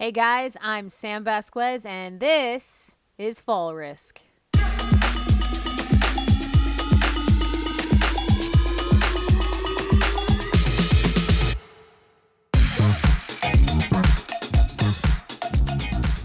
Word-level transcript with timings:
Hey 0.00 0.12
guys, 0.12 0.56
I'm 0.62 0.90
Sam 0.90 1.24
Vasquez, 1.24 1.84
and 1.84 2.20
this 2.20 2.94
is 3.18 3.40
Fall 3.40 3.74
Risk. 3.74 4.20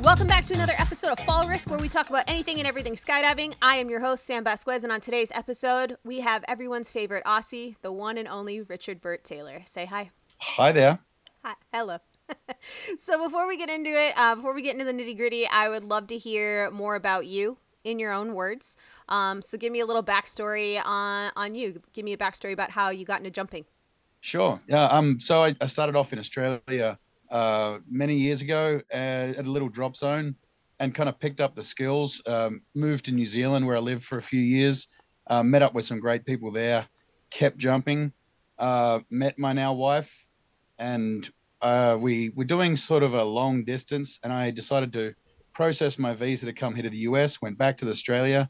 Welcome 0.04 0.28
back 0.28 0.46
to 0.46 0.54
another 0.54 0.74
episode 0.78 1.14
of 1.14 1.20
Fall 1.22 1.48
Risk, 1.48 1.72
where 1.72 1.80
we 1.80 1.90
talk 1.90 2.12
about 2.12 2.26
anything 2.28 2.60
and 2.60 2.68
everything 2.68 2.96
skydiving. 2.96 3.56
I 3.60 3.78
am 3.78 3.90
your 3.90 4.02
host, 4.02 4.28
Sam 4.28 4.44
Vasquez, 4.44 4.84
and 4.84 4.94
on 4.94 5.02
today's 5.02 5.32
episode, 5.34 5.98
we 6.04 6.20
have 6.20 6.46
everyone's 6.48 6.92
favorite 6.92 7.24
Aussie, 7.26 7.76
the 7.82 7.92
one 7.92 8.20
and 8.20 8.28
only 8.28 8.62
Richard 8.62 9.02
Bert 9.02 9.24
Taylor. 9.24 9.64
Say 9.66 9.86
hi. 9.86 10.12
Hi 10.38 10.72
there. 10.72 11.00
Hi. 11.44 11.56
Hello. 11.74 11.98
so 12.98 13.24
before 13.24 13.48
we 13.48 13.58
get 13.58 13.70
into 13.70 13.90
it, 13.90 14.14
uh, 14.18 14.36
before 14.36 14.54
we 14.54 14.62
get 14.62 14.74
into 14.74 14.86
the 14.86 14.92
nitty 14.92 15.18
gritty, 15.18 15.48
I 15.48 15.70
would 15.70 15.84
love 15.84 16.08
to 16.08 16.18
hear 16.18 16.70
more 16.72 16.96
about 16.96 17.26
you 17.26 17.58
in 17.84 18.00
your 18.00 18.12
own 18.12 18.34
words. 18.34 18.78
Um, 19.10 19.42
so 19.42 19.58
give 19.58 19.72
me 19.72 19.82
a 19.82 19.86
little 19.86 20.04
backstory 20.04 20.84
on 20.84 21.32
on 21.36 21.56
you. 21.56 21.82
Give 21.94 22.06
me 22.06 22.14
a 22.14 22.18
backstory 22.18 22.54
about 22.54 22.72
how 22.72 22.90
you 22.90 23.06
got 23.06 23.20
into 23.20 23.32
jumping. 23.32 23.66
Sure. 24.22 24.60
Yeah. 24.68 24.86
Um. 24.86 25.20
So 25.20 25.44
I, 25.44 25.56
I 25.60 25.68
started 25.68 25.96
off 25.96 26.14
in 26.14 26.20
Australia 26.20 26.98
uh, 27.30 27.80
many 27.90 28.16
years 28.16 28.42
ago 28.42 28.80
at, 28.92 29.36
at 29.36 29.46
a 29.46 29.52
little 29.52 29.70
drop 29.70 29.96
zone, 29.96 30.36
and 30.80 30.96
kind 30.96 31.10
of 31.10 31.20
picked 31.20 31.42
up 31.42 31.56
the 31.56 31.64
skills. 31.64 32.22
Um, 32.26 32.62
moved 32.74 33.06
to 33.06 33.12
New 33.12 33.28
Zealand 33.28 33.66
where 33.66 33.76
I 33.76 33.80
lived 33.80 34.04
for 34.04 34.18
a 34.18 34.22
few 34.22 34.40
years. 34.40 34.88
Uh, 35.28 35.44
met 35.44 35.62
up 35.62 35.74
with 35.74 35.86
some 35.86 36.00
great 36.00 36.26
people 36.26 36.52
there. 36.52 36.88
Kept 37.30 37.58
jumping. 37.58 38.12
Uh, 38.60 39.00
met 39.10 39.38
my 39.40 39.52
now 39.52 39.74
wife, 39.74 40.26
and 40.78 41.30
uh, 41.64 41.98
we 41.98 42.30
were 42.36 42.44
doing 42.44 42.76
sort 42.76 43.04
of 43.04 43.14
a 43.14 43.24
long 43.24 43.64
distance, 43.64 44.20
and 44.24 44.34
I 44.34 44.52
decided 44.52 44.92
to 44.94 45.16
process 45.54 45.98
my 45.98 46.14
visa 46.14 46.46
to 46.46 46.54
come 46.54 46.76
here 46.76 46.84
to 46.84 46.90
the 46.90 47.06
US. 47.10 47.42
Went 47.42 47.58
back 47.58 47.78
to 47.78 47.90
Australia, 47.90 48.50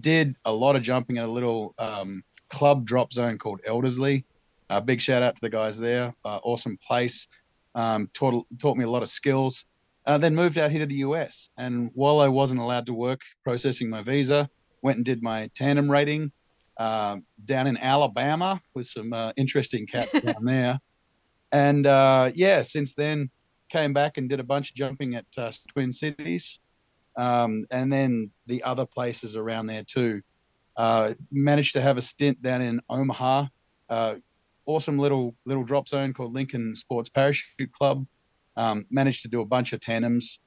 did 0.00 0.34
a 0.44 0.52
lot 0.52 0.74
of 0.74 0.82
jumping 0.82 1.16
in 1.16 1.22
a 1.22 1.28
little 1.28 1.72
um, 1.78 2.24
club 2.50 2.84
drop 2.84 3.12
zone 3.12 3.38
called 3.38 3.60
Elderslie. 3.66 4.24
Uh, 4.68 4.80
big 4.80 5.00
shout 5.00 5.22
out 5.22 5.36
to 5.36 5.40
the 5.40 5.48
guys 5.48 5.78
there. 5.78 6.12
Uh, 6.24 6.40
awesome 6.42 6.76
place. 6.84 7.28
Um, 7.76 8.10
taught 8.12 8.44
taught 8.58 8.76
me 8.76 8.84
a 8.84 8.90
lot 8.90 9.02
of 9.02 9.08
skills. 9.08 9.66
Uh, 10.04 10.18
then 10.18 10.34
moved 10.34 10.58
out 10.58 10.72
here 10.72 10.80
to 10.80 10.86
the 10.86 10.96
US, 10.96 11.50
and 11.58 11.90
while 11.94 12.18
I 12.18 12.26
wasn't 12.26 12.60
allowed 12.60 12.86
to 12.86 12.94
work 12.94 13.20
processing 13.44 13.88
my 13.88 14.02
visa, 14.02 14.50
went 14.82 14.96
and 14.96 15.04
did 15.04 15.22
my 15.22 15.48
tandem 15.54 15.88
rating 15.88 16.32
uh, 16.76 17.18
down 17.44 17.68
in 17.68 17.76
Alabama 17.76 18.60
with 18.74 18.86
some 18.86 19.12
uh, 19.12 19.32
interesting 19.36 19.86
cats 19.86 20.20
down 20.20 20.44
there 20.44 20.80
and 21.52 21.86
uh, 21.86 22.30
yeah, 22.34 22.62
since 22.62 22.94
then 22.94 23.30
came 23.68 23.92
back 23.92 24.18
and 24.18 24.28
did 24.28 24.40
a 24.40 24.44
bunch 24.44 24.70
of 24.70 24.76
jumping 24.76 25.14
at 25.14 25.26
uh, 25.36 25.50
Twin 25.68 25.92
Cities, 25.92 26.60
um, 27.16 27.64
and 27.70 27.92
then 27.92 28.30
the 28.46 28.62
other 28.62 28.86
places 28.86 29.36
around 29.36 29.66
there 29.66 29.84
too. 29.84 30.22
Uh, 30.76 31.14
managed 31.32 31.72
to 31.72 31.80
have 31.80 31.96
a 31.96 32.02
stint 32.02 32.40
down 32.40 32.62
in 32.62 32.80
Omaha, 32.88 33.46
uh, 33.90 34.16
awesome 34.66 34.98
little 34.98 35.34
little 35.44 35.64
drop 35.64 35.88
zone 35.88 36.12
called 36.12 36.32
Lincoln 36.32 36.74
Sports 36.74 37.08
Parachute 37.08 37.72
Club. 37.72 38.06
Um, 38.56 38.86
managed 38.90 39.22
to 39.22 39.28
do 39.28 39.40
a 39.40 39.46
bunch 39.46 39.72
of 39.72 39.80
tandems 39.80 40.40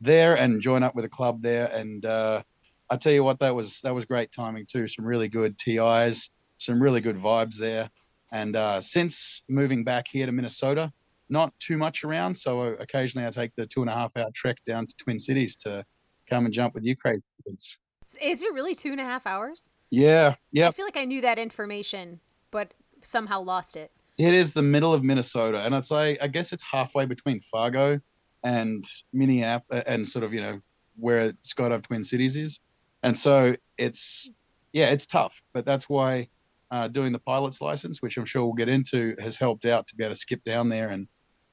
there 0.00 0.36
and 0.36 0.60
join 0.60 0.82
up 0.82 0.94
with 0.94 1.04
a 1.04 1.08
club 1.08 1.42
there, 1.42 1.68
and 1.72 2.04
uh, 2.04 2.42
I 2.88 2.96
tell 2.96 3.12
you 3.12 3.24
what, 3.24 3.38
that 3.40 3.54
was 3.54 3.80
that 3.82 3.94
was 3.94 4.04
great 4.04 4.32
timing 4.32 4.66
too. 4.66 4.88
Some 4.88 5.04
really 5.04 5.28
good 5.28 5.58
TIs, 5.58 6.30
some 6.58 6.82
really 6.82 7.00
good 7.00 7.16
vibes 7.16 7.56
there. 7.58 7.90
And 8.36 8.54
uh, 8.54 8.82
since 8.82 9.42
moving 9.48 9.82
back 9.82 10.06
here 10.06 10.26
to 10.26 10.32
Minnesota, 10.32 10.92
not 11.30 11.58
too 11.58 11.78
much 11.78 12.04
around. 12.04 12.34
So 12.34 12.60
occasionally 12.60 13.26
I 13.26 13.30
take 13.30 13.52
the 13.56 13.66
two 13.66 13.80
and 13.80 13.88
a 13.88 13.94
half 13.94 14.14
hour 14.14 14.28
trek 14.34 14.58
down 14.66 14.86
to 14.86 14.94
Twin 14.98 15.18
Cities 15.18 15.56
to 15.64 15.82
come 16.28 16.44
and 16.44 16.52
jump 16.52 16.74
with 16.74 16.84
you 16.84 16.94
crazy 16.94 17.22
kids. 17.46 17.78
Is 18.20 18.42
it 18.42 18.52
really 18.52 18.74
two 18.74 18.92
and 18.92 19.00
a 19.00 19.04
half 19.04 19.26
hours? 19.26 19.72
Yeah. 19.90 20.34
Yeah. 20.52 20.68
I 20.68 20.70
feel 20.72 20.84
like 20.84 20.98
I 20.98 21.06
knew 21.06 21.22
that 21.22 21.38
information, 21.38 22.20
but 22.50 22.74
somehow 23.00 23.40
lost 23.40 23.74
it. 23.74 23.90
It 24.18 24.34
is 24.34 24.52
the 24.52 24.62
middle 24.62 24.92
of 24.92 25.02
Minnesota. 25.02 25.60
And 25.60 25.74
it's 25.74 25.90
like, 25.90 26.18
I 26.20 26.26
guess 26.26 26.52
it's 26.52 26.62
halfway 26.62 27.06
between 27.06 27.40
Fargo 27.40 27.98
and 28.44 28.84
Minneapolis 29.14 29.82
and 29.86 30.06
sort 30.06 30.24
of, 30.26 30.34
you 30.34 30.42
know, 30.42 30.60
where 30.98 31.32
Skydive 31.42 31.84
Twin 31.84 32.04
Cities 32.04 32.36
is. 32.36 32.60
And 33.02 33.16
so 33.16 33.56
it's, 33.78 34.30
yeah, 34.74 34.90
it's 34.90 35.06
tough. 35.06 35.42
But 35.54 35.64
that's 35.64 35.88
why 35.88 36.28
uh, 36.70 36.88
doing 36.88 37.12
the 37.12 37.18
pilot's 37.18 37.60
license, 37.60 38.02
which 38.02 38.16
I'm 38.16 38.24
sure 38.24 38.44
we'll 38.44 38.54
get 38.54 38.68
into, 38.68 39.14
has 39.20 39.38
helped 39.38 39.64
out 39.64 39.86
to 39.88 39.96
be 39.96 40.04
able 40.04 40.14
to 40.14 40.18
skip 40.18 40.42
down 40.44 40.68
there, 40.68 40.88
and 40.88 41.06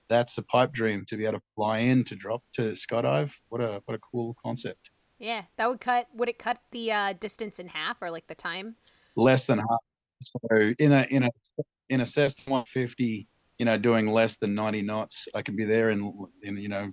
that's 0.10 0.38
a 0.38 0.44
pipe 0.44 0.72
dream 0.72 1.06
to 1.08 1.18
be 1.18 1.26
able 1.26 1.40
to 1.40 1.44
fly 1.56 1.80
in 1.80 2.04
to 2.06 2.16
drop 2.16 2.44
to 2.54 2.72
skydive. 2.72 3.34
What 3.50 3.62
a 3.62 3.82
what 3.86 3.96
a 3.96 4.00
cool 4.00 4.36
concept. 4.44 4.92
Yeah, 5.20 5.44
that 5.58 5.70
would 5.70 5.80
cut. 5.80 6.08
Would 6.16 6.30
it 6.30 6.40
cut 6.40 6.60
the 6.72 6.92
uh, 6.92 7.14
distance 7.14 7.60
in 7.60 7.68
half, 7.68 8.02
or 8.02 8.12
like 8.12 8.28
the 8.28 8.36
time? 8.36 8.76
Less 9.16 9.48
than 9.48 9.60
half. 9.60 9.80
So 10.22 10.74
in 10.80 10.92
a 10.92 11.08
in 11.10 11.24
a 11.24 11.30
in 11.90 12.02
a 12.02 12.06
Cessna 12.06 12.52
150, 12.52 13.28
you 13.60 13.66
know, 13.66 13.78
doing 13.78 14.08
less 14.08 14.38
than 14.38 14.56
90 14.56 14.82
knots, 14.82 15.28
I 15.36 15.42
can 15.42 15.56
be 15.56 15.66
there 15.66 15.92
in 15.92 16.14
in 16.42 16.58
you 16.58 16.70
know 16.70 16.92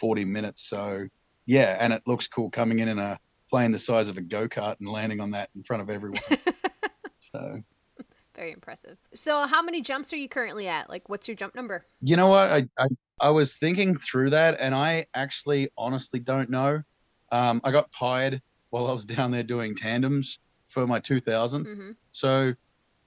40 0.00 0.24
minutes. 0.24 0.68
So 0.68 1.06
yeah, 1.46 1.76
and 1.80 1.92
it 1.92 2.02
looks 2.06 2.28
cool 2.28 2.50
coming 2.50 2.80
in 2.80 2.88
in 2.88 2.98
a 2.98 3.18
plane 3.48 3.72
the 3.72 3.78
size 3.78 4.08
of 4.08 4.16
a 4.16 4.20
go 4.20 4.48
kart 4.48 4.76
and 4.80 4.88
landing 4.88 5.20
on 5.20 5.32
that 5.32 5.50
in 5.56 5.62
front 5.62 5.82
of 5.82 5.90
everyone. 5.90 6.20
So 7.34 7.62
very 8.34 8.52
impressive. 8.52 8.96
So 9.14 9.46
how 9.46 9.62
many 9.62 9.82
jumps 9.82 10.12
are 10.12 10.16
you 10.16 10.28
currently 10.28 10.68
at? 10.68 10.88
Like 10.88 11.08
what's 11.08 11.28
your 11.28 11.34
jump 11.36 11.54
number? 11.54 11.86
You 12.02 12.16
know 12.16 12.28
what? 12.28 12.50
I 12.50 12.68
I, 12.78 12.86
I 13.20 13.30
was 13.30 13.54
thinking 13.54 13.96
through 13.96 14.30
that 14.30 14.56
and 14.60 14.74
I 14.74 15.06
actually 15.14 15.70
honestly 15.76 16.20
don't 16.20 16.50
know. 16.50 16.82
Um, 17.32 17.60
I 17.64 17.70
got 17.70 17.90
pied 17.92 18.40
while 18.70 18.88
I 18.88 18.92
was 18.92 19.04
down 19.04 19.30
there 19.30 19.42
doing 19.42 19.74
tandems 19.74 20.38
for 20.66 20.86
my 20.86 20.98
2000. 21.00 21.64
Mm-hmm. 21.64 21.90
So 22.12 22.54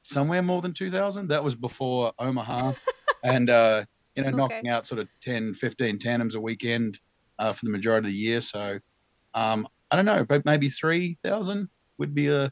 somewhere 0.02 0.42
more 0.42 0.62
than 0.62 0.74
2000. 0.74 1.30
That 1.30 1.44
was 1.44 1.56
before 1.56 2.14
Omaha 2.20 2.74
and 3.24 3.50
uh, 3.50 3.86
you 4.16 4.24
know 4.24 4.30
okay. 4.30 4.38
knocking 4.38 4.70
out 4.70 4.86
sort 4.86 5.02
of 5.02 5.08
10 5.22 5.56
15 5.56 5.98
tandems 5.98 6.36
a 6.36 6.40
weekend 6.40 7.00
uh, 7.40 7.54
for 7.54 7.66
the 7.66 7.72
majority 7.72 8.08
of 8.08 8.14
the 8.14 8.18
year. 8.18 8.42
So 8.42 8.80
um, 9.34 9.68
I 9.90 9.96
don't 9.96 10.06
know, 10.06 10.24
but 10.24 10.46
maybe 10.46 10.70
3000 10.70 11.70
would 11.98 12.14
be 12.14 12.28
a 12.28 12.52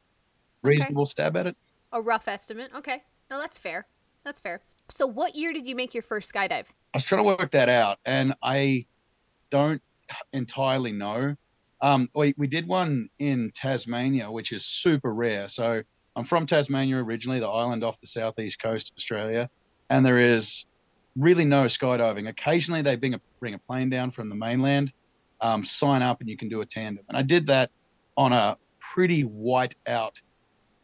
reasonable 0.61 1.05
stab 1.05 1.37
at 1.37 1.47
it. 1.47 1.57
A 1.91 2.01
rough 2.01 2.27
estimate. 2.27 2.71
Okay. 2.75 3.03
No, 3.29 3.39
that's 3.39 3.57
fair. 3.57 3.87
That's 4.23 4.39
fair. 4.39 4.61
So, 4.89 5.07
what 5.07 5.35
year 5.35 5.53
did 5.53 5.67
you 5.67 5.75
make 5.75 5.93
your 5.93 6.03
first 6.03 6.31
skydive? 6.31 6.65
I 6.93 6.97
was 6.97 7.05
trying 7.05 7.23
to 7.23 7.27
work 7.27 7.51
that 7.51 7.69
out, 7.69 7.99
and 8.05 8.33
I 8.43 8.85
don't 9.49 9.81
entirely 10.33 10.91
know. 10.91 11.35
Um, 11.79 12.09
we, 12.13 12.33
we 12.37 12.47
did 12.47 12.67
one 12.67 13.09
in 13.17 13.51
Tasmania, 13.53 14.29
which 14.29 14.51
is 14.51 14.65
super 14.65 15.13
rare. 15.13 15.47
So, 15.47 15.81
I'm 16.15 16.25
from 16.25 16.45
Tasmania 16.45 16.97
originally, 16.97 17.39
the 17.39 17.49
island 17.49 17.83
off 17.83 18.01
the 18.01 18.07
southeast 18.07 18.61
coast 18.61 18.91
of 18.91 18.97
Australia, 18.97 19.49
and 19.89 20.05
there 20.05 20.19
is 20.19 20.65
really 21.15 21.45
no 21.45 21.65
skydiving. 21.65 22.27
Occasionally, 22.27 22.81
they 22.81 22.95
bring 22.95 23.13
a 23.13 23.21
bring 23.39 23.53
a 23.53 23.59
plane 23.59 23.89
down 23.89 24.11
from 24.11 24.29
the 24.29 24.35
mainland, 24.35 24.93
um, 25.39 25.63
sign 25.63 26.01
up, 26.01 26.19
and 26.19 26.29
you 26.29 26.37
can 26.37 26.49
do 26.49 26.61
a 26.61 26.65
tandem. 26.65 27.05
And 27.07 27.17
I 27.17 27.21
did 27.21 27.47
that 27.47 27.71
on 28.17 28.33
a 28.33 28.57
pretty 28.79 29.21
white 29.21 29.75
out 29.87 30.21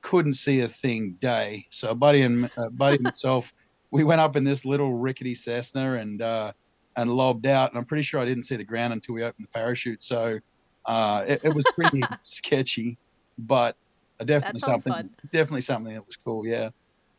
couldn't 0.07 0.33
see 0.33 0.61
a 0.61 0.67
thing 0.69 1.17
day. 1.19 1.65
So 1.69 1.93
buddy 1.93 2.21
and 2.21 2.49
uh, 2.55 2.69
buddy 2.69 2.95
and 2.95 3.03
myself, 3.03 3.53
we 3.91 4.05
went 4.05 4.21
up 4.21 4.37
in 4.37 4.45
this 4.45 4.63
little 4.63 4.93
rickety 4.93 5.35
Cessna 5.35 5.95
and 5.95 6.21
uh, 6.21 6.53
and 6.95 7.11
lobbed 7.11 7.45
out. 7.45 7.71
And 7.71 7.77
I'm 7.77 7.83
pretty 7.83 8.03
sure 8.03 8.21
I 8.21 8.25
didn't 8.25 8.43
see 8.43 8.55
the 8.55 8.63
ground 8.63 8.93
until 8.93 9.15
we 9.15 9.23
opened 9.23 9.47
the 9.47 9.51
parachute. 9.51 10.01
So 10.01 10.39
uh, 10.85 11.25
it, 11.27 11.41
it, 11.43 11.53
was 11.53 11.65
pretty 11.75 12.01
sketchy, 12.21 12.97
but 13.37 13.75
definitely 14.23 14.61
something 14.61 14.93
fun. 14.93 15.09
definitely 15.33 15.61
something 15.61 15.93
that 15.93 16.07
was 16.07 16.15
cool. 16.15 16.47
Yeah. 16.47 16.69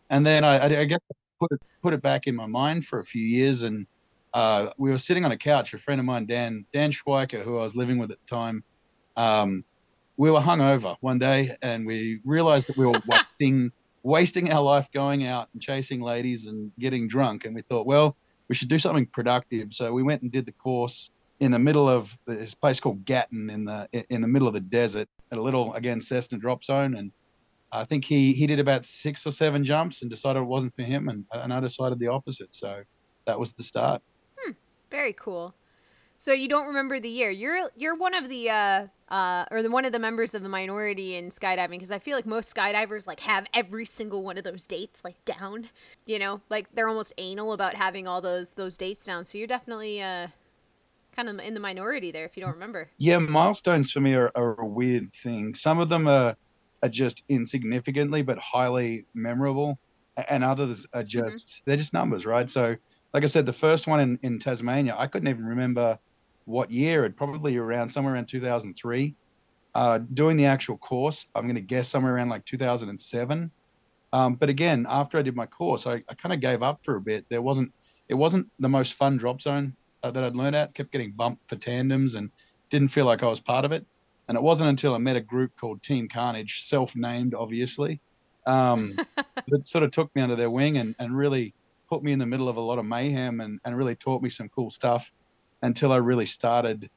And 0.09 0.25
then 0.25 0.43
I, 0.43 0.57
I, 0.57 0.81
I 0.81 0.85
guess 0.85 1.01
put 1.39 1.53
it 1.53 1.61
put 1.83 1.93
it 1.93 2.01
back 2.01 2.27
in 2.27 2.35
my 2.35 2.47
mind 2.47 2.87
for 2.87 3.01
a 3.01 3.05
few 3.05 3.23
years 3.23 3.63
and. 3.63 3.87
Uh, 4.35 4.71
we 4.77 4.91
were 4.91 4.99
sitting 4.99 5.25
on 5.25 5.33
a 5.33 5.39
couch. 5.39 5.73
A 5.73 5.79
friend 5.79 5.99
of 5.99 6.05
mine, 6.05 6.27
Dan 6.27 6.67
Dan 6.71 6.93
Schweiker, 6.93 7.43
who 7.43 7.57
I 7.57 7.63
was 7.63 7.75
living 7.75 7.97
with 7.97 8.11
at 8.11 8.19
the 8.21 8.27
time, 8.27 8.63
um, 9.17 9.65
we 10.19 10.31
were 10.33 10.41
hungover 10.41 10.97
one 11.01 11.19
day 11.19 11.57
and 11.63 11.87
we 11.87 12.21
realized 12.25 12.67
that 12.67 12.77
we 12.77 12.85
were 12.85 13.01
wasting 13.07 13.73
wasting 14.03 14.53
our 14.53 14.63
life 14.63 14.91
going 14.93 15.25
out 15.25 15.49
and 15.53 15.63
chasing 15.63 16.01
ladies 16.01 16.47
and 16.47 16.71
getting 16.79 17.09
drunk. 17.09 17.45
And 17.45 17.55
we 17.55 17.63
thought, 17.63 17.87
well, 17.87 18.17
we 18.49 18.55
should 18.55 18.69
do 18.69 18.79
something 18.79 19.07
productive. 19.07 19.73
So 19.73 19.93
we 19.93 20.03
went 20.03 20.23
and 20.23 20.31
did 20.31 20.47
the 20.47 20.53
course 20.53 21.11
in 21.41 21.51
the 21.53 21.59
middle 21.59 21.89
of 21.89 22.17
this 22.27 22.55
place 22.55 22.81
called 22.81 23.05
Gatton 23.05 23.49
in 23.49 23.65
the 23.65 23.89
in 24.11 24.21
the 24.21 24.29
middle 24.29 24.49
of 24.49 24.55
the 24.55 24.61
desert 24.61 25.09
at 25.31 25.39
a 25.39 25.43
little 25.43 25.73
again 25.75 26.01
Cessna 26.01 26.39
drop 26.39 26.65
zone. 26.65 26.97
And 26.97 27.13
I 27.71 27.85
think 27.85 28.05
he 28.05 28.33
he 28.33 28.47
did 28.47 28.59
about 28.59 28.85
six 28.85 29.25
or 29.25 29.31
seven 29.31 29.65
jumps 29.65 30.03
and 30.03 30.11
decided 30.11 30.41
it 30.41 30.47
wasn't 30.47 30.75
for 30.75 30.83
him, 30.83 31.09
and, 31.09 31.25
and 31.33 31.53
I 31.53 31.61
decided 31.61 32.01
the 32.01 32.09
opposite. 32.09 32.53
So 32.53 32.83
that 33.27 33.39
was 33.39 33.53
the 33.53 33.63
start. 33.63 34.03
Hmm, 34.41 34.53
very 34.91 35.13
cool. 35.13 35.55
So 36.21 36.33
you 36.33 36.49
don't 36.49 36.67
remember 36.67 36.99
the 36.99 37.09
year. 37.09 37.31
You're 37.31 37.71
you're 37.77 37.95
one 37.95 38.13
of 38.13 38.29
the 38.29 38.51
uh 38.51 38.87
uh 39.09 39.45
or 39.53 39.63
the 39.63 39.71
one 39.71 39.85
of 39.85 39.93
the 39.93 40.01
members 40.01 40.35
of 40.35 40.43
the 40.43 40.49
minority 40.49 41.15
in 41.15 41.31
skydiving 41.31 41.71
because 41.71 41.93
I 41.93 42.01
feel 42.01 42.17
like 42.17 42.27
most 42.27 42.53
skydivers 42.53 43.07
like 43.07 43.21
have 43.21 43.47
every 43.55 43.87
single 43.87 44.25
one 44.25 44.37
of 44.37 44.43
those 44.43 44.67
dates 44.67 45.01
like 45.05 45.25
down. 45.25 45.69
You 46.07 46.19
know, 46.19 46.41
like 46.51 46.67
they're 46.75 46.89
almost 46.89 47.13
anal 47.19 47.53
about 47.53 47.75
having 47.75 48.09
all 48.09 48.21
those 48.21 48.51
those 48.51 48.77
dates 48.77 49.05
down. 49.05 49.25
So 49.25 49.39
you're 49.39 49.47
definitely 49.47 50.03
uh 50.03 50.27
kind 51.15 51.29
of 51.29 51.39
in 51.39 51.55
the 51.55 51.61
minority 51.61 52.11
there 52.11 52.25
if 52.25 52.37
you 52.37 52.43
don't 52.43 52.53
remember. 52.53 52.91
Yeah, 52.99 53.19
milestones 53.19 53.93
for 53.93 54.01
me 54.01 54.15
are, 54.15 54.33
are 54.35 54.61
a 54.61 54.67
weird 54.67 55.13
thing. 55.13 55.55
Some 55.55 55.79
of 55.79 55.89
them 55.89 56.09
are 56.09 56.37
are 56.83 56.89
just 56.89 57.23
insignificantly 57.29 58.23
but 58.23 58.39
highly 58.39 59.07
memorable, 59.15 59.79
and 60.29 60.43
others 60.43 60.85
are 60.95 61.03
mm-hmm. 61.03 61.07
just 61.07 61.49
mm-hmm. 61.49 61.71
they're 61.71 61.77
just 61.77 61.95
numbers, 61.95 62.27
right? 62.27 62.51
So, 62.51 62.75
like 63.15 63.23
I 63.23 63.27
said, 63.27 63.47
the 63.47 63.53
first 63.53 63.87
one 63.87 64.01
in 64.01 64.19
in 64.25 64.41
Tasmania, 64.41 64.97
I 64.99 65.07
couldn't 65.07 65.29
even 65.29 65.47
remember 65.47 65.97
what 66.49 66.71
year. 66.71 67.05
It 67.05 67.17
probably 67.17 67.57
around 67.57 67.89
somewhere 67.89 68.15
around 68.15 68.27
2003. 68.27 69.15
Uh, 69.75 69.99
doing 70.15 70.37
the 70.37 70.47
actual 70.47 70.79
course, 70.79 71.29
I'm 71.35 71.45
going 71.45 71.55
to 71.55 71.61
guess 71.61 71.89
somewhere 71.89 72.15
around 72.15 72.31
like 72.31 72.45
2007. 72.47 73.51
Um, 74.13 74.35
but 74.35 74.49
again, 74.49 74.87
after 74.89 75.19
I 75.19 75.23
did 75.23 75.37
my 75.37 75.47
course, 75.47 75.87
I, 75.87 76.03
I 76.09 76.15
kind 76.15 76.33
of 76.33 76.41
gave 76.41 76.63
up 76.63 76.83
for 76.83 76.97
a 76.97 77.01
bit. 77.01 77.27
There 77.29 77.43
wasn't 77.43 77.73
it 78.09 78.15
wasn't 78.15 78.49
the 78.59 78.69
most 78.69 78.95
fun 78.95 79.19
drop 79.19 79.43
zone 79.43 79.77
uh, 80.03 80.11
that 80.11 80.25
I'd 80.25 80.35
learned 80.35 80.57
at. 80.57 80.75
Kept 80.75 80.91
getting 80.91 81.13
bumped 81.13 81.47
for 81.49 81.57
tandems 81.57 82.15
and 82.15 82.31
didn't 82.71 82.89
feel 82.89 83.05
like 83.05 83.23
I 83.23 83.27
was 83.27 83.41
part 83.41 83.67
of 83.67 83.73
it. 83.73 83.85
And 84.29 84.37
it 84.37 84.43
wasn't 84.43 84.71
until 84.71 84.95
I 84.95 84.99
met 84.99 85.17
a 85.17 85.21
group 85.21 85.53
called 85.57 85.83
Team 85.83 86.09
Carnage, 86.09 86.63
self-named, 86.63 87.35
obviously, 87.35 88.01
um, 88.47 88.99
that 89.49 89.67
sort 89.67 89.85
of 89.85 89.91
took 89.91 90.15
me 90.15 90.23
under 90.23 90.37
their 90.37 90.51
wing 90.51 90.79
and, 90.79 90.95
and 90.99 91.17
really 91.17 91.55
put 91.89 92.03
me 92.03 92.13
in 92.13 92.19
the 92.19 92.27
middle 92.27 92.49
of 92.49 92.57
a 92.57 92.61
lot 92.61 92.79
of 92.79 92.85
mayhem 92.85 93.41
and, 93.41 93.61
and 93.65 93.77
really 93.77 93.95
taught 93.95 94.23
me 94.23 94.29
some 94.29 94.49
cool 94.51 94.71
stuff 94.71 95.13
until 95.63 95.93
I 95.93 95.97
really 95.97 96.27
started 96.27 96.91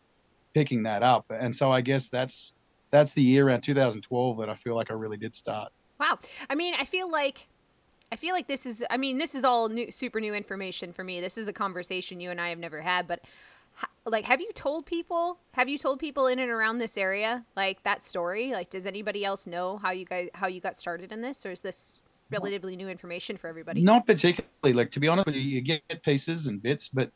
picking 0.54 0.84
that 0.84 1.04
up. 1.04 1.26
And 1.30 1.56
so 1.56 1.72
I 1.72 1.82
guess 1.82 2.10
that's 2.10 2.54
that's 2.92 3.14
the 3.14 3.22
year 3.22 3.48
around 3.48 3.62
2012 3.62 4.38
that 4.38 4.50
I 4.50 4.56
feel 4.56 4.76
like 4.76 4.92
I 4.92 4.96
really 4.96 5.18
did 5.18 5.34
start. 5.34 5.72
Wow. 6.00 6.20
I 6.50 6.56
mean, 6.56 6.74
I 6.78 6.86
feel 6.86 7.10
like 7.10 7.48
I 8.12 8.18
feel 8.18 8.34
like 8.34 8.48
this 8.48 8.66
is 8.66 8.84
I 8.90 8.98
mean, 8.98 9.18
this 9.18 9.36
is 9.36 9.46
all 9.46 9.70
new 9.70 9.92
super 9.92 10.20
new 10.20 10.34
information 10.34 10.94
for 10.94 11.04
me. 11.04 11.22
This 11.22 11.38
is 11.38 11.48
a 11.48 11.54
conversation 11.54 12.20
you 12.20 12.32
and 12.32 12.42
I 12.42 12.50
have 12.50 12.60
never 12.60 12.82
had, 12.82 13.08
but 13.08 13.22
like 14.06 14.26
have 14.26 14.42
you 14.42 14.52
told 14.54 14.86
people 14.86 15.38
have 15.54 15.70
you 15.70 15.78
told 15.78 16.00
people 16.00 16.28
in 16.28 16.40
and 16.40 16.50
around 16.50 16.78
this 16.78 16.98
area 16.98 17.44
like 17.56 17.82
that 17.84 18.04
story 18.04 18.52
like 18.52 18.70
does 18.70 18.86
anybody 18.86 19.24
else 19.24 19.48
know 19.48 19.78
how 19.78 19.92
you 19.92 20.06
guys 20.06 20.28
how 20.34 20.48
you 20.48 20.60
got 20.60 20.76
started 20.76 21.12
in 21.12 21.22
this 21.22 21.46
or 21.46 21.52
is 21.52 21.62
this 21.62 22.02
relatively 22.32 22.76
new 22.76 22.90
information 22.90 23.38
for 23.38 23.48
everybody 23.48 23.82
not 23.82 24.06
particularly 24.06 24.74
like 24.74 24.90
to 24.90 25.00
be 25.00 25.08
honest 25.08 25.28
you 25.34 25.42
you 25.42 25.62
get 25.62 25.82
pieces 26.04 26.48
and 26.48 26.62
bits 26.62 26.88
but 26.88 27.12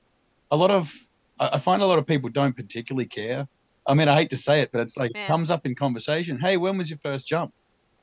a 0.52 0.58
lot 0.58 0.70
of 0.70 0.96
i 1.40 1.58
find 1.58 1.82
a 1.82 1.86
lot 1.86 2.00
of 2.00 2.06
people 2.06 2.30
don't 2.30 2.56
particularly 2.56 3.06
care. 3.06 3.48
I 3.88 3.94
mean 3.94 4.08
i 4.08 4.16
hate 4.16 4.30
to 4.32 4.38
say 4.38 4.62
it 4.62 4.72
but 4.72 4.82
it's 4.82 4.98
like 4.98 5.12
yeah. 5.14 5.28
comes 5.28 5.52
up 5.52 5.66
in 5.66 5.76
conversation 5.76 6.40
hey 6.40 6.58
when 6.58 6.78
was 6.78 6.90
your 6.90 7.00
first 7.00 7.28
jump? 7.28 7.54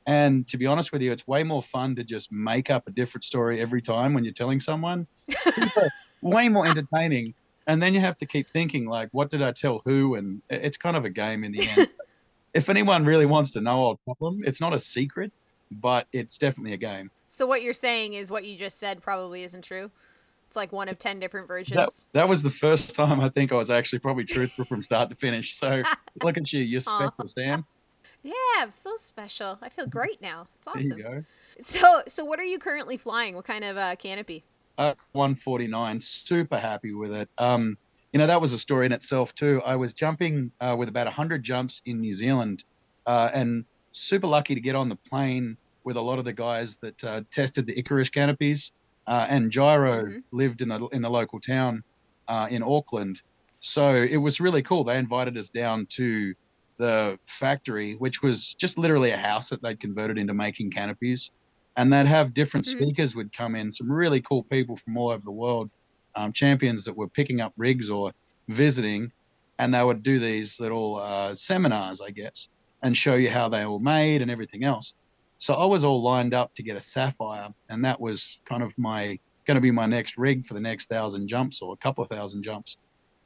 And 0.05 0.45
to 0.47 0.57
be 0.57 0.65
honest 0.65 0.91
with 0.91 1.01
you 1.01 1.11
it's 1.11 1.27
way 1.27 1.43
more 1.43 1.61
fun 1.61 1.95
to 1.95 2.03
just 2.03 2.31
make 2.31 2.69
up 2.69 2.87
a 2.87 2.91
different 2.91 3.23
story 3.23 3.61
every 3.61 3.81
time 3.81 4.13
when 4.13 4.23
you're 4.23 4.33
telling 4.33 4.59
someone. 4.59 5.07
Way 6.21 6.47
more 6.47 6.65
entertaining. 6.65 7.33
And 7.67 7.83
then 7.83 7.93
you 7.93 7.99
have 7.99 8.15
to 8.17 8.25
keep 8.25 8.47
thinking 8.47 8.85
like 8.85 9.09
what 9.11 9.29
did 9.29 9.41
i 9.41 9.51
tell 9.51 9.81
who? 9.83 10.15
And 10.15 10.41
it's 10.49 10.77
kind 10.77 10.95
of 10.95 11.03
a 11.05 11.09
game 11.09 11.43
in 11.43 11.51
the 11.51 11.67
end. 11.67 11.89
If 12.53 12.69
anyone 12.69 13.03
really 13.03 13.25
wants 13.25 13.49
to 13.51 13.61
know 13.61 13.87
i'll 13.87 13.99
tell 14.05 14.29
them. 14.29 14.43
It's 14.45 14.61
not 14.61 14.73
a 14.73 14.79
secret 14.79 15.31
but 15.81 16.07
it's 16.13 16.37
definitely 16.37 16.73
a 16.73 16.77
game. 16.77 17.09
So 17.29 17.45
what 17.45 17.61
you're 17.63 17.73
saying 17.73 18.13
is 18.13 18.29
what 18.29 18.45
you 18.45 18.57
just 18.57 18.79
said 18.79 19.01
probably 19.01 19.43
isn't 19.43 19.63
true 19.63 19.89
it's 20.53 20.55
like 20.55 20.71
one 20.71 20.87
of 20.87 20.99
10 20.99 21.19
different 21.19 21.47
versions 21.47 21.75
that, 21.75 21.89
that 22.13 22.29
was 22.29 22.43
the 22.43 22.49
first 22.51 22.95
time 22.95 23.19
i 23.19 23.27
think 23.27 23.51
i 23.51 23.55
was 23.55 23.71
actually 23.71 23.97
probably 23.97 24.23
truthful 24.23 24.63
from 24.65 24.83
start 24.83 25.09
to 25.09 25.15
finish 25.15 25.55
so 25.55 25.81
look 26.23 26.37
at 26.37 26.53
you 26.53 26.61
you're 26.61 26.79
special 26.79 27.25
sam 27.25 27.65
yeah 28.21 28.33
i'm 28.59 28.69
so 28.69 28.95
special 28.95 29.57
i 29.63 29.69
feel 29.69 29.87
great 29.99 30.21
now 30.21 30.47
it's 30.59 30.67
awesome 30.67 30.89
there 30.89 30.97
you 30.97 31.03
go. 31.03 31.23
so 31.59 32.03
so 32.05 32.23
what 32.23 32.39
are 32.39 32.43
you 32.43 32.59
currently 32.59 32.97
flying 32.97 33.35
what 33.35 33.45
kind 33.45 33.63
of 33.63 33.77
uh, 33.77 33.95
canopy 33.95 34.43
uh, 34.77 34.95
149. 35.11 35.99
Super 35.99 36.57
happy 36.57 36.93
with 36.93 37.13
it. 37.13 37.29
Um, 37.37 37.77
you 38.11 38.17
know, 38.17 38.25
that 38.25 38.41
was 38.41 38.53
a 38.53 38.57
story 38.57 38.87
in 38.87 38.91
itself 38.91 39.35
too. 39.35 39.61
I 39.63 39.75
was 39.75 39.93
jumping 39.93 40.51
uh, 40.59 40.75
with 40.77 40.89
about 40.89 41.05
100 41.05 41.43
jumps 41.43 41.83
in 41.85 41.99
New 42.01 42.13
Zealand, 42.13 42.63
uh, 43.05 43.29
and 43.33 43.65
super 43.91 44.25
lucky 44.27 44.55
to 44.55 44.61
get 44.61 44.75
on 44.75 44.89
the 44.89 44.95
plane 44.95 45.57
with 45.83 45.97
a 45.97 46.01
lot 46.01 46.17
of 46.17 46.25
the 46.25 46.33
guys 46.33 46.77
that 46.77 47.03
uh, 47.03 47.21
tested 47.29 47.67
the 47.67 47.77
Icarus 47.77 48.09
canopies. 48.09 48.71
Uh, 49.05 49.27
and 49.29 49.51
Gyro 49.51 50.03
mm-hmm. 50.03 50.19
lived 50.31 50.61
in 50.61 50.69
the 50.69 50.87
in 50.87 51.01
the 51.01 51.09
local 51.09 51.39
town 51.39 51.83
uh, 52.27 52.47
in 52.49 52.63
Auckland, 52.63 53.21
so 53.59 53.95
it 53.95 54.17
was 54.17 54.39
really 54.39 54.61
cool. 54.61 54.83
They 54.83 54.97
invited 54.97 55.37
us 55.37 55.49
down 55.49 55.87
to 55.91 56.33
the 56.77 57.19
factory, 57.25 57.95
which 57.95 58.21
was 58.21 58.53
just 58.53 58.77
literally 58.77 59.11
a 59.11 59.17
house 59.17 59.49
that 59.49 59.61
they'd 59.61 59.79
converted 59.79 60.17
into 60.17 60.33
making 60.33 60.71
canopies 60.71 61.31
and 61.75 61.91
they'd 61.91 62.07
have 62.07 62.33
different 62.33 62.65
mm-hmm. 62.65 62.79
speakers 62.79 63.15
would 63.15 63.35
come 63.35 63.55
in, 63.55 63.71
some 63.71 63.91
really 63.91 64.21
cool 64.21 64.43
people 64.43 64.75
from 64.75 64.97
all 64.97 65.09
over 65.09 65.23
the 65.23 65.31
world, 65.31 65.69
um, 66.15 66.31
champions 66.31 66.85
that 66.85 66.95
were 66.95 67.07
picking 67.07 67.41
up 67.41 67.53
rigs 67.57 67.89
or 67.89 68.11
visiting, 68.47 69.11
and 69.59 69.73
they 69.73 69.83
would 69.83 70.03
do 70.03 70.19
these 70.19 70.59
little 70.59 70.97
uh, 70.97 71.33
seminars, 71.33 72.01
I 72.01 72.11
guess, 72.11 72.49
and 72.81 72.95
show 72.95 73.15
you 73.15 73.29
how 73.29 73.49
they 73.49 73.65
were 73.65 73.79
made 73.79 74.21
and 74.21 74.29
everything 74.29 74.63
else. 74.63 74.93
So 75.37 75.55
I 75.55 75.65
was 75.65 75.83
all 75.83 76.01
lined 76.01 76.33
up 76.33 76.53
to 76.55 76.63
get 76.63 76.77
a 76.77 76.81
sapphire, 76.81 77.49
and 77.69 77.83
that 77.85 77.99
was 77.99 78.41
kind 78.45 78.63
of 78.63 78.77
my 78.77 79.19
going 79.45 79.55
to 79.55 79.61
be 79.61 79.71
my 79.71 79.85
next 79.85 80.17
rig 80.17 80.45
for 80.45 80.53
the 80.53 80.61
next 80.61 80.87
thousand 80.87 81.27
jumps 81.27 81.61
or 81.61 81.73
a 81.73 81.77
couple 81.77 82.03
of 82.03 82.09
thousand 82.09 82.43
jumps. 82.43 82.77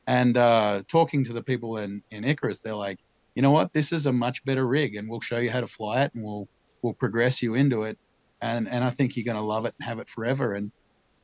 And 0.08 0.36
uh, 0.36 0.82
talking 0.88 1.24
to 1.26 1.34
the 1.34 1.44
people 1.44 1.78
in 1.78 2.02
in 2.12 2.24
Icarus, 2.24 2.62
they're 2.62 2.74
like, 2.74 3.00
you 3.36 3.42
know 3.42 3.52
what, 3.52 3.74
this 3.74 3.92
is 3.92 4.06
a 4.06 4.14
much 4.14 4.44
better 4.46 4.68
rig, 4.68 4.96
and 4.96 5.08
we'll 5.10 5.22
show 5.22 5.38
you 5.38 5.52
how 5.52 5.62
to 5.62 5.68
fly 5.68 6.04
it, 6.04 6.14
and 6.16 6.24
we'll 6.24 6.48
we'll 6.82 6.94
progress 6.94 7.42
you 7.42 7.56
into 7.56 7.84
it 7.84 7.98
and 8.42 8.68
and 8.70 8.84
I 8.84 8.90
think 8.90 9.16
you're 9.16 9.26
going 9.26 9.38
to 9.38 9.44
love 9.44 9.66
it 9.66 9.74
and 9.80 9.88
have 9.88 10.00
it 10.00 10.08
forever. 10.08 10.54
And 10.54 10.72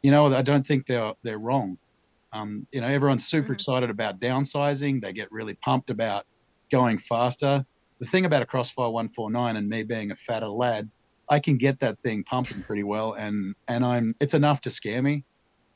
you 0.01 0.12
know, 0.12 0.27
I 0.33 0.41
don't 0.41 0.65
think 0.65 0.86
they're 0.86 1.13
they're 1.24 1.39
wrong. 1.39 1.77
Um, 2.31 2.68
you 2.71 2.81
know, 2.81 2.88
everyone's 2.88 3.27
super 3.27 3.45
mm-hmm. 3.45 3.53
excited 3.53 3.89
about 3.89 4.19
downsizing. 4.19 5.01
They 5.01 5.13
get 5.13 5.31
really 5.31 5.53
pumped 5.56 5.89
about 5.89 6.25
going 6.71 6.97
faster. 6.97 7.65
The 7.99 8.05
thing 8.05 8.25
about 8.25 8.41
a 8.41 8.45
Crossfire 8.45 8.89
149 8.89 9.55
and 9.55 9.69
me 9.69 9.83
being 9.83 10.11
a 10.11 10.15
fatter 10.15 10.47
lad, 10.47 10.89
I 11.29 11.39
can 11.39 11.57
get 11.57 11.79
that 11.79 11.99
thing 11.99 12.23
pumping 12.23 12.61
pretty 12.63 12.83
well, 12.83 13.13
and 13.13 13.55
and 13.67 13.85
I'm 13.85 14.15
it's 14.19 14.33
enough 14.33 14.61
to 14.61 14.71
scare 14.71 15.01
me. 15.01 15.23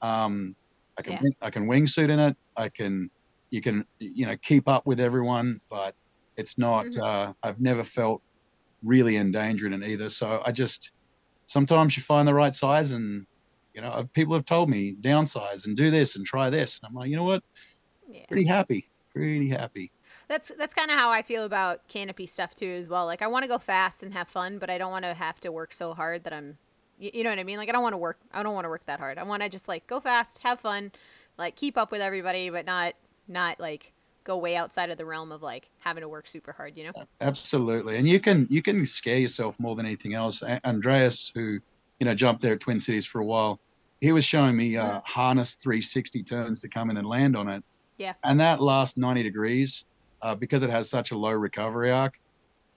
Um, 0.01 0.55
I 0.97 1.01
can 1.01 1.13
yeah. 1.13 1.29
I 1.41 1.49
can 1.49 1.67
wingsuit 1.67 2.09
in 2.09 2.19
it. 2.19 2.35
I 2.55 2.69
can 2.69 3.09
you 3.49 3.61
can 3.61 3.85
you 3.99 4.25
know 4.25 4.35
keep 4.37 4.67
up 4.67 4.85
with 4.85 4.99
everyone, 4.99 5.61
but 5.69 5.95
it's 6.35 6.57
not. 6.57 6.85
Mm-hmm. 6.85 7.03
Uh, 7.03 7.33
I've 7.43 7.61
never 7.61 7.83
felt 7.83 8.21
really 8.83 9.15
endangered 9.15 9.73
in 9.73 9.83
either. 9.83 10.09
So 10.09 10.41
I 10.45 10.51
just 10.51 10.91
sometimes 11.47 11.97
you 11.97 12.03
find 12.03 12.27
the 12.27 12.33
right 12.33 12.53
size 12.53 12.91
and 12.91 13.25
you 13.73 13.81
know 13.81 14.07
people 14.13 14.33
have 14.33 14.45
told 14.45 14.69
me 14.69 14.95
downsize 15.01 15.65
and 15.65 15.75
do 15.75 15.89
this 15.89 16.15
and 16.15 16.25
try 16.25 16.49
this 16.49 16.79
and 16.79 16.87
i'm 16.87 16.95
like 16.95 17.09
you 17.09 17.15
know 17.15 17.23
what 17.23 17.43
yeah. 18.09 18.25
pretty 18.27 18.45
happy 18.45 18.89
pretty 19.13 19.49
happy 19.49 19.91
that's 20.27 20.51
that's 20.57 20.73
kind 20.73 20.91
of 20.91 20.97
how 20.97 21.09
i 21.09 21.21
feel 21.21 21.45
about 21.45 21.87
canopy 21.87 22.25
stuff 22.25 22.55
too 22.55 22.69
as 22.69 22.87
well 22.87 23.05
like 23.05 23.21
i 23.21 23.27
want 23.27 23.43
to 23.43 23.47
go 23.47 23.57
fast 23.57 24.03
and 24.03 24.13
have 24.13 24.27
fun 24.27 24.57
but 24.57 24.69
i 24.69 24.77
don't 24.77 24.91
want 24.91 25.05
to 25.05 25.13
have 25.13 25.39
to 25.39 25.51
work 25.51 25.73
so 25.73 25.93
hard 25.93 26.23
that 26.23 26.33
i'm 26.33 26.57
you, 26.99 27.11
you 27.13 27.23
know 27.23 27.29
what 27.29 27.39
i 27.39 27.43
mean 27.43 27.57
like 27.57 27.69
i 27.69 27.71
don't 27.71 27.83
want 27.83 27.93
to 27.93 27.97
work 27.97 28.19
i 28.33 28.43
don't 28.43 28.53
want 28.53 28.65
to 28.65 28.69
work 28.69 28.85
that 28.85 28.99
hard 28.99 29.17
i 29.17 29.23
want 29.23 29.41
to 29.41 29.49
just 29.49 29.67
like 29.67 29.85
go 29.87 29.99
fast 29.99 30.39
have 30.39 30.59
fun 30.59 30.91
like 31.37 31.55
keep 31.55 31.77
up 31.77 31.91
with 31.91 32.01
everybody 32.01 32.49
but 32.49 32.65
not 32.65 32.93
not 33.27 33.59
like 33.59 33.93
go 34.27 34.37
way 34.37 34.57
outside 34.57 34.89
of 34.89 34.97
the 34.97 35.05
realm 35.05 35.31
of 35.31 35.41
like 35.41 35.69
having 35.79 36.01
to 36.01 36.09
work 36.09 36.27
super 36.27 36.51
hard, 36.51 36.77
you 36.77 36.83
know? 36.83 36.91
Absolutely. 37.21 37.97
And 37.97 38.07
you 38.07 38.19
can 38.19 38.45
you 38.49 38.61
can 38.61 38.85
scare 38.85 39.17
yourself 39.17 39.59
more 39.59 39.75
than 39.75 39.85
anything 39.85 40.13
else. 40.13 40.43
Andreas, 40.65 41.31
who, 41.33 41.59
you 41.99 42.05
know, 42.05 42.13
jumped 42.13 42.41
there 42.41 42.53
at 42.53 42.59
Twin 42.59 42.79
Cities 42.79 43.05
for 43.05 43.21
a 43.21 43.25
while, 43.25 43.59
he 44.01 44.11
was 44.11 44.25
showing 44.25 44.55
me 44.55 44.77
uh, 44.77 44.99
harness 45.05 45.55
360 45.55 46.21
turns 46.23 46.61
to 46.61 46.67
come 46.67 46.91
in 46.91 46.97
and 46.97 47.07
land 47.07 47.35
on 47.35 47.47
it. 47.47 47.63
Yeah. 47.97 48.13
And 48.23 48.39
that 48.39 48.61
last 48.61 48.97
90 48.97 49.23
degrees, 49.23 49.85
uh, 50.21 50.35
because 50.35 50.63
it 50.63 50.69
has 50.69 50.89
such 50.89 51.11
a 51.11 51.17
low 51.17 51.31
recovery 51.31 51.91
arc, 51.91 52.19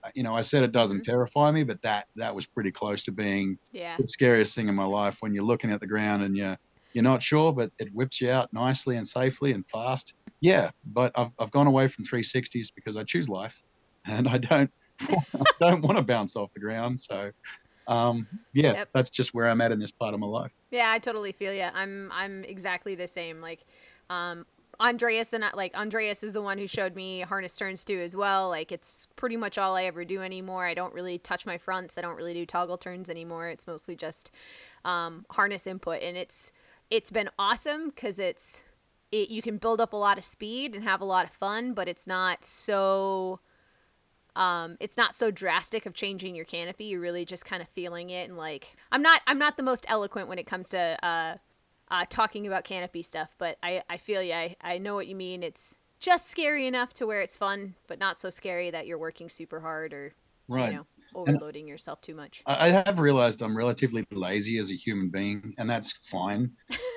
uh, 0.03 0.09
you 0.15 0.23
know, 0.23 0.35
I 0.35 0.41
said 0.41 0.63
it 0.63 0.71
doesn't 0.71 0.99
mm-hmm. 0.99 1.11
terrify 1.11 1.51
me, 1.51 1.63
but 1.63 1.81
that 1.81 2.07
that 2.15 2.33
was 2.33 2.45
pretty 2.45 2.71
close 2.71 3.03
to 3.03 3.11
being 3.11 3.57
yeah. 3.71 3.97
the 3.97 4.07
scariest 4.07 4.55
thing 4.55 4.67
in 4.67 4.75
my 4.75 4.85
life 4.85 5.17
when 5.21 5.33
you're 5.33 5.43
looking 5.43 5.71
at 5.71 5.79
the 5.79 5.87
ground 5.87 6.23
and 6.23 6.35
you're 6.35 6.57
you're 6.93 7.03
not 7.03 7.23
sure, 7.23 7.53
but 7.53 7.71
it 7.79 7.93
whips 7.93 8.19
you 8.19 8.29
out 8.29 8.51
nicely 8.51 8.97
and 8.97 9.07
safely 9.07 9.53
and 9.53 9.65
fast 9.69 10.15
yeah, 10.41 10.71
but 10.87 11.11
I've, 11.15 11.31
I've 11.39 11.51
gone 11.51 11.67
away 11.67 11.87
from 11.87 12.03
360s 12.03 12.73
because 12.75 12.97
I 12.97 13.03
choose 13.03 13.29
life 13.29 13.63
and 14.05 14.27
I 14.27 14.39
don't 14.39 14.71
I 15.09 15.43
don't 15.59 15.81
want 15.81 15.97
to 15.97 16.03
bounce 16.03 16.35
off 16.35 16.51
the 16.53 16.59
ground. 16.59 16.99
So 16.99 17.31
um, 17.87 18.27
yeah, 18.53 18.73
yep. 18.73 18.89
that's 18.93 19.09
just 19.09 19.33
where 19.33 19.47
I'm 19.47 19.61
at 19.61 19.71
in 19.71 19.79
this 19.79 19.91
part 19.91 20.13
of 20.13 20.19
my 20.19 20.27
life. 20.27 20.51
Yeah, 20.69 20.91
I 20.91 20.99
totally 20.99 21.31
feel 21.31 21.53
you. 21.53 21.67
I'm 21.73 22.11
I'm 22.11 22.43
exactly 22.43 22.95
the 22.95 23.07
same. 23.07 23.41
Like 23.41 23.65
um, 24.09 24.45
Andreas 24.81 25.31
and 25.31 25.45
I, 25.45 25.51
like 25.53 25.75
Andreas 25.75 26.23
is 26.23 26.33
the 26.33 26.41
one 26.41 26.57
who 26.57 26.67
showed 26.67 26.95
me 26.95 27.21
harness 27.21 27.55
turns 27.55 27.85
too 27.85 27.99
as 27.99 28.15
well. 28.15 28.49
Like 28.49 28.71
it's 28.71 29.07
pretty 29.15 29.37
much 29.37 29.59
all 29.59 29.75
I 29.75 29.83
ever 29.83 30.03
do 30.03 30.21
anymore. 30.21 30.65
I 30.65 30.73
don't 30.73 30.93
really 30.93 31.19
touch 31.19 31.45
my 31.45 31.57
fronts. 31.57 31.97
I 31.97 32.01
don't 32.01 32.17
really 32.17 32.33
do 32.33 32.45
toggle 32.47 32.79
turns 32.79 33.09
anymore. 33.09 33.47
It's 33.49 33.67
mostly 33.67 33.95
just 33.95 34.31
um, 34.83 35.25
harness 35.29 35.67
input, 35.67 36.01
and 36.01 36.17
it's 36.17 36.51
it's 36.89 37.11
been 37.11 37.29
awesome 37.37 37.89
because 37.89 38.17
it's 38.17 38.63
it 39.11 39.29
you 39.29 39.43
can 39.43 39.57
build 39.57 39.79
up 39.79 39.93
a 39.93 39.97
lot 39.97 40.17
of 40.17 40.23
speed 40.23 40.73
and 40.73 40.83
have 40.83 41.01
a 41.01 41.05
lot 41.05 41.25
of 41.25 41.31
fun, 41.31 41.73
but 41.73 41.87
it's 41.87 42.07
not 42.07 42.43
so 42.43 43.39
um 44.35 44.77
it's 44.79 44.97
not 44.97 45.13
so 45.13 45.29
drastic 45.29 45.85
of 45.85 45.93
changing 45.93 46.33
your 46.35 46.45
canopy. 46.45 46.85
You're 46.85 47.01
really 47.01 47.25
just 47.25 47.45
kind 47.45 47.61
of 47.61 47.69
feeling 47.69 48.09
it 48.09 48.29
and 48.29 48.37
like 48.37 48.75
I'm 48.91 49.01
not 49.03 49.21
I'm 49.27 49.37
not 49.37 49.57
the 49.57 49.63
most 49.63 49.85
eloquent 49.89 50.27
when 50.27 50.39
it 50.39 50.47
comes 50.47 50.69
to 50.69 50.97
uh 51.05 51.37
uh 51.91 52.05
talking 52.09 52.47
about 52.47 52.63
canopy 52.63 53.03
stuff, 53.03 53.35
but 53.37 53.57
I 53.61 53.83
I 53.89 53.97
feel 53.97 54.23
you. 54.23 54.33
I 54.33 54.55
I 54.61 54.79
know 54.79 54.95
what 54.95 55.07
you 55.07 55.15
mean. 55.15 55.43
It's 55.43 55.75
just 55.99 56.29
scary 56.29 56.65
enough 56.65 56.93
to 56.95 57.05
where 57.05 57.21
it's 57.21 57.37
fun, 57.37 57.75
but 57.87 57.99
not 57.99 58.19
so 58.19 58.29
scary 58.29 58.71
that 58.71 58.87
you're 58.87 58.97
working 58.97 59.29
super 59.29 59.59
hard 59.59 59.93
or 59.93 60.15
right. 60.47 60.71
you 60.71 60.77
know 60.77 60.85
overloading 61.13 61.63
and 61.63 61.69
yourself 61.69 62.01
too 62.01 62.15
much. 62.15 62.41
I 62.45 62.69
have 62.69 62.99
realized 62.99 63.41
I'm 63.41 63.55
relatively 63.55 64.05
lazy 64.11 64.57
as 64.57 64.71
a 64.71 64.75
human 64.75 65.09
being, 65.09 65.53
and 65.57 65.69
that's 65.69 65.91
fine. 65.91 66.51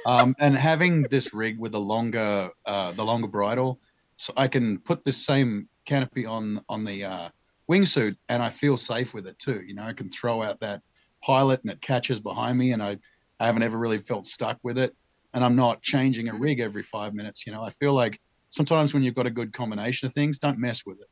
um, 0.06 0.34
and 0.40 0.56
having 0.56 1.02
this 1.02 1.34
rig 1.34 1.58
with 1.58 1.72
the 1.72 1.80
longer 1.80 2.50
uh, 2.66 2.92
the 2.92 3.04
longer 3.04 3.28
bridle, 3.28 3.80
so 4.16 4.32
I 4.36 4.48
can 4.48 4.78
put 4.78 5.04
this 5.04 5.24
same 5.24 5.68
canopy 5.84 6.26
on 6.26 6.64
on 6.68 6.84
the 6.84 7.04
uh, 7.04 7.28
wingsuit, 7.70 8.16
and 8.28 8.42
I 8.42 8.48
feel 8.48 8.76
safe 8.76 9.14
with 9.14 9.26
it 9.26 9.38
too. 9.38 9.62
You 9.66 9.74
know, 9.74 9.82
I 9.82 9.92
can 9.92 10.08
throw 10.08 10.42
out 10.42 10.60
that 10.60 10.82
pilot, 11.22 11.62
and 11.62 11.70
it 11.70 11.80
catches 11.80 12.20
behind 12.20 12.58
me, 12.58 12.72
and 12.72 12.82
I 12.82 12.98
I 13.40 13.46
haven't 13.46 13.62
ever 13.62 13.78
really 13.78 13.98
felt 13.98 14.26
stuck 14.26 14.58
with 14.62 14.78
it. 14.78 14.94
And 15.32 15.44
I'm 15.44 15.56
not 15.56 15.82
changing 15.82 16.28
a 16.28 16.32
mm-hmm. 16.32 16.42
rig 16.42 16.60
every 16.60 16.82
five 16.82 17.14
minutes. 17.14 17.46
You 17.46 17.52
know, 17.52 17.62
I 17.62 17.70
feel 17.70 17.92
like 17.92 18.20
sometimes 18.50 18.94
when 18.94 19.02
you've 19.02 19.16
got 19.16 19.26
a 19.26 19.30
good 19.30 19.52
combination 19.52 20.06
of 20.06 20.12
things, 20.12 20.38
don't 20.38 20.58
mess 20.58 20.86
with 20.86 21.00
it. 21.00 21.08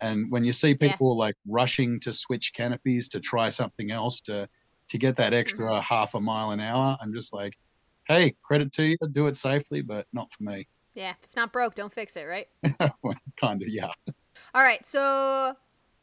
And 0.00 0.30
when 0.30 0.44
you 0.44 0.52
see 0.52 0.74
people 0.74 1.14
yeah. 1.14 1.26
like 1.26 1.36
rushing 1.48 1.98
to 2.00 2.12
switch 2.12 2.52
canopies 2.52 3.08
to 3.10 3.20
try 3.20 3.48
something 3.48 3.90
else 3.90 4.20
to 4.22 4.48
to 4.88 4.98
get 4.98 5.16
that 5.16 5.32
extra 5.32 5.70
mm-hmm. 5.70 5.80
half 5.80 6.14
a 6.14 6.20
mile 6.20 6.50
an 6.50 6.60
hour, 6.60 6.98
I'm 7.00 7.14
just 7.14 7.32
like, 7.32 7.56
hey, 8.06 8.34
credit 8.42 8.70
to 8.74 8.84
you, 8.84 8.96
do 9.12 9.28
it 9.28 9.36
safely, 9.36 9.80
but 9.80 10.06
not 10.12 10.30
for 10.30 10.44
me. 10.44 10.68
Yeah, 10.94 11.10
if 11.10 11.16
it's 11.22 11.36
not 11.36 11.52
broke, 11.52 11.74
don't 11.74 11.92
fix 11.92 12.16
it, 12.16 12.24
right? 12.24 12.48
kind 13.36 13.62
of, 13.62 13.68
yeah. 13.68 13.88
All 14.54 14.62
right, 14.62 14.84
so 14.84 15.56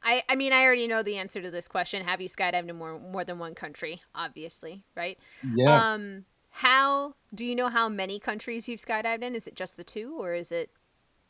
I 0.04 0.24
I 0.30 0.36
mean 0.36 0.54
I 0.54 0.64
already 0.64 0.88
know 0.88 1.04
the 1.04 1.18
answer 1.18 1.42
to 1.42 1.52
this 1.52 1.68
question. 1.68 2.04
Have 2.06 2.22
you 2.22 2.30
skydived 2.30 2.70
in 2.70 2.76
more 2.76 3.00
more 3.00 3.24
than 3.24 3.40
one 3.40 3.56
country? 3.56 4.02
Obviously, 4.16 4.84
right? 4.96 5.18
Yeah. 5.56 5.94
Um, 5.94 6.26
how 6.50 7.16
do 7.34 7.46
you 7.46 7.56
know 7.56 7.70
how 7.70 7.88
many 7.88 8.20
countries 8.20 8.68
you've 8.68 8.82
skydived 8.82 9.24
in? 9.24 9.36
Is 9.36 9.48
it 9.48 9.56
just 9.56 9.78
the 9.78 9.84
two, 9.84 10.18
or 10.20 10.34
is 10.34 10.52
it? 10.52 10.70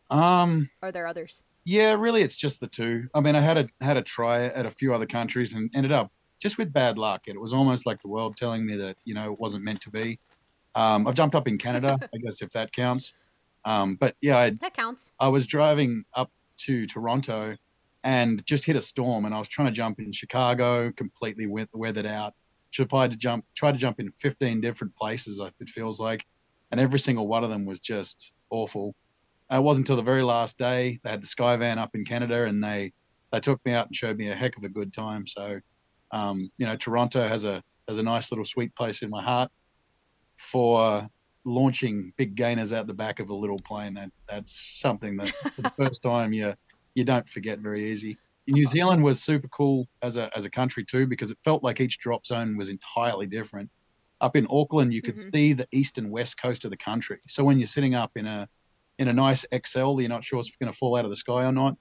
Um. 0.10 0.70
Are 0.82 0.92
there 0.92 1.08
others? 1.08 1.44
Yeah, 1.64 1.94
really, 1.94 2.24
it's 2.24 2.36
just 2.36 2.60
the 2.60 2.68
two. 2.68 3.08
I 3.14 3.22
mean, 3.22 3.36
I 3.36 3.40
had 3.40 3.58
a 3.58 3.70
had 3.84 3.98
a 3.98 4.02
try 4.02 4.46
at 4.46 4.66
a 4.66 4.72
few 4.72 4.94
other 4.94 5.06
countries 5.06 5.54
and 5.54 5.70
ended 5.76 5.92
up 5.92 6.12
just 6.40 6.58
with 6.58 6.74
bad 6.74 6.98
luck. 6.98 7.28
It 7.28 7.40
was 7.40 7.54
almost 7.54 7.86
like 7.86 8.02
the 8.02 8.08
world 8.08 8.36
telling 8.36 8.66
me 8.66 8.76
that 8.78 8.98
you 9.06 9.14
know 9.14 9.32
it 9.32 9.40
wasn't 9.40 9.64
meant 9.64 9.82
to 9.82 9.92
be. 9.92 10.20
Um, 10.74 11.08
I've 11.08 11.16
jumped 11.16 11.36
up 11.36 11.48
in 11.48 11.58
Canada, 11.58 11.98
I 12.14 12.18
guess 12.18 12.42
if 12.42 12.50
that 12.52 12.72
counts. 12.72 13.14
Um, 13.64 13.96
but 13.96 14.16
yeah, 14.22 14.38
I, 14.40 14.50
that 14.62 14.74
counts. 14.74 15.12
I 15.20 15.28
was 15.28 15.46
driving 15.46 16.04
up 16.16 16.32
to 16.66 16.88
Toronto 16.88 17.56
and 18.04 18.44
just 18.46 18.66
hit 18.66 18.76
a 18.76 18.82
storm, 18.82 19.26
and 19.26 19.34
I 19.34 19.40
was 19.40 19.48
trying 19.48 19.68
to 19.68 19.74
jump 19.74 20.00
in 20.00 20.12
Chicago, 20.12 20.92
completely 20.92 21.48
weathered 21.48 22.06
out. 22.06 22.34
Tried 22.72 23.12
to 23.12 23.18
jump, 23.18 23.46
tried 23.56 23.74
to 23.74 23.78
jump 23.78 24.00
in 24.00 24.12
15 24.12 24.62
different 24.62 24.96
places. 24.96 25.40
It 25.60 25.70
feels 25.70 26.00
like, 26.00 26.24
and 26.72 26.80
every 26.80 27.00
single 27.00 27.28
one 27.28 27.44
of 27.44 27.50
them 27.50 27.66
was 27.66 27.80
just 27.80 28.34
awful. 28.50 28.96
Uh, 29.52 29.58
it 29.58 29.64
wasn't 29.64 29.88
until 29.88 29.98
the 29.98 30.04
very 30.04 30.24
last 30.24 30.58
day 30.58 31.00
they 31.04 31.10
had 31.10 31.22
the 31.22 31.28
Skyvan 31.28 31.78
up 31.78 31.92
in 31.94 32.06
Canada, 32.06 32.46
and 32.46 32.64
they 32.64 32.94
they 33.32 33.40
took 33.40 33.64
me 33.66 33.74
out 33.74 33.88
and 33.88 33.96
showed 33.96 34.18
me 34.18 34.30
a 34.30 34.36
heck 34.36 34.58
of 34.58 34.64
a 34.64 34.70
good 34.70 34.94
time. 34.94 35.28
So, 35.28 35.60
um, 36.12 36.50
you 36.58 36.66
know, 36.66 36.76
Toronto 36.76 37.28
has 37.28 37.44
a 37.44 37.62
has 37.88 37.98
a 37.98 38.04
nice 38.04 38.32
little 38.32 38.46
sweet 38.46 38.74
place 38.76 39.02
in 39.02 39.10
my 39.10 39.22
heart 39.22 39.52
for 40.38 41.08
launching 41.44 42.14
big 42.18 42.36
gainers 42.36 42.72
out 42.72 42.88
the 42.88 42.94
back 42.94 43.20
of 43.20 43.30
a 43.30 43.36
little 43.36 43.60
plane. 43.60 43.94
That 43.96 44.12
that's 44.30 44.80
something 44.80 45.18
that 45.18 45.30
for 45.56 45.62
the 45.62 45.70
first 45.78 46.02
time 46.02 46.34
you 46.34 46.54
you 46.96 47.04
don't 47.04 47.28
forget 47.28 47.60
very 47.60 47.92
easy. 47.92 48.18
New 48.48 48.66
Zealand 48.74 49.04
was 49.04 49.22
super 49.22 49.48
cool 49.50 49.88
as 50.02 50.18
a 50.18 50.30
as 50.36 50.46
a 50.46 50.50
country 50.50 50.84
too 50.84 51.08
because 51.08 51.32
it 51.32 51.38
felt 51.44 51.64
like 51.64 51.80
each 51.80 52.00
drop 52.00 52.26
zone 52.26 52.58
was 52.58 52.70
entirely 52.70 53.28
different. 53.28 53.70
Up 54.20 54.36
in 54.36 54.46
Auckland, 54.50 54.94
you 54.94 55.02
could 55.02 55.16
mm-hmm. 55.16 55.36
see 55.36 55.54
the 55.54 55.68
east 55.72 55.98
and 55.98 56.12
west 56.12 56.42
coast 56.42 56.66
of 56.66 56.72
the 56.72 56.78
country. 56.78 57.20
So 57.28 57.44
when 57.44 57.60
you're 57.60 57.68
sitting 57.68 57.96
up 57.96 58.12
in 58.16 58.28
a 58.28 58.48
in 59.02 59.08
a 59.08 59.14
nice 59.14 59.44
XL. 59.66 60.00
You're 60.00 60.10
not 60.10 60.24
sure 60.24 60.40
if 60.40 60.48
it's 60.48 60.56
going 60.56 60.72
to 60.72 60.78
fall 60.78 60.96
out 60.96 61.06
of 61.06 61.10
the 61.10 61.18
sky 61.18 61.44
or 61.44 61.52
not. 61.52 61.76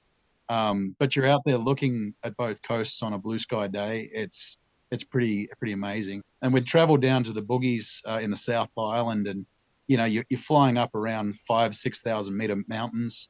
Um, 0.49 0.97
but 0.99 1.15
you're 1.15 1.27
out 1.27 1.43
there 1.45 1.59
looking 1.59 2.15
at 2.25 2.35
both 2.39 2.63
coasts 2.63 3.03
on 3.03 3.13
a 3.13 3.19
blue 3.19 3.39
sky 3.39 3.67
day. 3.67 4.11
It's 4.13 4.57
it's 4.91 5.05
pretty 5.05 5.49
pretty 5.59 5.75
amazing. 5.75 6.23
And 6.41 6.53
we'd 6.53 6.67
travel 6.67 6.97
down 6.97 7.23
to 7.25 7.33
the 7.33 7.43
boogies 7.43 8.01
uh, 8.07 8.21
in 8.23 8.31
the 8.31 8.39
South 8.39 8.71
Island, 8.77 9.29
and 9.29 9.45
you 9.87 9.99
know 9.99 10.07
you're, 10.07 10.25
you're 10.31 10.41
flying 10.41 10.79
up 10.79 10.95
around 10.95 11.39
five 11.39 11.75
six 11.75 12.01
thousand 12.01 12.37
meter 12.37 12.57
mountains. 12.69 13.29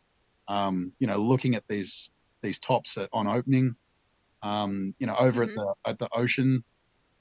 Um, 0.50 0.92
you 0.99 1.07
know, 1.07 1.16
looking 1.16 1.54
at 1.54 1.64
these 1.69 2.11
these 2.42 2.59
tops 2.59 2.99
on 3.12 3.26
opening. 3.26 3.76
Um, 4.42 4.95
you 4.99 5.07
know, 5.07 5.16
over 5.16 5.47
mm-hmm. 5.47 5.59
at 5.59 5.64
the 5.64 5.90
at 5.90 5.99
the 5.99 6.09
ocean 6.12 6.64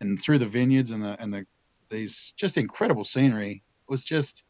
and 0.02 0.20
through 0.22 0.40
the 0.40 0.46
vineyards 0.46 0.92
and 0.92 1.04
the 1.04 1.16
and 1.22 1.34
the 1.34 1.46
these 1.90 2.34
just 2.38 2.58
incredible 2.58 3.04
scenery. 3.04 3.64
It 3.88 3.92
was 3.92 4.04
just 4.04 4.46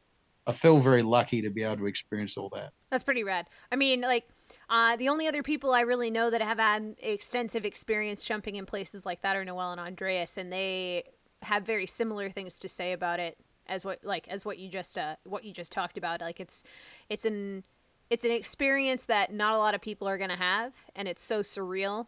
I 0.47 0.51
feel 0.51 0.79
very 0.79 1.03
lucky 1.03 1.41
to 1.41 1.49
be 1.51 1.63
able 1.63 1.77
to 1.77 1.85
experience 1.85 2.37
all 2.37 2.49
that. 2.55 2.71
That's 2.89 3.03
pretty 3.03 3.23
rad. 3.23 3.47
I 3.71 3.75
mean, 3.75 4.01
like, 4.01 4.27
uh, 4.69 4.95
the 4.95 5.09
only 5.09 5.27
other 5.27 5.43
people 5.43 5.73
I 5.73 5.81
really 5.81 6.09
know 6.09 6.31
that 6.31 6.41
have 6.41 6.57
had 6.57 6.95
extensive 6.99 7.65
experience 7.65 8.23
jumping 8.23 8.55
in 8.55 8.65
places 8.65 9.05
like 9.05 9.21
that 9.21 9.35
are 9.35 9.45
Noel 9.45 9.71
and 9.73 9.79
Andreas, 9.79 10.37
and 10.37 10.51
they 10.51 11.03
have 11.43 11.67
very 11.67 11.85
similar 11.85 12.31
things 12.31 12.57
to 12.59 12.69
say 12.69 12.93
about 12.93 13.19
it 13.19 13.37
as 13.67 13.85
what 13.85 13.99
like 14.03 14.27
as 14.27 14.43
what 14.43 14.57
you 14.57 14.69
just 14.69 14.97
uh, 14.97 15.15
what 15.23 15.43
you 15.43 15.53
just 15.53 15.71
talked 15.71 15.97
about. 15.97 16.21
Like, 16.21 16.39
it's 16.39 16.63
it's 17.09 17.25
an 17.25 17.63
it's 18.09 18.25
an 18.25 18.31
experience 18.31 19.03
that 19.03 19.33
not 19.33 19.53
a 19.53 19.57
lot 19.57 19.75
of 19.75 19.81
people 19.81 20.07
are 20.07 20.17
gonna 20.17 20.35
have, 20.35 20.73
and 20.95 21.07
it's 21.07 21.23
so 21.23 21.39
surreal. 21.39 22.07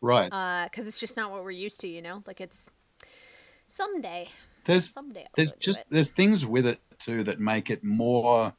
Right. 0.00 0.26
Because 0.26 0.84
uh, 0.84 0.88
it's 0.88 1.00
just 1.00 1.16
not 1.16 1.32
what 1.32 1.42
we're 1.42 1.50
used 1.50 1.80
to, 1.80 1.88
you 1.88 2.02
know. 2.02 2.22
Like 2.26 2.40
it's 2.40 2.70
someday 3.68 4.28
there's 4.66 4.92
someday 4.92 5.26
there's 5.36 5.50
just 5.60 5.78
there's 5.90 6.10
things 6.10 6.44
with 6.44 6.66
it 6.66 6.80
too 6.98 7.22
that 7.24 7.40
make 7.40 7.70
it 7.70 7.82
more 7.82 8.52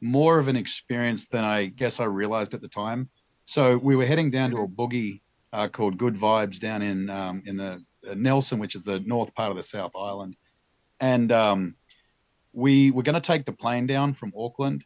more 0.00 0.38
of 0.38 0.48
an 0.48 0.56
experience 0.56 1.28
than 1.28 1.44
I 1.44 1.66
guess 1.66 2.00
I 2.00 2.04
realized 2.04 2.54
at 2.54 2.62
the 2.62 2.68
time. 2.68 3.10
So 3.44 3.76
we 3.76 3.96
were 3.96 4.06
heading 4.06 4.30
down 4.30 4.50
mm-hmm. 4.50 4.56
to 4.58 4.62
a 4.62 4.68
mm-hmm. 4.68 4.80
boogie 4.80 5.20
uh, 5.52 5.68
called 5.68 5.98
Good 5.98 6.14
Vibes 6.14 6.60
down 6.60 6.82
in 6.82 7.10
um, 7.10 7.42
in 7.44 7.56
the 7.56 7.84
uh, 8.08 8.14
Nelson, 8.14 8.58
which 8.58 8.74
is 8.74 8.84
the 8.84 9.00
north 9.00 9.34
part 9.34 9.50
of 9.50 9.56
the 9.56 9.62
South 9.62 9.92
Island, 9.94 10.36
and 11.00 11.30
um, 11.32 11.74
we 12.52 12.90
were 12.90 13.02
going 13.02 13.20
to 13.20 13.20
take 13.20 13.44
the 13.44 13.52
plane 13.52 13.86
down 13.86 14.12
from 14.12 14.32
Auckland, 14.36 14.84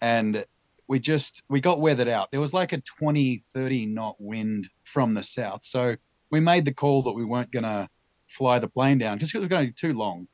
and 0.00 0.44
we 0.88 0.98
just 0.98 1.42
we 1.48 1.60
got 1.60 1.80
weathered 1.80 2.08
out. 2.08 2.30
There 2.30 2.40
was 2.40 2.54
like 2.54 2.72
a 2.72 2.80
20, 2.80 3.38
30 3.38 3.86
knot 3.86 4.16
wind 4.18 4.68
from 4.84 5.14
the 5.14 5.22
south, 5.22 5.64
so 5.64 5.96
we 6.30 6.40
made 6.40 6.64
the 6.64 6.74
call 6.74 7.02
that 7.02 7.12
we 7.12 7.24
weren't 7.24 7.50
going 7.50 7.64
to 7.64 7.88
fly 8.28 8.58
the 8.58 8.68
plane 8.68 8.98
down 8.98 9.16
because 9.16 9.34
it 9.34 9.38
was 9.38 9.48
going 9.48 9.66
to 9.66 9.72
be 9.72 9.74
too 9.74 9.96
long. 9.96 10.26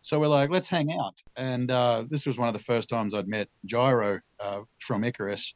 So 0.00 0.20
we're 0.20 0.28
like, 0.28 0.50
let's 0.50 0.68
hang 0.68 0.92
out. 0.92 1.20
And 1.36 1.70
uh, 1.70 2.04
this 2.08 2.26
was 2.26 2.38
one 2.38 2.48
of 2.48 2.54
the 2.54 2.60
first 2.60 2.88
times 2.88 3.14
I'd 3.14 3.28
met 3.28 3.48
Gyro 3.64 4.20
uh, 4.40 4.62
from 4.78 5.04
Icarus. 5.04 5.54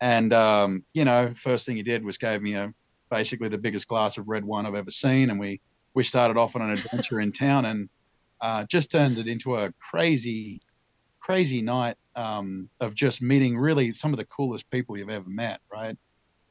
And, 0.00 0.32
um, 0.32 0.84
you 0.94 1.04
know, 1.04 1.32
first 1.34 1.66
thing 1.66 1.76
he 1.76 1.82
did 1.82 2.04
was 2.04 2.18
gave 2.18 2.40
me 2.40 2.54
a 2.54 2.72
basically 3.10 3.48
the 3.48 3.58
biggest 3.58 3.88
glass 3.88 4.16
of 4.16 4.28
red 4.28 4.44
wine 4.44 4.66
I've 4.66 4.74
ever 4.74 4.90
seen. 4.90 5.30
And 5.30 5.40
we, 5.40 5.60
we 5.94 6.02
started 6.02 6.36
off 6.36 6.56
on 6.56 6.62
an 6.62 6.70
adventure 6.70 7.20
in 7.20 7.32
town 7.32 7.64
and 7.64 7.88
uh, 8.40 8.64
just 8.70 8.90
turned 8.90 9.18
it 9.18 9.28
into 9.28 9.56
a 9.56 9.72
crazy, 9.72 10.60
crazy 11.24 11.62
night 11.62 11.96
um, 12.16 12.68
of 12.80 12.94
just 12.94 13.22
meeting 13.22 13.56
really 13.56 13.92
some 13.92 14.12
of 14.12 14.18
the 14.18 14.26
coolest 14.26 14.70
people 14.70 14.96
you've 14.96 15.08
ever 15.08 15.28
met. 15.28 15.60
Right. 15.72 15.96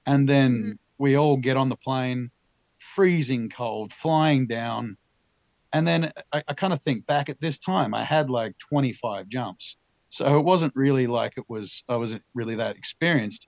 And 0.06 0.28
then 0.28 0.52
mm-hmm. 0.52 0.72
we 0.98 1.16
all 1.16 1.38
get 1.38 1.58
on 1.58 1.70
the 1.70 1.76
plane 1.76 2.32
freezing 2.78 3.50
cold, 3.50 3.94
flying 3.94 4.48
down. 4.48 4.98
And 5.72 5.88
then 5.88 6.12
I, 6.32 6.44
I 6.48 6.54
kind 6.54 6.74
of 6.74 6.82
think 6.82 7.06
back 7.06 7.30
at 7.30 7.40
this 7.40 7.60
time, 7.60 7.94
I 7.94 8.04
had 8.04 8.30
like 8.30 8.58
25 8.58 9.28
jumps. 9.28 9.78
So 10.10 10.38
it 10.38 10.44
wasn't 10.44 10.74
really 10.76 11.08
like 11.08 11.34
it 11.38 11.46
was, 11.48 11.84
I 11.88 11.98
wasn't 11.98 12.24
really 12.34 12.56
that 12.56 12.76
experienced. 12.76 13.48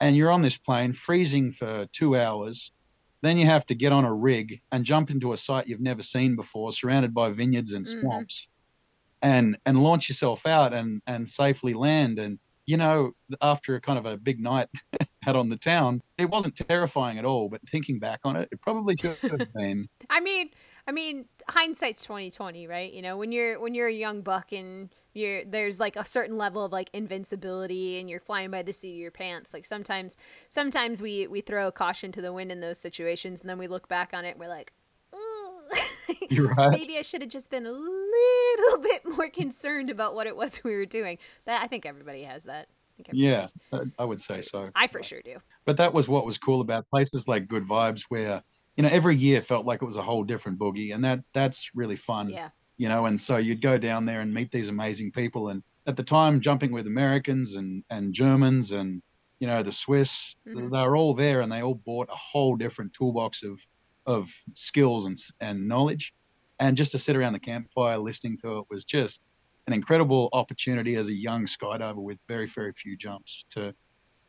And 0.00 0.16
you're 0.16 0.32
on 0.32 0.42
this 0.42 0.58
plane 0.58 0.92
freezing 0.92 1.52
for 1.52 1.86
two 1.92 2.16
hours. 2.16 2.72
Then 3.22 3.38
you 3.38 3.46
have 3.46 3.64
to 3.66 3.74
get 3.74 3.92
on 3.92 4.04
a 4.04 4.12
rig 4.12 4.60
and 4.72 4.84
jump 4.84 5.10
into 5.10 5.32
a 5.32 5.36
site 5.36 5.68
you've 5.68 5.80
never 5.80 6.02
seen 6.02 6.36
before, 6.36 6.72
surrounded 6.72 7.14
by 7.14 7.30
vineyards 7.30 7.72
and 7.72 7.84
mm-hmm. 7.84 8.00
swamps, 8.00 8.42
mm-hmm. 8.42 8.53
And 9.24 9.56
and 9.64 9.82
launch 9.82 10.08
yourself 10.08 10.46
out 10.46 10.72
and 10.72 11.02
and 11.08 11.28
safely 11.28 11.74
land. 11.74 12.20
And 12.20 12.38
you 12.66 12.76
know, 12.76 13.12
after 13.42 13.74
a 13.74 13.80
kind 13.80 13.98
of 13.98 14.06
a 14.06 14.16
big 14.16 14.38
night 14.38 14.68
had 15.22 15.34
on 15.34 15.48
the 15.48 15.56
town, 15.56 16.02
it 16.18 16.30
wasn't 16.30 16.54
terrifying 16.56 17.18
at 17.18 17.24
all. 17.24 17.48
But 17.48 17.66
thinking 17.68 17.98
back 17.98 18.20
on 18.24 18.36
it, 18.36 18.48
it 18.52 18.60
probably 18.60 18.96
should 19.00 19.16
have 19.18 19.52
been. 19.54 19.88
I 20.10 20.20
mean, 20.20 20.50
I 20.86 20.92
mean, 20.92 21.24
hindsight's 21.48 22.04
twenty 22.04 22.30
twenty, 22.30 22.66
right? 22.66 22.92
You 22.92 23.02
know, 23.02 23.16
when 23.16 23.32
you're 23.32 23.58
when 23.58 23.74
you're 23.74 23.88
a 23.88 23.92
young 23.92 24.20
buck 24.20 24.52
and 24.52 24.94
you're 25.14 25.44
there's 25.46 25.80
like 25.80 25.96
a 25.96 26.04
certain 26.04 26.36
level 26.36 26.62
of 26.62 26.72
like 26.72 26.90
invincibility 26.92 28.00
and 28.00 28.10
you're 28.10 28.20
flying 28.20 28.50
by 28.50 28.62
the 28.62 28.74
seat 28.74 28.92
of 28.92 28.96
your 28.98 29.10
pants. 29.10 29.54
Like 29.54 29.64
sometimes, 29.64 30.18
sometimes 30.50 31.00
we 31.00 31.26
we 31.28 31.40
throw 31.40 31.72
caution 31.72 32.12
to 32.12 32.20
the 32.20 32.32
wind 32.32 32.52
in 32.52 32.60
those 32.60 32.78
situations, 32.78 33.40
and 33.40 33.48
then 33.48 33.56
we 33.56 33.68
look 33.68 33.88
back 33.88 34.10
on 34.12 34.26
it, 34.26 34.32
and 34.32 34.40
we're 34.40 34.48
like, 34.48 34.72
right. 36.38 36.70
maybe 36.70 36.98
I 36.98 37.02
should 37.02 37.22
have 37.22 37.30
just 37.30 37.50
been 37.50 37.66
a 37.66 37.72
little 37.72 38.78
bit 38.82 39.16
more 39.16 39.28
concerned 39.28 39.90
about 39.90 40.14
what 40.14 40.26
it 40.26 40.36
was 40.36 40.62
we 40.64 40.74
were 40.74 40.86
doing. 40.86 41.18
That 41.46 41.62
I 41.62 41.66
think 41.66 41.86
everybody 41.86 42.22
has 42.22 42.44
that. 42.44 42.68
yeah, 43.12 43.48
I 43.98 44.04
would 44.04 44.20
say 44.20 44.40
so. 44.40 44.70
I 44.74 44.86
for 44.86 45.02
sure 45.02 45.20
do. 45.22 45.38
But 45.64 45.76
that 45.78 45.92
was 45.92 46.08
what 46.08 46.26
was 46.26 46.38
cool 46.38 46.60
about 46.60 46.88
places 46.90 47.26
like 47.28 47.48
Good 47.48 47.64
Vibes, 47.64 48.02
where 48.08 48.42
you 48.76 48.82
know 48.82 48.88
every 48.90 49.16
year 49.16 49.40
felt 49.40 49.66
like 49.66 49.82
it 49.82 49.86
was 49.86 49.96
a 49.96 50.02
whole 50.02 50.24
different 50.24 50.58
boogie, 50.58 50.94
and 50.94 51.04
that 51.04 51.22
that's 51.32 51.70
really 51.74 51.96
fun. 51.96 52.30
Yeah. 52.30 52.50
You 52.76 52.88
know, 52.88 53.06
and 53.06 53.18
so 53.20 53.36
you'd 53.36 53.60
go 53.60 53.78
down 53.78 54.04
there 54.04 54.20
and 54.20 54.34
meet 54.34 54.50
these 54.50 54.68
amazing 54.68 55.12
people, 55.12 55.48
and 55.48 55.62
at 55.86 55.96
the 55.96 56.02
time 56.02 56.40
jumping 56.40 56.72
with 56.72 56.86
Americans 56.86 57.54
and 57.54 57.84
and 57.90 58.12
Germans 58.12 58.72
and 58.72 59.02
you 59.40 59.46
know 59.46 59.62
the 59.62 59.72
Swiss. 59.72 60.36
Mhm. 60.46 60.72
They 60.72 60.86
were 60.86 60.96
all 60.96 61.14
there, 61.14 61.40
and 61.40 61.50
they 61.50 61.62
all 61.62 61.74
bought 61.74 62.08
a 62.10 62.16
whole 62.16 62.56
different 62.56 62.92
toolbox 62.92 63.42
of 63.42 63.60
of 64.06 64.30
skills 64.54 65.06
and 65.06 65.16
and 65.40 65.66
knowledge. 65.66 66.14
And 66.60 66.76
just 66.76 66.92
to 66.92 66.98
sit 66.98 67.16
around 67.16 67.32
the 67.32 67.40
campfire 67.40 67.98
listening 67.98 68.36
to 68.38 68.58
it 68.58 68.66
was 68.70 68.84
just 68.84 69.22
an 69.66 69.72
incredible 69.72 70.28
opportunity 70.32 70.96
as 70.96 71.08
a 71.08 71.12
young 71.12 71.46
skydiver 71.46 71.96
with 71.96 72.18
very 72.28 72.46
very 72.46 72.72
few 72.72 72.96
jumps 72.96 73.44
to 73.50 73.74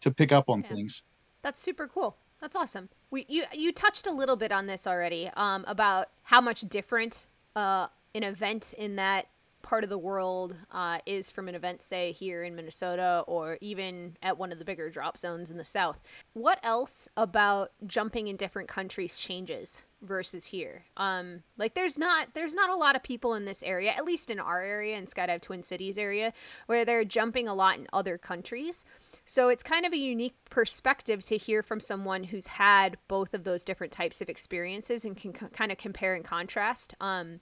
to 0.02 0.12
pick 0.12 0.32
up 0.32 0.50
on 0.50 0.62
Yeah. 0.62 0.70
things. 0.70 1.04
That's 1.42 1.60
super 1.62 1.88
cool. 1.88 2.18
That's 2.40 2.56
awesome. 2.56 2.90
We 3.12 3.26
you 3.30 3.44
you 3.54 3.72
touched 3.72 4.08
a 4.08 4.12
little 4.12 4.36
bit 4.36 4.52
on 4.52 4.68
this 4.68 4.88
already 4.88 5.30
um, 5.36 5.64
about 5.68 6.08
how 6.24 6.42
much 6.42 6.62
different 6.62 7.28
uh, 7.56 7.88
an 8.14 8.24
event 8.24 8.74
in 8.78 8.96
that 8.98 9.28
part 9.66 9.84
of 9.84 9.90
the 9.90 9.98
world 9.98 10.56
uh, 10.72 11.00
is 11.08 11.32
from 11.32 11.50
an 11.50 11.56
event, 11.56 11.82
say 11.82 12.12
here 12.12 12.44
in 12.44 12.56
Minnesota 12.56 13.24
or 13.26 13.58
even 13.62 14.16
at 14.22 14.38
one 14.38 14.52
of 14.52 14.60
the 14.60 14.64
bigger 14.64 14.92
drop 14.92 15.18
zones 15.18 15.50
in 15.50 15.58
the 15.58 15.64
south. 15.64 16.00
What 16.34 16.60
else 16.62 17.10
about 17.18 17.72
jumping 17.88 18.28
in 18.28 18.36
different 18.36 18.70
countries 18.70 19.20
changes 19.20 19.86
versus 20.04 20.46
here? 20.46 20.84
Um, 20.98 21.42
like 21.58 21.74
there's 21.74 21.98
not 21.98 22.28
there's 22.36 22.54
not 22.54 22.70
a 22.70 22.76
lot 22.76 22.96
of 22.96 23.02
people 23.02 23.34
in 23.34 23.46
this 23.46 23.64
area, 23.64 23.92
at 23.92 24.06
least 24.06 24.30
in 24.30 24.40
our 24.40 24.62
area 24.62 24.98
in 24.98 25.06
Skydive 25.06 25.42
Twin 25.42 25.64
Cities 25.64 25.98
area, 25.98 26.32
where 26.68 26.86
they're 26.86 27.04
jumping 27.04 27.48
a 27.48 27.56
lot 27.56 27.80
in 27.80 27.88
other 27.92 28.20
countries. 28.20 28.86
So 29.26 29.50
it's 29.50 29.64
kind 29.64 29.88
of 29.88 29.94
a 29.94 29.98
unique 29.98 30.36
perspective 30.52 31.26
to 31.26 31.38
hear 31.38 31.64
from 31.64 31.80
someone 31.80 32.24
who's 32.24 32.46
had 32.46 32.98
both 33.08 33.34
of 33.34 33.44
those 33.44 33.66
different 33.66 33.92
types 33.92 34.22
of 34.22 34.30
experiences 34.30 35.06
and 35.06 35.18
can 35.18 35.34
c- 35.34 35.48
kind 35.54 35.72
of 35.72 35.80
compare 35.80 36.14
and 36.14 36.24
contrast 36.24 36.94
um, 37.02 37.40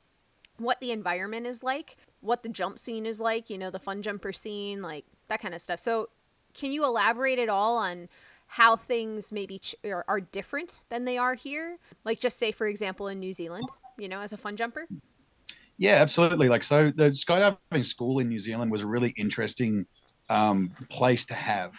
what 0.57 0.79
the 0.79 0.91
environment 0.91 1.45
is 1.45 1.63
like, 1.63 1.97
what 2.23 2.41
the 2.41 2.49
jump 2.49 2.79
scene 2.79 3.05
is 3.05 3.19
like, 3.19 3.49
you 3.49 3.57
know, 3.57 3.69
the 3.69 3.79
fun 3.79 4.01
jumper 4.01 4.31
scene, 4.31 4.81
like 4.81 5.05
that 5.27 5.41
kind 5.41 5.53
of 5.53 5.61
stuff. 5.61 5.79
So 5.79 6.09
can 6.53 6.71
you 6.71 6.85
elaborate 6.85 7.37
at 7.37 7.49
all 7.49 7.77
on 7.77 8.07
how 8.47 8.75
things 8.75 9.31
maybe 9.31 9.59
ch- 9.59 9.75
are, 9.83 10.21
different 10.31 10.79
than 10.89 11.03
they 11.03 11.17
are 11.17 11.33
here? 11.33 11.77
Like 12.05 12.19
just 12.19 12.39
say, 12.39 12.51
for 12.51 12.67
example, 12.67 13.09
in 13.09 13.19
New 13.19 13.33
Zealand, 13.33 13.67
you 13.97 14.07
know, 14.07 14.21
as 14.21 14.31
a 14.31 14.37
fun 14.37 14.55
jumper? 14.55 14.87
Yeah, 15.77 15.95
absolutely. 15.95 16.47
Like 16.47 16.63
so, 16.63 16.91
the 16.91 17.09
skydiving 17.09 17.83
school 17.83 18.19
in 18.19 18.29
New 18.29 18.39
Zealand 18.39 18.71
was 18.71 18.83
a 18.83 18.87
really 18.87 19.13
interesting 19.17 19.85
um, 20.29 20.71
place 20.89 21.25
to 21.25 21.33
have. 21.33 21.73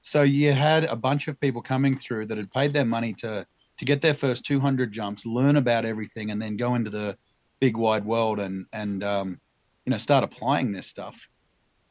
So 0.00 0.22
you 0.22 0.52
had 0.52 0.84
a 0.84 0.94
bunch 0.94 1.26
of 1.26 1.40
people 1.40 1.60
coming 1.60 1.96
through 1.96 2.26
that 2.26 2.38
had 2.38 2.50
paid 2.52 2.72
their 2.72 2.84
money 2.84 3.14
to 3.14 3.44
to 3.78 3.84
get 3.84 4.00
their 4.00 4.14
first 4.14 4.44
200 4.44 4.92
jumps, 4.92 5.24
learn 5.24 5.56
about 5.56 5.84
everything, 5.84 6.30
and 6.30 6.40
then 6.40 6.56
go 6.56 6.74
into 6.74 6.90
the 6.90 7.16
big 7.58 7.76
wide 7.76 8.04
world 8.04 8.38
and 8.38 8.66
and 8.72 9.02
um, 9.02 9.40
you 9.88 9.90
know 9.90 9.96
start 9.96 10.22
applying 10.22 10.70
this 10.70 10.86
stuff. 10.86 11.26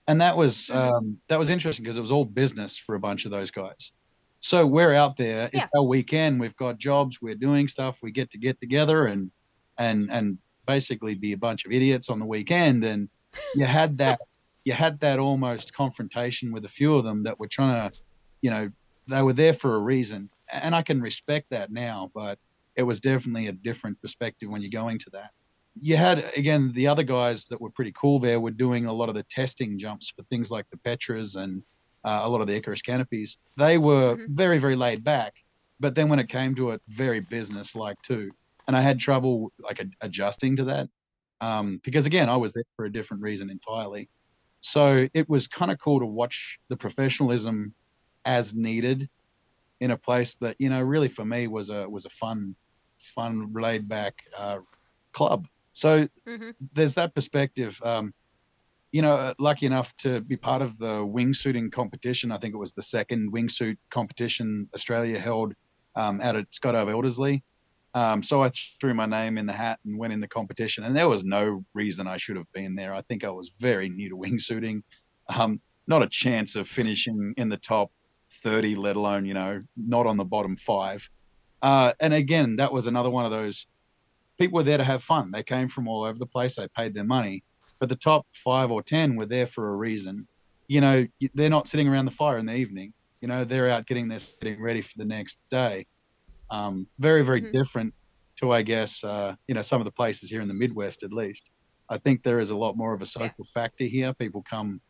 And 0.07 0.21
that 0.21 0.37
was 0.37 0.69
Mhm. 0.71 0.75
um, 0.75 1.17
that 1.29 1.39
was 1.39 1.49
interesting 1.49 1.83
because 1.83 1.97
it 1.97 2.01
was 2.01 2.11
all 2.11 2.25
business 2.25 2.77
for 2.77 2.93
a 2.93 2.99
bunch 2.99 3.25
of 3.25 3.31
those 3.31 3.49
guys. 3.49 3.91
So 4.39 4.67
we're 4.67 4.93
out 4.93 5.17
there. 5.17 5.49
It's 5.51 5.67
our 5.75 5.81
weekend. 5.81 6.39
We've 6.39 6.55
got 6.55 6.77
jobs. 6.77 7.19
We're 7.23 7.33
doing 7.47 7.67
stuff. 7.67 8.03
We 8.03 8.11
get 8.11 8.29
to 8.31 8.37
get 8.37 8.59
together 8.61 9.07
and 9.07 9.31
and 9.79 10.11
and 10.11 10.37
basically 10.67 11.15
be 11.15 11.33
a 11.33 11.37
bunch 11.39 11.65
of 11.65 11.71
idiots 11.71 12.07
on 12.11 12.19
the 12.19 12.25
weekend. 12.27 12.83
And 12.83 13.09
you 13.55 13.65
had 13.65 13.97
that 14.03 14.19
you 14.63 14.73
had 14.73 14.99
that 14.99 15.17
almost 15.17 15.73
confrontation 15.73 16.51
with 16.51 16.65
a 16.65 16.69
few 16.79 16.95
of 16.97 17.03
them 17.03 17.23
that 17.23 17.39
were 17.39 17.47
trying 17.47 17.89
to, 17.89 17.97
you 18.43 18.51
know, 18.51 18.69
they 19.07 19.23
were 19.23 19.33
there 19.33 19.53
for 19.53 19.73
a 19.73 19.79
reason. 19.79 20.29
And 20.53 20.75
I 20.75 20.83
can 20.83 21.01
respect 21.01 21.47
that 21.49 21.71
now, 21.71 22.11
but 22.13 22.37
it 22.75 22.83
was 22.83 23.01
definitely 23.01 23.47
a 23.47 23.53
different 23.53 23.99
perspective 24.03 24.49
when 24.49 24.61
you're 24.61 24.69
going 24.83 24.99
to 24.99 25.09
that. 25.13 25.31
You 25.81 25.97
had 25.97 26.31
again 26.35 26.71
the 26.73 26.87
other 26.87 27.03
guys 27.03 27.45
that 27.47 27.61
were 27.61 27.69
pretty 27.71 27.93
cool 27.93 28.19
there 28.19 28.39
were 28.39 28.51
doing 28.51 28.85
a 28.85 28.93
lot 28.93 29.09
of 29.09 29.15
the 29.15 29.23
testing 29.23 29.77
jumps 29.77 30.11
for 30.15 30.23
things 30.23 30.51
like 30.51 30.65
the 30.71 30.77
Petras 30.77 31.35
and 31.35 31.61
uh, 32.03 32.21
a 32.23 32.29
lot 32.29 32.41
of 32.41 32.47
the 32.47 32.55
Icarus 32.55 32.81
canopies. 32.81 33.37
They 33.57 33.77
were 33.77 34.15
Mhm. 34.17 34.29
very, 34.29 34.59
very 34.59 34.75
laid 34.75 35.03
back, 35.03 35.33
but 35.79 35.95
then 35.95 36.09
when 36.09 36.19
it 36.19 36.29
came 36.29 36.55
to 36.55 36.71
it, 36.71 36.81
very 36.87 37.19
business 37.19 37.75
like 37.75 38.01
too. 38.01 38.31
And 38.67 38.75
I 38.75 38.81
had 38.81 38.99
trouble 38.99 39.51
like 39.59 39.79
ad- 39.79 39.93
adjusting 40.01 40.55
to 40.57 40.65
that 40.65 40.89
um, 41.41 41.79
because 41.83 42.05
again, 42.05 42.29
I 42.29 42.37
was 42.37 42.53
there 42.53 42.63
for 42.75 42.85
a 42.85 42.91
different 42.91 43.23
reason 43.23 43.49
entirely. 43.49 44.09
So 44.59 45.07
it 45.13 45.29
was 45.29 45.47
kind 45.47 45.71
of 45.71 45.79
cool 45.79 45.99
to 45.99 46.05
watch 46.05 46.59
the 46.69 46.77
professionalism 46.77 47.73
as 48.25 48.55
needed 48.55 49.09
in 49.79 49.91
a 49.91 49.97
place 49.97 50.35
that 50.37 50.55
you 50.59 50.69
know 50.69 50.81
really 50.81 51.07
for 51.07 51.23
me 51.23 51.47
was 51.47 51.69
a 51.69 51.87
was 51.89 52.05
a 52.05 52.09
fun, 52.09 52.55
fun 52.99 53.53
laid 53.53 53.87
back 53.87 54.15
uh, 54.37 54.59
club. 55.13 55.47
So 55.77 56.07
Mm-hmm. 56.27 56.49
there's 56.73 56.95
that 56.95 57.13
perspective. 57.13 57.79
Um, 57.83 58.13
you 58.91 59.01
know, 59.01 59.13
uh, 59.13 59.33
lucky 59.37 59.65
enough 59.65 59.95
to 59.97 60.21
be 60.21 60.35
part 60.35 60.61
of 60.61 60.77
the 60.79 61.05
wingsuiting 61.05 61.71
competition. 61.71 62.31
I 62.31 62.37
think 62.37 62.53
it 62.55 62.57
was 62.57 62.73
the 62.73 62.81
second 62.81 63.31
wingsuit 63.31 63.77
competition 63.91 64.67
Australia 64.73 65.19
held 65.19 65.53
um, 65.95 66.19
out 66.21 66.35
at 66.35 66.49
Skydive 66.51 66.89
Elderslie. 66.89 67.43
Um, 67.93 68.23
so 68.23 68.43
I 68.43 68.51
threw 68.81 68.93
my 68.93 69.05
name 69.05 69.37
in 69.37 69.45
the 69.45 69.53
hat 69.53 69.79
and 69.85 69.97
went 69.99 70.13
in 70.13 70.19
the 70.19 70.27
competition, 70.27 70.83
and 70.83 70.95
there 70.95 71.09
was 71.09 71.23
no 71.23 71.63
reason 71.73 72.07
I 72.07 72.17
should 72.17 72.37
have 72.37 72.51
been 72.53 72.75
there. 72.75 72.93
I 72.93 73.01
think 73.01 73.23
I 73.23 73.29
was 73.29 73.55
very 73.59 73.89
new 73.89 74.09
to 74.09 74.17
wingsuiting, 74.17 74.81
um, 75.35 75.61
not 75.87 76.03
a 76.03 76.09
chance 76.09 76.55
of 76.55 76.67
finishing 76.67 77.33
in 77.37 77.49
the 77.49 77.57
top 77.57 77.91
30, 78.43 78.75
let 78.75 78.95
alone 78.95 79.25
you 79.25 79.33
know 79.33 79.61
not 79.75 80.05
on 80.07 80.17
the 80.17 80.25
bottom 80.25 80.55
five. 80.55 81.07
Uh, 81.61 81.93
and 81.99 82.13
again, 82.13 82.55
that 82.57 82.71
was 82.73 82.87
another 82.87 83.09
one 83.09 83.25
of 83.25 83.31
those 83.31 83.67
people 84.37 84.57
were 84.57 84.63
there 84.63 84.77
to 84.77 84.83
have 84.83 85.03
fun. 85.03 85.31
They 85.31 85.43
came 85.43 85.67
from 85.67 85.87
all 85.87 86.03
over 86.03 86.17
the 86.17 86.25
place. 86.25 86.55
They 86.55 86.67
paid 86.75 86.93
their 86.93 87.03
money, 87.03 87.43
but 87.79 87.89
the 87.89 87.95
top 87.95 88.25
five 88.33 88.71
or 88.71 88.81
ten 88.81 89.15
were 89.15 89.25
there 89.25 89.47
for 89.47 89.69
a 89.69 89.75
reason. 89.75 90.27
You 90.67 90.81
know, 90.81 91.05
they're 91.33 91.49
not 91.49 91.67
sitting 91.67 91.87
around 91.87 92.05
the 92.05 92.11
fire 92.11 92.37
in 92.37 92.45
the 92.45 92.55
evening. 92.55 92.93
You 93.21 93.27
know, 93.27 93.43
they're 93.43 93.69
out 93.69 93.87
getting 93.87 94.07
their 94.07 94.19
getting 94.41 94.61
ready 94.61 94.81
for 94.81 94.93
the 94.97 95.05
next 95.05 95.39
day. 95.49 95.85
Um, 96.49 96.87
very, 96.99 97.23
very 97.23 97.41
Mhm. 97.41 97.51
different 97.51 97.93
to, 98.37 98.51
I 98.51 98.61
guess, 98.61 99.03
uh, 99.03 99.35
you 99.47 99.55
know, 99.55 99.61
some 99.61 99.81
of 99.81 99.85
the 99.85 99.91
places 99.91 100.29
here 100.29 100.41
in 100.41 100.47
the 100.47 100.53
Midwest, 100.53 101.03
at 101.03 101.13
least. 101.13 101.49
I 101.89 101.97
think 101.97 102.21
there 102.21 102.39
is 102.39 102.51
a 102.51 102.55
lot 102.55 102.77
more 102.77 102.93
of 102.93 103.01
a 103.01 103.05
social 103.05 103.45
factor 103.53 103.85
here. 103.85 104.13
People 104.13 104.43
come 104.43 104.81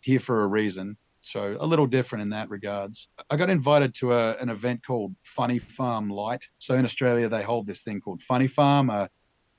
here 0.00 0.20
for 0.20 0.42
a 0.42 0.46
reason. 0.46 0.96
So 1.26 1.56
a 1.58 1.66
little 1.66 1.86
different 1.88 2.22
in 2.22 2.30
that 2.30 2.48
regards. 2.50 3.08
I 3.30 3.36
got 3.36 3.50
invited 3.50 3.94
to 3.96 4.12
a, 4.12 4.36
an 4.36 4.48
event 4.48 4.84
called 4.86 5.14
Funny 5.24 5.58
Farm 5.58 6.08
Light. 6.08 6.44
So 6.58 6.74
in 6.76 6.84
Australia, 6.84 7.28
they 7.28 7.42
hold 7.42 7.66
this 7.66 7.82
thing 7.82 8.00
called 8.00 8.22
Funny 8.22 8.46
Farm, 8.46 8.90
a, 8.90 9.08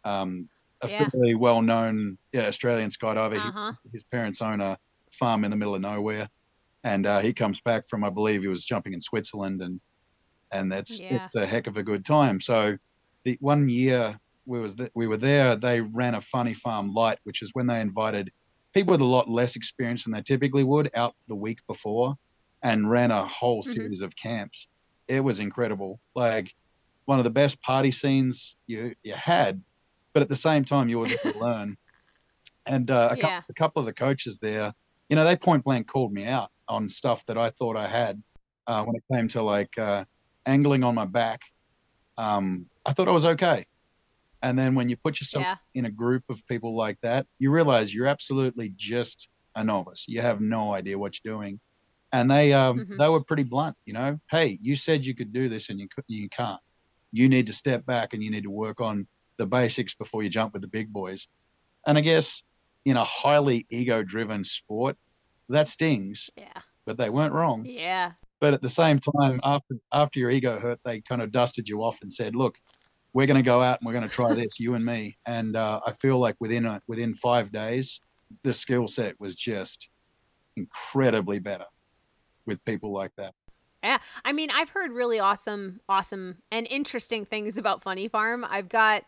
um, 0.06 0.48
a 0.82 0.88
Yeah. 0.88 1.10
fairly 1.10 1.36
well-known 1.36 2.18
yeah, 2.32 2.48
Australian 2.48 2.90
skydiver. 2.90 3.38
Uh 3.38 3.52
huh. 3.52 3.74
his 3.92 4.06
parents 4.06 4.42
own 4.42 4.62
a 4.62 4.78
farm 5.12 5.44
in 5.44 5.52
the 5.52 5.58
middle 5.58 5.76
of 5.76 5.82
nowhere, 5.82 6.30
and 6.86 7.06
uh, 7.06 7.20
he 7.20 7.34
comes 7.34 7.60
back 7.62 7.84
from, 7.90 8.04
I 8.06 8.12
believe, 8.12 8.42
he 8.44 8.48
was 8.48 8.64
jumping 8.64 8.94
in 8.94 9.02
Switzerland, 9.02 9.62
and 9.62 9.82
and 10.52 10.72
that's 10.72 11.02
Yeah. 11.02 11.16
it's 11.18 11.36
a 11.36 11.46
heck 11.46 11.68
of 11.68 11.76
a 11.76 11.84
good 11.84 12.06
time. 12.06 12.40
So 12.40 12.78
the 13.26 13.38
one 13.42 13.68
year 13.68 14.18
we 14.46 14.62
was 14.62 14.76
th- 14.76 14.92
we 14.96 15.08
were 15.08 15.18
there, 15.18 15.58
they 15.58 15.82
ran 15.82 16.16
a 16.16 16.22
Funny 16.22 16.54
Farm 16.54 16.94
Light, 16.94 17.20
which 17.26 17.42
is 17.42 17.52
when 17.54 17.68
they 17.68 17.82
invited 17.82 18.32
people 18.78 18.92
with 18.92 19.02
a 19.02 19.06
lot 19.06 19.28
less 19.28 19.56
experience 19.56 20.04
than 20.04 20.14
they 20.14 20.22
typically 20.22 20.64
would 20.64 20.92
out 20.94 21.16
the 21.28 21.36
week 21.36 21.58
before, 21.68 22.16
and 22.62 22.90
ran 22.90 23.10
a 23.10 23.26
whole 23.26 23.64
Mhm. 23.64 23.74
series 23.74 24.02
of 24.04 24.16
camps. 24.16 24.68
It 25.08 25.24
was 25.24 25.40
incredible, 25.40 26.00
like 26.16 26.54
one 27.06 27.18
of 27.18 27.24
the 27.24 27.32
best 27.32 27.60
party 27.62 27.92
scenes 27.92 28.58
you 28.68 28.94
you 29.04 29.14
had, 29.14 29.64
but 30.14 30.22
at 30.22 30.30
the 30.30 30.36
same 30.36 30.64
time 30.64 30.90
you 30.90 31.00
were 31.00 31.08
to 31.08 31.34
learn. 31.36 31.76
And 32.66 32.92
uh, 32.92 33.10
a, 33.14 33.18
Yeah. 33.18 33.42
a 33.50 33.54
couple 33.54 33.80
of 33.80 33.86
the 33.86 33.94
coaches 33.94 34.40
there, 34.42 34.74
you 35.08 35.16
know, 35.16 35.24
they 35.24 35.38
point 35.38 35.64
blank 35.64 35.88
called 35.88 36.12
me 36.12 36.26
out 36.26 36.50
on 36.68 36.90
stuff 36.90 37.26
that 37.28 37.38
I 37.38 37.50
thought 37.50 37.78
I 37.78 37.88
had 37.88 38.22
uh, 38.68 38.84
when 38.84 38.96
it 38.98 39.04
came 39.14 39.30
to 39.30 39.42
like 39.42 39.78
uh, 39.78 40.04
angling 40.46 40.84
on 40.84 40.94
my 40.94 41.06
back. 41.06 41.40
Um, 42.18 42.70
I 42.86 42.92
thought 42.92 43.08
I 43.08 43.12
was 43.12 43.24
okay. 43.24 43.66
And 44.48 44.58
then 44.58 44.76
when 44.76 44.88
you 44.88 44.96
put 44.96 45.20
yourself 45.20 45.44
Yeah. 45.44 45.56
in 45.76 45.86
a 45.86 45.92
group 45.92 46.24
of 46.30 46.42
people 46.48 46.74
like 46.74 46.98
that, 47.02 47.28
you 47.38 47.52
realize 47.52 47.94
you're 47.94 48.08
absolutely 48.08 48.72
just 48.78 49.30
a 49.56 49.64
novice. 49.64 50.06
You 50.08 50.22
have 50.22 50.40
no 50.40 50.74
idea 50.74 50.98
what 50.98 51.20
you're 51.22 51.34
doing. 51.36 51.60
And 52.14 52.32
they 52.32 52.54
um, 52.54 52.80
Mhm. 52.80 52.98
they 52.98 53.10
were 53.10 53.22
pretty 53.22 53.44
blunt, 53.44 53.76
you 53.86 53.92
know. 53.92 54.18
Hey, 54.32 54.58
you 54.62 54.78
said 54.78 55.06
you 55.06 55.14
could 55.14 55.34
do 55.34 55.50
this, 55.50 55.70
and 55.70 55.80
you 55.82 55.88
you 56.08 56.30
can't. 56.30 56.62
You 57.12 57.28
need 57.28 57.46
to 57.48 57.54
step 57.54 57.86
back 57.86 58.14
and 58.14 58.24
you 58.24 58.32
need 58.32 58.44
to 58.44 58.50
work 58.50 58.80
on 58.80 59.06
the 59.38 59.46
basics 59.46 59.94
before 59.96 60.24
you 60.24 60.30
jump 60.30 60.54
with 60.54 60.62
the 60.62 60.68
big 60.70 60.94
boys. 60.94 61.28
And 61.86 61.98
I 61.98 62.02
guess 62.02 62.44
in 62.86 62.96
a 62.96 63.04
highly 63.04 63.66
ego-driven 63.70 64.44
sport, 64.46 64.96
that 65.50 65.68
stings. 65.68 66.30
Yeah. 66.38 66.62
But 66.86 66.98
they 66.98 67.10
weren't 67.10 67.34
wrong. 67.34 67.66
Yeah. 67.66 68.14
But 68.40 68.54
at 68.54 68.62
the 68.62 68.70
same 68.70 69.00
time, 69.00 69.42
after 69.44 69.76
after 69.92 70.20
your 70.20 70.32
ego 70.32 70.58
hurt, 70.58 70.80
they 70.86 71.02
kind 71.02 71.22
of 71.22 71.32
dusted 71.32 71.68
you 71.68 71.84
off 71.84 71.98
and 72.02 72.12
said, 72.14 72.34
"Look, 72.36 72.56
we're 73.18 73.30
going 73.32 73.44
to 73.44 73.52
go 73.56 73.62
out 73.68 73.78
and 73.80 73.86
we're 73.88 73.98
going 74.00 74.10
to 74.10 74.16
try 74.22 74.32
this, 74.42 74.60
you 74.60 74.76
and 74.76 74.86
me." 74.86 75.18
And 75.26 75.56
uh, 75.56 75.80
I 75.90 75.92
feel 75.92 76.18
like 76.26 76.36
within 76.40 76.66
a, 76.66 76.76
within 76.88 77.14
five 77.16 77.52
days, 77.52 78.00
the 78.44 78.54
skill 78.54 78.88
set 78.88 79.20
was 79.20 79.34
just 79.36 79.90
incredibly 80.56 81.40
better 81.40 81.70
with 82.46 82.64
people 82.66 82.92
like 83.02 83.14
that. 83.16 83.34
Yeah, 83.84 84.00
I 84.24 84.34
mean, 84.34 84.50
I've 84.52 84.72
heard 84.78 84.92
really 84.92 85.20
awesome, 85.20 85.80
awesome, 85.88 86.26
and 86.52 86.68
interesting 86.68 87.26
things 87.26 87.58
about 87.58 87.82
Funny 87.82 88.08
Farm. 88.08 88.46
I've 88.48 88.70
got, 88.70 89.04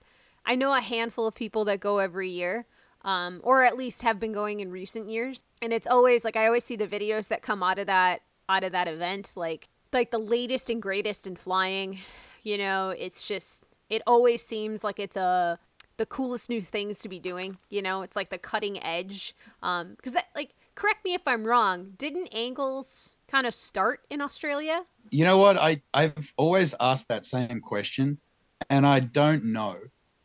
I 0.45 0.55
know 0.55 0.73
a 0.73 0.81
handful 0.81 1.27
of 1.27 1.35
people 1.35 1.65
that 1.65 1.79
go 1.79 1.99
every 1.99 2.29
year. 2.29 2.65
um, 3.03 3.39
or 3.43 3.63
at 3.63 3.77
least 3.77 4.01
have 4.01 4.19
been 4.19 4.33
going 4.33 4.59
in 4.59 4.71
recent 4.71 5.09
years. 5.09 5.43
And 5.61 5.71
it's 5.71 5.87
always 5.87 6.23
like 6.25 6.35
I 6.35 6.45
always 6.47 6.65
see 6.65 6.75
the 6.75 6.87
videos 6.87 7.27
that 7.29 7.41
come 7.41 7.63
out 7.63 7.79
of 7.79 7.87
that 7.87 8.21
out 8.47 8.63
of 8.63 8.71
that 8.71 8.87
event, 8.87 9.33
like 9.35 9.69
like 9.93 10.11
the 10.11 10.19
latest 10.19 10.69
and 10.69 10.81
greatest 10.81 11.27
in 11.27 11.35
flying. 11.35 11.99
You 12.43 12.57
know, 12.57 12.89
it's 12.89 13.27
just 13.27 13.63
it 13.89 14.01
always 14.07 14.43
seems 14.43 14.83
like 14.83 14.99
it's 14.99 15.17
a 15.17 15.59
the 15.97 16.05
coolest 16.05 16.49
new 16.49 16.61
things 16.61 16.99
to 16.99 17.09
be 17.09 17.19
doing. 17.19 17.57
You 17.69 17.81
know, 17.81 18.01
it's 18.01 18.15
like 18.15 18.29
the 18.29 18.37
cutting 18.37 18.81
edge. 18.83 19.35
Um, 19.61 19.95
because 19.95 20.15
like 20.35 20.55
correct 20.75 21.03
me 21.03 21.13
if 21.13 21.27
I'm 21.27 21.45
wrong. 21.45 21.93
Didn't 21.97 22.29
angles 22.33 23.15
kind 23.27 23.45
of 23.45 23.53
start 23.53 24.01
in 24.09 24.21
Australia? 24.21 24.83
You 25.11 25.25
know 25.25 25.37
what? 25.37 25.57
I 25.57 25.81
I've 25.93 26.33
always 26.37 26.75
asked 26.79 27.07
that 27.09 27.25
same 27.25 27.59
question, 27.59 28.17
and 28.69 28.85
I 28.85 28.99
don't 29.01 29.45
know 29.45 29.77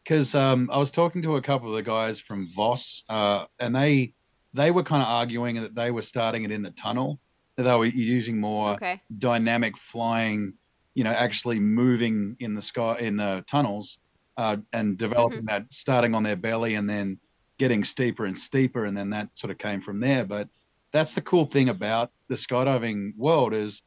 because 0.04 0.34
um, 0.34 0.68
I 0.72 0.78
was 0.78 0.92
talking 0.92 1.22
to 1.22 1.36
a 1.36 1.42
couple 1.42 1.68
of 1.68 1.74
the 1.74 1.82
guys 1.82 2.20
from 2.20 2.48
Voss, 2.50 3.04
uh, 3.08 3.46
and 3.58 3.74
they 3.74 4.14
they 4.52 4.70
were 4.70 4.82
kind 4.82 5.02
of 5.02 5.08
arguing 5.08 5.60
that 5.60 5.74
they 5.74 5.90
were 5.90 6.02
starting 6.02 6.44
it 6.44 6.52
in 6.52 6.62
the 6.62 6.70
tunnel, 6.70 7.18
that 7.56 7.64
they 7.64 7.76
were 7.76 7.86
using 7.86 8.40
more 8.40 8.74
Okay. 8.74 9.00
dynamic 9.18 9.76
flying, 9.76 10.52
you 10.94 11.04
know, 11.04 11.10
actually 11.12 11.60
moving 11.60 12.36
in 12.40 12.54
the 12.54 12.62
sky 12.62 12.98
in 12.98 13.16
the 13.16 13.44
tunnels, 13.50 13.98
uh, 14.36 14.58
and 14.72 14.98
developing 14.98 15.44
that, 15.46 15.70
starting 15.72 16.14
on 16.14 16.22
their 16.24 16.36
belly 16.36 16.74
and 16.74 16.88
then 16.90 17.20
getting 17.58 17.84
steeper 17.84 18.24
and 18.26 18.36
steeper, 18.38 18.84
and 18.84 18.96
then 18.96 19.10
that 19.10 19.36
sort 19.38 19.50
of 19.50 19.58
came 19.58 19.80
from 19.80 20.00
there. 20.00 20.24
But 20.24 20.48
that's 20.92 21.14
the 21.14 21.22
cool 21.22 21.44
thing 21.46 21.68
about 21.68 22.10
the 22.28 22.34
skydiving 22.36 23.12
world 23.16 23.54
is, 23.54 23.82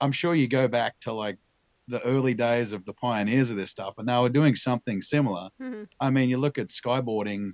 I'm 0.00 0.12
sure 0.12 0.34
you 0.34 0.48
go 0.48 0.68
back 0.68 0.98
to 1.00 1.12
like 1.12 1.38
the 1.88 2.02
early 2.02 2.34
days 2.34 2.72
of 2.72 2.84
the 2.84 2.94
pioneers 2.94 3.50
of 3.50 3.56
this 3.56 3.70
stuff, 3.70 3.94
and 3.98 4.08
they 4.08 4.18
were 4.18 4.28
doing 4.30 4.54
something 4.56 5.00
similar. 5.02 5.50
hmm 5.58 5.86
I 6.00 6.10
mean, 6.10 6.28
you 6.28 6.38
look 6.38 6.58
at 6.58 6.68
skyboarding, 6.68 7.52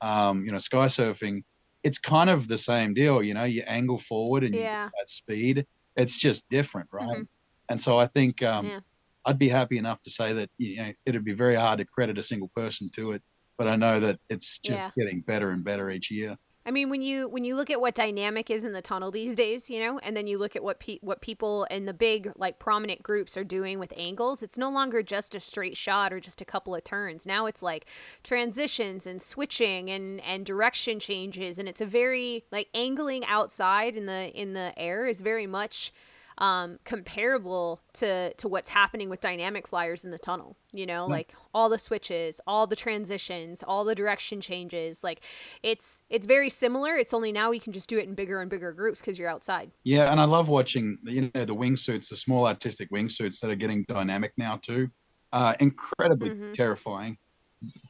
um, 0.00 0.44
you 0.44 0.52
know, 0.52 0.58
sky 0.58 0.86
surfing. 0.86 1.42
It's 1.84 1.98
kind 1.98 2.30
of 2.30 2.48
the 2.48 2.58
same 2.58 2.94
deal, 2.94 3.22
you 3.22 3.34
know. 3.34 3.44
You 3.44 3.62
angle 3.66 3.98
forward 3.98 4.42
and 4.44 4.56
you 4.58 4.62
Yeah. 4.62 4.90
get 4.92 5.00
that 5.00 5.10
speed. 5.10 5.66
It's 5.96 6.18
just 6.18 6.48
different, 6.48 6.88
right? 6.92 7.16
Mhm. 7.16 7.26
And 7.68 7.80
so 7.80 7.98
I 7.98 8.06
think 8.06 8.42
um, 8.42 8.72
Yeah. 8.72 8.80
I'd 9.24 9.38
be 9.38 9.48
happy 9.48 9.78
enough 9.78 10.02
to 10.02 10.10
say 10.10 10.32
that 10.34 10.50
you 10.58 10.76
know 10.78 10.92
it'd 11.06 11.24
be 11.24 11.34
very 11.34 11.54
hard 11.56 11.78
to 11.78 11.86
credit 11.86 12.18
a 12.18 12.22
single 12.22 12.50
person 12.54 12.90
to 12.96 13.12
it, 13.12 13.22
but 13.58 13.68
I 13.68 13.76
know 13.76 14.00
that 14.00 14.20
it's 14.28 14.58
just 14.60 14.80
Yeah. 14.80 14.90
getting 14.98 15.22
better 15.22 15.50
and 15.50 15.64
better 15.64 15.90
each 15.90 16.10
year. 16.10 16.36
I 16.66 16.70
mean, 16.70 16.88
when 16.88 17.02
you 17.02 17.28
when 17.28 17.44
you 17.44 17.56
look 17.56 17.68
at 17.68 17.78
what 17.82 17.94
dynamic 17.94 18.48
is 18.48 18.64
in 18.64 18.72
the 18.72 18.80
tunnel 18.80 19.10
these 19.10 19.36
days, 19.36 19.68
you 19.68 19.80
know, 19.80 19.98
and 19.98 20.16
then 20.16 20.26
you 20.26 20.38
look 20.38 20.56
at 20.56 20.64
what 20.64 20.80
pe- 20.80 20.98
what 21.02 21.20
people 21.20 21.64
in 21.64 21.84
the 21.84 21.92
big 21.92 22.32
like 22.36 22.58
prominent 22.58 23.02
groups 23.02 23.36
are 23.36 23.44
doing 23.44 23.78
with 23.78 23.92
angles, 23.98 24.42
it's 24.42 24.56
no 24.56 24.70
longer 24.70 25.02
just 25.02 25.34
a 25.34 25.40
straight 25.40 25.76
shot 25.76 26.10
or 26.10 26.20
just 26.20 26.40
a 26.40 26.44
couple 26.46 26.74
of 26.74 26.82
turns. 26.82 27.26
Now 27.26 27.44
it's 27.44 27.60
like 27.62 27.86
transitions 28.22 29.06
and 29.06 29.20
switching 29.20 29.90
and 29.90 30.22
and 30.22 30.46
direction 30.46 31.00
changes, 31.00 31.58
and 31.58 31.68
it's 31.68 31.82
a 31.82 31.86
very 31.86 32.46
like 32.50 32.68
angling 32.72 33.26
outside 33.26 33.94
in 33.94 34.06
the 34.06 34.30
in 34.32 34.54
the 34.54 34.72
air 34.78 35.06
is 35.06 35.20
very 35.20 35.46
much 35.46 35.92
um 36.38 36.78
comparable 36.84 37.80
to 37.92 38.32
to 38.34 38.48
what's 38.48 38.68
happening 38.68 39.08
with 39.08 39.20
dynamic 39.20 39.66
flyers 39.68 40.04
in 40.04 40.10
the 40.10 40.18
tunnel 40.18 40.56
you 40.72 40.86
know 40.86 41.06
Yeah. 41.06 41.12
like 41.12 41.34
all 41.52 41.68
the 41.68 41.78
switches 41.78 42.40
all 42.46 42.66
the 42.66 42.76
transitions 42.76 43.62
all 43.62 43.84
the 43.84 43.94
direction 43.94 44.40
changes 44.40 45.04
like 45.04 45.22
it's 45.62 46.02
it's 46.10 46.26
very 46.26 46.48
similar 46.50 46.96
it's 46.96 47.14
only 47.14 47.30
now 47.32 47.50
you 47.52 47.60
can 47.60 47.72
just 47.72 47.88
do 47.88 47.98
it 47.98 48.08
in 48.08 48.14
bigger 48.14 48.40
and 48.40 48.50
bigger 48.50 48.72
groups 48.72 49.00
because 49.00 49.18
you're 49.18 49.28
outside 49.30 49.70
Yeah, 49.84 50.10
and 50.10 50.20
I 50.20 50.24
love 50.24 50.48
watching 50.48 50.98
you 51.04 51.30
know 51.34 51.44
the 51.44 51.54
wingsuits, 51.54 52.08
the 52.10 52.16
small 52.16 52.46
artistic 52.46 52.90
wingsuits 52.90 53.40
that 53.40 53.50
are 53.50 53.54
getting 53.56 53.84
dynamic 53.84 54.32
now 54.36 54.56
too. 54.56 54.88
Uh, 55.32 55.54
incredibly 55.60 56.30
Mhm. 56.30 56.52
terrifying 56.52 57.18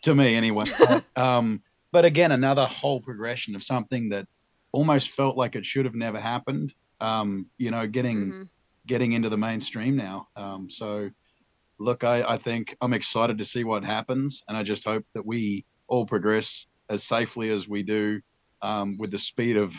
to 0.02 0.14
me, 0.14 0.34
anyway. 0.36 0.66
Um, 1.16 1.60
but 1.92 2.04
again, 2.04 2.32
another 2.32 2.66
whole 2.66 3.00
progression 3.00 3.54
of 3.56 3.62
something 3.62 4.10
that 4.10 4.26
almost 4.72 5.10
felt 5.10 5.36
like 5.36 5.56
it 5.56 5.64
should 5.64 5.84
have 5.84 5.94
never 5.94 6.20
happened. 6.20 6.74
Um, 7.00 7.50
you 7.58 7.70
know, 7.70 7.86
getting 7.86 8.34
Mhm. 8.34 8.48
getting 8.86 9.12
into 9.12 9.28
the 9.28 9.38
mainstream 9.38 9.96
now. 9.96 10.28
Um, 10.36 10.68
so, 10.70 11.10
look, 11.78 12.04
I, 12.04 12.22
I 12.34 12.36
think 12.38 12.76
I'm 12.80 12.92
excited 12.92 13.38
to 13.38 13.44
see 13.44 13.64
what 13.64 13.84
happens, 13.84 14.44
and 14.48 14.56
I 14.56 14.62
just 14.62 14.84
hope 14.84 15.04
that 15.14 15.26
we 15.26 15.64
all 15.88 16.06
progress 16.06 16.66
as 16.90 17.04
safely 17.04 17.50
as 17.50 17.68
we 17.68 17.82
do 17.82 18.20
um, 18.62 18.96
with 18.98 19.10
the 19.10 19.18
speed 19.18 19.56
of 19.56 19.74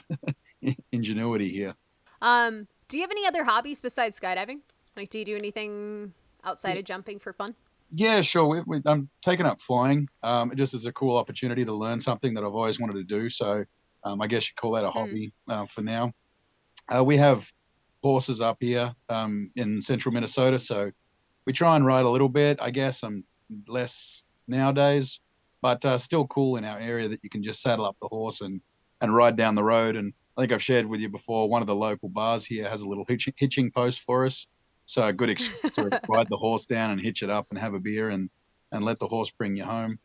ingenuity 0.91 1.49
here. 1.49 1.75
um 2.21 2.67
do 2.88 2.97
you 2.97 3.04
have 3.04 3.12
any 3.12 3.25
other 3.25 3.43
hobbies 3.43 3.82
besides 3.82 4.19
skydiving 4.19 4.60
like 4.95 5.10
do 5.10 5.19
you 5.19 5.25
do 5.25 5.36
anything 5.36 6.13
outside 6.43 6.78
of 6.78 6.84
jumping 6.86 7.19
for 7.19 7.34
fun 7.34 7.56
Yeah, 7.91 8.21
sure. 8.21 8.45
We, 8.47 8.62
we, 8.65 8.82
I'm 8.86 9.10
taking 9.21 9.45
up 9.45 9.62
flying. 9.62 10.08
Um, 10.23 10.51
it 10.51 10.56
just 10.56 10.73
is 10.73 10.86
a 10.86 10.91
cool 10.93 11.17
opportunity 11.17 11.63
to 11.65 11.73
learn 11.73 11.99
something 11.99 12.34
that 12.34 12.43
I've 12.43 12.54
always 12.54 12.80
wanted 12.80 12.95
to 12.95 13.04
do. 13.04 13.30
So 13.30 13.63
um, 14.04 14.21
I 14.21 14.28
guess 14.28 14.49
you 14.49 14.54
call 14.56 14.71
that 14.73 14.84
a 14.86 14.91
Hmm. 14.93 14.99
hobby 14.99 15.34
uh, 15.47 15.65
for 15.65 15.82
now. 15.82 16.12
Uh, 16.93 17.04
we 17.04 17.17
have 17.17 17.52
horses 18.04 18.41
up 18.41 18.58
here 18.60 18.93
um, 19.10 19.50
in 19.56 19.82
central 19.82 20.13
Minnesota, 20.13 20.60
so 20.60 20.91
we 21.45 21.54
try 21.54 21.76
and 21.76 21.86
ride 21.86 22.06
a 22.06 22.10
little 22.10 22.30
bit. 22.30 22.60
I 22.62 22.71
guess 22.71 23.04
I'm 23.04 23.24
less 23.67 24.24
nowadays, 24.48 25.19
but 25.62 25.84
uh, 25.86 25.98
still 25.98 26.28
cool 26.28 26.58
in 26.58 26.65
our 26.65 26.80
area 26.80 27.08
that 27.08 27.19
you 27.24 27.30
can 27.30 27.43
just 27.43 27.62
saddle 27.62 27.86
up 27.86 27.98
the 28.02 28.08
horse 28.08 28.41
and 28.41 28.62
and 29.02 29.15
ride 29.15 29.36
down 29.36 29.56
the 29.56 29.63
road. 29.63 29.95
And 29.95 30.13
I 30.38 30.41
think 30.41 30.52
I've 30.52 30.63
shared 30.63 30.86
with 30.86 31.00
you 31.00 31.10
before. 31.10 31.50
One 31.50 31.62
of 31.62 31.67
the 31.67 31.76
local 31.76 32.10
bars 32.10 32.45
here 32.45 32.67
has 32.69 32.82
a 32.82 32.89
little 32.89 33.06
hitching, 33.08 33.34
hitching 33.38 33.71
post 33.71 34.02
for 34.02 34.26
us, 34.26 34.48
so 34.86 35.06
a 35.06 35.13
good 35.13 35.30
excuse 35.30 35.74
to 35.76 36.02
ride 36.08 36.28
the 36.30 36.38
horse 36.38 36.65
down 36.65 36.91
and 36.91 37.02
hitch 37.02 37.24
it 37.24 37.30
up 37.30 37.48
and 37.50 37.60
have 37.60 37.74
a 37.74 37.80
beer 37.80 38.10
and 38.10 38.30
and 38.71 38.84
let 38.84 39.00
the 39.00 39.08
horse 39.08 39.32
bring 39.32 39.56
you 39.56 39.63
home. 39.63 39.98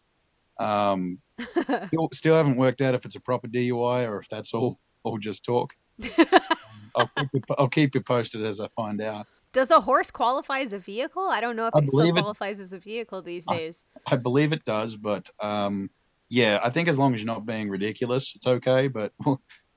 Um, 0.58 1.18
still 1.82 2.08
still 2.12 2.36
haven't 2.36 2.56
worked 2.56 2.80
out 2.80 2.94
if 2.94 3.04
it's 3.04 3.16
a 3.16 3.20
proper 3.20 3.48
DUI 3.48 4.08
or 4.08 4.18
if 4.18 4.28
that's 4.28 4.54
all 4.54 4.78
all 5.02 5.18
just 5.18 5.44
talk. 5.44 5.74
I'll 6.96 7.10
keep 7.18 7.28
you, 7.32 7.40
I'll 7.58 7.68
keep 7.68 7.94
you 7.94 8.00
posted 8.02 8.44
as 8.44 8.60
I 8.60 8.68
find 8.76 9.00
out. 9.02 9.26
does 9.52 9.70
a 9.70 9.80
horse 9.80 10.10
qualify 10.10 10.60
as 10.60 10.72
a 10.72 10.78
vehicle 10.78 11.26
i 11.28 11.40
don't 11.40 11.56
know 11.56 11.66
if 11.66 11.74
I 11.74 11.80
it 11.80 11.88
still 11.88 12.06
it- 12.08 12.12
qualifies 12.12 12.60
as 12.60 12.72
a 12.72 12.78
vehicle 12.78 13.22
these 13.22 13.46
days 13.46 13.84
I 14.06 14.16
believe 14.16 14.52
it 14.52 14.64
does, 14.64 14.96
but 14.96 15.28
um, 15.40 15.90
yeah, 16.30 16.58
I 16.62 16.70
think 16.70 16.88
as 16.88 16.98
long 16.98 17.14
as 17.14 17.20
you're 17.20 17.26
not 17.34 17.44
being 17.44 17.68
ridiculous, 17.68 18.34
it's 18.34 18.46
okay. 18.46 18.88
But 18.88 19.12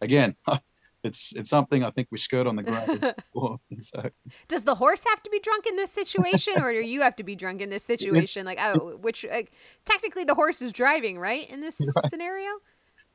again, 0.01 0.35
it's 1.03 1.33
it's 1.35 1.49
something 1.49 1.83
I 1.83 1.89
think 1.91 2.07
we 2.09 2.17
skirt 2.17 2.47
on 2.47 2.55
the 2.55 2.63
ground. 2.63 3.03
so 3.77 4.09
Does 4.47 4.63
the 4.63 4.75
horse 4.75 5.03
have 5.09 5.21
to 5.23 5.29
be 5.29 5.39
drunk 5.39 5.67
in 5.67 5.75
this 5.75 5.91
situation, 5.91 6.53
or 6.57 6.71
do 6.71 6.79
you 6.79 7.01
have 7.01 7.15
to 7.17 7.23
be 7.23 7.35
drunk 7.35 7.59
in 7.61 7.69
this 7.69 7.83
situation? 7.93 8.45
Like, 8.45 8.59
oh, 8.61 8.95
which 9.01 9.25
like, 9.29 9.51
technically 9.85 10.23
the 10.23 10.35
horse 10.35 10.61
is 10.61 10.71
driving, 10.71 11.19
right? 11.19 11.49
In 11.49 11.59
this 11.61 11.79
Right. 11.95 12.09
scenario, 12.09 12.49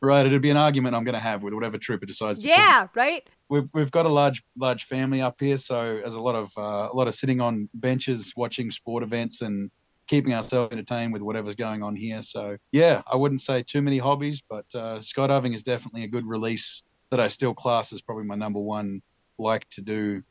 right, 0.01 0.25
it'd 0.25 0.43
be 0.43 0.51
an 0.51 0.57
argument 0.57 0.95
I'm 0.95 1.05
going 1.05 1.15
to 1.15 1.21
have 1.21 1.43
with 1.43 1.55
whatever 1.55 1.79
trooper 1.79 2.07
decides. 2.07 2.45
yeah, 2.45 2.89
right. 2.95 3.29
we've 3.49 3.69
we've 3.75 3.91
got 3.91 4.07
a 4.07 4.09
large 4.09 4.43
large 4.57 4.85
family 4.85 5.21
up 5.21 5.41
here, 5.41 5.59
so 5.59 5.97
there's 5.97 6.15
a 6.15 6.21
lot 6.21 6.35
of 6.35 6.53
uh, 6.57 6.89
a 6.93 6.97
lot 6.97 7.09
of 7.09 7.15
sitting 7.15 7.41
on 7.41 7.69
benches 7.75 8.33
watching 8.37 8.71
sport 8.71 9.03
events 9.03 9.43
and 9.43 9.71
keeping 10.07 10.33
ourselves 10.33 10.73
entertained 10.73 11.13
with 11.13 11.23
whatever's 11.23 11.55
going 11.55 11.83
on 11.83 11.95
here. 11.95 12.23
So 12.23 12.57
yeah, 12.73 13.03
I 13.07 13.17
wouldn't 13.17 13.43
say 13.43 13.63
too 13.63 13.83
many 13.83 13.99
hobbies, 13.99 14.43
but 14.49 14.67
uh, 14.75 14.99
skydiving 14.99 15.55
is 15.55 15.63
definitely 15.63 16.05
a 16.05 16.09
good 16.09 16.27
release 16.27 16.83
that 17.11 17.21
I 17.21 17.29
still 17.29 17.55
class 17.55 17.93
as 17.93 18.01
probably 18.01 18.25
my 18.25 18.35
number 18.35 18.61
one 18.61 19.03
like 19.39 19.69
to 19.71 19.83
do 19.83 20.23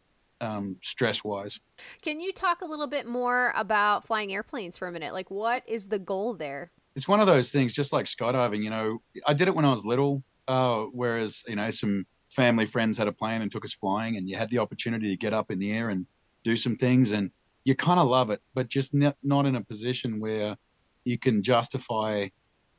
um, 0.41 0.77
stress 0.81 1.23
wise. 1.23 1.59
Can 2.01 2.19
you 2.19 2.31
talk 2.31 2.61
a 2.61 2.65
little 2.65 2.87
bit 2.87 3.07
more 3.07 3.53
about 3.55 4.05
flying 4.05 4.33
airplanes 4.33 4.77
for 4.77 4.87
a 4.87 4.91
minute? 4.91 5.13
Like, 5.13 5.31
what 5.31 5.63
is 5.67 5.87
the 5.87 5.99
goal 5.99 6.33
there? 6.33 6.71
It's 6.97 7.07
one 7.07 7.21
of 7.21 7.27
those 7.27 7.51
things, 7.51 7.73
just 7.73 7.93
like 7.93 8.07
skydiving. 8.07 8.63
You 8.63 8.71
know, 8.71 9.01
I 9.27 9.33
did 9.33 9.47
it 9.47 9.55
when 9.55 9.65
I 9.65 9.69
was 9.69 9.85
little, 9.85 10.23
uh, 10.47 10.85
whereas 10.91 11.43
you 11.47 11.55
know 11.55 11.69
some 11.69 12.05
family 12.29 12.65
friends 12.65 12.97
had 12.97 13.07
a 13.07 13.11
plane 13.11 13.43
and 13.43 13.51
took 13.51 13.63
us 13.63 13.73
flying, 13.73 14.17
and 14.17 14.27
you 14.27 14.35
had 14.35 14.49
the 14.49 14.57
opportunity 14.57 15.09
to 15.11 15.15
get 15.15 15.31
up 15.31 15.51
in 15.51 15.59
the 15.59 15.71
air 15.71 15.89
and 15.89 16.07
do 16.43 16.55
some 16.55 16.75
things, 16.75 17.11
and 17.11 17.29
you 17.65 17.75
kind 17.75 17.99
of 17.99 18.07
love 18.07 18.31
it, 18.31 18.41
but 18.55 18.67
just 18.67 18.93
not, 18.93 19.15
not 19.21 19.45
in 19.45 19.57
a 19.57 19.63
position 19.63 20.19
where 20.19 20.57
you 21.05 21.19
can 21.19 21.43
justify 21.43 22.27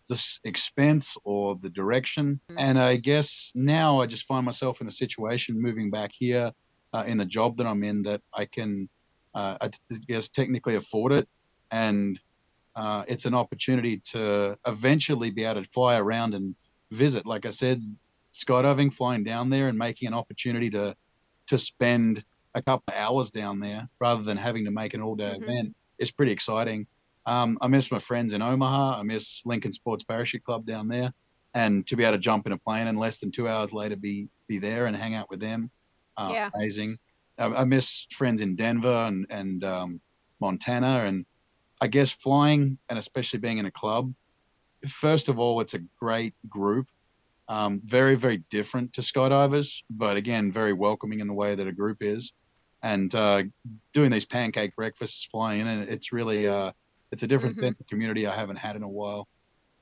this 0.09 0.41
expense 0.45 1.17
or 1.25 1.55
the 1.57 1.71
direction. 1.71 2.41
Mm. 2.51 2.55
And 2.59 2.79
I 2.79 2.97
guess 2.97 3.53
now 3.55 4.01
I 4.01 4.07
just 4.07 4.27
find 4.27 4.45
myself 4.45 4.81
in 4.81 4.89
a 4.89 4.91
situation 4.91 5.63
moving 5.63 5.91
back 5.91 6.11
here 6.13 6.51
uh, 6.93 7.05
in 7.07 7.19
the 7.19 7.25
job 7.25 7.57
that 7.59 7.67
I'm 7.67 7.85
in 7.85 8.03
that 8.03 8.23
I 8.35 8.47
can, 8.47 8.89
uh, 9.35 9.59
I 9.61 9.71
guess, 10.09 10.29
technically 10.29 10.77
afford 10.77 11.13
it. 11.13 11.29
And 11.71 12.19
uh, 12.79 13.03
it's 13.09 13.27
an 13.27 13.35
opportunity 13.35 13.99
to 13.99 14.57
eventually 14.67 15.31
be 15.31 15.45
able 15.45 15.63
to 15.63 15.71
fly 15.71 15.99
around 15.99 16.35
and 16.35 16.55
visit. 16.93 17.27
Like 17.27 17.45
I 17.45 17.51
said, 17.51 17.83
skydiving, 18.33 18.95
flying 18.95 19.25
down 19.25 19.51
there, 19.51 19.67
and 19.69 19.77
making 19.77 20.07
an 20.09 20.15
opportunity 20.15 20.71
to 20.71 20.95
to 21.49 21.59
spend 21.59 22.23
a 22.55 22.63
couple 22.63 22.85
of 22.89 22.95
hours 22.95 23.31
down 23.31 23.59
there 23.59 23.89
rather 24.01 24.23
than 24.23 24.37
having 24.37 24.65
to 24.65 24.71
make 24.71 24.95
an 24.95 25.03
all 25.03 25.17
day 25.17 25.35
Mhm. 25.35 25.43
event 25.43 25.77
is 25.99 26.13
pretty 26.13 26.31
exciting. 26.33 26.87
Um, 27.27 27.59
I 27.61 27.67
miss 27.67 27.91
my 27.91 27.99
friends 27.99 28.33
in 28.33 28.43
Omaha. 28.43 29.01
I 29.01 29.03
miss 29.03 29.45
Lincoln 29.45 29.73
Sports 29.73 30.05
Parachute 30.05 30.45
Club 30.45 30.65
down 30.65 30.87
there, 30.89 31.13
and 31.55 31.85
to 31.89 31.97
be 31.97 32.05
able 32.05 32.13
to 32.17 32.19
jump 32.19 32.47
in 32.47 32.53
a 32.53 32.59
plane 32.59 32.87
and 32.87 32.99
less 32.99 33.19
than 33.21 33.31
two 33.33 33.49
hours 33.49 33.73
later 33.73 33.97
be 33.97 34.29
be 34.47 34.59
there 34.59 34.87
and 34.87 34.97
hang 34.97 35.15
out 35.15 35.29
with 35.31 35.41
them, 35.41 35.71
uh, 36.17 36.31
Yeah. 36.33 36.51
amazing. 36.55 36.99
I, 37.39 37.47
I 37.63 37.65
miss 37.65 38.07
friends 38.13 38.41
in 38.41 38.55
Denver 38.55 38.99
and 39.09 39.27
and 39.31 39.65
um, 39.65 40.01
Montana, 40.41 41.05
and 41.09 41.27
I 41.81 41.87
guess 41.87 42.11
flying 42.11 42.79
and 42.89 42.99
especially 42.99 43.39
being 43.41 43.59
in 43.59 43.67
a 43.67 43.71
club 43.71 44.13
first 44.87 45.29
of 45.29 45.39
all, 45.39 45.61
it's 45.61 45.75
a 45.75 45.81
great 46.01 46.35
group. 46.49 46.87
Um, 47.49 47.81
very, 47.85 48.15
very 48.15 48.45
different 48.51 48.93
to 48.95 49.01
skydivers, 49.01 49.83
but 49.89 50.17
again, 50.17 50.53
very 50.53 50.75
welcoming 50.75 51.21
in 51.21 51.27
the 51.27 51.33
way 51.33 51.55
that 51.55 51.67
a 51.67 51.73
group 51.73 51.99
is. 52.03 52.35
And 52.83 53.13
uh, 53.15 53.45
doing 53.95 54.11
these 54.11 54.27
pancake 54.27 54.77
breakfasts, 54.77 55.27
flying 55.31 55.61
in, 55.61 55.67
and 55.67 55.89
it's 55.89 56.13
really 56.13 56.47
uh, 56.47 56.73
it's 57.11 57.23
a 57.23 57.27
different 57.27 57.57
Mhm. 57.57 57.65
sense 57.65 57.81
of 57.81 57.87
community 57.87 58.27
I 58.27 58.37
haven't 58.37 58.57
had 58.57 58.77
in 58.77 58.83
a 58.83 58.89
while. 58.89 59.27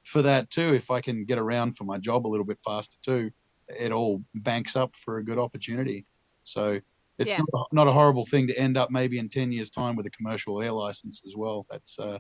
For 0.05 0.23
that 0.23 0.49
too, 0.49 0.75
if 0.75 0.91
I 0.91 1.01
can 1.01 1.25
get 1.25 1.39
around 1.39 1.77
for 1.77 1.85
my 1.85 1.99
job 1.99 2.27
a 2.27 2.29
little 2.29 2.47
bit 2.47 2.59
faster 2.65 2.97
too, 3.05 3.31
it 3.69 3.91
all 3.93 4.23
banks 4.35 4.77
up 4.77 4.95
for 4.95 5.19
a 5.19 5.25
good 5.25 5.39
opportunity. 5.39 6.07
So 6.45 6.81
it's 7.19 7.31
Yeah. 7.31 7.39
not, 7.53 7.67
a, 7.71 7.75
not 7.75 7.89
a 7.89 7.93
horrible 7.93 8.27
thing 8.27 8.47
to 8.49 8.59
end 8.59 8.77
up 8.77 8.91
maybe 8.91 9.19
in 9.19 9.29
ten 9.29 9.53
years' 9.53 9.71
time 9.71 9.97
with 9.97 10.07
a 10.07 10.11
commercial 10.11 10.61
air 10.63 10.73
license 10.73 11.23
as 11.27 11.35
well. 11.37 11.67
That's 11.71 11.99
uh, 11.99 12.19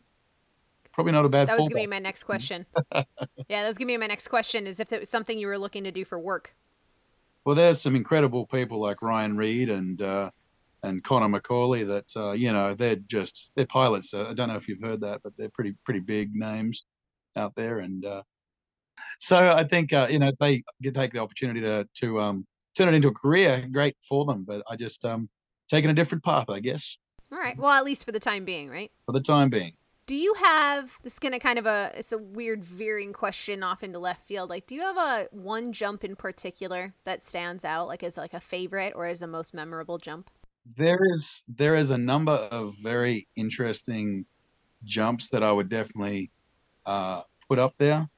probably 0.92 1.12
not 1.12 1.24
a 1.24 1.28
bad. 1.28 1.48
That 1.48 1.59
was 1.59 1.68
gonna 1.68 1.82
be 1.82 1.87
my 1.87 1.98
next 1.98 2.24
question. 2.24 2.66
yeah, 2.94 3.04
that 3.48 3.66
was 3.66 3.76
gonna 3.76 3.87
be 3.87 3.96
my 3.96 4.06
next 4.06 4.28
question. 4.28 4.66
Is 4.66 4.80
if 4.80 4.92
it 4.92 5.00
was 5.00 5.11
something 5.11 5.38
you 5.38 5.46
were 5.46 5.59
looking 5.59 5.85
to 5.85 5.92
do 5.92 6.04
for 6.04 6.18
work. 6.18 6.54
Well, 7.44 7.54
there's 7.54 7.80
some 7.80 7.94
incredible 7.94 8.46
people 8.46 8.80
like 8.80 9.02
Ryan 9.02 9.37
Reed 9.37 9.68
and 9.68 10.00
uh, 10.02 10.30
and 10.82 11.02
Connor 11.04 11.28
Macaulay 11.28 11.85
that 11.85 12.16
uh, 12.16 12.32
you 12.32 12.52
know 12.52 12.74
they're 12.74 12.96
just 12.96 13.52
they're 13.54 13.66
pilots. 13.66 14.14
I 14.14 14.32
don't 14.32 14.48
know 14.48 14.56
if 14.56 14.68
you've 14.68 14.82
heard 14.82 15.00
that, 15.02 15.20
but 15.22 15.32
they're 15.37 15.50
pretty 15.50 15.74
pretty 15.85 16.00
big 16.00 16.35
names 16.35 16.85
out 17.37 17.54
there. 17.54 17.80
And 17.80 18.04
uh, 18.04 18.22
so 19.18 19.37
I 19.50 19.64
think 19.64 19.92
uh, 19.92 20.09
you 20.11 20.18
know 20.18 20.32
they 20.40 20.62
take 20.82 21.12
the 21.12 21.18
opportunity 21.18 21.61
to 21.61 21.87
to 21.96 22.20
um, 22.20 22.46
turn 22.76 22.88
it 22.88 22.94
into 22.94 23.08
a 23.08 23.14
career. 23.14 23.66
Great 23.72 23.96
for 24.08 24.24
them, 24.24 24.44
but 24.46 24.62
I 24.68 24.76
just 24.76 25.04
um, 25.04 25.28
taking 25.68 25.90
a 25.90 25.94
different 25.94 26.24
path, 26.24 26.50
I 26.50 26.60
guess, 26.60 26.98
All 27.32 27.38
right. 27.38 27.56
Well, 27.56 27.70
at 27.70 27.84
least 27.84 28.04
for 28.04 28.12
the 28.12 28.20
time 28.20 28.44
being, 28.44 28.68
right? 28.68 28.90
for 29.06 29.12
the 29.12 29.20
time 29.20 29.50
being. 29.50 29.72
Do 30.06 30.14
you 30.14 30.34
have 30.34 30.96
this 31.02 31.14
is 31.14 31.18
gonna 31.18 31.40
kind 31.40 31.58
of 31.58 31.66
a 31.66 31.90
it's 31.96 32.12
a 32.12 32.18
weird 32.18 32.64
veering 32.64 33.12
question 33.12 33.64
off 33.64 33.82
into 33.82 33.98
left 33.98 34.24
field. 34.24 34.50
Like, 34.50 34.66
do 34.68 34.76
you 34.76 34.82
have 34.82 34.96
a 34.96 35.26
one 35.32 35.72
jump 35.72 36.04
in 36.04 36.14
particular 36.14 36.94
that 37.02 37.22
stands 37.22 37.64
out, 37.64 37.88
like 37.88 38.04
as 38.04 38.16
like 38.16 38.32
a 38.32 38.38
favorite 38.38 38.92
or 38.94 39.06
as 39.06 39.18
the 39.18 39.26
most 39.26 39.52
memorable 39.52 39.98
jump? 39.98 40.30
There 40.76 40.98
is 41.16 41.44
there 41.48 41.74
is 41.74 41.90
a 41.90 41.98
number 41.98 42.32
of 42.32 42.76
very 42.80 43.26
interesting 43.34 44.26
jumps 44.84 45.28
that 45.30 45.42
I 45.42 45.50
would 45.50 45.68
definitely 45.68 46.30
uh, 46.84 47.22
put 47.48 47.58
up 47.58 47.74
there, 47.78 48.08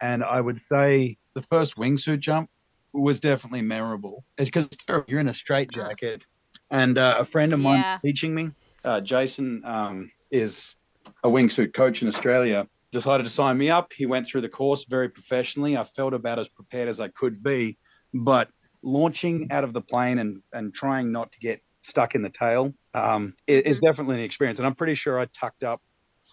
and 0.00 0.22
I 0.22 0.40
would 0.40 0.60
say 0.70 1.16
the 1.34 1.42
first 1.42 1.74
wingsuit 1.76 2.20
jump 2.20 2.48
was 2.92 3.20
definitely 3.20 3.62
memorable. 3.62 4.24
It's 4.38 4.50
because 4.50 4.68
you're 5.08 5.20
in 5.20 5.28
a 5.28 5.34
straight 5.34 5.70
jacket, 5.70 6.24
and 6.70 6.98
uh, 6.98 7.16
a 7.18 7.24
friend 7.24 7.52
of 7.52 7.60
mine 7.60 7.80
Yeah. 7.80 7.98
teaching 8.04 8.34
me, 8.34 8.50
uh, 8.84 9.00
Jason, 9.00 9.62
um, 9.64 10.10
is 10.30 10.76
a 11.24 11.28
wingsuit 11.28 11.74
coach 11.74 12.02
in 12.02 12.08
Australia. 12.08 12.66
Decided 12.92 13.22
to 13.24 13.30
sign 13.30 13.56
me 13.56 13.70
up. 13.70 13.92
He 13.92 14.06
went 14.06 14.26
through 14.26 14.40
the 14.40 14.48
course 14.48 14.86
very 14.88 15.08
professionally. 15.08 15.76
I 15.76 15.84
felt 15.84 16.12
about 16.12 16.38
as 16.40 16.48
prepared 16.48 16.88
as 16.88 17.00
I 17.00 17.08
could 17.08 17.42
be, 17.42 17.78
but 18.12 18.48
launching 18.82 19.46
out 19.52 19.62
of 19.62 19.72
the 19.72 19.80
plane 19.82 20.18
and 20.18 20.42
and 20.52 20.74
trying 20.74 21.12
not 21.12 21.30
to 21.32 21.38
get 21.38 21.60
stuck 21.80 22.14
in 22.14 22.22
the 22.22 22.30
tail 22.30 22.72
um, 22.94 23.34
is 23.46 23.76
Mhm. 23.76 23.80
definitely 23.80 24.16
an 24.16 24.22
experience. 24.24 24.58
And 24.58 24.66
I'm 24.66 24.74
pretty 24.74 24.96
sure 24.96 25.18
I 25.20 25.26
tucked 25.26 25.62
up 25.62 25.80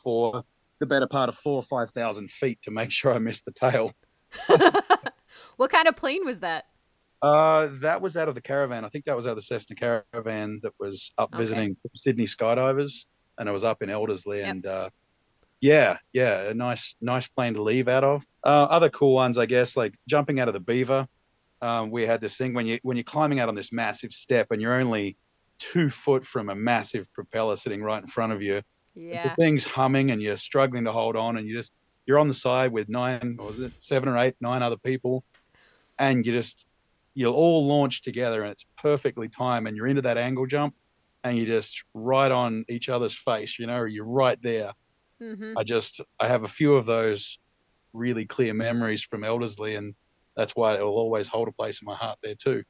for 0.04 0.44
the 0.80 0.86
better 0.88 1.08
part 1.08 1.30
of 1.30 1.38
four 1.38 1.56
or 1.56 1.64
five 1.64 1.92
thousand 1.92 2.32
feet 2.32 2.60
to 2.64 2.72
make 2.72 2.90
sure 2.92 3.14
I 3.14 3.20
missed 3.20 3.46
the 3.46 3.52
tail. 3.52 3.94
what 5.58 5.72
kind 5.72 5.88
of 5.88 5.96
plane 5.96 6.26
was 6.26 6.40
that? 6.40 6.66
Uh, 7.22 7.70
that 7.82 8.00
was 8.02 8.16
out 8.16 8.28
of 8.28 8.36
the 8.36 8.42
caravan. 8.42 8.86
I 8.86 8.90
think 8.90 9.06
that 9.06 9.16
was 9.16 9.26
out 9.26 9.32
of 9.32 9.38
the 9.38 9.42
Cessna 9.42 9.76
caravan 9.76 10.60
that 10.64 10.74
was 10.80 11.12
up 11.18 11.34
Okay. 11.34 11.42
visiting 11.42 11.78
Sydney 12.02 12.26
skydivers, 12.26 13.06
and 13.38 13.50
it 13.50 13.52
was 13.52 13.64
up 13.64 13.82
in 13.82 13.90
Elderslie. 13.90 14.40
Yep. 14.40 14.48
And 14.50 14.66
uh, 14.68 14.90
yeah, 15.60 15.98
yeah, 16.14 16.50
a 16.50 16.54
nice, 16.54 16.96
nice 17.02 17.28
plane 17.28 17.56
to 17.56 17.64
leave 17.64 17.88
out 17.88 18.04
of. 18.04 18.24
Uh, 18.44 18.68
other 18.70 18.90
cool 18.90 19.16
ones, 19.16 19.38
I 19.40 19.48
guess, 19.48 19.76
like 19.76 19.96
jumping 20.08 20.40
out 20.40 20.48
of 20.48 20.54
the 20.54 20.60
Beaver. 20.60 21.08
Um, 21.60 21.90
we 21.90 22.06
had 22.06 22.22
this 22.22 22.38
thing 22.38 22.54
when 22.54 22.68
you 22.68 22.78
when 22.84 22.98
you're 22.98 23.04
climbing 23.04 23.40
out 23.40 23.50
on 23.50 23.56
this 23.56 23.72
massive 23.72 24.14
step, 24.14 24.52
and 24.52 24.62
you're 24.62 24.76
only 24.76 25.18
two 25.58 25.90
foot 25.90 26.24
from 26.24 26.50
a 26.50 26.56
massive 26.56 27.12
propeller 27.14 27.58
sitting 27.58 27.82
right 27.82 28.00
in 28.00 28.08
front 28.08 28.32
of 28.32 28.44
you. 28.44 28.62
Yeah. 28.94 29.30
The 29.36 29.44
thing's 29.44 29.66
humming, 29.66 30.12
and 30.12 30.22
you're 30.22 30.38
struggling 30.38 30.86
to 30.86 30.92
hold 30.92 31.16
on, 31.16 31.38
and 31.38 31.48
you 31.48 31.56
just 31.56 31.74
you're 32.06 32.20
on 32.20 32.28
the 32.28 32.34
side 32.36 32.72
with 32.72 32.90
nine 32.90 33.38
or 33.40 33.52
seven 33.80 34.08
or 34.10 34.18
eight, 34.20 34.36
nine 34.40 34.62
other 34.62 34.78
people, 34.78 35.24
and 36.00 36.26
you 36.26 36.32
just 36.32 36.68
you'll 37.16 37.34
all 37.34 37.66
launch 37.68 38.02
together, 38.02 38.44
and 38.44 38.52
it's 38.52 38.66
perfectly 38.78 39.28
timed, 39.30 39.68
and 39.68 39.76
you're 39.76 39.88
into 39.88 40.04
that 40.04 40.18
angle 40.18 40.46
jump, 40.46 40.76
and 41.24 41.38
you 41.38 41.46
just 41.46 41.84
right 41.94 42.32
on 42.32 42.64
each 42.70 42.90
other's 42.90 43.18
face, 43.18 43.58
you 43.58 43.66
know, 43.68 43.84
you're 43.86 44.06
right 44.06 44.42
there. 44.42 44.72
hmm 45.20 45.54
I 45.58 45.64
just 45.64 46.02
I 46.20 46.28
have 46.28 46.44
a 46.44 46.48
few 46.48 46.76
of 46.76 46.86
those 46.86 47.40
really 47.94 48.26
clear 48.26 48.54
memories 48.54 49.04
from 49.04 49.24
Elderslie, 49.24 49.76
and 49.78 49.96
that's 50.36 50.56
why 50.56 50.76
it'll 50.76 50.98
always 50.98 51.28
hold 51.28 51.48
a 51.48 51.52
place 51.52 51.82
in 51.82 51.88
my 51.88 51.96
heart 51.96 52.20
there 52.22 52.36
too. 52.36 52.64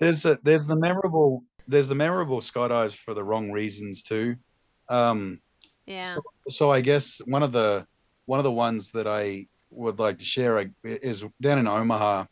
There's 0.00 0.26
a, 0.26 0.38
there's 0.42 0.66
the 0.66 0.76
memorable 0.76 1.44
there's 1.66 1.88
the 1.88 1.94
memorable 1.94 2.40
skydives 2.40 2.96
for 2.96 3.14
the 3.14 3.22
wrong 3.24 3.52
reasons 3.52 4.02
too. 4.02 4.36
Um, 4.88 5.40
Yeah. 5.86 6.16
so 6.48 6.72
I 6.72 6.80
guess 6.80 7.20
one 7.26 7.42
of 7.42 7.52
the 7.52 7.86
one 8.26 8.40
of 8.40 8.44
the 8.44 8.52
ones 8.52 8.90
that 8.92 9.06
I 9.06 9.46
would 9.70 9.98
like 9.98 10.18
to 10.18 10.24
share 10.24 10.64
is 10.84 11.24
down 11.40 11.58
in 11.58 11.68
Omaha. 11.68 12.24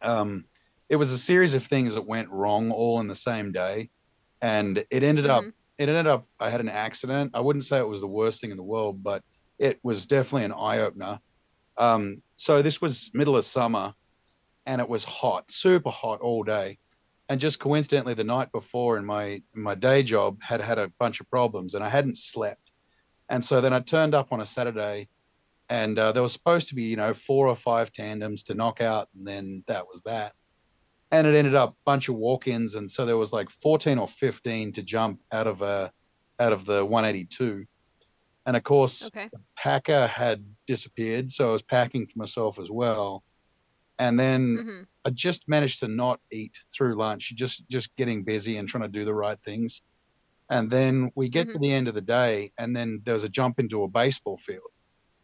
Um, 0.00 0.46
it 0.88 0.96
was 0.96 1.12
a 1.12 1.18
series 1.18 1.54
of 1.54 1.64
things 1.64 1.94
that 1.94 2.06
went 2.06 2.30
wrong 2.30 2.70
all 2.70 3.00
in 3.00 3.08
the 3.08 3.14
same 3.14 3.52
day, 3.52 3.90
and 4.40 4.84
it 4.90 5.02
ended 5.02 5.26
up 5.26 5.44
Mhm. 5.44 5.52
it 5.78 5.88
ended 5.88 6.06
up 6.06 6.26
I 6.40 6.50
had 6.50 6.60
an 6.60 6.68
accident. 6.68 7.32
I 7.34 7.40
wouldn't 7.40 7.64
say 7.64 7.78
it 7.78 7.88
was 7.88 8.00
the 8.00 8.08
worst 8.08 8.40
thing 8.40 8.50
in 8.50 8.56
the 8.56 8.62
world, 8.62 9.02
but 9.02 9.22
it 9.58 9.78
was 9.82 10.06
definitely 10.06 10.44
an 10.44 10.52
eye 10.52 10.78
opener. 10.80 11.20
Um, 11.78 12.22
so 12.36 12.62
this 12.62 12.80
was 12.80 13.10
middle 13.14 13.36
of 13.36 13.44
summer, 13.44 13.94
and 14.66 14.80
it 14.80 14.88
was 14.88 15.04
hot, 15.04 15.50
super 15.50 15.90
hot 15.90 16.20
all 16.20 16.42
day. 16.44 16.78
And 17.28 17.40
just 17.40 17.60
coincidentally, 17.60 18.14
the 18.14 18.24
night 18.24 18.50
before, 18.52 18.98
in 18.98 19.04
my 19.04 19.42
my 19.54 19.74
day 19.74 20.02
job, 20.02 20.40
had 20.42 20.60
had 20.60 20.78
a 20.78 20.92
bunch 20.98 21.20
of 21.20 21.28
problems, 21.30 21.74
and 21.74 21.84
I 21.84 21.90
hadn't 21.90 22.16
slept. 22.16 22.70
And 23.28 23.44
so 23.44 23.60
then 23.60 23.72
I 23.74 23.80
turned 23.80 24.14
up 24.14 24.32
on 24.32 24.40
a 24.40 24.46
Saturday, 24.46 25.08
and 25.68 25.98
uh, 25.98 26.12
there 26.12 26.22
was 26.22 26.32
supposed 26.32 26.68
to 26.70 26.74
be, 26.74 26.84
you 26.84 26.96
know, 26.96 27.14
four 27.14 27.48
or 27.48 27.56
five 27.56 27.92
tandems 27.92 28.44
to 28.44 28.54
knock 28.54 28.80
out, 28.80 29.08
and 29.14 29.26
then 29.26 29.64
that 29.66 29.86
was 29.86 30.02
that. 30.02 30.34
And 31.10 31.26
it 31.26 31.34
ended 31.34 31.54
up 31.54 31.72
a 31.72 31.76
bunch 31.86 32.08
of 32.08 32.16
walk-ins, 32.16 32.74
and 32.74 32.90
so 32.90 33.06
there 33.06 33.16
was 33.18 33.32
like 33.32 33.50
14 33.50 33.98
or 33.98 34.08
15 34.08 34.72
to 34.72 34.82
jump 34.82 35.22
out 35.32 35.46
of 35.46 35.62
a 35.62 35.92
out 36.40 36.52
of 36.52 36.66
the 36.66 36.84
182. 36.84 37.64
And 38.46 38.56
of 38.56 38.64
course, 38.64 39.08
Okay. 39.08 39.30
packer 39.56 40.06
had 40.06 40.44
disappeared, 40.66 41.30
so 41.32 41.50
I 41.50 41.52
was 41.54 41.62
packing 41.62 42.06
for 42.06 42.18
myself 42.18 42.58
as 42.58 42.70
well. 42.70 43.24
And 43.98 44.18
then 44.18 44.62
hmm 44.62 44.82
I 45.04 45.10
just 45.10 45.48
managed 45.48 45.80
to 45.80 45.88
not 45.88 46.20
eat 46.32 46.56
through 46.76 46.96
lunch, 46.96 47.34
just 47.36 47.68
just 47.68 47.94
getting 47.96 48.24
busy 48.24 48.56
and 48.56 48.68
trying 48.68 48.82
to 48.84 48.88
do 48.98 49.04
the 49.04 49.14
right 49.14 49.40
things. 49.42 49.82
And 50.50 50.70
then 50.70 51.10
we 51.16 51.28
get 51.30 51.50
to 51.52 51.58
the 51.58 51.72
end 51.72 51.88
of 51.88 51.94
the 51.94 52.02
day, 52.02 52.52
and 52.58 52.76
then 52.76 53.00
there 53.04 53.14
was 53.14 53.24
a 53.24 53.28
jump 53.30 53.58
into 53.60 53.82
a 53.84 53.88
baseball 53.88 54.36
field, 54.38 54.70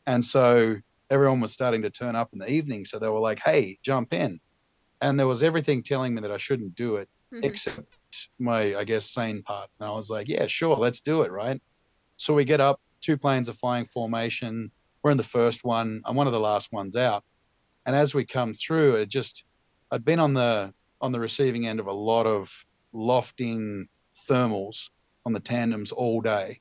and 0.07 0.25
so 0.25 0.77
everyone 1.11 1.41
was 1.41 1.53
starting 1.53 1.83
to 1.83 1.91
turn 1.91 2.17
up 2.17 2.31
in 2.33 2.39
the 2.39 2.51
evening. 2.51 2.85
So 2.85 2.99
they 2.99 3.09
were 3.09 3.21
like, 3.21 3.41
"Hey, 3.45 3.79
jump 3.83 4.13
in," 4.13 4.41
and 5.01 5.19
there 5.19 5.27
was 5.29 5.43
everything 5.43 5.83
telling 5.83 6.15
me 6.15 6.21
that 6.23 6.33
I 6.33 6.39
shouldn't 6.39 6.75
do 6.75 6.97
it, 6.97 7.09
hmm 7.33 7.41
except 7.43 7.99
my, 8.39 8.77
I 8.77 8.85
guess, 8.85 9.11
sane 9.11 9.43
part. 9.43 9.71
And 9.81 9.89
I 9.89 9.93
was 9.93 10.11
like, 10.11 10.29
"Yeah, 10.29 10.47
sure, 10.47 10.77
let's 10.77 11.01
do 11.01 11.23
it." 11.23 11.33
Right. 11.33 11.61
So 12.17 12.35
we 12.35 12.45
get 12.45 12.61
up. 12.61 12.81
Two 13.03 13.19
planes 13.19 13.49
are 13.49 13.55
flying 13.55 13.87
formation. 13.87 14.73
We're 15.03 15.13
in 15.13 15.17
the 15.19 15.25
first 15.25 15.65
one. 15.65 16.03
I'm 16.07 16.17
one 16.17 16.27
of 16.27 16.33
the 16.35 16.41
last 16.41 16.73
ones 16.73 16.97
out. 16.97 17.25
And 17.87 17.97
as 17.97 18.15
we 18.15 18.25
come 18.27 18.55
through, 18.55 18.97
it 18.97 19.09
just 19.09 19.47
I'd 19.91 20.05
been 20.05 20.21
on 20.21 20.35
the 20.35 20.75
on 21.01 21.13
the 21.13 21.21
receiving 21.21 21.67
end 21.67 21.81
of 21.81 21.87
a 21.87 21.93
lot 21.93 22.27
of 22.27 22.51
lofting 22.93 23.89
thermals 24.29 24.91
on 25.27 25.33
the 25.33 25.41
tandems 25.41 25.93
all 25.93 26.21
day. 26.21 26.61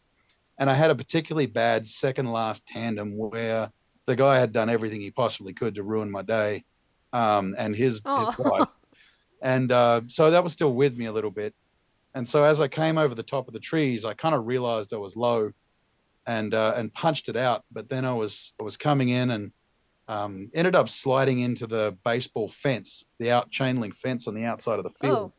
And 0.60 0.70
I 0.70 0.74
had 0.74 0.92
a 0.92 0.96
particularly 0.96 1.48
bad 1.48 1.88
second 1.88 2.32
last 2.32 2.68
tandem 2.68 3.18
where 3.18 3.72
the 4.06 4.16
guy 4.16 4.40
had 4.40 4.52
done 4.52 4.70
everything 4.70 5.02
he 5.02 5.12
possibly 5.12 5.54
could 5.54 5.76
to 5.76 5.84
ruin 5.84 6.12
my 6.12 6.22
day. 6.22 6.64
Um, 7.12 7.56
and 7.58 7.76
his, 7.76 7.96
his 7.96 8.02
Oh. 8.06 8.34
wife. 8.40 8.68
And 9.42 9.72
uh, 9.72 10.02
so 10.08 10.32
that 10.32 10.44
was 10.44 10.54
still 10.54 10.74
with 10.74 10.98
me 10.98 11.06
a 11.06 11.12
little 11.12 11.32
bit. 11.32 11.54
And 12.16 12.28
so 12.28 12.44
as 12.44 12.62
I 12.62 12.68
came 12.68 12.98
over 12.98 13.14
the 13.14 13.24
top 13.24 13.48
of 13.48 13.54
the 13.54 13.60
trees, 13.60 14.06
I 14.06 14.14
kind 14.14 14.34
of 14.36 14.46
realized 14.46 14.94
I 14.94 14.98
was 14.98 15.18
low 15.18 15.52
and 16.26 16.54
uh, 16.54 16.74
and 16.78 16.94
punched 16.94 17.28
it 17.28 17.36
out. 17.36 17.66
But 17.72 17.90
then 17.90 18.06
I 18.06 18.14
was 18.14 18.54
I 18.60 18.64
was 18.64 18.78
coming 18.78 19.10
in 19.10 19.32
and 19.32 19.52
um, 20.08 20.50
ended 20.54 20.76
up 20.76 20.90
sliding 20.90 21.40
into 21.40 21.68
the 21.68 21.98
baseball 22.06 22.48
fence, 22.48 23.06
the 23.20 23.32
out 23.32 23.50
chain 23.52 23.80
link 23.80 23.96
fence 23.96 24.28
on 24.28 24.36
the 24.36 24.46
outside 24.46 24.78
of 24.80 24.84
the 24.86 24.92
field. 24.92 25.32
Oh. 25.32 25.34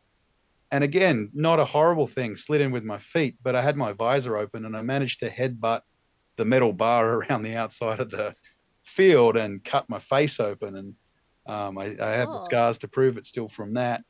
And 0.75 0.85
again, 0.85 1.31
not 1.35 1.61
a 1.61 1.67
horrible 1.67 2.09
thing, 2.09 2.37
slid 2.37 2.61
in 2.61 2.73
with 2.73 2.85
my 2.85 2.99
feet, 2.99 3.39
but 3.43 3.57
I 3.57 3.63
had 3.63 3.79
my 3.79 3.95
visor 3.95 4.37
open 4.37 4.67
and 4.67 4.77
I 4.77 4.83
managed 4.83 5.21
to 5.21 5.31
headbutt 5.31 5.83
the 6.39 6.47
metal 6.47 6.75
bar 6.75 7.17
around 7.19 7.45
the 7.45 7.57
outside 7.57 8.01
of 8.01 8.11
the 8.11 8.37
field 8.85 9.39
and 9.39 9.65
cut 9.65 9.89
my 9.91 10.01
face 10.01 10.41
open. 10.41 10.77
And 10.77 10.97
um, 11.47 11.79
I, 11.79 11.97
I 12.01 12.13
have 12.13 12.33
the 12.33 12.39
Oh. 12.39 12.51
scars 12.51 12.79
to 12.81 12.89
prove 12.89 13.19
it 13.19 13.27
still 13.27 13.49
from 13.49 13.75
that. 13.75 14.05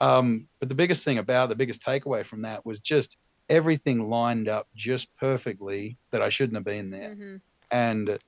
Um, 0.00 0.48
but 0.60 0.68
the 0.68 0.76
biggest 0.76 1.04
thing 1.04 1.18
about 1.18 1.48
the 1.50 1.56
biggest 1.56 1.82
takeaway 1.82 2.24
from 2.24 2.42
that 2.42 2.66
was 2.66 2.80
just 2.80 3.18
everything 3.50 4.10
lined 4.10 4.48
up 4.48 4.68
just 4.76 5.14
perfectly 5.16 5.98
that 6.12 6.22
I 6.22 6.30
shouldn't 6.30 6.56
have 6.56 6.64
been 6.64 6.90
there 6.90 7.14
hmm 7.14 7.40
and 7.72 8.18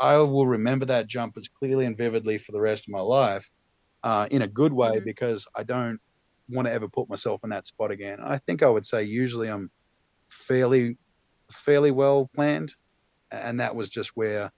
I 0.00 0.16
will 0.18 0.46
remember 0.46 0.86
that 0.86 1.06
jump 1.06 1.36
as 1.36 1.48
clearly 1.48 1.86
and 1.86 1.96
vividly 1.96 2.38
for 2.38 2.52
the 2.52 2.60
rest 2.60 2.84
of 2.88 2.92
my 2.92 3.00
life, 3.00 3.50
uh, 4.02 4.28
in 4.30 4.42
a 4.42 4.48
good 4.48 4.72
way 4.72 4.92
Mhm. 4.92 5.04
because 5.04 5.46
I 5.54 5.64
don't 5.64 6.00
want 6.50 6.66
to 6.66 6.72
ever 6.72 6.88
put 6.88 7.08
myself 7.08 7.40
in 7.44 7.50
that 7.50 7.66
spot 7.66 7.90
again. 7.90 8.18
I 8.22 8.38
think 8.38 8.62
I 8.62 8.68
would 8.68 8.84
say 8.84 9.02
usually 9.02 9.48
I'm 9.48 9.70
fairly 10.28 10.96
fairly 11.50 11.90
well 11.90 12.30
planned, 12.34 12.74
and 13.30 13.60
that 13.60 13.74
was 13.74 13.88
just 13.88 14.16
where 14.16 14.50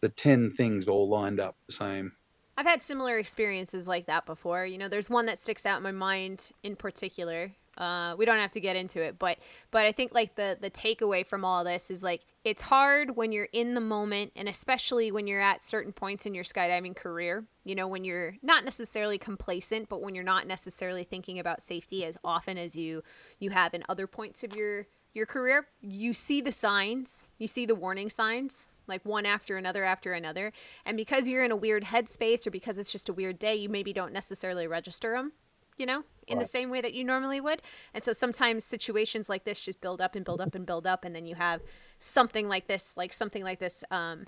the 0.00 0.08
ten 0.08 0.52
things 0.52 0.88
all 0.88 1.08
lined 1.08 1.40
up 1.40 1.56
the 1.66 1.72
same. 1.72 2.12
I've 2.56 2.66
had 2.66 2.82
similar 2.82 3.18
experiences 3.18 3.88
like 3.88 4.06
that 4.06 4.26
before. 4.26 4.66
You 4.66 4.78
know, 4.78 4.88
there's 4.88 5.08
one 5.08 5.26
that 5.26 5.42
sticks 5.42 5.64
out 5.64 5.78
in 5.78 5.82
my 5.82 5.92
mind 5.92 6.50
in 6.62 6.76
particular. 6.76 7.52
Uh, 7.78 8.14
we 8.18 8.26
don't 8.26 8.38
have 8.38 8.52
to 8.52 8.60
get 8.60 8.76
into 8.76 9.00
it, 9.00 9.18
but 9.18 9.38
but 9.70 9.86
I 9.86 9.92
think 9.92 10.12
like 10.12 10.34
the 10.34 10.58
the 10.60 10.70
takeaway 10.70 11.26
from 11.26 11.44
all 11.44 11.64
this 11.64 11.90
is 11.90 12.02
like 12.02 12.26
it's 12.44 12.60
hard 12.60 13.16
when 13.16 13.32
you're 13.32 13.48
in 13.52 13.74
the 13.74 13.80
moment, 13.80 14.32
and 14.36 14.48
especially 14.48 15.10
when 15.10 15.26
you're 15.26 15.40
at 15.40 15.62
certain 15.62 15.92
points 15.92 16.26
in 16.26 16.34
your 16.34 16.44
skydiving 16.44 16.94
career. 16.94 17.44
You 17.64 17.74
know, 17.74 17.88
when 17.88 18.04
you're 18.04 18.36
not 18.42 18.64
necessarily 18.64 19.16
complacent, 19.16 19.88
but 19.88 20.02
when 20.02 20.14
you're 20.14 20.24
not 20.24 20.46
necessarily 20.46 21.04
thinking 21.04 21.38
about 21.38 21.62
safety 21.62 22.04
as 22.04 22.18
often 22.22 22.58
as 22.58 22.76
you 22.76 23.02
you 23.38 23.50
have 23.50 23.72
in 23.72 23.84
other 23.88 24.06
points 24.06 24.44
of 24.44 24.54
your 24.54 24.86
your 25.14 25.26
career. 25.26 25.66
You 25.80 26.12
see 26.12 26.40
the 26.40 26.52
signs, 26.52 27.28
you 27.38 27.46
see 27.48 27.66
the 27.66 27.74
warning 27.74 28.10
signs, 28.10 28.68
like 28.86 29.04
one 29.04 29.26
after 29.26 29.56
another 29.56 29.84
after 29.84 30.12
another. 30.12 30.52
And 30.84 30.96
because 30.96 31.28
you're 31.28 31.44
in 31.44 31.52
a 31.52 31.56
weird 31.56 31.84
headspace 31.84 32.46
or 32.46 32.50
because 32.50 32.78
it's 32.78 32.92
just 32.92 33.08
a 33.08 33.12
weird 33.12 33.38
day, 33.38 33.54
you 33.56 33.68
maybe 33.68 33.92
don't 33.92 34.12
necessarily 34.12 34.66
register 34.66 35.12
them, 35.12 35.32
you 35.78 35.86
know, 35.86 36.04
in 36.28 36.38
the 36.38 36.44
same 36.44 36.70
way 36.70 36.80
that 36.80 36.94
you 36.94 37.04
normally 37.04 37.40
would. 37.40 37.62
And 37.94 38.04
so 38.04 38.12
sometimes 38.12 38.64
situations 38.64 39.28
like 39.28 39.44
this 39.44 39.60
just 39.60 39.80
build 39.80 40.00
up 40.00 40.14
and 40.14 40.24
build 40.24 40.40
up 40.40 40.54
and 40.54 40.64
build 40.64 40.86
up. 40.86 41.04
And 41.04 41.14
then 41.14 41.26
you 41.26 41.34
have 41.34 41.60
something 41.98 42.48
like 42.48 42.66
this, 42.66 42.96
like 42.96 43.12
something 43.12 43.42
like 43.42 43.58
this, 43.58 43.82
um, 43.90 44.26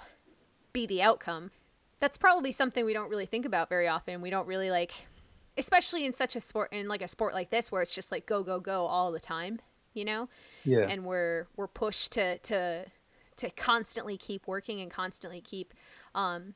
be 0.73 0.87
the 0.87 1.03
outcome. 1.03 1.51
That's 2.01 2.19
probably 2.19 2.53
something 2.53 2.85
we 2.85 2.93
don't 2.93 3.09
really 3.09 3.27
think 3.27 3.47
about 3.47 3.69
very 3.69 3.89
often. 3.89 4.21
We 4.21 4.31
don't 4.31 4.47
really 4.47 4.71
like, 4.71 4.93
especially 5.57 6.05
in 6.05 6.13
such 6.13 6.37
a 6.37 6.41
sport, 6.41 6.73
in 6.73 6.89
like 6.89 7.03
a 7.03 7.09
sport 7.09 7.35
like 7.35 7.51
this, 7.51 7.71
where 7.71 7.83
it's 7.83 7.95
just 7.95 8.11
like 8.11 8.27
go, 8.27 8.43
go, 8.43 8.59
go 8.61 8.85
all 8.87 9.13
the 9.13 9.21
time, 9.21 9.61
you 9.93 10.05
know? 10.05 10.29
Yeah. 10.65 10.87
and 10.89 11.05
we're 11.05 11.47
we're 11.57 11.69
pushed 11.69 12.13
to 12.13 12.39
to 12.39 12.87
to 13.37 13.51
constantly 13.51 14.17
keep 14.17 14.47
working 14.47 14.81
and 14.81 14.91
constantly 14.91 15.41
keep 15.41 15.75
um 16.15 16.55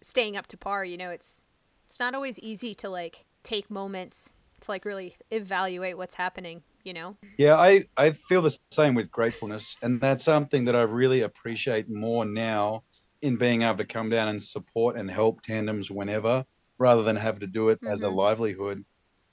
staying 0.00 0.36
up 0.36 0.46
to 0.46 0.56
par 0.56 0.84
you 0.84 0.96
know 0.96 1.10
it's 1.10 1.44
it's 1.86 2.00
not 2.00 2.14
always 2.14 2.38
easy 2.38 2.74
to 2.76 2.88
like 2.88 3.26
take 3.42 3.70
moments 3.70 4.32
to 4.60 4.70
like 4.70 4.84
really 4.84 5.16
evaluate 5.30 5.96
what's 5.96 6.14
happening 6.14 6.62
you 6.84 6.92
know 6.92 7.16
Yeah, 7.38 7.56
I, 7.56 7.84
I 7.96 8.10
feel 8.10 8.42
the 8.42 8.56
same 8.70 8.94
with 8.94 9.10
gratefulness. 9.10 9.76
And 9.82 10.00
that's 10.00 10.24
something 10.24 10.66
that 10.66 10.76
I 10.76 10.82
really 10.82 11.22
appreciate 11.22 11.88
more 11.88 12.24
now 12.24 12.82
in 13.22 13.36
being 13.36 13.62
able 13.62 13.78
to 13.78 13.84
come 13.86 14.10
down 14.10 14.28
and 14.28 14.42
support 14.42 14.96
and 14.96 15.10
help 15.10 15.40
tandems 15.42 15.90
whenever 15.90 16.44
rather 16.78 17.02
than 17.02 17.16
have 17.16 17.38
to 17.40 17.46
do 17.46 17.68
it 17.68 17.80
as 17.86 18.02
a 18.02 18.08
Mhm. 18.08 18.10
livelihood. 18.10 18.84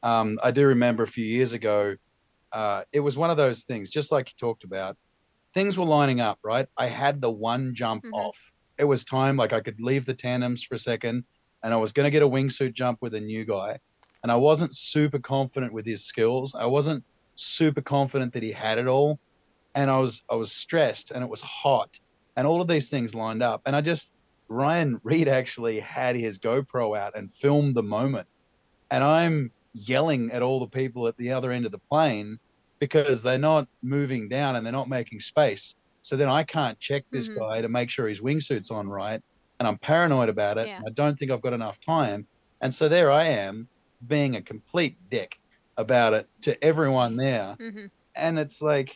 Um, 0.03 0.39
I 0.43 0.51
do 0.51 0.67
remember 0.67 1.03
a 1.03 1.07
few 1.07 1.25
years 1.25 1.53
ago, 1.53 1.95
uh, 2.53 2.85
it 2.93 3.01
was 3.01 3.17
one 3.17 3.31
of 3.31 3.37
those 3.37 3.65
things, 3.65 3.89
just 3.91 4.11
like 4.11 4.29
you 4.29 4.35
talked 4.39 4.63
about. 4.65 4.97
Things 5.53 5.77
were 5.77 5.85
lining 5.85 6.21
up, 6.21 6.39
right? 6.43 6.67
I 6.77 6.87
had 6.87 7.21
the 7.21 7.31
one 7.31 7.73
jump 7.75 8.03
Mhm. 8.03 8.11
off. 8.11 8.37
It 8.77 8.85
was 8.85 9.05
time, 9.05 9.37
like 9.37 9.53
I 9.53 9.61
could 9.61 9.81
leave 9.81 10.05
the 10.05 10.13
tandems 10.15 10.63
for 10.63 10.75
a 10.75 10.79
second, 10.79 11.25
and 11.63 11.73
I 11.73 11.77
was 11.77 11.93
going 11.93 12.05
to 12.05 12.11
get 12.11 12.23
a 12.23 12.29
wingsuit 12.29 12.73
jump 12.73 12.99
with 13.01 13.15
a 13.15 13.21
new 13.21 13.45
guy. 13.45 13.79
And 14.23 14.31
I 14.31 14.35
wasn't 14.35 14.75
super 14.75 15.19
confident 15.19 15.73
with 15.73 15.85
his 15.85 16.05
skills. 16.05 16.55
I 16.55 16.65
wasn't 16.65 17.03
super 17.35 17.81
confident 17.81 18.33
that 18.33 18.43
he 18.43 18.51
had 18.51 18.79
it 18.79 18.87
all 18.87 19.19
and 19.75 19.91
i 19.91 19.99
was 19.99 20.23
i 20.31 20.33
was 20.33 20.51
stressed 20.51 21.11
and 21.11 21.23
it 21.23 21.29
was 21.29 21.41
hot 21.41 21.99
and 22.35 22.47
all 22.47 22.61
of 22.61 22.67
these 22.67 22.89
things 22.89 23.13
lined 23.13 23.43
up 23.43 23.61
and 23.67 23.75
i 23.75 23.81
just 23.81 24.11
ryan 24.49 24.99
reed 25.03 25.27
actually 25.27 25.79
had 25.79 26.15
his 26.15 26.39
gopro 26.39 26.97
out 26.97 27.15
and 27.15 27.31
filmed 27.31 27.75
the 27.75 27.83
moment 27.83 28.27
and 28.89 29.03
i'm 29.03 29.51
yelling 29.73 30.31
at 30.31 30.41
all 30.41 30.59
the 30.59 30.67
people 30.67 31.07
at 31.07 31.15
the 31.17 31.31
other 31.31 31.51
end 31.51 31.63
of 31.67 31.71
the 31.71 31.81
plane 31.91 32.39
because 32.79 33.21
they're 33.21 33.37
not 33.37 33.67
moving 33.83 34.27
down 34.27 34.55
and 34.55 34.65
they're 34.65 34.73
not 34.73 34.89
making 34.89 35.19
space 35.19 35.75
so 36.01 36.15
then 36.15 36.29
i 36.29 36.41
can't 36.41 36.79
check 36.79 37.03
this 37.11 37.29
Mhm. 37.29 37.37
guy 37.37 37.61
to 37.61 37.69
make 37.69 37.91
sure 37.91 38.07
his 38.07 38.21
wingsuit's 38.21 38.71
on 38.71 38.87
right 38.87 39.21
and 39.59 39.67
i'm 39.67 39.77
paranoid 39.77 40.29
about 40.29 40.57
it 40.57 40.65
Yeah. 40.65 40.81
i 40.87 40.89
don't 40.89 41.19
think 41.19 41.29
i've 41.29 41.43
got 41.43 41.53
enough 41.53 41.79
time 41.79 42.27
and 42.61 42.73
so 42.73 42.89
there 42.89 43.11
i 43.11 43.25
am 43.25 43.69
being 44.05 44.35
a 44.35 44.41
complete 44.41 44.97
dick 45.09 45.37
about 45.77 46.13
it 46.13 46.27
to 46.41 46.61
everyone 46.63 47.15
there 47.15 47.55
mm-hmm. 47.59 47.85
and 48.15 48.39
it's 48.39 48.55
like 48.61 48.91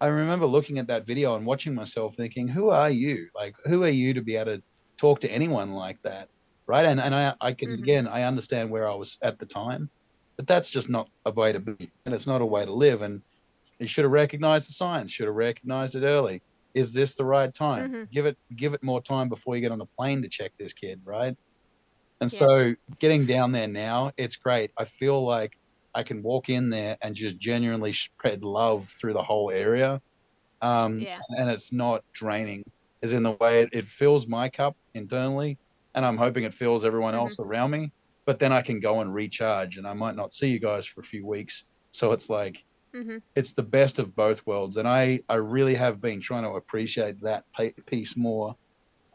I 0.00 0.08
remember 0.08 0.46
looking 0.46 0.78
at 0.78 0.88
that 0.88 1.06
video 1.06 1.36
and 1.36 1.46
watching 1.46 1.74
myself 1.76 2.16
thinking, 2.16 2.48
"Who 2.48 2.70
are 2.70 2.90
you? 2.90 3.28
Like, 3.36 3.54
who 3.64 3.84
are 3.84 3.88
you 3.88 4.14
to 4.14 4.22
be 4.22 4.34
able 4.34 4.56
to 4.56 4.62
talk 5.00 5.20
to 5.20 5.30
anyone 5.30 5.70
like 5.72 6.02
that?" 6.02 6.28
Right? 6.66 6.84
And 6.86 7.00
and 7.00 7.14
I 7.14 7.34
I 7.40 7.52
can 7.52 7.70
Mhm. 7.70 7.78
again 7.78 8.08
I 8.08 8.24
understand 8.24 8.70
where 8.70 8.88
I 8.90 8.94
was 8.96 9.16
at 9.22 9.38
the 9.38 9.46
time, 9.46 9.90
but 10.36 10.46
that's 10.48 10.70
just 10.70 10.90
not 10.90 11.08
a 11.24 11.30
way 11.32 11.52
to 11.52 11.60
be, 11.60 11.92
and 12.04 12.14
it's 12.14 12.26
not 12.26 12.42
a 12.42 12.46
way 12.46 12.64
to 12.64 12.72
live. 12.72 13.02
And 13.02 13.22
you 13.80 13.86
should 13.86 14.04
have 14.04 14.12
recognized 14.12 14.68
the 14.68 14.74
signs. 14.74 15.12
Should 15.12 15.26
have 15.26 15.34
recognized 15.36 15.94
it 15.94 16.04
early. 16.04 16.42
Is 16.74 16.92
this 16.92 17.16
the 17.16 17.24
right 17.24 17.52
time? 17.52 17.92
Mhm. 17.92 18.10
Give 18.10 18.26
it 18.26 18.38
give 18.56 18.74
it 18.74 18.82
more 18.82 19.02
time 19.02 19.28
before 19.28 19.56
you 19.56 19.62
get 19.62 19.72
on 19.72 19.78
the 19.78 19.86
plane 19.98 20.22
to 20.22 20.28
check 20.28 20.52
this 20.58 20.72
kid, 20.72 21.00
right? 21.04 21.36
And 22.22 22.32
Yeah. 22.32 22.48
so 22.48 22.76
getting 23.00 23.26
down 23.26 23.52
there 23.52 23.68
now, 23.68 24.12
it's 24.18 24.38
great. 24.38 24.72
I 24.78 24.86
feel 24.86 25.22
like 25.24 25.52
I 25.94 26.04
can 26.04 26.22
walk 26.24 26.50
in 26.50 26.70
there 26.70 26.98
and 27.02 27.16
just 27.16 27.38
genuinely 27.38 27.94
spread 27.94 28.44
love 28.44 28.88
through 29.00 29.14
the 29.14 29.24
whole 29.24 29.52
area. 29.52 30.00
Um, 30.60 31.08
Yeah. 31.08 31.22
And 31.38 31.50
it's 31.50 31.72
not 31.72 32.04
draining, 32.14 32.64
as 33.02 33.12
in 33.12 33.22
the 33.24 33.32
way 33.40 33.62
it, 33.62 33.70
it 33.72 33.84
fills 33.86 34.28
my 34.28 34.48
cup 34.48 34.76
internally. 34.94 35.58
And 35.94 36.06
I'm 36.06 36.16
hoping 36.18 36.44
it 36.44 36.54
fills 36.54 36.84
everyone 36.84 37.14
Mhm. 37.14 37.16
else 37.16 37.36
around 37.38 37.70
me. 37.72 37.90
But 38.26 38.38
then 38.38 38.52
I 38.52 38.62
can 38.62 38.80
go 38.80 39.00
and 39.00 39.12
recharge 39.14 39.76
and 39.78 39.86
I 39.86 39.94
might 39.94 40.16
not 40.16 40.32
see 40.32 40.48
you 40.48 40.60
guys 40.60 40.86
for 40.86 41.00
a 41.00 41.04
few 41.04 41.26
weeks. 41.26 41.64
So 41.92 42.12
it's 42.12 42.30
like, 42.30 42.64
Mm-hmm. 42.94 43.18
it's 43.34 43.54
the 43.54 43.62
best 43.62 43.98
of 43.98 44.14
both 44.14 44.46
worlds. 44.46 44.76
And 44.76 44.86
I, 44.88 45.20
I 45.28 45.36
really 45.36 45.74
have 45.74 46.00
been 46.00 46.20
trying 46.20 46.42
to 46.44 46.50
appreciate 46.50 47.16
that 47.22 47.44
piece 47.86 48.16
more. 48.16 48.54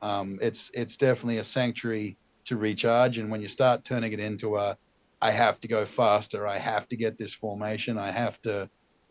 Um, 0.01 0.39
it's, 0.41 0.71
it's 0.73 0.97
definitely 0.97 1.39
a 1.39 1.43
sanctuary 1.45 2.17
to 2.47 2.57
recharge. 2.57 3.17
And 3.19 3.29
when 3.31 3.41
you 3.41 3.47
start 3.47 3.83
turning 3.83 4.13
it 4.13 4.19
into 4.19 4.57
a, 4.57 4.77
I 5.21 5.31
have 5.31 5.59
to 5.61 5.67
go 5.67 5.85
faster. 5.85 6.45
I 6.47 6.57
have 6.57 6.87
to 6.89 6.97
get 6.97 7.17
this 7.17 7.33
formation. 7.33 7.97
I 7.97 8.11
have 8.11 8.39
to 8.41 8.69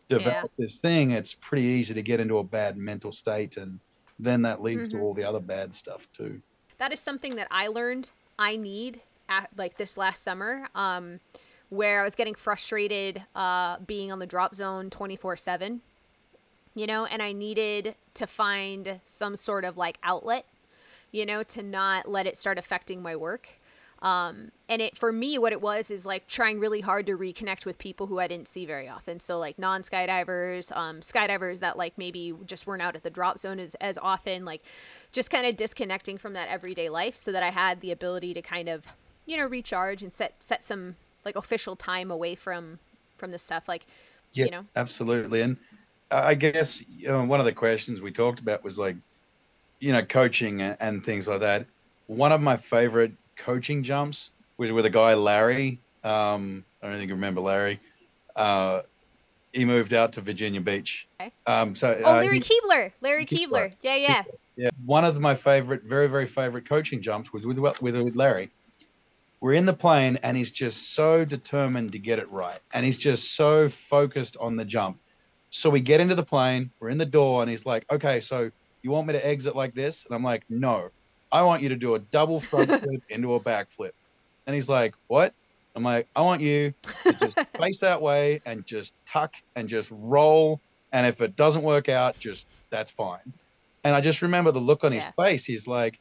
develop 0.09 0.51
this 0.57 0.79
thing. 0.79 1.11
It's 1.11 1.33
pretty 1.35 1.63
easy 1.63 1.93
to 1.93 2.01
get 2.01 2.19
into 2.19 2.37
a 2.37 2.43
bad 2.43 2.77
mental 2.77 3.11
state, 3.11 3.57
and 3.57 3.79
then 4.19 4.41
that 4.43 4.61
leads 4.61 4.89
to 4.91 4.97
Mhm. 4.97 5.01
all 5.01 5.13
the 5.13 5.23
other 5.25 5.41
bad 5.41 5.73
stuff 5.73 6.07
too. 6.11 6.41
that 6.79 6.93
is 6.93 6.99
something 6.99 7.35
that 7.37 7.47
I 7.49 7.67
learned 7.69 8.11
I 8.37 8.55
need 8.55 9.01
at 9.29 9.49
like 9.57 9.77
this 9.77 9.97
last 9.97 10.23
summer, 10.23 10.69
um, 10.75 11.19
where 11.69 12.01
I 12.01 12.03
was 12.03 12.13
getting 12.15 12.35
frustrated 12.35 13.25
uh, 13.35 13.79
being 13.79 14.11
on 14.11 14.19
the 14.19 14.27
drop 14.27 14.53
zone 14.53 14.91
24 14.91 15.37
7, 15.37 15.81
you 16.75 16.85
know, 16.87 17.05
and 17.05 17.21
I 17.21 17.31
needed 17.33 17.95
to 18.15 18.27
find 18.27 19.01
some 19.05 19.35
sort 19.35 19.65
of 19.65 19.75
like 19.77 19.97
outlet, 20.03 20.45
you 21.11 21.25
know, 21.25 21.43
to 21.43 21.63
not 21.63 22.09
let 22.09 22.27
it 22.27 22.37
start 22.37 22.57
affecting 22.57 23.01
my 23.01 23.15
work. 23.15 23.49
Um, 24.01 24.51
and 24.69 24.81
it 24.81 24.95
for 24.95 25.11
me, 25.11 25.39
what 25.39 25.51
it 25.53 25.61
was 25.61 25.89
is 25.89 26.05
like 26.05 26.27
trying 26.27 26.59
really 26.59 26.81
hard 26.81 27.07
to 27.07 27.17
reconnect 27.17 27.65
with 27.65 27.79
people 27.79 28.05
who 28.05 28.19
I 28.19 28.27
didn't 28.27 28.47
see 28.47 28.65
very 28.65 28.87
often. 28.87 29.19
So 29.19 29.39
like 29.39 29.57
non 29.57 29.81
skydivers, 29.81 30.75
um, 30.75 31.01
skydivers 31.01 31.59
that 31.59 31.77
like 31.77 31.97
maybe 31.97 32.33
just 32.45 32.67
weren't 32.67 32.83
out 32.83 32.95
at 32.95 33.01
the 33.03 33.09
drop 33.09 33.39
zone 33.39 33.59
as 33.59 33.73
as 33.75 33.97
often, 33.97 34.45
like 34.45 34.61
just 35.11 35.31
kind 35.31 35.47
of 35.47 35.57
disconnecting 35.57 36.19
from 36.19 36.33
that 36.33 36.47
everyday 36.49 36.89
life, 36.89 37.15
so 37.15 37.31
that 37.31 37.41
I 37.41 37.49
had 37.49 37.81
the 37.81 37.91
ability 37.91 38.35
to 38.35 38.41
kind 38.41 38.69
of 38.69 38.85
you 39.25 39.37
know 39.37 39.45
recharge 39.47 40.03
and 40.03 40.13
set 40.13 40.35
set 40.39 40.61
some 40.61 40.95
like 41.25 41.35
official 41.35 41.75
time 41.75 42.11
away 42.11 42.35
from 42.35 42.77
from 43.17 43.31
the 43.31 43.39
stuff. 43.39 43.67
Like 43.67 43.87
Yeah. 44.33 44.45
you 44.45 44.51
know, 44.51 44.65
Absolutely. 44.75 45.41
And 45.41 45.57
I 46.11 46.35
guess 46.35 46.83
you 46.87 47.07
know, 47.07 47.25
one 47.25 47.39
of 47.39 47.45
the 47.45 47.53
questions 47.53 47.99
we 48.01 48.11
talked 48.11 48.39
about 48.39 48.63
was 48.63 48.77
like, 48.77 48.95
you 49.79 49.93
know, 49.93 50.03
coaching 50.03 50.61
and 50.61 51.03
things 51.05 51.27
like 51.27 51.41
that. 51.41 51.65
One 52.07 52.31
of 52.31 52.41
my 52.41 52.57
favorite 52.57 53.11
coaching 53.35 53.83
jumps 53.83 54.31
was 54.57 54.71
with 54.71 54.85
a 54.85 54.89
guy, 54.89 55.13
Larry. 55.13 55.79
Um, 56.03 56.63
I 56.81 56.87
don't 56.87 56.97
think 56.97 57.09
you 57.09 57.15
remember 57.15 57.41
Larry. 57.41 57.79
Uh, 58.35 58.81
he 59.53 59.65
moved 59.65 59.93
out 59.93 60.13
to 60.13 60.21
Virginia 60.21 60.61
Beach. 60.61 61.07
Okay. 61.19 61.31
Um, 61.45 61.75
so 61.75 61.99
oh 62.03 62.17
uh, 62.17 62.21
Larry 62.21 62.39
he- 62.39 62.43
Keebler, 62.43 62.91
Larry 63.01 63.25
Keebler. 63.25 63.47
Keebler, 63.47 63.73
yeah, 63.81 63.95
yeah, 63.95 64.23
Yeah, 64.55 64.69
one 64.85 65.03
of 65.03 65.19
my 65.19 65.35
favorite, 65.35 65.83
very 65.83 66.07
very 66.07 66.25
favorite 66.25 66.67
coaching 66.67 67.01
jumps 67.01 67.33
was 67.33 67.45
with 67.45 67.57
with 67.59 67.81
with 67.81 68.15
Larry. 68.15 68.51
We're 69.39 69.53
in 69.53 69.67
the 69.67 69.73
plane, 69.73 70.17
and 70.23 70.35
he's 70.35 70.51
just 70.51 70.95
so 70.95 71.23
determined 71.23 71.91
to 71.91 71.99
get 71.99 72.17
it 72.17 72.29
right, 72.31 72.59
and 72.73 72.83
he's 72.85 72.97
just 72.97 73.35
so 73.35 73.69
focused 73.69 74.35
on 74.39 74.55
the 74.55 74.65
jump. 74.65 74.99
So 75.49 75.69
we 75.69 75.79
get 75.79 76.01
into 76.01 76.15
the 76.15 76.23
plane, 76.23 76.71
we're 76.79 76.89
in 76.89 76.97
the 76.97 77.05
door, 77.05 77.41
and 77.41 77.49
he's 77.49 77.65
like, 77.65 77.85
"Okay, 77.91 78.19
so 78.19 78.51
you 78.87 78.93
want 78.93 79.07
me 79.07 79.13
to 79.13 79.25
exit 79.25 79.55
like 79.55 79.73
this?" 79.73 80.05
And 80.05 80.15
I'm 80.15 80.23
like, 80.23 80.43
"No, 80.49 80.89
I 81.31 81.41
want 81.43 81.61
you 81.61 81.69
to 81.69 81.75
do 81.75 81.95
a 81.95 81.99
double 81.99 82.39
front 82.39 82.69
flip 82.83 83.03
into 83.09 83.35
a 83.35 83.39
back 83.39 83.71
flip." 83.71 83.95
And 84.45 84.55
he's 84.55 84.69
like, 84.69 84.95
"What?" 85.07 85.33
I'm 85.75 85.83
like, 85.83 86.07
"I 86.15 86.21
want 86.21 86.41
you 86.41 86.73
to 87.03 87.13
just 87.13 87.39
face 87.59 87.79
that 87.81 88.01
way 88.01 88.41
and 88.45 88.65
just 88.65 88.95
tuck 89.05 89.35
and 89.55 89.67
just 89.69 89.91
roll, 89.93 90.59
and 90.91 91.05
if 91.05 91.21
it 91.21 91.35
doesn't 91.35 91.63
work 91.63 91.89
out, 91.89 92.17
just 92.19 92.47
that's 92.69 92.91
fine." 92.91 93.33
And 93.83 93.95
I 93.95 94.01
just 94.01 94.21
remember 94.21 94.51
the 94.51 94.59
look 94.59 94.83
on 94.83 94.91
his 94.91 95.03
face. 95.15 95.45
He's 95.45 95.67
like, 95.67 95.99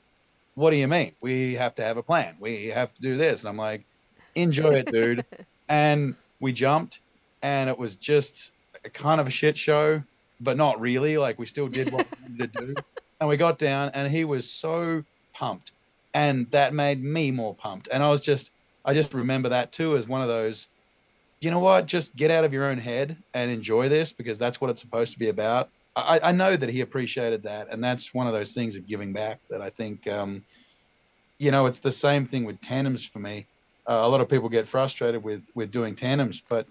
what 0.57 0.71
do 0.71 0.77
you 0.77 0.89
mean? 0.89 1.13
We 1.21 1.55
have 1.55 1.75
to 1.77 1.85
have 1.85 1.99
a 1.99 2.03
plan. 2.03 2.35
We 2.41 2.67
have 2.67 2.93
to 2.95 3.01
do 3.01 3.17
this. 3.17 3.43
And 3.43 3.51
I'm 3.51 3.59
like, 3.59 3.85
enjoy 4.35 4.71
it, 4.71 4.91
dude. 4.91 5.25
and 5.69 6.17
we 6.41 6.53
jumped, 6.53 7.01
and 7.43 7.71
it 7.71 7.79
was 7.79 7.95
just 7.95 8.53
a 8.85 8.91
kind 8.91 9.21
of 9.21 9.27
a 9.27 9.31
shit 9.31 9.57
show, 9.57 10.03
but 10.41 10.57
not 10.57 10.81
really. 10.81 11.17
Like 11.19 11.39
we 11.39 11.47
still 11.47 11.69
did 11.69 11.93
what 11.93 12.07
we 12.11 12.29
wanted 12.29 12.53
to 12.53 12.67
do. 12.67 12.75
And 13.19 13.31
we 13.31 13.39
got 13.39 13.57
down, 13.57 13.93
and 13.95 14.13
he 14.13 14.27
was 14.27 14.51
so 14.51 15.03
pumped, 15.33 15.73
and 16.13 16.51
that 16.51 16.75
made 16.75 17.03
me 17.03 17.31
more 17.31 17.55
pumped. 17.55 17.89
And 17.91 18.03
I 18.03 18.11
was 18.11 18.21
just, 18.21 18.53
I 18.85 18.93
just 18.93 19.15
remember 19.15 19.49
that 19.49 19.73
too 19.73 19.97
as 19.97 20.07
one 20.07 20.21
of 20.21 20.29
those. 20.29 20.69
You 21.41 21.51
know 21.51 21.61
what? 21.61 21.87
Just 21.87 22.15
get 22.15 22.31
out 22.31 22.45
of 22.45 22.53
your 22.53 22.67
own 22.67 22.77
head 22.77 23.17
and 23.33 23.51
enjoy 23.51 23.89
this 23.89 24.13
because 24.13 24.39
that's 24.39 24.61
what 24.61 24.69
it's 24.69 24.83
supposed 24.83 25.15
to 25.15 25.19
be 25.19 25.31
about. 25.31 25.71
I, 25.97 26.21
I 26.25 26.33
know 26.33 26.55
that 26.55 26.69
he 26.69 26.83
appreciated 26.83 27.43
that, 27.45 27.69
and 27.71 27.83
that's 27.83 28.13
one 28.13 28.27
of 28.27 28.35
those 28.35 28.53
things 28.53 28.77
of 28.77 28.87
giving 28.87 29.15
back 29.15 29.41
that 29.49 29.63
I 29.63 29.71
think, 29.71 30.07
um, 30.07 30.45
you 31.39 31.51
know, 31.51 31.65
it's 31.65 31.81
the 31.81 31.93
same 31.93 32.27
thing 32.27 32.45
with 32.45 32.61
tandems 32.61 33.07
for 33.07 33.19
me. 33.19 33.47
Uh, 33.89 34.01
a 34.03 34.09
lot 34.09 34.21
of 34.21 34.29
people 34.29 34.51
get 34.51 34.67
frustrated 34.67 35.23
with 35.23 35.51
with 35.55 35.71
doing 35.71 35.95
tandems, 35.95 36.43
but 36.47 36.67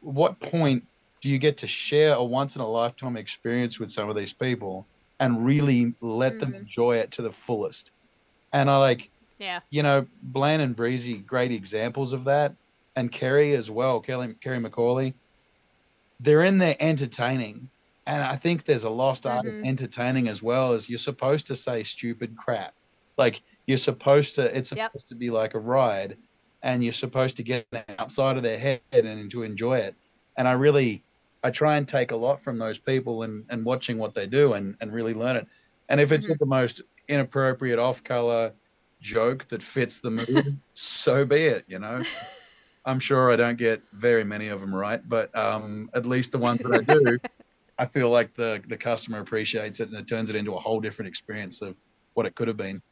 what 0.00 0.40
point 0.40 0.84
do 1.24 1.30
you 1.30 1.38
get 1.38 1.56
to 1.56 1.66
share 1.66 2.12
a 2.12 2.22
once 2.22 2.54
in 2.54 2.60
a 2.60 2.68
lifetime 2.68 3.16
experience 3.16 3.80
with 3.80 3.90
some 3.90 4.10
of 4.10 4.14
these 4.14 4.34
people 4.34 4.86
and 5.18 5.46
really 5.46 5.94
let 6.02 6.32
mm-hmm. 6.32 6.40
them 6.40 6.54
enjoy 6.54 6.96
it 6.96 7.12
to 7.12 7.22
the 7.22 7.32
fullest? 7.32 7.92
And 8.52 8.68
I 8.68 8.76
like, 8.76 9.08
yeah, 9.38 9.60
you 9.70 9.82
know, 9.82 10.06
Blaine 10.22 10.60
and 10.60 10.76
Breezy, 10.76 11.14
great 11.14 11.50
examples 11.50 12.12
of 12.12 12.24
that, 12.24 12.54
and 12.94 13.10
Kerry 13.10 13.54
as 13.54 13.70
well, 13.70 14.00
Kelly 14.00 14.34
Kerry 14.42 14.58
McCauley. 14.58 15.14
They're 16.20 16.42
in 16.42 16.58
there 16.58 16.76
entertaining, 16.78 17.70
and 18.06 18.22
I 18.22 18.36
think 18.36 18.64
there's 18.64 18.84
a 18.84 18.90
lost 18.90 19.24
art 19.24 19.46
mm-hmm. 19.46 19.60
of 19.60 19.64
entertaining 19.64 20.28
as 20.28 20.42
well. 20.42 20.74
As 20.74 20.90
you're 20.90 20.98
supposed 20.98 21.46
to 21.46 21.56
say 21.56 21.84
stupid 21.84 22.36
crap, 22.36 22.74
like 23.16 23.40
you're 23.64 23.78
supposed 23.78 24.34
to. 24.34 24.54
It's 24.54 24.68
supposed 24.68 24.94
yep. 24.94 25.04
to 25.06 25.14
be 25.14 25.30
like 25.30 25.54
a 25.54 25.58
ride, 25.58 26.18
and 26.62 26.84
you're 26.84 26.92
supposed 26.92 27.38
to 27.38 27.42
get 27.42 27.66
outside 27.98 28.36
of 28.36 28.42
their 28.42 28.58
head 28.58 28.82
and 28.92 29.30
to 29.30 29.42
enjoy 29.42 29.78
it. 29.78 29.94
And 30.36 30.46
I 30.46 30.52
really, 30.52 31.02
I 31.44 31.50
try 31.50 31.76
and 31.76 31.86
take 31.86 32.10
a 32.10 32.16
lot 32.16 32.42
from 32.42 32.58
those 32.58 32.78
people 32.78 33.22
and, 33.22 33.44
and 33.50 33.64
watching 33.64 33.98
what 33.98 34.14
they 34.14 34.26
do 34.26 34.54
and, 34.54 34.76
and 34.80 34.92
really 34.92 35.12
learn 35.12 35.36
it. 35.36 35.46
And 35.90 36.00
if 36.00 36.10
it's 36.10 36.26
mm-hmm. 36.26 36.36
the 36.40 36.46
most 36.46 36.80
inappropriate 37.06 37.78
off 37.78 38.02
color 38.02 38.52
joke 39.00 39.46
that 39.48 39.62
fits 39.62 40.00
the 40.00 40.10
mood, 40.10 40.58
so 40.74 41.26
be 41.26 41.44
it, 41.44 41.64
you 41.68 41.78
know. 41.78 42.02
I'm 42.86 42.98
sure 42.98 43.30
I 43.30 43.36
don't 43.36 43.58
get 43.58 43.82
very 43.92 44.24
many 44.24 44.48
of 44.48 44.60
them 44.60 44.74
right, 44.74 45.06
but 45.06 45.36
um, 45.36 45.90
at 45.94 46.06
least 46.06 46.32
the 46.32 46.38
ones 46.38 46.60
that 46.60 46.74
I 46.74 46.94
do, 46.94 47.18
I 47.78 47.86
feel 47.86 48.08
like 48.08 48.34
the 48.34 48.62
the 48.68 48.76
customer 48.76 49.20
appreciates 49.20 49.80
it 49.80 49.88
and 49.88 49.98
it 49.98 50.06
turns 50.06 50.30
it 50.30 50.36
into 50.36 50.54
a 50.54 50.60
whole 50.60 50.80
different 50.80 51.08
experience 51.08 51.60
of 51.62 51.76
what 52.14 52.26
it 52.26 52.34
could 52.34 52.48
have 52.48 52.56
been. 52.56 52.82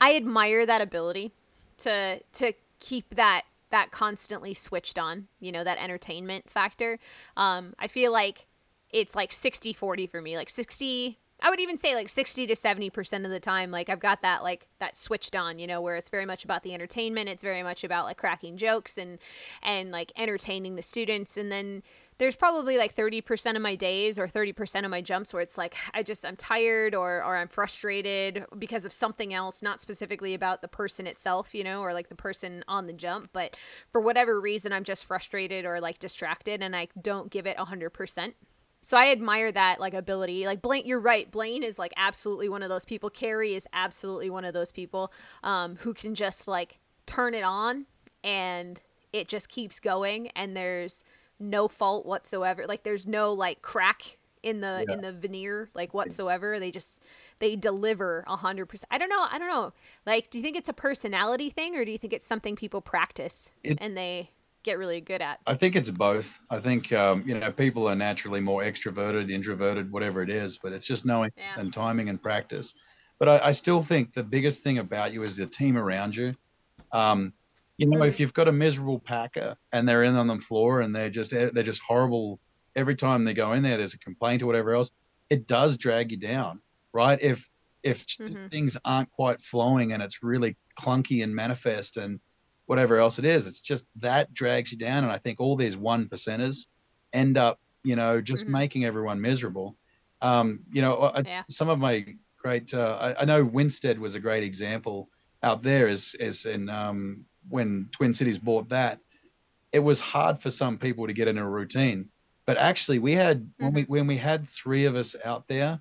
I 0.00 0.16
admire 0.16 0.66
that 0.66 0.80
ability 0.80 1.32
to 1.78 2.20
to 2.34 2.52
keep 2.78 3.08
that 3.14 3.42
that 3.72 3.90
constantly 3.90 4.54
switched 4.54 4.98
on 4.98 5.26
you 5.40 5.50
know 5.50 5.64
that 5.64 5.78
entertainment 5.78 6.48
factor. 6.48 6.98
Um 7.36 7.74
i 7.78 7.88
feel 7.88 8.12
like 8.12 8.46
it's 8.90 9.16
like 9.16 9.32
60 9.32 9.72
40 9.72 10.06
for 10.06 10.20
me 10.20 10.36
like 10.36 10.50
60 10.50 11.18
i 11.40 11.50
would 11.50 11.58
even 11.58 11.78
say 11.78 11.94
like 11.94 12.08
60 12.08 12.46
to 12.46 12.54
70 12.54 12.90
percent 12.90 13.24
of 13.24 13.30
the 13.30 13.40
time 13.40 13.70
like 13.70 13.88
i've 13.88 13.98
got 14.00 14.20
that 14.22 14.42
like 14.42 14.68
that 14.80 14.96
switched 14.96 15.34
on 15.34 15.58
you 15.58 15.66
know 15.66 15.80
where 15.80 15.96
it's 15.96 16.10
very 16.10 16.26
much 16.26 16.44
about 16.44 16.62
the 16.62 16.74
entertainment 16.74 17.28
it's 17.28 17.42
very 17.42 17.62
much 17.62 17.82
about 17.84 18.04
like 18.04 18.18
cracking 18.18 18.56
jokes 18.58 18.98
and 18.98 19.18
and 19.62 19.90
like 19.90 20.12
entertaining 20.16 20.76
the 20.76 20.82
students. 20.82 21.36
And 21.36 21.50
then 21.50 21.82
there's 22.18 22.36
probably 22.36 22.78
like 22.78 22.94
30% 22.94 23.56
of 23.56 23.62
my 23.62 23.74
days 23.74 24.18
or 24.18 24.26
30% 24.26 24.84
of 24.84 24.90
my 24.90 25.00
jumps 25.00 25.32
where 25.32 25.42
it's 25.42 25.58
like 25.58 25.74
I 25.94 26.02
just 26.02 26.24
I'm 26.24 26.36
tired 26.36 26.94
or 26.94 27.22
or 27.24 27.36
I'm 27.36 27.48
frustrated 27.48 28.44
because 28.58 28.84
of 28.84 28.92
something 28.92 29.34
else, 29.34 29.62
not 29.62 29.80
specifically 29.80 30.34
about 30.34 30.62
the 30.62 30.68
person 30.68 31.06
itself, 31.06 31.54
you 31.54 31.64
know, 31.64 31.80
or 31.80 31.92
like 31.92 32.08
the 32.08 32.14
person 32.14 32.64
on 32.68 32.86
the 32.86 32.92
jump, 32.92 33.30
but 33.32 33.56
for 33.90 34.00
whatever 34.00 34.40
reason 34.40 34.72
I'm 34.72 34.84
just 34.84 35.04
frustrated 35.04 35.64
or 35.64 35.80
like 35.80 35.98
distracted 35.98 36.62
and 36.62 36.76
I 36.76 36.88
don't 37.00 37.30
give 37.30 37.46
it 37.46 37.56
100%. 37.56 38.34
So 38.84 38.96
I 38.98 39.12
admire 39.12 39.52
that 39.52 39.80
like 39.80 39.94
ability. 39.94 40.44
Like 40.44 40.60
Blaine, 40.60 40.86
you're 40.86 41.00
right. 41.00 41.30
Blaine 41.30 41.62
is 41.62 41.78
like 41.78 41.92
absolutely 41.96 42.48
one 42.48 42.62
of 42.62 42.68
those 42.68 42.84
people. 42.84 43.10
Carrie 43.10 43.54
is 43.54 43.66
absolutely 43.72 44.28
one 44.28 44.44
of 44.44 44.54
those 44.54 44.72
people 44.72 45.12
um, 45.44 45.76
who 45.76 45.94
can 45.94 46.14
just 46.14 46.48
like 46.48 46.78
turn 47.06 47.32
it 47.32 47.44
on 47.44 47.86
and 48.24 48.80
it 49.12 49.28
just 49.28 49.48
keeps 49.48 49.78
going 49.78 50.28
and 50.28 50.56
there's 50.56 51.04
no 51.42 51.68
fault 51.68 52.06
whatsoever. 52.06 52.66
Like 52.66 52.82
there's 52.82 53.06
no 53.06 53.32
like 53.32 53.62
crack 53.62 54.16
in 54.42 54.60
the 54.60 54.84
yeah. 54.86 54.94
in 54.94 55.00
the 55.00 55.12
veneer 55.12 55.68
like 55.74 55.94
whatsoever. 55.94 56.58
They 56.58 56.70
just 56.70 57.02
they 57.38 57.56
deliver 57.56 58.24
a 58.26 58.36
hundred 58.36 58.66
percent. 58.66 58.88
I 58.90 58.98
don't 58.98 59.08
know. 59.08 59.26
I 59.30 59.38
don't 59.38 59.48
know. 59.48 59.72
Like, 60.06 60.30
do 60.30 60.38
you 60.38 60.42
think 60.42 60.56
it's 60.56 60.68
a 60.68 60.74
personality 60.74 61.50
thing, 61.50 61.76
or 61.76 61.84
do 61.84 61.90
you 61.90 61.98
think 61.98 62.12
it's 62.12 62.26
something 62.26 62.56
people 62.56 62.80
practice 62.80 63.52
it, 63.64 63.78
and 63.80 63.96
they 63.96 64.30
get 64.62 64.78
really 64.78 65.00
good 65.00 65.20
at? 65.20 65.40
I 65.46 65.54
think 65.54 65.76
it's 65.76 65.90
both. 65.90 66.40
I 66.50 66.58
think 66.58 66.92
um, 66.92 67.24
you 67.26 67.38
know 67.38 67.50
people 67.50 67.88
are 67.88 67.96
naturally 67.96 68.40
more 68.40 68.62
extroverted, 68.62 69.30
introverted, 69.30 69.90
whatever 69.90 70.22
it 70.22 70.30
is, 70.30 70.58
but 70.58 70.72
it's 70.72 70.86
just 70.86 71.04
knowing 71.04 71.32
yeah. 71.36 71.60
and 71.60 71.72
timing 71.72 72.08
and 72.08 72.20
practice. 72.20 72.74
But 73.18 73.28
I, 73.28 73.48
I, 73.48 73.52
still 73.52 73.82
think 73.82 74.14
the 74.14 74.24
biggest 74.24 74.64
thing 74.64 74.78
about 74.78 75.12
you 75.12 75.22
is 75.22 75.36
the 75.36 75.46
team 75.46 75.76
around 75.76 76.16
you. 76.16 76.34
Um, 76.90 77.32
you 77.82 77.88
know, 77.88 78.04
if 78.04 78.20
you've 78.20 78.32
got 78.32 78.46
a 78.46 78.52
miserable 78.52 79.00
packer 79.00 79.56
and 79.72 79.88
they're 79.88 80.04
in 80.04 80.14
on 80.14 80.28
the 80.28 80.38
floor 80.38 80.80
and 80.80 80.94
they're 80.94 81.10
just 81.10 81.32
they're 81.32 81.62
just 81.64 81.82
horrible 81.82 82.38
every 82.76 82.94
time 82.94 83.24
they 83.24 83.34
go 83.34 83.52
in 83.52 83.62
there, 83.62 83.76
there's 83.76 83.94
a 83.94 83.98
complaint 83.98 84.42
or 84.42 84.46
whatever 84.46 84.72
else, 84.72 84.92
it 85.28 85.46
does 85.48 85.76
drag 85.76 86.12
you 86.12 86.16
down, 86.16 86.60
right? 86.92 87.18
If 87.20 87.50
if 87.82 88.06
mm-hmm. 88.06 88.46
things 88.46 88.78
aren't 88.84 89.10
quite 89.10 89.40
flowing 89.40 89.92
and 89.92 90.00
it's 90.02 90.22
really 90.22 90.56
clunky 90.78 91.24
and 91.24 91.34
manifest 91.34 91.96
and 91.96 92.20
whatever 92.66 92.98
else 92.98 93.18
it 93.18 93.24
is, 93.24 93.48
it's 93.48 93.60
just 93.60 93.88
that 93.96 94.32
drags 94.32 94.70
you 94.70 94.78
down. 94.78 95.02
And 95.02 95.12
I 95.12 95.18
think 95.18 95.40
all 95.40 95.56
these 95.56 95.76
one 95.76 96.06
percenters 96.06 96.68
end 97.12 97.36
up, 97.36 97.58
you 97.82 97.96
know, 97.96 98.20
just 98.20 98.44
mm-hmm. 98.44 98.52
making 98.52 98.84
everyone 98.84 99.20
miserable. 99.20 99.76
Um, 100.20 100.60
you 100.72 100.82
know, 100.82 101.10
I, 101.14 101.22
yeah. 101.26 101.42
some 101.48 101.68
of 101.68 101.80
my 101.80 102.06
great, 102.38 102.72
uh, 102.72 103.14
I, 103.18 103.22
I, 103.22 103.24
know 103.24 103.44
Winsted 103.44 103.98
was 103.98 104.14
a 104.14 104.20
great 104.20 104.44
example 104.44 105.08
out 105.42 105.62
there 105.62 105.88
is, 105.88 106.14
is 106.14 106.46
in, 106.46 106.70
um, 106.70 107.24
when 107.48 107.88
Twin 107.92 108.12
Cities 108.12 108.38
bought 108.38 108.68
that, 108.70 109.00
it 109.72 109.80
was 109.80 110.00
hard 110.00 110.38
for 110.38 110.50
some 110.50 110.78
people 110.78 111.06
to 111.06 111.12
get 111.12 111.28
in 111.28 111.38
a 111.38 111.48
routine. 111.48 112.08
But 112.44 112.58
actually, 112.58 112.98
we 112.98 113.12
had 113.12 113.40
mm-hmm. 113.40 113.64
when 113.64 113.72
we 113.72 113.82
mm-hmm. 113.82 113.92
when 113.92 114.06
we 114.06 114.16
had 114.16 114.46
three 114.46 114.84
of 114.84 114.96
us 114.96 115.16
out 115.24 115.46
there 115.46 115.80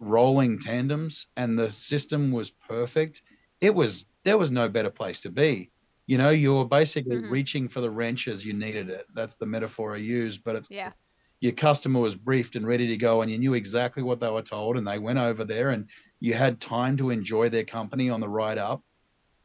rolling 0.00 0.58
tandems, 0.58 1.28
and 1.36 1.58
the 1.58 1.70
system 1.70 2.30
was 2.30 2.50
perfect. 2.50 3.22
It 3.60 3.74
was 3.74 4.06
there 4.24 4.38
was 4.38 4.50
no 4.50 4.68
better 4.68 4.90
place 4.90 5.20
to 5.22 5.30
be. 5.30 5.70
You 6.06 6.16
know, 6.16 6.30
you 6.30 6.54
were 6.54 6.64
basically 6.64 7.16
mm-hmm. 7.16 7.30
reaching 7.30 7.68
for 7.68 7.80
the 7.80 7.90
wrench 7.90 8.28
as 8.28 8.44
you 8.44 8.54
needed 8.54 8.88
it. 8.88 9.06
That's 9.14 9.34
the 9.34 9.46
metaphor 9.46 9.94
I 9.94 9.98
use. 9.98 10.38
But 10.38 10.56
it's 10.56 10.70
yeah. 10.70 10.92
Your 11.40 11.52
customer 11.52 12.00
was 12.00 12.16
briefed 12.16 12.56
and 12.56 12.66
ready 12.66 12.88
to 12.88 12.96
go, 12.96 13.22
and 13.22 13.30
you 13.30 13.38
knew 13.38 13.54
exactly 13.54 14.02
what 14.02 14.18
they 14.18 14.28
were 14.28 14.42
told, 14.42 14.76
and 14.76 14.84
they 14.84 14.98
went 14.98 15.20
over 15.20 15.44
there, 15.44 15.68
and 15.68 15.86
you 16.18 16.34
had 16.34 16.60
time 16.60 16.96
to 16.96 17.10
enjoy 17.10 17.48
their 17.48 17.62
company 17.62 18.10
on 18.10 18.18
the 18.18 18.28
ride 18.28 18.58
up, 18.58 18.82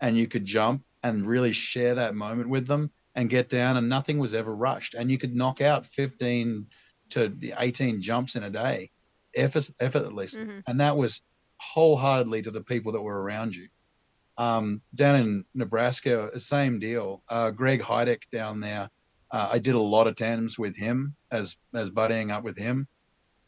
and 0.01 0.17
you 0.17 0.27
could 0.27 0.43
jump 0.43 0.83
and 1.03 1.25
really 1.25 1.53
share 1.53 1.95
that 1.95 2.15
moment 2.15 2.49
with 2.49 2.65
them 2.65 2.91
and 3.15 3.29
get 3.29 3.49
down 3.49 3.77
and 3.77 3.89
nothing 3.89 4.17
was 4.17 4.33
ever 4.33 4.55
rushed. 4.55 4.95
And 4.95 5.11
you 5.11 5.17
could 5.17 5.35
knock 5.35 5.61
out 5.61 5.85
15 5.85 6.65
to 7.09 7.33
18 7.59 8.01
jumps 8.01 8.35
in 8.35 8.43
a 8.43 8.49
day 8.49 8.89
effort, 9.35 9.69
effortlessly. 9.79 10.43
Mm-hmm. 10.43 10.59
and 10.67 10.79
that 10.79 10.97
was 10.97 11.21
wholeheartedly 11.59 12.41
to 12.43 12.51
the 12.51 12.63
people 12.63 12.91
that 12.93 13.01
were 13.01 13.21
around 13.21 13.55
you. 13.55 13.67
Um, 14.37 14.81
down 14.95 15.15
in 15.17 15.45
nebraska 15.53 16.37
same 16.39 16.79
deal. 16.79 17.21
Uh, 17.29 17.51
greg 17.51 17.81
heideck 17.81 18.23
down 18.31 18.59
there 18.59 18.89
uh, 19.29 19.49
i 19.51 19.59
did 19.59 19.75
a 19.75 19.79
lot 19.79 20.07
of 20.07 20.15
tandems 20.15 20.57
with 20.57 20.75
him 20.75 21.15
as 21.31 21.57
as 21.73 21.91
buddying 21.91 22.31
up 22.31 22.43
with 22.43 22.57
him. 22.57 22.87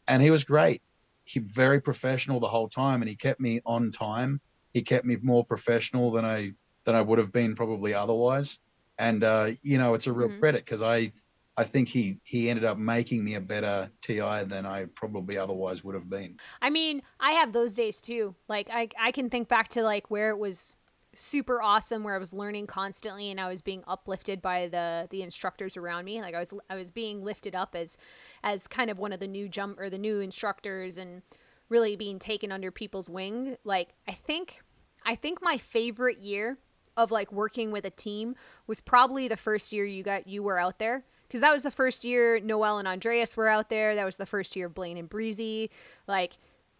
And 0.06 0.22
he 0.22 0.30
was 0.30 0.44
great. 0.44 0.82
He 1.24 1.40
very 1.40 1.80
professional 1.80 2.38
the 2.38 2.46
whole 2.46 2.68
time 2.68 3.02
and 3.02 3.08
he 3.08 3.16
kept 3.16 3.40
me 3.40 3.60
on 3.66 3.90
time. 3.90 4.40
He 4.72 4.82
kept 4.82 5.04
me 5.04 5.16
more 5.22 5.44
professional 5.44 6.12
than 6.12 6.24
i 6.24 6.52
than 6.86 6.94
I 6.94 7.02
would 7.02 7.18
have 7.18 7.32
been 7.32 7.54
probably 7.54 7.92
otherwise. 7.92 8.60
And 8.98 9.22
uh, 9.22 9.50
you 9.62 9.76
know, 9.76 9.92
it's 9.92 10.06
a 10.06 10.12
real 10.12 10.28
mm-hmm. 10.28 10.40
credit 10.40 10.64
because 10.64 10.82
I 10.82 11.12
I 11.58 11.64
think 11.64 11.88
he 11.88 12.18
he 12.24 12.48
ended 12.48 12.64
up 12.64 12.78
making 12.78 13.22
me 13.22 13.34
a 13.34 13.40
better 13.40 13.90
TI 14.00 14.44
than 14.44 14.64
I 14.64 14.86
probably 14.94 15.36
otherwise 15.36 15.84
would 15.84 15.94
have 15.94 16.08
been. 16.08 16.38
I 16.62 16.70
mean, 16.70 17.02
I 17.20 17.32
have 17.32 17.52
those 17.52 17.74
days 17.74 18.00
too. 18.00 18.34
Like 18.48 18.70
I 18.72 18.88
I 18.98 19.10
can 19.12 19.28
think 19.28 19.48
back 19.48 19.68
to 19.70 19.82
like 19.82 20.10
where 20.10 20.30
it 20.30 20.38
was 20.38 20.74
super 21.18 21.62
awesome 21.62 22.04
where 22.04 22.14
I 22.14 22.18
was 22.18 22.34
learning 22.34 22.66
constantly 22.66 23.30
and 23.30 23.40
I 23.40 23.48
was 23.48 23.62
being 23.62 23.82
uplifted 23.86 24.42
by 24.42 24.68
the 24.68 25.08
the 25.10 25.22
instructors 25.22 25.76
around 25.76 26.04
me. 26.04 26.20
Like 26.20 26.34
I 26.34 26.40
was 26.40 26.54
I 26.70 26.76
was 26.76 26.90
being 26.90 27.24
lifted 27.24 27.54
up 27.54 27.74
as 27.74 27.98
as 28.42 28.66
kind 28.66 28.90
of 28.90 28.98
one 28.98 29.12
of 29.12 29.20
the 29.20 29.28
new 29.28 29.48
jump 29.48 29.80
or 29.80 29.90
the 29.90 29.98
new 29.98 30.20
instructors 30.20 30.98
and 30.98 31.22
really 31.68 31.96
being 31.96 32.18
taken 32.18 32.52
under 32.52 32.70
people's 32.70 33.08
wing. 33.08 33.56
Like 33.64 33.94
I 34.06 34.12
think 34.12 34.62
I 35.04 35.14
think 35.14 35.40
my 35.40 35.56
favorite 35.56 36.18
year 36.18 36.58
of 36.96 37.10
like 37.10 37.30
working 37.32 37.70
with 37.70 37.84
a 37.84 37.90
team 37.90 38.34
was 38.66 38.80
probably 38.80 39.28
the 39.28 39.36
first 39.36 39.72
year 39.72 39.84
you 39.84 40.02
got 40.02 40.26
you 40.26 40.42
were 40.42 40.58
out 40.58 40.78
there 40.78 41.04
because 41.26 41.40
that 41.40 41.52
was 41.52 41.62
the 41.62 41.70
first 41.70 42.04
year 42.04 42.40
Noelle 42.40 42.78
and 42.78 42.88
Andreas 42.88 43.36
were 43.36 43.48
out 43.48 43.68
there. 43.68 43.94
That 43.94 44.04
was 44.04 44.16
the 44.16 44.26
first 44.26 44.56
year 44.56 44.68
Blaine 44.68 44.96
and 44.96 45.08
Breezy. 45.08 45.70
Like 46.06 46.38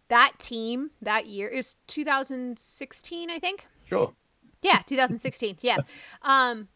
that 0.09 0.33
team 0.39 0.91
that 1.01 1.27
year 1.27 1.47
is 1.49 1.75
2016, 1.87 3.29
I 3.29 3.39
think. 3.39 3.67
Sure. 3.85 4.13
Yeah, 4.61 4.81
2016. 4.85 5.57
yeah. 5.61 5.77
Um, 6.21 6.67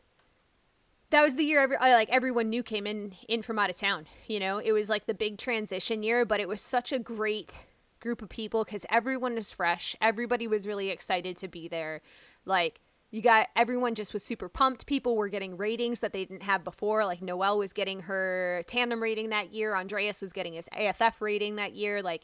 that 1.09 1.23
was 1.23 1.35
the 1.35 1.43
year 1.43 1.61
every, 1.61 1.75
like 1.77 2.09
everyone 2.09 2.49
new 2.49 2.63
came 2.63 2.87
in 2.87 3.13
in 3.27 3.41
from 3.41 3.59
out 3.59 3.69
of 3.69 3.75
town. 3.75 4.07
You 4.27 4.39
know, 4.39 4.59
it 4.59 4.71
was 4.71 4.89
like 4.89 5.07
the 5.07 5.13
big 5.13 5.37
transition 5.37 6.03
year, 6.03 6.23
but 6.25 6.39
it 6.39 6.47
was 6.47 6.61
such 6.61 6.93
a 6.93 6.99
great 6.99 7.65
group 7.99 8.21
of 8.21 8.29
people 8.29 8.63
because 8.63 8.85
everyone 8.89 9.35
was 9.35 9.51
fresh. 9.51 9.95
Everybody 10.01 10.47
was 10.47 10.65
really 10.65 10.89
excited 10.89 11.35
to 11.37 11.49
be 11.49 11.67
there. 11.67 12.01
Like 12.45 12.79
you 13.11 13.21
got 13.21 13.47
everyone 13.57 13.93
just 13.93 14.13
was 14.13 14.23
super 14.23 14.47
pumped. 14.47 14.85
People 14.85 15.17
were 15.17 15.27
getting 15.27 15.57
ratings 15.57 15.99
that 15.99 16.13
they 16.13 16.23
didn't 16.23 16.43
have 16.43 16.63
before. 16.63 17.05
Like 17.05 17.21
Noelle 17.21 17.57
was 17.57 17.73
getting 17.73 17.99
her 18.01 18.63
tandem 18.67 19.03
rating 19.03 19.29
that 19.29 19.53
year. 19.53 19.75
Andreas 19.75 20.21
was 20.21 20.31
getting 20.31 20.53
his 20.53 20.69
AFF 20.71 21.21
rating 21.21 21.57
that 21.57 21.73
year. 21.73 22.01
Like 22.01 22.23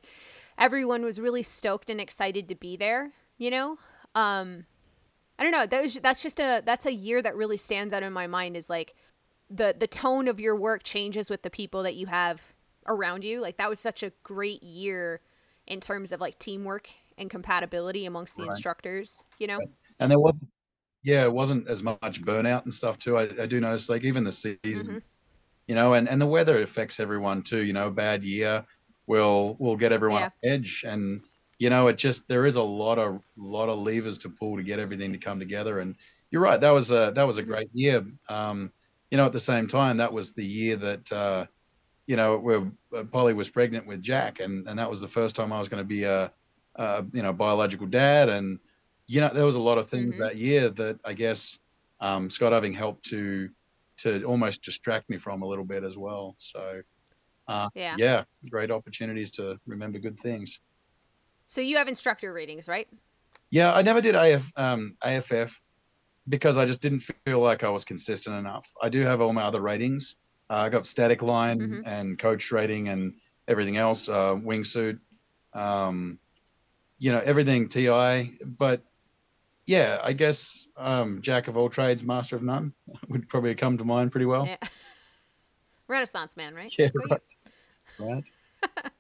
everyone 0.57 1.03
was 1.03 1.19
really 1.19 1.43
stoked 1.43 1.89
and 1.89 1.99
excited 1.99 2.47
to 2.47 2.55
be 2.55 2.77
there. 2.77 3.11
You 3.37 3.51
know. 3.51 3.77
Um, 4.15 4.65
I 5.37 5.43
don't 5.43 5.51
know. 5.51 5.67
That 5.67 5.81
was 5.81 5.95
that's 5.95 6.23
just 6.23 6.39
a 6.39 6.63
that's 6.65 6.85
a 6.85 6.93
year 6.93 7.21
that 7.21 7.35
really 7.35 7.57
stands 7.57 7.93
out 7.93 8.01
in 8.01 8.13
my 8.13 8.27
mind 8.27 8.55
is 8.55 8.69
like 8.69 8.95
the 9.49 9.75
the 9.77 9.87
tone 9.87 10.29
of 10.29 10.39
your 10.39 10.59
work 10.59 10.83
changes 10.83 11.29
with 11.29 11.41
the 11.43 11.49
people 11.49 11.83
that 11.83 11.95
you 11.95 12.07
have 12.07 12.41
around 12.87 13.25
you. 13.25 13.41
Like 13.41 13.57
that 13.57 13.69
was 13.69 13.79
such 13.81 14.03
a 14.03 14.11
great 14.23 14.63
year 14.63 15.19
in 15.67 15.81
terms 15.81 16.13
of 16.13 16.21
like 16.21 16.39
teamwork 16.39 16.89
and 17.17 17.29
compatibility 17.29 18.05
amongst 18.05 18.37
the 18.37 18.43
right. 18.43 18.51
instructors, 18.51 19.25
you 19.37 19.47
know. 19.47 19.59
And 19.99 20.09
there 20.09 20.19
was 20.19 20.35
yeah, 21.07 21.23
it 21.23 21.31
wasn't 21.31 21.69
as 21.69 21.83
much 21.83 22.21
burnout 22.21 22.65
and 22.65 22.73
stuff 22.73 22.99
too. 22.99 23.17
I, 23.17 23.29
I 23.41 23.45
do 23.45 23.61
notice 23.61 23.87
like 23.87 24.03
even 24.03 24.25
the 24.25 24.31
season, 24.33 24.57
mm-hmm. 24.65 24.97
you 25.65 25.73
know, 25.73 25.93
and 25.93 26.09
and 26.09 26.21
the 26.21 26.25
weather 26.25 26.61
affects 26.61 26.99
everyone 26.99 27.43
too. 27.43 27.63
You 27.63 27.71
know, 27.71 27.87
a 27.87 27.91
bad 27.91 28.25
year 28.25 28.65
will 29.07 29.55
will 29.57 29.77
get 29.77 29.93
everyone 29.93 30.29
yeah. 30.43 30.51
edge 30.51 30.83
and 30.85 31.21
you 31.59 31.69
know, 31.69 31.87
it 31.87 31.97
just 31.97 32.27
there 32.27 32.45
is 32.45 32.57
a 32.57 32.61
lot 32.61 32.99
of 32.99 33.21
lot 33.37 33.69
of 33.69 33.79
levers 33.79 34.17
to 34.19 34.29
pull 34.29 34.57
to 34.57 34.63
get 34.63 34.79
everything 34.79 35.13
to 35.13 35.17
come 35.17 35.39
together. 35.39 35.79
And 35.79 35.95
you're 36.29 36.41
right, 36.41 36.59
that 36.59 36.71
was 36.71 36.91
a 36.91 37.13
that 37.15 37.25
was 37.25 37.37
a 37.37 37.41
mm-hmm. 37.41 37.51
great 37.51 37.69
year. 37.73 38.05
Um, 38.27 38.73
you 39.09 39.17
know, 39.17 39.25
at 39.25 39.31
the 39.31 39.39
same 39.39 39.65
time, 39.65 39.95
that 39.97 40.11
was 40.11 40.33
the 40.33 40.43
year 40.43 40.75
that 40.75 41.09
uh, 41.13 41.45
you 42.05 42.17
know 42.17 42.37
where 42.37 42.69
uh, 42.93 43.05
Polly 43.13 43.33
was 43.33 43.49
pregnant 43.49 43.87
with 43.87 44.01
Jack, 44.01 44.41
and 44.41 44.67
and 44.67 44.77
that 44.77 44.89
was 44.89 44.99
the 44.99 45.07
first 45.07 45.37
time 45.37 45.53
I 45.53 45.57
was 45.57 45.69
going 45.69 45.81
to 45.81 45.87
be 45.87 46.03
a, 46.03 46.33
a, 46.75 47.05
you 47.13 47.23
know 47.23 47.31
biological 47.31 47.87
dad. 47.87 48.27
And 48.27 48.59
you 49.07 49.21
know, 49.21 49.29
there 49.29 49.45
was 49.45 49.55
a 49.55 49.59
lot 49.59 49.77
of 49.77 49.89
things 49.89 50.15
mm-hmm. 50.15 50.23
that 50.23 50.35
year 50.37 50.69
that 50.69 50.99
I 51.05 51.13
guess 51.13 51.59
um, 51.99 52.29
Scott 52.29 52.53
Irving 52.53 52.73
helped 52.73 53.05
to 53.05 53.49
to 53.97 54.23
almost 54.23 54.61
distract 54.61 55.09
me 55.09 55.17
from 55.17 55.41
a 55.41 55.47
little 55.47 55.65
bit 55.65 55.83
as 55.83 55.97
well. 55.97 56.35
So. 56.37 56.81
Uh, 57.49 57.69
yeah. 57.75 57.95
yeah, 57.97 58.23
great 58.49 58.69
opportunities 58.69 59.31
to 59.31 59.57
remember 59.65 59.99
good 59.99 60.19
things. 60.19 60.59
So 61.47 61.61
you 61.61 61.77
have 61.77 61.87
instructor 61.87 62.33
ratings, 62.33 62.67
right? 62.67 62.89
Yeah, 63.49 63.73
I 63.73 63.81
never 63.81 64.01
did 64.01 64.15
AF, 64.15 64.51
um, 64.57 64.97
AFF 65.01 65.61
because 66.29 66.57
I 66.57 66.65
just 66.65 66.81
didn't 66.81 66.99
feel 66.99 67.39
like 67.39 67.63
I 67.63 67.69
was 67.69 67.85
consistent 67.85 68.35
enough. 68.35 68.73
I 68.81 68.89
do 68.89 69.01
have 69.01 69.21
all 69.21 69.31
my 69.33 69.43
other 69.43 69.61
ratings. 69.61 70.17
Uh, 70.49 70.55
I 70.55 70.69
got 70.69 70.85
static 70.85 71.21
line 71.21 71.59
mm-hmm. 71.59 71.81
and 71.85 72.19
coach 72.19 72.51
rating 72.51 72.89
and 72.89 73.13
everything 73.47 73.77
else, 73.77 74.09
uh, 74.09 74.35
wingsuit, 74.35 74.99
um, 75.53 76.19
you 76.99 77.11
know, 77.11 77.21
everything 77.23 77.67
TI. 77.67 78.37
But 78.45 78.81
yeah, 79.67 79.99
I 80.01 80.13
guess 80.13 80.67
um, 80.77 81.21
jack 81.21 81.47
of 81.47 81.57
all 81.57 81.69
trades, 81.69 82.03
master 82.03 82.35
of 82.35 82.41
none 82.41 82.73
would 83.09 83.29
probably 83.29 83.53
come 83.53 83.77
to 83.77 83.85
mind 83.85 84.11
pretty 84.11 84.25
well. 84.25 84.47
Yeah. 84.47 84.57
Renaissance 85.87 86.35
man, 86.35 86.55
right? 86.55 86.73
Yeah, 86.77 86.89
right. 87.09 87.35
right. 87.99 88.31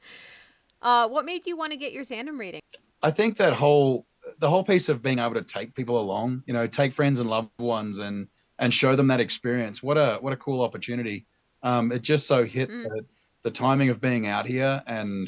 Uh, 0.79 1.07
what 1.07 1.25
made 1.25 1.45
you 1.47 1.57
want 1.57 1.71
to 1.71 1.77
get 1.77 1.91
your 1.91 2.03
tandem 2.03 2.39
rating? 2.39 2.61
I 3.01 3.09
think 3.09 3.37
that 3.37 3.51
whole 3.51 4.05
the 4.37 4.47
whole 4.47 4.63
piece 4.63 4.89
of 4.89 5.01
being 5.01 5.17
able 5.17 5.33
to 5.33 5.41
take 5.41 5.73
people 5.73 5.99
along, 5.99 6.43
you 6.45 6.53
know, 6.53 6.67
take 6.67 6.93
friends 6.93 7.19
and 7.19 7.27
loved 7.27 7.49
ones 7.57 7.97
and 7.97 8.27
and 8.59 8.71
show 8.71 8.95
them 8.95 9.07
that 9.07 9.19
experience. 9.19 9.81
What 9.81 9.97
a 9.97 10.17
what 10.21 10.33
a 10.33 10.37
cool 10.37 10.61
opportunity. 10.61 11.25
Um, 11.63 11.91
it 11.91 12.03
just 12.03 12.27
so 12.27 12.45
hit 12.45 12.69
mm. 12.69 12.83
the, 12.83 13.05
the, 13.41 13.51
timing 13.51 13.89
of 13.89 13.99
being 13.99 14.27
out 14.27 14.45
here 14.45 14.83
and 14.85 15.27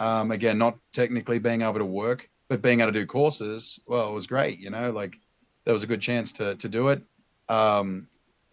um, 0.00 0.32
again, 0.32 0.58
not 0.58 0.76
technically 0.92 1.38
being 1.38 1.62
able 1.62 1.78
to 1.78 1.84
work, 1.84 2.28
but 2.48 2.62
being 2.62 2.80
able 2.80 2.92
to 2.92 3.00
do 3.00 3.06
courses. 3.06 3.78
Well, 3.86 4.08
it 4.08 4.12
was 4.12 4.26
great. 4.26 4.58
You 4.58 4.70
know, 4.70 4.90
like 4.90 5.18
there 5.64 5.74
was 5.74 5.84
a 5.84 5.88
good 5.88 6.00
chance 6.00 6.32
to 6.34 6.54
to 6.56 6.68
do 6.68 6.88
it. 6.88 7.02
Um, 7.48 8.08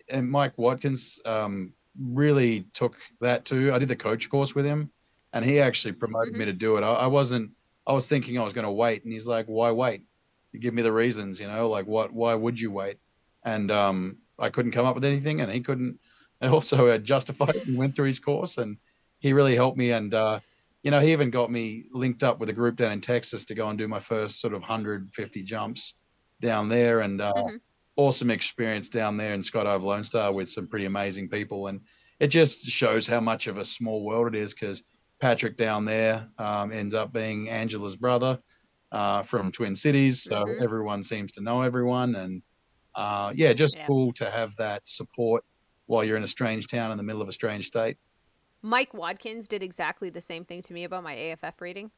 and 0.09 0.29
Mike 0.29 0.57
Watkins 0.57 1.19
um, 1.25 1.73
really 1.99 2.67
took 2.73 2.95
that 3.21 3.45
too. 3.45 3.73
I 3.73 3.79
did 3.79 3.89
the 3.89 3.95
coach 3.95 4.29
course 4.29 4.53
with 4.53 4.65
him 4.65 4.91
and 5.35 5.43
he 5.43 5.59
actually 5.59 5.91
promoted 5.91 6.33
mm-hmm. 6.33 6.39
me 6.39 6.45
to 6.45 6.53
do 6.53 6.77
it. 6.77 6.83
I, 6.83 6.93
I, 6.93 7.07
wasn't. 7.07 7.51
I 7.85 7.93
was 7.93 8.09
thinking 8.09 8.39
I 8.39 8.43
was 8.43 8.53
going 8.53 8.65
to 8.65 8.71
wait, 8.71 9.03
and 9.03 9.13
he's 9.13 9.27
like, 9.27 9.45
"Why 9.45 9.71
wait? 9.71 10.01
You 10.53 10.59
give 10.59 10.73
me 10.73 10.81
the 10.81 10.93
reasons, 10.93 11.39
you 11.39 11.47
know, 11.47 11.69
like 11.69 11.85
what? 11.85 12.11
Why 12.11 12.33
would 12.33 12.59
you 12.59 12.71
wait?" 12.71 12.97
And 13.43 13.69
um, 13.69 14.17
I 14.39 14.49
couldn't 14.49 14.71
come 14.71 14.85
up 14.85 14.95
with 14.95 15.05
anything, 15.05 15.41
and 15.41 15.51
he 15.51 15.59
couldn't. 15.59 15.99
I 16.41 16.47
also 16.47 16.87
uh, 16.87 16.97
justified 16.97 17.55
and 17.55 17.77
went 17.77 17.95
through 17.95 18.07
his 18.07 18.19
course, 18.19 18.57
and 18.57 18.77
he 19.19 19.33
really 19.33 19.55
helped 19.55 19.77
me. 19.77 19.91
And 19.91 20.13
uh, 20.13 20.39
you 20.85 20.91
know, 20.91 20.99
he 20.99 21.11
even 21.11 21.31
got 21.31 21.49
me 21.49 21.85
linked 21.91 22.21
up 22.21 22.39
with 22.39 22.47
a 22.49 22.53
group 22.53 22.75
down 22.75 22.91
in 22.91 23.01
Texas 23.01 23.43
to 23.45 23.55
go 23.55 23.69
and 23.69 23.77
do 23.77 23.87
my 23.87 23.97
first 23.97 24.39
sort 24.39 24.53
of 24.53 24.61
150 24.61 25.41
jumps 25.41 25.95
down 26.39 26.69
there, 26.69 26.99
and 26.99 27.21
uh, 27.21 27.33
mm-hmm. 27.35 27.55
awesome 27.95 28.29
experience 28.29 28.87
down 28.87 29.17
there 29.17 29.33
in 29.33 29.41
Skydive 29.41 29.81
Lone 29.81 30.03
Star 30.03 30.31
with 30.31 30.47
some 30.47 30.67
pretty 30.67 30.85
amazing 30.85 31.27
people, 31.27 31.67
and 31.67 31.81
it 32.19 32.27
just 32.27 32.67
shows 32.67 33.07
how 33.07 33.19
much 33.19 33.47
of 33.47 33.57
a 33.57 33.65
small 33.65 34.05
world 34.05 34.27
it 34.27 34.37
is 34.37 34.53
because 34.53 34.83
Patrick 35.19 35.57
down 35.57 35.85
there 35.85 36.29
um, 36.37 36.71
ends 36.71 36.93
up 36.93 37.11
being 37.11 37.49
Angela's 37.49 37.97
brother 37.97 38.37
uh, 38.91 39.23
from 39.23 39.51
Twin 39.51 39.73
Cities, 39.73 40.21
so 40.21 40.35
mm-hmm. 40.35 40.63
everyone 40.63 41.01
seems 41.01 41.31
to 41.31 41.41
know 41.41 41.63
everyone, 41.63 42.13
and 42.13 42.43
uh, 42.93 43.33
yeah, 43.35 43.53
just 43.53 43.75
yeah. 43.75 43.87
cool 43.87 44.13
to 44.13 44.29
have 44.29 44.55
that 44.57 44.87
support 44.87 45.43
while 45.87 46.03
you're 46.03 46.17
in 46.17 46.23
a 46.23 46.27
strange 46.27 46.67
town 46.67 46.91
in 46.91 46.97
the 46.97 47.03
middle 47.03 47.23
of 47.23 47.27
a 47.27 47.33
strange 47.33 47.65
state. 47.65 47.97
Mike 48.65 48.95
Watkins 48.95 49.47
did 49.47 49.61
exactly 49.61 50.09
the 50.09 50.19
same 50.19 50.43
thing 50.43 50.63
to 50.63 50.73
me 50.73 50.85
about 50.85 51.03
my 51.03 51.13
AFF 51.13 51.61
rating. 51.61 51.91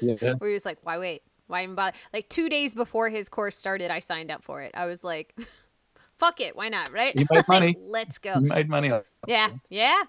Yeah. 0.00 0.34
Where 0.38 0.50
he 0.50 0.54
was 0.54 0.64
like, 0.64 0.78
"Why 0.82 0.96
wait? 0.96 1.22
Why 1.48 1.64
even 1.64 1.74
bother?" 1.74 1.96
Like 2.12 2.28
two 2.28 2.48
days 2.48 2.76
before 2.76 3.08
his 3.08 3.28
course 3.28 3.56
started, 3.56 3.90
I 3.90 3.98
signed 3.98 4.30
up 4.30 4.44
for 4.44 4.62
it. 4.62 4.70
I 4.74 4.86
was 4.86 5.02
like, 5.02 5.36
"Fuck 6.18 6.40
it, 6.40 6.54
why 6.54 6.68
not?" 6.68 6.92
Right? 6.92 7.12
You 7.16 7.26
made 7.30 7.48
money. 7.48 7.76
Let's 7.80 8.18
go. 8.18 8.34
You 8.34 8.42
made 8.42 8.68
money. 8.68 8.92
Yeah, 9.26 9.48
yeah, 9.68 10.02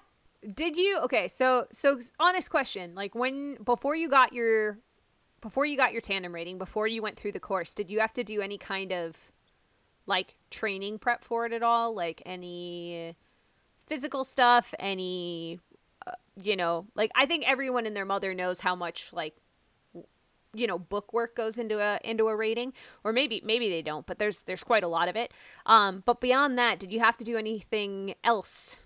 did 0.54 0.78
you 0.78 1.00
okay 1.00 1.28
so 1.28 1.68
so 1.72 2.00
honest 2.20 2.52
question 2.52 2.94
like 2.96 3.16
when 3.16 3.56
before 3.64 3.96
you 3.96 4.10
got 4.10 4.34
your 4.34 4.78
before 5.42 5.66
you 5.66 5.78
got 5.78 5.92
your 5.92 6.02
tandem 6.02 6.34
rating 6.34 6.58
before 6.58 6.86
you 6.86 7.02
went 7.02 7.18
through 7.18 7.32
the 7.32 7.40
course 7.40 7.74
did 7.74 7.90
you 7.90 8.00
have 8.00 8.14
to 8.14 8.24
do 8.24 8.42
any 8.42 8.58
kind 8.58 8.92
of 8.92 9.16
like 10.06 10.36
training 10.52 11.00
prep 11.00 11.24
for 11.24 11.46
it 11.46 11.54
at 11.54 11.64
all 11.64 11.96
like 11.96 12.22
any 12.26 13.16
physical 13.88 14.24
stuff 14.24 14.74
any 14.80 15.60
uh, 16.08 16.12
you 16.42 16.56
know 16.56 16.86
like 16.96 17.12
i 17.16 17.26
think 17.26 17.44
everyone 17.48 17.86
and 17.86 17.96
their 17.96 18.06
mother 18.06 18.34
knows 18.34 18.60
how 18.60 18.76
much 18.76 19.12
like 19.14 19.36
you 20.54 20.68
know 20.68 20.78
book 20.78 21.14
work 21.14 21.36
goes 21.36 21.58
into 21.58 21.80
a 21.80 22.00
into 22.04 22.28
a 22.28 22.36
rating 22.36 22.74
or 23.04 23.12
maybe 23.12 23.42
maybe 23.44 23.70
they 23.70 23.82
don't 23.82 24.06
but 24.06 24.20
there's 24.20 24.44
there's 24.44 24.64
quite 24.64 24.84
a 24.84 24.88
lot 24.88 25.08
of 25.08 25.16
it 25.16 25.32
um 25.66 26.04
but 26.06 26.22
beyond 26.22 26.58
that 26.58 26.80
did 26.80 26.92
you 26.92 27.00
have 27.00 27.18
to 27.18 27.24
do 27.24 27.38
anything 27.38 28.14
else 28.24 28.80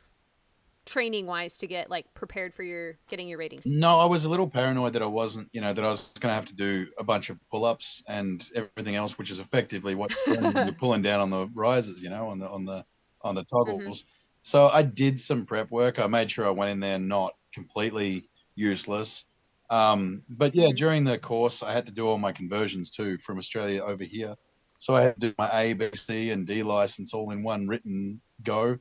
training 0.88 1.28
wise 1.28 1.57
to 1.57 1.68
get 1.68 1.91
like 1.91 2.11
prepared 2.15 2.53
for 2.53 2.63
your 2.63 2.97
getting 3.09 3.28
your 3.28 3.38
ratings? 3.38 3.63
No, 3.65 3.99
I 3.99 4.05
was 4.05 4.26
a 4.26 4.30
little 4.30 4.49
paranoid 4.49 4.93
that 4.93 5.01
I 5.01 5.07
wasn't, 5.07 5.49
you 5.51 5.61
know, 5.61 5.74
that 5.74 5.84
I 5.84 5.89
was 5.89 6.13
going 6.20 6.32
to 6.32 6.36
have 6.36 6.45
to 6.47 6.55
do 6.55 6.88
a 6.97 7.03
bunch 7.03 7.30
of 7.30 7.38
pull 7.51 7.65
ups 7.65 8.01
and 8.07 8.43
everything 8.55 8.95
else, 8.95 9.20
which 9.20 9.30
is 9.30 9.39
effectively 9.39 9.93
what 9.93 10.15
you're 10.28 10.72
pulling 10.72 11.03
down 11.03 11.20
on 11.20 11.30
the 11.30 11.47
risers, 11.53 12.01
you 12.01 12.09
know, 12.09 12.30
on 12.30 12.39
the 12.39 12.49
on 12.49 12.65
the 12.65 12.84
on 13.22 13.36
the 13.36 13.43
mm-hmm. 13.43 13.72
toggles. 13.72 14.05
So 14.41 14.69
I 14.69 14.83
did 14.83 15.19
some 15.19 15.45
prep 15.45 15.71
work. 15.71 15.99
I 15.99 16.07
made 16.07 16.31
sure 16.31 16.45
I 16.45 16.51
went 16.51 16.71
in 16.71 16.79
there 16.79 16.99
not 16.99 17.35
completely 17.53 18.29
useless. 18.55 19.25
Um, 19.69 20.23
but 20.29 20.55
yeah, 20.55 20.65
mm-hmm. 20.65 20.75
during 20.75 21.03
the 21.03 21.17
course, 21.17 21.63
I 21.63 21.73
had 21.73 21.85
to 21.88 21.91
do 21.91 22.07
all 22.07 22.17
my 22.17 22.31
conversions 22.31 22.89
too 22.89 23.17
from 23.17 23.38
Australia 23.38 23.83
over 23.83 24.03
here. 24.03 24.35
So 24.79 24.95
I 24.95 25.03
had 25.03 25.19
to 25.19 25.29
do 25.29 25.35
my 25.38 25.49
A, 25.61 25.73
B, 25.73 25.89
C, 25.93 26.31
and 26.31 26.45
D 26.45 26.63
license 26.63 27.13
all 27.13 27.31
in 27.31 27.43
one 27.43 27.67
written 27.67 28.21
go. 28.43 28.77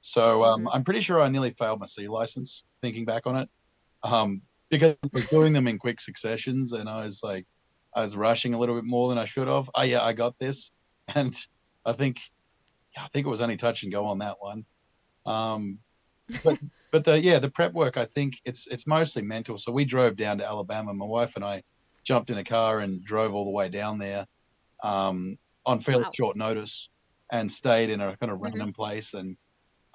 So 0.00 0.44
um, 0.44 0.60
mm-hmm. 0.60 0.68
I'm 0.68 0.84
pretty 0.84 1.00
sure 1.00 1.20
I 1.20 1.28
nearly 1.28 1.50
failed 1.50 1.80
my 1.80 1.86
C 1.86 2.08
license 2.08 2.64
thinking 2.80 3.04
back 3.04 3.26
on 3.26 3.36
it 3.36 3.48
um, 4.02 4.42
because 4.70 4.96
I 5.02 5.08
was 5.12 5.26
doing 5.26 5.52
them 5.52 5.66
in 5.66 5.78
quick 5.78 6.00
successions 6.00 6.72
and 6.72 6.88
I 6.88 7.04
was 7.04 7.22
like, 7.22 7.46
I 7.94 8.04
was 8.04 8.16
rushing 8.16 8.54
a 8.54 8.58
little 8.58 8.74
bit 8.74 8.84
more 8.84 9.08
than 9.08 9.18
I 9.18 9.24
should 9.24 9.48
have. 9.48 9.68
Oh 9.74 9.82
yeah, 9.82 10.02
I 10.02 10.12
got 10.12 10.38
this, 10.38 10.72
and 11.14 11.34
I 11.84 11.92
think, 11.92 12.20
I 12.96 13.08
think 13.08 13.26
it 13.26 13.30
was 13.30 13.40
only 13.40 13.56
touch 13.56 13.82
and 13.82 13.92
go 13.92 14.06
on 14.06 14.18
that 14.18 14.36
one. 14.40 14.64
Um, 15.26 15.78
but 16.44 16.58
but 16.90 17.04
the 17.04 17.20
yeah 17.20 17.38
the 17.38 17.50
prep 17.50 17.72
work 17.72 17.96
I 17.96 18.04
think 18.04 18.40
it's 18.44 18.66
it's 18.68 18.86
mostly 18.86 19.22
mental. 19.22 19.58
So 19.58 19.72
we 19.72 19.84
drove 19.84 20.16
down 20.16 20.38
to 20.38 20.46
Alabama. 20.46 20.94
My 20.94 21.06
wife 21.06 21.36
and 21.36 21.44
I 21.44 21.62
jumped 22.04 22.30
in 22.30 22.38
a 22.38 22.44
car 22.44 22.80
and 22.80 23.04
drove 23.04 23.34
all 23.34 23.44
the 23.44 23.50
way 23.50 23.68
down 23.68 23.98
there 23.98 24.26
um, 24.82 25.36
on 25.66 25.80
fairly 25.80 26.04
wow. 26.04 26.10
short 26.14 26.36
notice 26.36 26.88
and 27.30 27.50
stayed 27.50 27.90
in 27.90 28.00
a 28.00 28.16
kind 28.16 28.32
of 28.32 28.36
mm-hmm. 28.36 28.44
random 28.44 28.68
mm-hmm. 28.68 28.82
place 28.82 29.14
and 29.14 29.36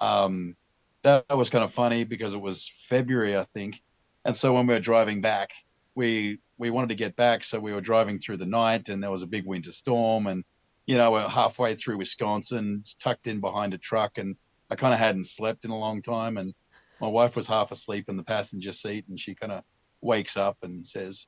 um, 0.00 0.56
that, 1.02 1.28
that 1.28 1.38
was 1.38 1.50
kind 1.50 1.64
of 1.64 1.72
funny 1.72 2.04
because 2.04 2.34
it 2.34 2.40
was 2.40 2.68
February, 2.68 3.36
I 3.36 3.44
think. 3.54 3.82
And 4.24 4.36
so 4.36 4.52
when 4.52 4.66
we 4.66 4.74
were 4.74 4.80
driving 4.80 5.20
back, 5.20 5.52
we 5.94 6.40
we 6.58 6.70
wanted 6.70 6.88
to 6.88 6.94
get 6.94 7.16
back, 7.16 7.44
so 7.44 7.60
we 7.60 7.72
were 7.72 7.80
driving 7.80 8.18
through 8.18 8.38
the 8.38 8.46
night, 8.46 8.88
and 8.88 9.02
there 9.02 9.10
was 9.10 9.22
a 9.22 9.26
big 9.26 9.46
winter 9.46 9.70
storm, 9.70 10.26
and 10.26 10.44
you 10.86 10.96
know 10.96 11.12
we're 11.12 11.28
halfway 11.28 11.74
through 11.74 11.98
Wisconsin, 11.98 12.82
tucked 12.98 13.28
in 13.28 13.40
behind 13.40 13.72
a 13.72 13.78
truck, 13.78 14.18
and 14.18 14.36
I 14.70 14.74
kind 14.74 14.92
of 14.92 15.00
hadn't 15.00 15.26
slept 15.26 15.64
in 15.64 15.70
a 15.70 15.78
long 15.78 16.02
time, 16.02 16.36
and 16.36 16.54
my 17.00 17.08
wife 17.08 17.36
was 17.36 17.46
half 17.46 17.70
asleep 17.70 18.08
in 18.08 18.16
the 18.16 18.24
passenger 18.24 18.72
seat, 18.72 19.04
and 19.08 19.18
she 19.18 19.34
kind 19.34 19.52
of 19.52 19.62
wakes 20.00 20.36
up 20.36 20.58
and 20.62 20.86
says, 20.86 21.26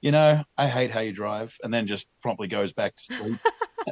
"You 0.00 0.12
know, 0.12 0.42
I 0.56 0.68
hate 0.68 0.90
how 0.90 1.00
you 1.00 1.12
drive," 1.12 1.56
and 1.62 1.72
then 1.72 1.86
just 1.86 2.08
promptly 2.22 2.48
goes 2.48 2.72
back 2.72 2.96
to 2.96 3.02
sleep. 3.02 3.38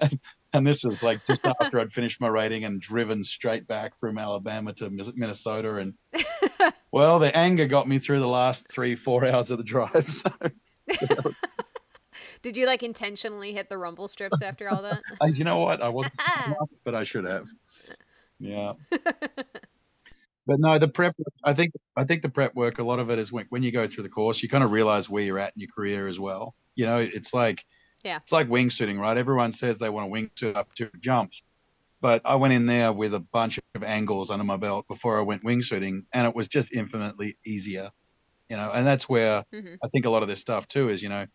and 0.53 0.67
this 0.67 0.85
was 0.85 1.03
like 1.03 1.25
just 1.27 1.47
after 1.47 1.79
I'd 1.79 1.91
finished 1.91 2.21
my 2.21 2.29
rating 2.29 2.65
and 2.65 2.81
driven 2.81 3.25
straight 3.25 3.67
back 3.67 3.97
from 3.99 4.19
Alabama 4.19 4.73
to 4.75 4.91
Minnesota. 4.91 5.77
And 5.77 5.95
well, 6.93 7.19
the 7.19 7.37
anger 7.37 7.67
got 7.67 7.89
me 7.89 7.99
through 7.99 8.21
the 8.21 8.29
last 8.29 8.71
three, 8.71 8.95
four 8.95 9.27
hours 9.27 9.51
of 9.51 9.59
the 9.59 9.65
drive. 9.65 10.09
So. 10.91 11.33
Did 12.43 12.57
you 12.57 12.67
like 12.67 12.83
intentionally 12.83 13.53
hit 13.53 13.69
the 13.69 13.79
rumble 13.79 14.09
strips 14.09 14.43
after 14.43 14.69
all 14.69 14.83
that? 14.83 15.01
you 15.33 15.45
know 15.45 15.59
what? 15.59 15.81
I 15.81 15.89
wasn't, 15.89 16.15
but 16.83 16.95
I 16.95 17.05
should 17.05 17.25
have. 17.25 17.47
Yeah. 18.43 18.73
but 18.91 20.59
no, 20.59 20.79
the 20.79 20.89
prep. 20.89 21.15
I 21.45 21.55
think 21.55 21.73
I 21.97 22.05
think 22.05 22.23
the 22.23 22.29
prep 22.29 22.55
work. 22.55 22.79
A 22.79 22.83
lot 22.83 22.99
of 22.99 23.11
it 23.11 23.19
is 23.19 23.33
when, 23.33 23.47
when 23.49 23.63
you 23.63 23.73
go 23.73 23.87
through 23.87 24.03
the 24.03 24.11
course, 24.11 24.43
you 24.43 24.49
kind 24.49 24.65
of 24.65 24.73
realize 24.73 25.09
where 25.09 25.23
you're 25.23 25.39
at 25.39 25.53
in 25.57 25.61
your 25.61 25.71
career 25.75 26.09
as 26.09 26.19
well. 26.19 26.55
You 26.75 26.87
know, 26.87 26.99
it's 26.99 27.33
like 27.33 27.65
yeah. 28.05 28.17
It's 28.17 28.33
like 28.33 28.49
wingsuiting, 28.49 28.99
right? 28.99 29.17
Everyone 29.17 29.53
says 29.53 29.79
they 29.79 29.89
want 29.89 30.13
to 30.13 30.21
wingsuit 30.21 30.57
up 30.57 30.75
to 30.75 30.91
jumps. 31.01 31.43
But 32.01 32.23
I 32.25 32.35
went 32.35 32.53
in 32.53 32.67
there 32.67 32.93
with 32.93 33.15
a 33.15 33.21
bunch 33.21 33.61
of 33.77 33.85
angles 33.85 34.31
under 34.31 34.45
my 34.45 34.57
belt 34.57 34.89
before 34.89 35.19
I 35.19 35.23
went 35.23 35.45
wingsuiting, 35.45 36.05
and 36.13 36.27
it 36.27 36.35
was 36.35 36.49
just 36.49 36.73
infinitely 36.73 37.37
easier, 37.47 37.91
you 38.49 38.57
know. 38.57 38.73
And 38.73 38.85
that's 38.85 39.09
where 39.09 39.45
mm-hmm. 39.55 39.75
I 39.85 39.89
think 39.89 40.05
a 40.05 40.11
lot 40.11 40.23
of 40.23 40.29
this 40.29 40.41
stuff 40.41 40.67
too 40.67 40.89
is, 40.89 41.01
you 41.01 41.09
know, 41.09 41.27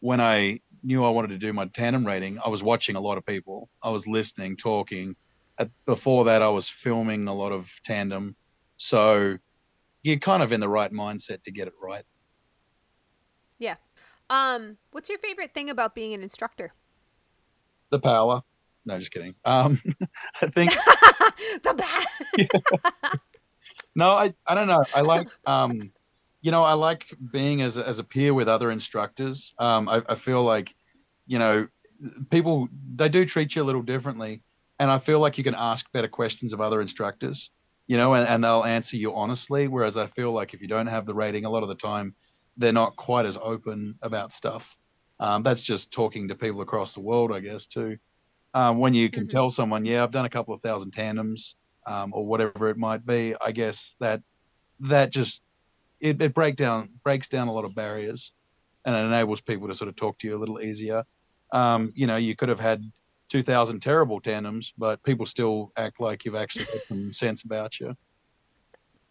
when 0.00 0.22
I 0.22 0.60
knew 0.82 1.04
I 1.04 1.10
wanted 1.10 1.28
to 1.28 1.38
do 1.38 1.52
my 1.52 1.66
tandem 1.66 2.06
rating, 2.06 2.38
I 2.44 2.48
was 2.48 2.62
watching 2.62 2.96
a 2.96 3.00
lot 3.00 3.18
of 3.18 3.26
people. 3.26 3.68
I 3.82 3.90
was 3.90 4.08
listening, 4.08 4.56
talking. 4.56 5.14
At, 5.58 5.70
before 5.86 6.24
that, 6.24 6.42
I 6.42 6.48
was 6.48 6.68
filming 6.68 7.28
a 7.28 7.34
lot 7.34 7.52
of 7.52 7.70
tandem, 7.84 8.36
so 8.76 9.38
you're 10.02 10.18
kind 10.18 10.42
of 10.42 10.52
in 10.52 10.60
the 10.60 10.68
right 10.68 10.90
mindset 10.90 11.42
to 11.44 11.52
get 11.52 11.68
it 11.68 11.74
right. 11.80 12.04
Yeah, 13.58 13.76
um, 14.30 14.76
what's 14.90 15.08
your 15.08 15.18
favorite 15.18 15.54
thing 15.54 15.70
about 15.70 15.94
being 15.94 16.12
an 16.14 16.22
instructor? 16.22 16.72
The 17.90 18.00
power. 18.00 18.42
No, 18.86 18.98
just 18.98 19.12
kidding. 19.12 19.34
Um, 19.44 19.80
I 20.42 20.46
think 20.48 20.72
the 21.62 21.74
power. 21.74 23.20
No, 23.96 24.10
I, 24.10 24.34
I 24.46 24.54
don't 24.54 24.66
know. 24.66 24.82
I 24.94 25.00
like 25.00 25.28
um, 25.46 25.92
you 26.42 26.50
know, 26.50 26.62
I 26.62 26.74
like 26.74 27.06
being 27.32 27.62
as 27.62 27.78
a, 27.78 27.88
as 27.88 27.98
a 27.98 28.04
peer 28.04 28.34
with 28.34 28.48
other 28.48 28.70
instructors. 28.70 29.54
Um, 29.58 29.88
I, 29.88 30.02
I 30.08 30.14
feel 30.14 30.42
like, 30.42 30.74
you 31.26 31.38
know, 31.38 31.66
people 32.30 32.68
they 32.96 33.08
do 33.08 33.24
treat 33.24 33.56
you 33.56 33.62
a 33.62 33.64
little 33.64 33.82
differently, 33.82 34.42
and 34.78 34.90
I 34.90 34.98
feel 34.98 35.20
like 35.20 35.38
you 35.38 35.44
can 35.44 35.54
ask 35.54 35.90
better 35.92 36.08
questions 36.08 36.52
of 36.52 36.60
other 36.60 36.80
instructors. 36.80 37.50
You 37.86 37.98
know, 37.98 38.14
and, 38.14 38.26
and 38.26 38.42
they'll 38.42 38.64
answer 38.64 38.96
you 38.96 39.14
honestly. 39.14 39.68
Whereas 39.68 39.98
I 39.98 40.06
feel 40.06 40.32
like 40.32 40.54
if 40.54 40.62
you 40.62 40.68
don't 40.68 40.86
have 40.86 41.04
the 41.04 41.14
rating, 41.14 41.44
a 41.44 41.50
lot 41.50 41.62
of 41.62 41.68
the 41.68 41.74
time 41.74 42.14
they're 42.56 42.72
not 42.72 42.96
quite 42.96 43.26
as 43.26 43.38
open 43.42 43.96
about 44.00 44.32
stuff. 44.32 44.78
Um, 45.20 45.42
that's 45.42 45.62
just 45.62 45.92
talking 45.92 46.28
to 46.28 46.34
people 46.34 46.60
across 46.60 46.94
the 46.94 47.00
world, 47.00 47.32
I 47.32 47.40
guess, 47.40 47.66
too. 47.66 47.98
Um, 48.54 48.78
when 48.78 48.94
you 48.94 49.10
can 49.10 49.24
mm-hmm. 49.24 49.36
tell 49.36 49.50
someone, 49.50 49.84
yeah, 49.84 50.02
I've 50.02 50.12
done 50.12 50.24
a 50.24 50.30
couple 50.30 50.54
of 50.54 50.60
thousand 50.60 50.92
tandems 50.92 51.56
um, 51.86 52.12
or 52.14 52.26
whatever 52.26 52.68
it 52.68 52.76
might 52.76 53.04
be, 53.04 53.34
I 53.44 53.52
guess 53.52 53.96
that 54.00 54.22
that 54.80 55.10
just 55.10 55.42
it, 56.00 56.20
it 56.20 56.34
break 56.34 56.56
down 56.56 56.88
breaks 57.02 57.28
down 57.28 57.48
a 57.48 57.52
lot 57.52 57.64
of 57.64 57.74
barriers 57.74 58.32
and 58.84 58.94
it 58.94 58.98
enables 58.98 59.40
people 59.40 59.68
to 59.68 59.74
sort 59.74 59.88
of 59.88 59.96
talk 59.96 60.18
to 60.18 60.28
you 60.28 60.36
a 60.36 60.38
little 60.38 60.60
easier. 60.60 61.04
Um, 61.52 61.92
you 61.94 62.06
know, 62.06 62.16
you 62.16 62.34
could 62.36 62.48
have 62.48 62.60
had 62.60 62.82
2,000 63.34 63.80
terrible 63.80 64.20
tandems, 64.20 64.72
but 64.78 65.02
people 65.02 65.26
still 65.26 65.72
act 65.76 65.98
like 65.98 66.24
you've 66.24 66.36
actually 66.36 66.66
got 66.66 66.86
some 66.86 67.12
sense 67.12 67.42
about 67.42 67.80
you. 67.80 67.96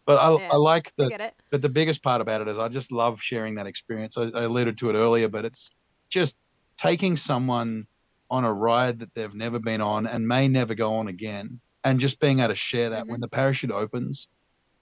But 0.06 0.14
I, 0.14 0.34
yeah, 0.38 0.48
I 0.50 0.56
like 0.56 0.96
the, 0.96 1.30
but 1.50 1.60
the 1.60 1.68
biggest 1.68 2.02
part 2.02 2.22
about 2.22 2.40
it 2.40 2.48
is 2.48 2.58
I 2.58 2.68
just 2.68 2.90
love 2.90 3.20
sharing 3.20 3.54
that 3.56 3.66
experience. 3.66 4.16
I, 4.16 4.30
I 4.34 4.44
alluded 4.44 4.78
to 4.78 4.88
it 4.88 4.94
earlier, 4.94 5.28
but 5.28 5.44
it's 5.44 5.72
just 6.08 6.38
taking 6.78 7.18
someone 7.18 7.86
on 8.30 8.46
a 8.46 8.52
ride 8.52 8.98
that 9.00 9.12
they've 9.12 9.34
never 9.34 9.58
been 9.58 9.82
on 9.82 10.06
and 10.06 10.26
may 10.26 10.48
never 10.48 10.74
go 10.74 10.94
on 10.94 11.08
again, 11.08 11.60
and 11.84 12.00
just 12.00 12.18
being 12.18 12.38
able 12.38 12.48
to 12.48 12.54
share 12.54 12.88
that 12.88 13.02
mm-hmm. 13.02 13.10
when 13.10 13.20
the 13.20 13.28
parachute 13.28 13.72
opens, 13.72 14.28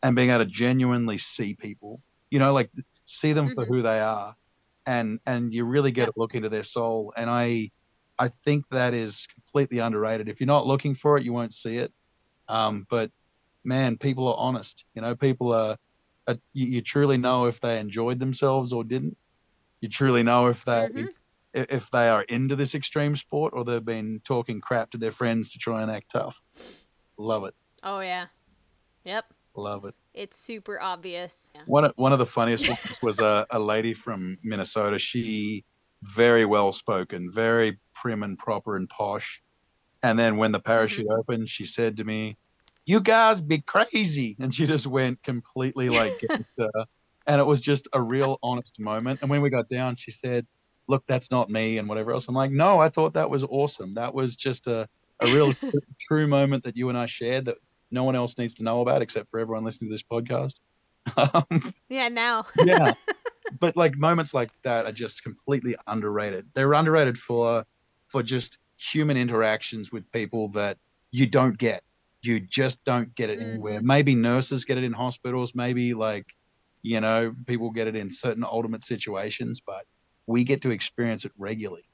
and 0.05 0.15
being 0.15 0.31
able 0.31 0.45
to 0.45 0.51
genuinely 0.51 1.19
see 1.19 1.55
people, 1.55 2.01
you 2.31 2.39
know, 2.39 2.53
like 2.53 2.71
see 3.07 3.33
them 3.33 3.49
mm-hmm. 3.49 3.61
for 3.61 3.67
who 3.67 3.83
they 3.83 3.99
are, 3.99 4.37
and 4.87 5.19
and 5.27 5.53
you 5.53 5.65
really 5.65 5.91
get 5.91 6.11
a 6.11 6.13
look 6.15 6.37
into 6.37 6.49
their 6.49 6.63
soul. 6.63 7.13
And 7.17 7.29
I, 7.29 7.73
I 8.23 8.31
think 8.45 8.69
that 8.69 8.95
is 8.95 9.27
completely 9.35 9.81
underrated. 9.81 10.29
If 10.29 10.39
you're 10.39 10.47
not 10.47 10.65
looking 10.65 10.95
for 10.95 11.19
it, 11.19 11.25
you 11.25 11.33
won't 11.33 11.53
see 11.53 11.79
it. 11.79 11.93
Um, 12.47 12.87
but 12.89 13.11
man, 13.65 13.97
people 13.97 14.29
are 14.29 14.37
honest. 14.39 14.85
You 14.95 15.03
know, 15.03 15.17
people 15.17 15.53
are, 15.53 15.77
are 16.29 16.37
you, 16.53 16.67
you, 16.67 16.83
truly 16.83 17.19
know 17.19 17.47
if 17.47 17.59
they 17.59 17.81
enjoyed 17.81 18.21
themselves 18.21 18.73
or 18.73 18.85
didn't. 18.85 19.17
You 19.81 19.89
truly 19.89 20.23
know 20.23 20.47
if 20.47 20.65
they 20.65 20.73
mm-hmm. 20.73 21.07
if 21.53 21.91
they 21.91 22.09
are 22.09 22.23
into 22.23 22.55
this 22.55 22.77
extreme 22.77 23.17
sport 23.17 23.55
or 23.57 23.65
they've 23.65 23.85
been 23.85 24.21
talking 24.25 24.61
crap 24.61 24.93
to 24.93 24.99
their 24.99 25.11
friends 25.11 25.51
to 25.51 25.59
try 25.59 25.83
and 25.83 25.91
act 25.91 26.13
tough. 26.13 26.41
Love 27.19 27.43
it. 27.47 27.55
Oh 27.83 27.99
yeah. 27.99 28.27
Yep. 29.05 29.25
Love 29.57 29.85
it. 29.85 29.97
It's 30.15 30.39
super 30.39 30.81
obvious. 30.81 31.51
Yeah. 31.57 31.63
One 31.67 31.87
of, 31.87 31.93
one 31.97 32.13
of 32.13 32.21
the 32.21 32.27
funniest 32.27 32.69
ones 32.69 33.03
was 33.03 33.19
a, 33.19 33.49
a 33.51 33.59
lady 33.59 33.95
from 33.95 34.39
Minnesota. 34.45 35.01
She 35.01 35.65
very 36.03 36.45
well 36.45 36.73
spoken, 36.73 37.31
very 37.31 37.79
prim 37.95 38.23
and 38.23 38.39
proper 38.39 38.77
and 38.77 38.89
posh. 38.89 39.43
And 40.03 40.19
then 40.19 40.37
when 40.37 40.53
the 40.53 40.61
parachute 40.61 41.07
mm-hmm. 41.07 41.19
opened, 41.19 41.49
she 41.49 41.65
said 41.65 41.97
to 41.99 42.05
me, 42.05 42.37
you 42.85 43.01
guys 43.01 43.41
be 43.41 43.61
crazy. 43.61 44.37
And 44.41 44.55
she 44.55 44.67
just 44.67 44.87
went 44.87 45.23
completely 45.23 45.89
like, 45.89 46.21
and 47.27 47.41
it 47.41 47.47
was 47.47 47.61
just 47.61 47.89
a 47.93 48.03
real 48.03 48.39
honest 48.43 48.79
moment. 48.79 49.21
And 49.23 49.31
when 49.31 49.43
we 49.43 49.51
got 49.51 49.69
down, 49.69 49.97
she 49.97 50.11
said, 50.11 50.47
look, 50.89 51.05
that's 51.07 51.31
not 51.31 51.49
me 51.49 51.79
and 51.79 51.89
whatever 51.89 52.13
else. 52.13 52.29
I'm 52.29 52.35
like, 52.35 52.51
no, 52.51 52.81
I 52.81 52.89
thought 52.89 53.15
that 53.15 53.31
was 53.31 53.45
awesome. 53.45 53.95
That 53.95 54.15
was 54.15 54.37
just 54.37 54.67
a, 54.67 54.89
a 55.21 55.27
real 55.27 55.55
true 56.01 56.27
moment 56.27 56.65
that 56.65 56.77
you 56.77 56.89
and 56.89 56.99
I 56.99 57.07
shared 57.07 57.45
that 57.45 57.59
no 57.91 58.05
one 58.05 58.17
else 58.17 58.37
needs 58.39 58.55
to 58.57 58.65
know 58.65 58.81
about 58.81 59.03
except 59.03 59.31
for 59.31 59.39
everyone 59.39 59.65
listening 59.65 59.91
to 59.91 59.95
this 59.95 60.03
podcast. 60.03 60.61
Um, 61.17 61.73
yeah, 61.89 62.07
now. 62.09 62.47
yeah. 62.65 62.93
But 63.59 63.77
like 63.77 63.97
moments 63.97 64.35
like 64.35 64.51
that 64.63 64.87
are 64.87 64.93
just 64.93 65.23
completely 65.23 65.75
underrated. 65.87 66.47
They're 66.55 66.73
underrated 66.73 67.19
for 67.19 67.65
for 68.07 68.23
just 68.23 68.59
human 68.79 69.17
interactions 69.17 69.93
with 69.93 70.11
people 70.13 70.49
that 70.49 70.79
you 71.11 71.27
don't 71.27 71.57
get 71.57 71.83
you 72.23 72.41
just 72.41 72.83
don't 72.85 73.15
get 73.15 73.31
it 73.31 73.39
mm-hmm. 73.39 73.51
anywhere. 73.51 73.81
Maybe 73.83 74.15
nurses 74.15 74.65
get 74.65 74.79
it 74.79 74.85
in 74.85 74.93
hospitals, 74.93 75.55
maybe 75.55 75.93
like, 75.93 76.27
you 76.83 77.01
know, 77.01 77.35
people 77.47 77.71
get 77.71 77.89
it 77.89 77.97
in 77.97 78.11
certain 78.11 78.45
ultimate 78.45 78.83
situations, 78.83 79.61
but 79.61 79.85
we 80.27 80.45
get 80.45 80.63
to 80.63 80.71
experience 80.71 81.25
it 81.25 81.33
regularly. 81.37 81.85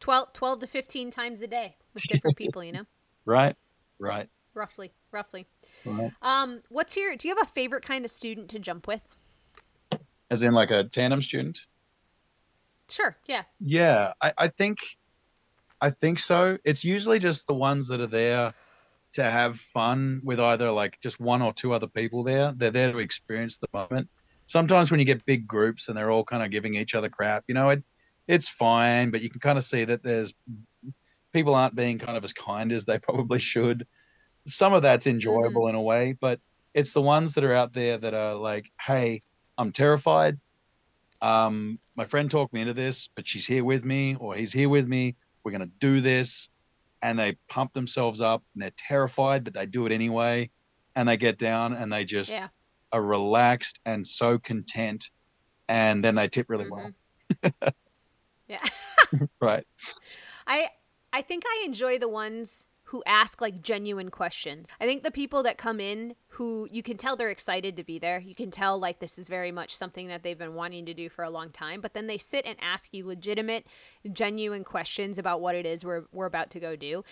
12, 0.00 0.32
12 0.32 0.60
to 0.60 0.66
15 0.66 1.10
times 1.10 1.40
a 1.42 1.46
day 1.46 1.76
with 1.94 2.02
different 2.04 2.36
people, 2.38 2.62
you 2.62 2.72
know? 2.72 2.84
Right, 3.24 3.56
right. 3.98 4.28
Roughly, 4.54 4.92
roughly. 5.12 5.46
Right. 5.84 6.12
Um, 6.22 6.62
what's 6.68 6.96
your, 6.96 7.16
do 7.16 7.28
you 7.28 7.34
have 7.34 7.46
a 7.46 7.50
favorite 7.50 7.84
kind 7.84 8.04
of 8.04 8.10
student 8.10 8.48
to 8.50 8.58
jump 8.58 8.86
with? 8.86 9.15
As 10.30 10.42
in 10.42 10.54
like 10.54 10.70
a 10.70 10.84
tandem 10.84 11.22
student? 11.22 11.60
Sure, 12.88 13.16
yeah. 13.26 13.42
Yeah, 13.60 14.12
I, 14.22 14.32
I 14.38 14.48
think, 14.48 14.78
I 15.80 15.90
think 15.90 16.18
so. 16.18 16.58
It's 16.64 16.84
usually 16.84 17.18
just 17.18 17.46
the 17.46 17.54
ones 17.54 17.88
that 17.88 18.00
are 18.00 18.06
there 18.06 18.52
to 19.12 19.22
have 19.22 19.58
fun 19.58 20.20
with 20.24 20.40
either 20.40 20.70
like 20.70 21.00
just 21.00 21.20
one 21.20 21.42
or 21.42 21.52
two 21.52 21.72
other 21.72 21.86
people 21.86 22.22
there. 22.22 22.52
They're 22.56 22.70
there 22.70 22.92
to 22.92 22.98
experience 22.98 23.58
the 23.58 23.68
moment. 23.72 24.08
Sometimes 24.46 24.90
when 24.90 25.00
you 25.00 25.06
get 25.06 25.24
big 25.24 25.46
groups 25.46 25.88
and 25.88 25.96
they're 25.96 26.10
all 26.10 26.24
kind 26.24 26.42
of 26.42 26.50
giving 26.50 26.74
each 26.74 26.94
other 26.94 27.08
crap, 27.08 27.44
you 27.48 27.54
know, 27.54 27.70
it 27.70 27.82
it's 28.28 28.48
fine, 28.48 29.10
but 29.10 29.20
you 29.20 29.30
can 29.30 29.40
kind 29.40 29.58
of 29.58 29.64
see 29.64 29.84
that 29.84 30.02
there's 30.02 30.34
people 31.32 31.54
aren't 31.54 31.74
being 31.74 31.98
kind 31.98 32.16
of 32.16 32.24
as 32.24 32.32
kind 32.32 32.72
as 32.72 32.84
they 32.84 32.98
probably 33.02 33.38
should. 33.38 33.86
Some 34.46 34.72
of 34.72 34.82
that's 34.82 35.06
enjoyable 35.06 35.62
mm-hmm. 35.62 35.70
in 35.70 35.74
a 35.76 35.82
way, 35.82 36.16
but 36.20 36.40
it's 36.74 36.92
the 36.92 37.02
ones 37.02 37.34
that 37.34 37.44
are 37.44 37.52
out 37.52 37.72
there 37.72 37.98
that 37.98 38.14
are 38.14 38.34
like, 38.34 38.70
"Hey, 38.80 39.22
I'm 39.58 39.72
terrified. 39.72 40.38
Um, 41.22 41.78
my 41.94 42.04
friend 42.04 42.30
talked 42.30 42.52
me 42.52 42.60
into 42.60 42.74
this, 42.74 43.08
but 43.14 43.26
she's 43.26 43.46
here 43.46 43.64
with 43.64 43.84
me, 43.84 44.16
or 44.16 44.34
he's 44.34 44.52
here 44.52 44.68
with 44.68 44.86
me. 44.86 45.16
We're 45.42 45.52
gonna 45.52 45.66
do 45.78 46.00
this 46.00 46.50
and 47.02 47.18
they 47.18 47.36
pump 47.48 47.72
themselves 47.72 48.20
up 48.20 48.42
and 48.54 48.62
they're 48.62 48.72
terrified, 48.76 49.44
but 49.44 49.54
they 49.54 49.66
do 49.66 49.86
it 49.86 49.92
anyway. 49.92 50.50
And 50.94 51.08
they 51.08 51.16
get 51.16 51.38
down 51.38 51.72
and 51.74 51.92
they 51.92 52.04
just 52.04 52.32
yeah. 52.32 52.48
are 52.92 53.02
relaxed 53.02 53.80
and 53.84 54.06
so 54.06 54.38
content. 54.38 55.10
And 55.68 56.02
then 56.02 56.14
they 56.14 56.28
tip 56.28 56.48
really 56.48 56.64
mm-hmm. 56.64 57.48
well. 57.62 57.72
yeah. 58.48 58.58
right. 59.40 59.64
I 60.46 60.68
I 61.12 61.22
think 61.22 61.44
I 61.46 61.64
enjoy 61.64 61.98
the 61.98 62.08
ones 62.08 62.66
who 62.86 63.02
ask 63.04 63.40
like 63.40 63.62
genuine 63.62 64.10
questions. 64.10 64.70
I 64.80 64.84
think 64.84 65.02
the 65.02 65.10
people 65.10 65.42
that 65.42 65.58
come 65.58 65.80
in 65.80 66.14
who 66.28 66.68
you 66.70 66.84
can 66.84 66.96
tell 66.96 67.16
they're 67.16 67.30
excited 67.30 67.76
to 67.76 67.82
be 67.82 67.98
there. 67.98 68.20
You 68.20 68.34
can 68.36 68.48
tell 68.48 68.78
like 68.78 69.00
this 69.00 69.18
is 69.18 69.28
very 69.28 69.50
much 69.50 69.74
something 69.74 70.06
that 70.06 70.22
they've 70.22 70.38
been 70.38 70.54
wanting 70.54 70.86
to 70.86 70.94
do 70.94 71.08
for 71.08 71.24
a 71.24 71.30
long 71.30 71.50
time, 71.50 71.80
but 71.80 71.94
then 71.94 72.06
they 72.06 72.16
sit 72.16 72.46
and 72.46 72.56
ask 72.62 72.88
you 72.92 73.04
legitimate, 73.04 73.66
genuine 74.12 74.62
questions 74.62 75.18
about 75.18 75.40
what 75.40 75.56
it 75.56 75.66
is 75.66 75.84
we're 75.84 76.04
we're 76.12 76.26
about 76.26 76.48
to 76.50 76.60
go 76.60 76.76
do. 76.76 77.02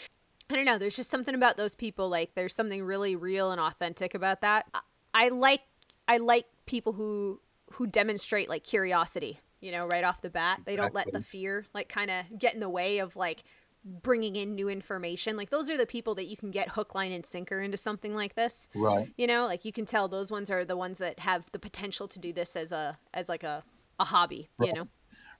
I 0.49 0.55
don't 0.55 0.65
know, 0.65 0.79
there's 0.79 0.95
just 0.95 1.11
something 1.11 1.35
about 1.35 1.57
those 1.57 1.75
people 1.75 2.09
like 2.09 2.35
there's 2.37 2.55
something 2.55 2.85
really 2.85 3.17
real 3.17 3.51
and 3.51 3.61
authentic 3.61 4.15
about 4.15 4.43
that. 4.43 4.67
I 5.13 5.31
like 5.31 5.63
I 6.07 6.19
like 6.19 6.47
people 6.67 6.93
who 6.93 7.41
who 7.73 7.89
demonstrate 7.89 8.49
like 8.49 8.63
curiosity, 8.63 9.41
you 9.61 9.73
know, 9.73 9.87
right 9.87 10.05
off 10.05 10.23
the 10.23 10.31
bat. 10.31 10.61
They 10.67 10.77
don't 10.77 10.95
let 10.95 11.11
the 11.13 11.21
fear 11.21 11.67
like 11.75 11.89
kind 11.89 12.13
of 12.13 12.39
get 12.39 12.55
in 12.55 12.61
the 12.61 12.69
way 12.69 12.99
of 12.99 13.17
like 13.17 13.43
bringing 13.85 14.37
in 14.37 14.55
new 14.55 14.69
information. 14.69 15.37
Like 15.37 15.51
those 15.51 15.69
are 15.69 15.77
the 15.77 15.87
people 15.87 16.15
that 16.17 16.27
you 16.27 16.37
can 16.37 16.51
get 16.51 16.69
hook, 16.69 16.95
line, 16.95 17.13
and 17.13 17.25
sinker 17.25 17.61
into 17.61 17.77
something 17.77 18.15
like 18.15 18.35
this. 18.35 18.69
Right. 18.75 19.13
You 19.17 19.27
know, 19.27 19.47
like 19.47 19.65
you 19.65 19.73
can 19.73 19.85
tell 19.85 20.09
those 20.09 20.31
ones 20.31 20.51
are 20.51 20.65
the 20.65 20.77
ones 20.77 20.99
that 20.99 21.19
have 21.19 21.45
the 21.53 21.59
potential 21.59 22.09
to 22.09 22.19
do 22.19 22.33
this 22.33 22.57
as 22.57 22.73
a 22.73 22.99
as 23.13 23.29
like 23.29 23.43
a 23.43 23.63
a 24.01 24.05
hobby. 24.05 24.49
Right. 24.59 24.69
You 24.69 24.75
know. 24.75 24.89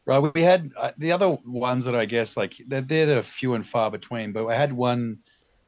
Right. 0.07 0.35
We 0.35 0.43
had 0.43 0.73
uh, 0.77 0.93
the 0.99 1.13
other 1.13 1.39
ones 1.47 1.87
that 1.87 1.95
I 1.95 2.05
guess 2.05 2.37
like 2.37 2.61
they're, 2.67 2.83
they're 2.83 3.07
the 3.07 3.23
few 3.23 3.55
and 3.55 3.67
far 3.67 3.91
between. 3.91 4.33
But 4.33 4.47
I 4.47 4.55
had 4.55 4.73
one 4.73 5.19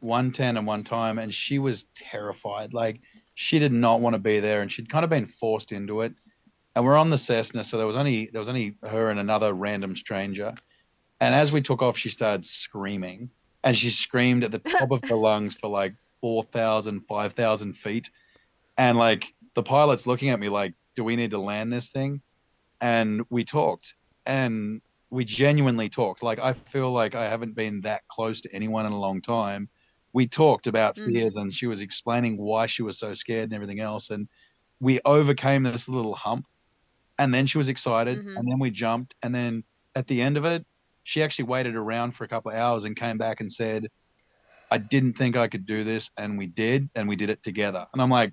one 0.00 0.30
ten 0.30 0.58
and 0.58 0.66
one 0.66 0.82
time, 0.82 1.18
and 1.18 1.32
she 1.32 1.58
was 1.58 1.84
terrified. 1.94 2.74
Like 2.74 3.00
she 3.34 3.58
did 3.58 3.72
not 3.72 4.00
want 4.00 4.14
to 4.14 4.20
be 4.20 4.40
there, 4.40 4.60
and 4.60 4.70
she'd 4.70 4.90
kind 4.90 5.04
of 5.04 5.10
been 5.10 5.26
forced 5.26 5.72
into 5.72 6.02
it. 6.02 6.12
And 6.74 6.84
we're 6.84 6.96
on 6.96 7.08
the 7.08 7.16
Cessna, 7.16 7.64
so 7.64 7.78
there 7.78 7.86
was 7.86 7.96
only 7.96 8.26
there 8.26 8.40
was 8.40 8.50
only 8.50 8.76
her 8.82 9.08
and 9.08 9.18
another 9.18 9.54
random 9.54 9.96
stranger 9.96 10.54
and 11.20 11.34
as 11.34 11.52
we 11.52 11.60
took 11.60 11.82
off, 11.82 11.96
she 11.96 12.10
started 12.10 12.44
screaming 12.44 13.30
and 13.64 13.76
she 13.76 13.88
screamed 13.88 14.44
at 14.44 14.50
the 14.50 14.58
top 14.78 14.90
of 14.90 15.02
her 15.08 15.16
lungs 15.16 15.56
for 15.56 15.68
like 15.68 15.94
4,000, 16.20 17.00
5,000 17.00 17.72
feet. 17.72 18.10
And 18.78 18.98
like 18.98 19.34
the 19.54 19.62
pilot's 19.62 20.06
looking 20.06 20.30
at 20.30 20.40
me 20.40 20.48
like, 20.48 20.74
do 20.94 21.04
we 21.04 21.16
need 21.16 21.30
to 21.30 21.38
land 21.38 21.72
this 21.72 21.90
thing? 21.90 22.20
And 22.80 23.22
we 23.30 23.44
talked 23.44 23.94
and 24.26 24.80
we 25.10 25.24
genuinely 25.24 25.88
talked. 25.88 26.22
Like, 26.22 26.38
I 26.38 26.52
feel 26.52 26.90
like 26.90 27.14
I 27.14 27.24
haven't 27.24 27.54
been 27.54 27.80
that 27.82 28.06
close 28.08 28.40
to 28.42 28.52
anyone 28.54 28.86
in 28.86 28.92
a 28.92 29.00
long 29.00 29.20
time. 29.20 29.68
We 30.12 30.26
talked 30.26 30.66
about 30.66 30.96
mm-hmm. 30.96 31.12
fears 31.12 31.36
and 31.36 31.52
she 31.52 31.66
was 31.66 31.80
explaining 31.80 32.36
why 32.36 32.66
she 32.66 32.82
was 32.82 32.98
so 32.98 33.14
scared 33.14 33.44
and 33.44 33.54
everything 33.54 33.80
else. 33.80 34.10
And 34.10 34.28
we 34.80 35.00
overcame 35.04 35.62
this 35.62 35.88
little 35.88 36.14
hump. 36.14 36.46
And 37.18 37.32
then 37.32 37.46
she 37.46 37.56
was 37.56 37.68
excited. 37.68 38.18
Mm-hmm. 38.18 38.36
And 38.36 38.50
then 38.50 38.58
we 38.58 38.70
jumped. 38.70 39.14
And 39.22 39.34
then 39.34 39.64
at 39.94 40.06
the 40.06 40.20
end 40.20 40.36
of 40.36 40.44
it, 40.44 40.66
she 41.06 41.22
actually 41.22 41.44
waited 41.44 41.76
around 41.76 42.10
for 42.16 42.24
a 42.24 42.28
couple 42.28 42.50
of 42.50 42.56
hours 42.56 42.84
and 42.84 42.96
came 42.96 43.16
back 43.16 43.40
and 43.40 43.50
said, 43.50 43.86
I 44.72 44.78
didn't 44.78 45.12
think 45.12 45.36
I 45.36 45.46
could 45.46 45.64
do 45.64 45.84
this. 45.84 46.10
And 46.18 46.36
we 46.36 46.48
did, 46.48 46.90
and 46.96 47.08
we 47.08 47.14
did 47.14 47.30
it 47.30 47.44
together. 47.44 47.86
And 47.92 48.02
I'm 48.02 48.10
like, 48.10 48.32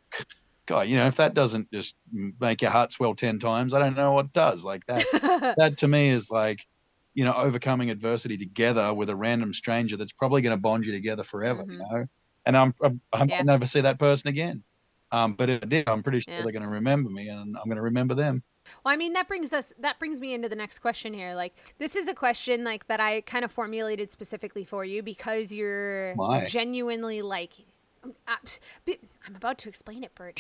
God, 0.65 0.87
you 0.87 0.95
know, 0.95 1.05
if 1.05 1.17
that 1.17 1.35
doesn't 1.35 1.71
just 1.71 1.95
make 2.11 2.63
your 2.63 2.71
heart 2.71 2.91
swell 2.91 3.13
10 3.13 3.37
times, 3.37 3.75
I 3.75 3.79
don't 3.79 3.95
know 3.95 4.13
what 4.13 4.33
does. 4.33 4.65
Like 4.65 4.87
that, 4.87 5.55
that 5.59 5.77
to 5.77 5.87
me 5.87 6.09
is 6.09 6.31
like, 6.31 6.65
you 7.13 7.23
know, 7.23 7.33
overcoming 7.35 7.91
adversity 7.91 8.37
together 8.37 8.91
with 8.91 9.11
a 9.11 9.15
random 9.15 9.53
stranger 9.53 9.95
that's 9.95 10.13
probably 10.13 10.41
going 10.41 10.57
to 10.57 10.61
bond 10.61 10.87
you 10.87 10.93
together 10.93 11.23
forever, 11.23 11.61
mm-hmm. 11.61 11.73
you 11.73 11.77
know? 11.77 12.05
And 12.47 12.57
I'm, 12.57 12.73
I'm, 12.81 13.01
I'm 13.13 13.29
yeah. 13.29 13.43
never 13.43 13.67
see 13.67 13.81
that 13.81 13.99
person 13.99 14.29
again. 14.29 14.63
Um, 15.11 15.33
but 15.33 15.47
if 15.51 15.61
I 15.61 15.67
did, 15.67 15.87
I'm 15.87 16.01
pretty 16.01 16.21
sure 16.21 16.33
yeah. 16.33 16.41
they're 16.41 16.51
going 16.51 16.63
to 16.63 16.69
remember 16.69 17.11
me 17.11 17.29
and 17.29 17.55
I'm 17.55 17.65
going 17.65 17.75
to 17.75 17.83
remember 17.83 18.15
them. 18.15 18.41
Well, 18.83 18.93
I 18.93 18.97
mean 18.97 19.13
that 19.13 19.27
brings 19.27 19.53
us 19.53 19.73
that 19.79 19.99
brings 19.99 20.19
me 20.19 20.33
into 20.33 20.49
the 20.49 20.55
next 20.55 20.79
question 20.79 21.13
here. 21.13 21.35
Like 21.35 21.75
this 21.79 21.95
is 21.95 22.07
a 22.07 22.13
question 22.13 22.63
like 22.63 22.87
that 22.87 22.99
I 22.99 23.21
kind 23.21 23.45
of 23.45 23.51
formulated 23.51 24.11
specifically 24.11 24.63
for 24.63 24.85
you 24.85 25.03
because 25.03 25.51
you're 25.51 26.15
My. 26.15 26.45
genuinely 26.45 27.21
like 27.21 27.53
um, 28.03 28.13
I'm 29.25 29.35
about 29.35 29.57
to 29.59 29.69
explain 29.69 30.03
it, 30.03 30.13
Bert. 30.15 30.39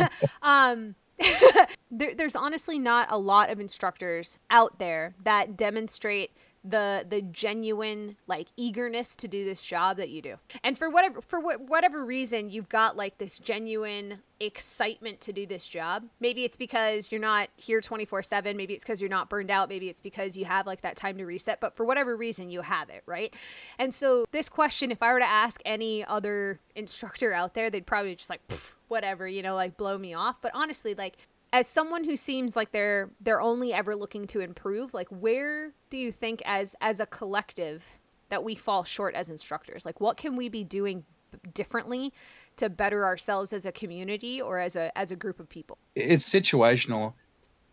um 0.42 0.94
there, 1.90 2.14
there's 2.14 2.36
honestly 2.36 2.78
not 2.78 3.08
a 3.10 3.18
lot 3.18 3.50
of 3.50 3.60
instructors 3.60 4.38
out 4.50 4.78
there 4.78 5.14
that 5.24 5.56
demonstrate 5.56 6.30
the 6.64 7.04
the 7.08 7.22
genuine 7.22 8.16
like 8.26 8.46
eagerness 8.56 9.16
to 9.16 9.26
do 9.26 9.44
this 9.44 9.62
job 9.64 9.96
that 9.96 10.10
you 10.10 10.22
do. 10.22 10.36
And 10.62 10.78
for 10.78 10.88
whatever 10.88 11.20
for 11.20 11.40
wh- 11.40 11.60
whatever 11.68 12.04
reason 12.04 12.50
you've 12.50 12.68
got 12.68 12.96
like 12.96 13.18
this 13.18 13.38
genuine 13.38 14.20
excitement 14.38 15.20
to 15.22 15.32
do 15.32 15.44
this 15.46 15.66
job. 15.66 16.04
Maybe 16.20 16.44
it's 16.44 16.56
because 16.56 17.10
you're 17.10 17.20
not 17.20 17.48
here 17.56 17.80
24/7 17.80 18.56
maybe 18.56 18.74
it's 18.74 18.84
because 18.84 19.00
you're 19.00 19.10
not 19.10 19.28
burned 19.28 19.50
out. 19.50 19.68
Maybe 19.68 19.88
it's 19.88 20.00
because 20.00 20.36
you 20.36 20.44
have 20.44 20.66
like 20.66 20.82
that 20.82 20.96
time 20.96 21.16
to 21.18 21.24
reset. 21.24 21.60
But 21.60 21.74
for 21.76 21.84
whatever 21.84 22.16
reason 22.16 22.50
you 22.50 22.62
have 22.62 22.88
it 22.90 23.02
right? 23.06 23.34
And 23.78 23.92
so 23.92 24.24
this 24.30 24.48
question 24.48 24.90
if 24.90 25.02
i 25.02 25.12
were 25.12 25.20
to 25.20 25.28
ask 25.28 25.60
any 25.64 26.04
other 26.04 26.60
instructor 26.76 27.32
out 27.32 27.54
there 27.54 27.70
they'd 27.70 27.86
probably 27.86 28.14
just 28.14 28.30
like 28.30 28.40
whatever 28.88 29.26
you 29.26 29.42
know 29.42 29.54
like 29.56 29.76
blow 29.76 29.98
me 29.98 30.14
off. 30.14 30.40
But 30.40 30.52
honestly 30.54 30.94
like 30.94 31.16
as 31.52 31.66
someone 31.66 32.04
who 32.04 32.16
seems 32.16 32.56
like 32.56 32.72
they're 32.72 33.10
they're 33.20 33.40
only 33.40 33.72
ever 33.72 33.94
looking 33.94 34.26
to 34.28 34.40
improve 34.40 34.94
like 34.94 35.08
where 35.08 35.72
do 35.90 35.96
you 35.96 36.10
think 36.10 36.42
as 36.44 36.74
as 36.80 37.00
a 37.00 37.06
collective 37.06 37.84
that 38.30 38.42
we 38.42 38.54
fall 38.54 38.82
short 38.82 39.14
as 39.14 39.28
instructors? 39.28 39.84
Like 39.84 40.00
what 40.00 40.16
can 40.16 40.36
we 40.36 40.48
be 40.48 40.64
doing 40.64 41.04
differently 41.52 42.12
to 42.56 42.70
better 42.70 43.04
ourselves 43.04 43.52
as 43.52 43.66
a 43.66 43.72
community 43.72 44.40
or 44.40 44.58
as 44.58 44.76
a 44.76 44.96
as 44.96 45.12
a 45.12 45.16
group 45.16 45.38
of 45.38 45.48
people? 45.48 45.76
It's 45.94 46.28
situational. 46.28 47.12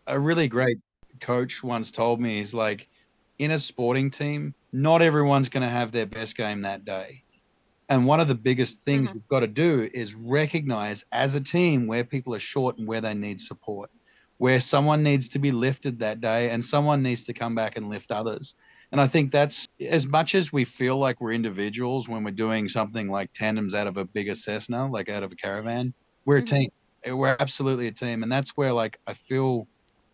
A 0.06 0.18
really 0.18 0.48
great 0.48 0.78
coach 1.20 1.62
once 1.62 1.90
told 1.90 2.20
me 2.20 2.40
is 2.40 2.54
like 2.54 2.88
in 3.38 3.50
a 3.52 3.58
sporting 3.58 4.10
team 4.10 4.54
not 4.72 5.02
everyone's 5.02 5.48
going 5.48 5.62
to 5.62 5.68
have 5.68 5.92
their 5.92 6.06
best 6.06 6.36
game 6.36 6.62
that 6.62 6.84
day 6.84 7.22
and 7.90 8.06
one 8.06 8.20
of 8.20 8.28
the 8.28 8.36
biggest 8.36 8.82
things 8.82 9.08
mm-hmm. 9.08 9.14
we've 9.14 9.28
got 9.28 9.40
to 9.40 9.48
do 9.48 9.90
is 9.92 10.14
recognize 10.14 11.04
as 11.10 11.34
a 11.34 11.40
team 11.40 11.88
where 11.88 12.04
people 12.04 12.34
are 12.36 12.40
short 12.40 12.78
and 12.78 12.86
where 12.86 13.00
they 13.00 13.14
need 13.14 13.40
support, 13.40 13.90
where 14.38 14.60
someone 14.60 15.02
needs 15.02 15.28
to 15.30 15.40
be 15.40 15.50
lifted 15.50 15.98
that 15.98 16.20
day 16.20 16.50
and 16.50 16.64
someone 16.64 17.02
needs 17.02 17.24
to 17.24 17.32
come 17.32 17.56
back 17.56 17.76
and 17.76 17.90
lift 17.90 18.12
others. 18.12 18.54
And 18.92 19.00
I 19.00 19.08
think 19.08 19.32
that's 19.32 19.66
as 19.80 20.06
much 20.06 20.36
as 20.36 20.52
we 20.52 20.64
feel 20.64 20.98
like 20.98 21.20
we're 21.20 21.32
individuals 21.32 22.08
when 22.08 22.22
we're 22.22 22.30
doing 22.30 22.68
something 22.68 23.08
like 23.08 23.32
tandems 23.32 23.74
out 23.74 23.88
of 23.88 23.96
a 23.96 24.04
bigger 24.04 24.36
Cessna, 24.36 24.86
like 24.86 25.10
out 25.10 25.24
of 25.24 25.32
a 25.32 25.36
caravan, 25.36 25.92
we're 26.24 26.38
a 26.38 26.42
mm-hmm. 26.42 26.58
team. 26.58 27.16
We're 27.16 27.36
absolutely 27.40 27.88
a 27.88 27.92
team. 27.92 28.22
And 28.22 28.30
that's 28.30 28.56
where 28.56 28.72
like 28.72 29.00
I 29.08 29.14
feel 29.14 29.66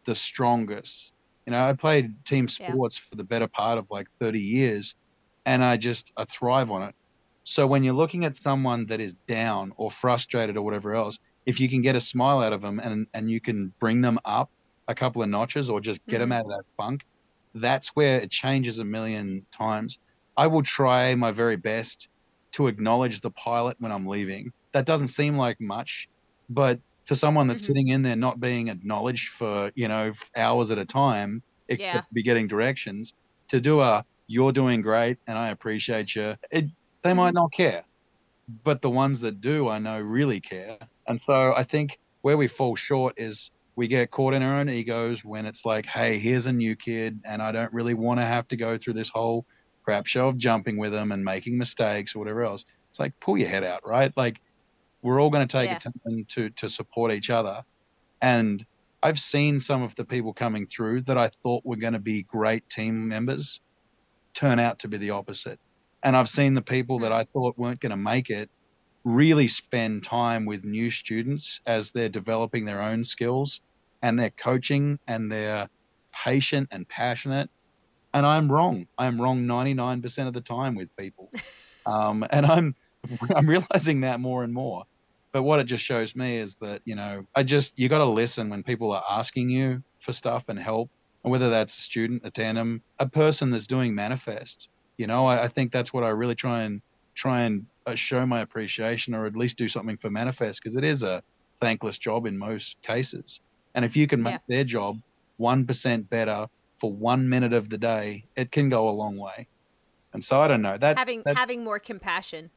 the 0.05 0.15
strongest. 0.15 1.13
You 1.45 1.53
know, 1.53 1.63
I 1.63 1.75
played 1.75 2.25
team 2.25 2.49
sports 2.49 2.99
yeah. 2.99 3.11
for 3.11 3.17
the 3.17 3.25
better 3.25 3.49
part 3.49 3.79
of 3.79 3.91
like 3.91 4.09
30 4.19 4.41
years 4.41 4.97
and 5.45 5.63
I 5.63 5.77
just 5.77 6.13
I 6.17 6.25
thrive 6.25 6.71
on 6.71 6.83
it 6.83 6.95
so 7.49 7.65
when 7.65 7.85
you're 7.85 7.95
looking 7.95 8.25
at 8.25 8.37
someone 8.43 8.87
that 8.87 8.99
is 8.99 9.15
down 9.29 9.73
or 9.77 9.89
frustrated 9.89 10.57
or 10.57 10.63
whatever 10.63 10.97
else, 10.97 11.21
if 11.47 11.61
you 11.61 11.69
can 11.69 11.81
get 11.81 11.95
a 11.95 12.01
smile 12.01 12.41
out 12.41 12.53
of 12.53 12.61
them 12.61 12.81
and 12.81 13.07
and 13.15 13.31
you 13.31 13.41
can 13.41 13.73
bring 13.79 14.01
them 14.01 14.19
up 14.25 14.51
a 14.89 14.95
couple 14.97 15.23
of 15.23 15.29
notches 15.29 15.71
or 15.71 15.81
just 15.81 16.05
get 16.07 16.17
mm-hmm. 16.17 16.23
them 16.23 16.33
out 16.33 16.45
of 16.47 16.51
that 16.51 16.65
funk, 16.77 17.07
that's 17.55 17.91
where 17.95 18.21
it 18.21 18.33
changes 18.33 18.81
a 18.81 18.85
million 18.85 19.47
times. 19.53 20.01
I 20.37 20.49
will 20.49 20.63
try 20.63 21.15
my 21.15 21.31
very 21.31 21.55
best 21.55 22.09
to 22.51 22.67
acknowledge 22.67 23.21
the 23.21 23.31
pilot 23.31 23.77
when 23.79 23.93
I'm 23.93 24.07
leaving. 24.07 24.53
That 24.73 24.85
doesn't 24.85 25.09
seem 25.09 25.37
like 25.37 25.61
much, 25.61 26.09
but 26.51 26.81
for 27.05 27.15
someone 27.15 27.47
that's 27.47 27.63
mm-hmm. 27.63 27.67
sitting 27.67 27.89
in 27.89 28.03
there 28.03 28.17
not 28.17 28.41
being 28.41 28.67
acknowledged 28.69 29.29
for 29.29 29.71
you 29.77 29.87
know 29.87 30.11
hours 30.37 30.73
at 30.73 30.79
a 30.79 30.85
time, 30.85 31.45
it 31.69 31.79
yeah. 31.79 31.93
could 31.93 32.05
be 32.13 32.25
getting 32.25 32.49
directions 32.49 33.15
to 33.47 33.61
do 33.61 33.81
a 33.81 34.05
"you're 34.27 34.51
doing 34.51 34.83
great" 34.83 35.19
and 35.29 35.39
I 35.39 35.51
appreciate 35.51 36.17
you. 36.17 36.35
It 36.51 36.65
they 37.07 37.13
might 37.13 37.29
mm-hmm. 37.29 37.37
not 37.37 37.53
care. 37.53 37.85
But 38.65 38.81
the 38.81 38.91
ones 38.91 39.21
that 39.21 39.41
do, 39.41 39.69
I 39.69 39.79
know, 39.79 40.01
really 40.01 40.41
care. 40.41 40.79
And 41.09 41.21
so 41.27 41.53
I 41.57 41.65
think 41.65 41.99
where 42.23 42.37
we 42.37 42.47
fall 42.47 42.77
short 42.77 43.15
is 43.17 43.51
we 43.75 43.89
get 43.89 44.11
caught 44.11 44.35
in 44.35 44.43
our 44.43 44.61
own 44.61 44.69
egos 44.69 45.25
when 45.25 45.47
it's 45.47 45.65
like, 45.65 45.87
hey, 45.87 46.19
here's 46.19 46.47
a 46.47 46.53
new 46.53 46.77
kid, 46.77 47.21
and 47.25 47.43
I 47.43 47.53
don't 47.53 47.73
really 47.73 47.95
want 47.95 48.21
to 48.21 48.27
have 48.27 48.49
to 48.49 48.57
go 48.57 48.77
through 48.77 48.95
this 48.95 49.11
whole 49.11 49.45
crap 49.83 50.07
show 50.07 50.29
of 50.29 50.39
jumping 50.39 50.79
with 50.79 50.93
them 50.93 51.13
and 51.13 51.25
making 51.25 51.59
mistakes 51.59 52.15
or 52.15 52.19
whatever 52.21 52.43
else. 52.43 52.65
It's 52.89 52.99
like 52.99 53.19
pull 53.21 53.37
your 53.37 53.49
head 53.49 53.65
out, 53.65 53.87
right? 53.87 54.13
Like 54.17 54.41
we're 55.03 55.21
all 55.21 55.31
going 55.31 55.47
to 55.47 55.53
take 55.57 55.71
yeah. 55.71 55.77
a 55.77 55.79
time 55.79 56.25
to 56.29 56.51
to 56.51 56.69
support 56.69 57.13
each 57.13 57.31
other. 57.31 57.63
And 58.23 58.65
I've 59.03 59.21
seen 59.21 59.61
some 59.61 59.83
of 59.83 59.95
the 59.95 60.05
people 60.05 60.33
coming 60.33 60.67
through 60.67 61.03
that 61.03 61.19
I 61.19 61.29
thought 61.29 61.65
were 61.65 61.77
going 61.77 61.93
to 61.93 62.01
be 62.01 62.23
great 62.23 62.69
team 62.69 63.07
members 63.07 63.61
turn 64.35 64.59
out 64.59 64.81
to 64.81 64.89
be 64.89 64.97
the 64.97 65.11
opposite. 65.11 65.61
And 66.07 66.17
I've 66.17 66.29
seen 66.29 66.55
the 66.55 66.63
people 66.63 67.01
that 67.01 67.11
mm. 67.11 67.17
I 67.17 67.25
thought 67.25 67.59
weren't 67.59 67.81
going 67.81 67.91
to 67.91 67.97
make 67.97 68.31
it 68.31 68.49
really 69.03 69.49
spend 69.49 70.05
time 70.05 70.47
with 70.47 70.65
new 70.65 70.89
students 70.89 71.61
as 71.67 71.91
they're 71.91 72.09
developing 72.09 72.65
their 72.65 72.81
own 72.81 73.03
skills 73.03 73.61
and 74.03 74.17
they're 74.17 74.31
coaching 74.31 75.01
and 75.09 75.33
they're 75.33 75.69
patient 76.25 76.69
and 76.71 76.89
passionate. 76.89 77.51
And 78.15 78.25
I'm 78.25 78.51
wrong. 78.51 78.87
I'm 78.97 79.21
wrong 79.21 79.43
99% 79.43 80.29
of 80.29 80.33
the 80.33 80.41
time 80.41 80.75
with 80.77 80.97
people. 80.97 81.31
Um, 81.89 82.27
and 82.31 82.45
I'm, 82.45 82.75
I'm 83.37 83.49
realizing 83.49 84.01
that 84.01 84.19
more 84.19 84.43
and 84.43 84.53
more. 84.53 84.83
But 85.31 85.45
what 85.45 85.61
it 85.61 85.69
just 85.69 85.85
shows 85.85 86.17
me 86.17 86.39
is 86.39 86.57
that, 86.57 86.81
you 86.85 86.97
know, 86.97 87.25
I 87.37 87.45
just, 87.45 87.79
you 87.79 87.89
got 87.89 87.99
to 87.99 88.05
listen 88.05 88.49
when 88.49 88.65
people 88.65 88.91
are 88.91 89.05
asking 89.09 89.51
you 89.51 89.85
for 90.01 90.13
stuff 90.13 90.49
and 90.49 90.59
help. 90.59 90.91
And 91.23 91.31
whether 91.31 91.49
that's 91.49 91.79
a 91.79 91.81
student, 91.81 92.23
a 92.25 92.31
tandem, 92.33 92.83
a 92.99 93.09
person 93.09 93.53
that's 93.53 93.69
doing 93.69 93.95
manifest 93.95 94.69
you 94.99 95.07
know, 95.07 95.27
I, 95.27 95.45
I 95.45 95.49
think 95.49 95.73
that's 95.73 95.93
what 95.93 96.05
I 96.05 96.09
really 96.09 96.35
try 96.35 96.63
and 96.63 96.81
try 97.15 97.43
and 97.43 97.67
uh, 97.87 97.95
show 97.95 98.27
my 98.27 98.41
appreciation 98.41 99.15
or 99.15 99.27
at 99.27 99.37
least 99.37 99.57
do 99.59 99.69
something 99.69 99.97
for 99.99 100.11
manifest 100.11 100.61
because 100.63 100.77
it 100.77 100.85
is 100.85 101.03
a 101.03 101.23
thankless 101.61 101.99
job 101.99 102.27
in 102.27 102.37
most 102.37 102.77
cases 102.83 103.41
and 103.75 103.85
if 103.85 103.97
you 103.97 104.07
can 104.07 104.23
make 104.23 104.35
Yeah. 104.35 104.39
their 104.49 104.65
job 104.65 104.99
1% 105.41 106.09
better 106.11 106.47
for 106.79 106.93
one 106.93 107.27
minute 107.29 107.55
of 107.55 107.71
the 107.71 107.79
day 107.79 108.25
it 108.37 108.51
can 108.53 108.69
go 108.69 108.89
a 108.89 108.91
long 108.91 109.17
way 109.17 109.49
and 110.13 110.23
so 110.23 110.41
i 110.41 110.49
don't 110.49 110.61
know 110.61 110.77
that 110.77 110.99
having 110.99 111.23
that- 111.25 111.37
having 111.37 111.65
more 111.65 111.79
compassion. 111.79 112.51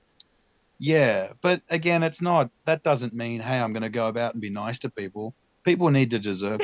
yeah, 0.80 1.32
but 1.42 1.62
again, 1.70 2.04
it's 2.04 2.22
not. 2.22 2.50
That 2.66 2.84
doesn't 2.84 3.14
mean, 3.14 3.40
hey, 3.42 3.60
I'm 3.60 3.74
going 3.74 3.84
to 3.84 3.90
go 3.90 4.08
about 4.08 4.34
and 4.34 4.42
be 4.42 4.50
nice 4.50 4.80
to 4.80 4.90
people. 4.90 5.36
People 5.66 5.90
need 5.90 6.12
to 6.12 6.20
deserve. 6.20 6.62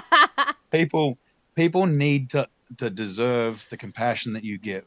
people, 0.72 1.18
people 1.54 1.86
need 1.86 2.30
to 2.30 2.48
to 2.78 2.90
deserve 2.90 3.66
the 3.70 3.76
compassion 3.76 4.32
that 4.34 4.44
you 4.44 4.58
give. 4.58 4.86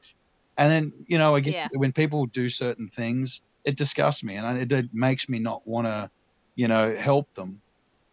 And 0.58 0.72
then, 0.72 1.06
you 1.08 1.18
know, 1.18 1.36
again, 1.36 1.54
Yeah. 1.54 1.70
when 1.78 1.92
people 1.94 2.26
do 2.28 2.50
certain 2.50 2.88
things, 2.90 3.42
it 3.66 3.78
disgusts 3.78 4.24
me, 4.24 4.36
and 4.36 4.58
it, 4.58 4.72
it 4.72 4.86
makes 4.94 5.28
me 5.30 5.40
not 5.40 5.62
want 5.66 5.88
to, 5.88 6.10
you 6.56 6.68
know, 6.68 6.96
help 6.96 7.28
them. 7.36 7.62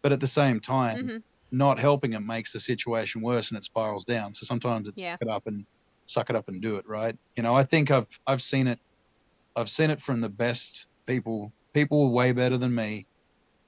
But 0.03 0.11
at 0.11 0.19
the 0.19 0.27
same 0.27 0.59
time, 0.59 0.97
Mhm. 1.01 1.23
not 1.51 1.79
helping 1.79 2.11
them 2.11 2.25
makes 2.25 2.53
the 2.53 2.59
situation 2.59 3.21
worse, 3.21 3.49
and 3.51 3.57
it 3.57 3.63
spirals 3.63 4.05
down. 4.05 4.33
So 4.33 4.45
sometimes 4.45 4.87
it's 4.89 5.01
Yeah. 5.01 5.17
suck 5.19 5.27
it 5.27 5.33
up 5.33 5.43
and 5.45 5.65
suck 6.05 6.29
it 6.29 6.35
up 6.35 6.45
and 6.49 6.61
do 6.61 6.75
it, 6.77 6.85
right? 6.87 7.15
You 7.37 7.43
know, 7.43 7.55
I 7.55 7.63
think 7.63 7.91
I've 7.91 8.07
I've 8.27 8.41
seen 8.41 8.67
it 8.67 8.79
I've 9.55 9.69
seen 9.69 9.89
it 9.89 10.01
from 10.01 10.21
the 10.21 10.29
best 10.29 10.87
people, 11.07 11.53
people 11.73 12.11
way 12.13 12.31
better 12.31 12.57
than 12.57 12.73
me 12.75 13.07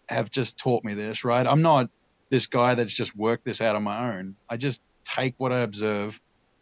have 0.09 0.31
just 0.31 0.59
taught 0.59 0.83
me 0.85 0.93
this, 0.93 1.23
right? 1.25 1.45
I'm 1.47 1.61
not 1.61 1.89
this 2.31 2.47
guy 2.47 2.75
that's 2.75 2.93
just 2.95 3.15
worked 3.15 3.45
this 3.45 3.61
out 3.61 3.75
on 3.75 3.83
my 3.83 4.13
own. 4.17 4.37
I 4.49 4.57
just 4.57 4.83
take 5.05 5.35
what 5.37 5.53
I 5.53 5.61
observe, 5.61 6.21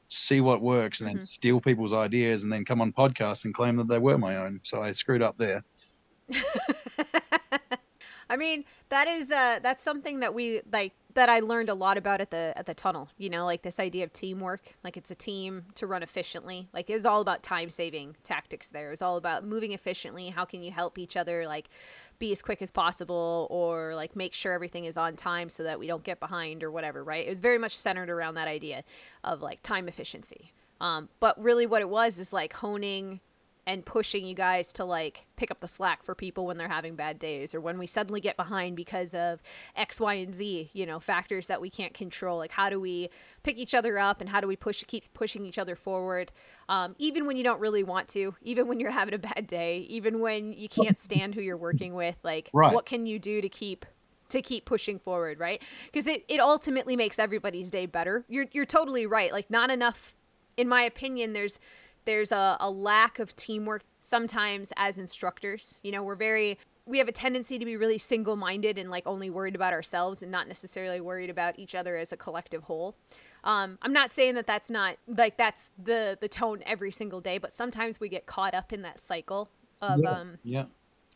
see 0.09 0.41
what 0.41 0.61
works, 0.61 1.01
and 1.01 1.09
then 1.09 1.17
Mhm. 1.17 1.21
steal 1.21 1.61
people's 1.61 1.93
ideas 1.93 2.43
and 2.43 2.51
then 2.53 2.65
come 2.65 2.81
on 2.81 2.93
podcasts 2.93 3.45
and 3.45 3.53
claim 3.53 3.77
that 3.77 3.87
they 3.89 3.99
were 3.99 4.17
my 4.17 4.37
own. 4.37 4.59
So 4.63 4.81
I 4.81 4.91
screwed 4.93 5.23
up 5.23 5.37
there. 5.37 5.63
I 8.29 8.37
mean, 8.37 8.63
that 8.89 9.07
is 9.07 9.31
uh 9.31 9.59
that's 9.61 9.83
something 9.83 10.19
that 10.21 10.33
we 10.33 10.61
like 10.71 10.93
that 11.13 11.29
I 11.29 11.41
learned 11.41 11.69
a 11.69 11.73
lot 11.73 11.97
about 11.97 12.21
at 12.21 12.31
the 12.31 12.53
at 12.55 12.65
the 12.65 12.73
tunnel, 12.73 13.09
you 13.17 13.29
know, 13.29 13.45
like 13.45 13.61
this 13.61 13.79
idea 13.79 14.03
of 14.05 14.13
teamwork, 14.13 14.61
like 14.83 14.97
it's 14.97 15.11
a 15.11 15.15
team 15.15 15.65
to 15.75 15.87
run 15.87 16.03
efficiently. 16.03 16.69
Like 16.73 16.89
it 16.89 16.93
was 16.95 17.05
all 17.05 17.21
about 17.21 17.43
time 17.43 17.69
saving 17.69 18.15
tactics 18.23 18.69
there. 18.69 18.87
It 18.87 18.91
was 18.91 19.01
all 19.01 19.17
about 19.17 19.43
moving 19.45 19.73
efficiently, 19.73 20.29
how 20.29 20.45
can 20.45 20.63
you 20.63 20.71
help 20.71 20.97
each 20.97 21.17
other 21.17 21.45
like 21.45 21.69
be 22.19 22.31
as 22.31 22.41
quick 22.41 22.61
as 22.61 22.71
possible 22.71 23.47
or 23.49 23.95
like 23.95 24.15
make 24.15 24.33
sure 24.33 24.53
everything 24.53 24.85
is 24.85 24.97
on 24.97 25.15
time 25.15 25.49
so 25.49 25.63
that 25.63 25.79
we 25.79 25.87
don't 25.87 26.03
get 26.03 26.19
behind 26.19 26.63
or 26.63 26.71
whatever, 26.71 27.03
right? 27.03 27.25
It 27.25 27.29
was 27.29 27.39
very 27.39 27.57
much 27.57 27.77
centered 27.77 28.09
around 28.09 28.35
that 28.35 28.47
idea 28.47 28.83
of 29.23 29.41
like 29.41 29.61
time 29.63 29.87
efficiency. 29.87 30.51
Um, 30.81 31.09
but 31.19 31.41
really 31.41 31.65
what 31.65 31.81
it 31.81 31.89
was 31.89 32.19
is 32.19 32.33
like 32.33 32.53
honing 32.53 33.19
and 33.65 33.85
pushing 33.85 34.25
you 34.25 34.35
guys 34.35 34.73
to 34.73 34.83
like 34.83 35.25
pick 35.37 35.49
up 35.49 35.59
the 35.61 35.67
slack 35.67 36.03
for 36.03 36.13
people 36.13 36.45
when 36.45 36.57
they're 36.57 36.67
having 36.67 36.95
bad 36.95 37.17
days 37.17 37.55
or 37.55 37.61
when 37.61 37.77
we 37.77 37.87
suddenly 37.87 38.19
get 38.19 38.35
behind 38.35 38.75
because 38.75 39.13
of 39.13 39.41
X, 39.75 39.99
Y, 39.99 40.15
and 40.15 40.35
Z, 40.35 40.69
you 40.73 40.85
know, 40.85 40.99
factors 40.99 41.47
that 41.47 41.61
we 41.61 41.69
can't 41.69 41.93
control. 41.93 42.37
Like 42.37 42.51
how 42.51 42.69
do 42.69 42.79
we 42.79 43.09
pick 43.43 43.57
each 43.57 43.73
other 43.73 43.97
up 43.97 44.19
and 44.19 44.29
how 44.29 44.41
do 44.41 44.47
we 44.47 44.55
push 44.55 44.83
keep 44.85 45.05
pushing 45.13 45.45
each 45.45 45.57
other 45.57 45.75
forward, 45.75 46.31
um, 46.67 46.95
even 46.99 47.25
when 47.25 47.37
you 47.37 47.43
don't 47.43 47.59
really 47.59 47.83
want 47.83 48.07
to, 48.09 48.35
even 48.41 48.67
when 48.67 48.79
you're 48.79 48.91
having 49.01 49.13
a 49.13 49.19
bad 49.19 49.47
day, 49.47 49.79
even 49.89 50.19
when 50.19 50.51
you 50.53 50.67
can't 50.67 51.01
stand 51.01 51.33
who 51.33 51.41
you're 51.41 51.57
working 51.57 51.93
with. 51.93 52.15
Like 52.23 52.49
Right. 52.53 52.73
what 52.73 52.85
can 52.85 53.05
you 53.05 53.19
do 53.19 53.41
to 53.41 53.49
keep 53.49 53.85
to 54.29 54.41
keep 54.41 54.65
pushing 54.65 54.97
forward, 54.99 55.39
right? 55.39 55.61
Because 55.85 56.07
it, 56.07 56.25
it 56.27 56.39
ultimately 56.39 56.95
makes 56.95 57.19
everybody's 57.19 57.69
day 57.69 57.85
better. 57.85 58.25
You're 58.27 58.47
you're 58.51 58.65
totally 58.65 59.05
right. 59.05 59.31
Like 59.31 59.49
not 59.49 59.69
enough 59.69 60.15
in 60.57 60.67
my 60.67 60.83
opinion, 60.83 61.33
there's 61.33 61.59
there's 62.05 62.31
a, 62.31 62.57
a 62.59 62.69
lack 62.69 63.19
of 63.19 63.35
teamwork 63.35 63.83
sometimes 63.99 64.71
as 64.77 64.97
instructors. 64.97 65.77
You 65.83 65.91
know, 65.91 66.03
we're 66.03 66.15
very 66.15 66.57
we 66.85 66.97
have 66.97 67.07
a 67.07 67.13
tendency 67.13 67.57
to 67.57 67.63
be 67.65 67.77
really 67.77 67.97
single 67.97 68.35
minded 68.35 68.77
and 68.77 68.91
like 68.91 69.07
only 69.07 69.29
worried 69.29 69.55
about 69.55 69.71
ourselves 69.71 70.21
and 70.21 70.29
not 70.31 70.47
necessarily 70.49 70.99
worried 70.99 71.29
about 71.29 71.57
each 71.57 71.75
other 71.75 71.95
as 71.95 72.11
a 72.11 72.17
collective 72.17 72.63
whole. 72.63 72.95
Um, 73.45 73.77
I'm 73.81 73.93
not 73.93 74.11
saying 74.11 74.35
that 74.35 74.45
that's 74.47 74.69
not 74.69 74.97
like 75.07 75.37
that's 75.37 75.69
the 75.81 76.17
the 76.19 76.27
tone 76.27 76.61
every 76.65 76.91
single 76.91 77.21
day, 77.21 77.37
but 77.37 77.51
sometimes 77.51 77.99
we 77.99 78.09
get 78.09 78.25
caught 78.25 78.53
up 78.53 78.73
in 78.73 78.81
that 78.81 78.99
cycle 78.99 79.49
of 79.81 79.99
Yeah. 80.01 80.09
um, 80.09 80.37
Yeah. 80.43 80.65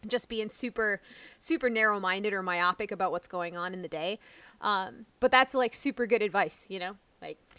just 0.08 0.30
being 0.30 0.50
super 0.50 1.02
super 1.40 1.70
narrow 1.70 2.00
minded 2.00 2.34
or 2.34 2.42
myopic 2.44 2.92
about 2.92 3.12
what's 3.12 3.28
going 3.28 3.58
on 3.58 3.74
in 3.74 3.82
the 3.82 3.88
day 3.88 4.20
um, 4.62 5.06
but 5.20 5.32
that's 5.32 5.54
like 5.54 5.74
super 5.74 6.06
good 6.06 6.22
advice 6.22 6.66
you 6.70 6.80
know 6.80 6.96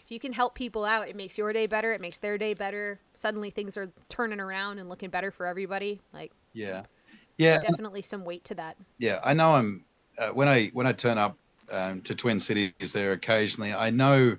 if 0.09 0.11
you 0.11 0.19
can 0.19 0.33
help 0.33 0.55
people 0.55 0.85
out 0.85 1.07
it 1.07 1.15
makes 1.15 1.37
your 1.37 1.53
day 1.53 1.67
better 1.67 1.93
it 1.93 2.01
makes 2.01 2.17
their 2.17 2.35
day 2.35 2.55
better 2.55 2.99
suddenly 3.13 3.51
things 3.51 3.77
are 3.77 3.91
turning 4.09 4.39
around 4.39 4.79
and 4.79 4.89
looking 4.89 5.11
better 5.11 5.29
for 5.29 5.45
everybody 5.45 6.01
like 6.13 6.31
Yeah. 6.51 6.81
Yeah. 7.37 7.57
definitely 7.59 8.01
some 8.01 8.25
weight 8.25 8.43
to 8.45 8.55
that 8.55 8.75
yeah 8.97 9.19
i 9.23 9.35
know 9.35 9.51
i'm 9.51 9.85
uh, 10.17 10.29
when 10.29 10.47
i 10.47 10.65
when 10.73 10.87
i 10.87 10.93
turn 10.93 11.19
up 11.19 11.37
um, 11.71 12.01
to 12.01 12.15
twin 12.15 12.39
cities 12.39 12.91
there 12.91 13.11
occasionally 13.11 13.71
i 13.71 13.91
know 13.91 14.35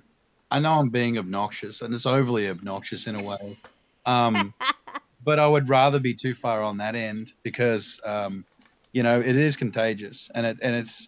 i 0.51 0.59
know 0.59 0.73
i'm 0.73 0.89
being 0.89 1.17
obnoxious 1.17 1.81
and 1.81 1.93
it's 1.93 2.05
overly 2.05 2.49
obnoxious 2.49 3.07
in 3.07 3.15
a 3.15 3.21
way 3.21 3.57
um 4.05 4.53
but 5.23 5.39
i 5.39 5.47
would 5.47 5.69
rather 5.69 6.01
be 6.01 6.13
too 6.21 6.33
far 6.33 6.61
on 6.61 6.77
that 6.79 6.95
end 6.95 7.31
because 7.43 7.97
um 8.05 8.43
you 8.91 9.03
know 9.03 9.21
it 9.21 9.37
is 9.37 9.55
contagious 9.55 10.29
and 10.35 10.45
it 10.45 10.57
and 10.61 10.75
it's 10.75 11.07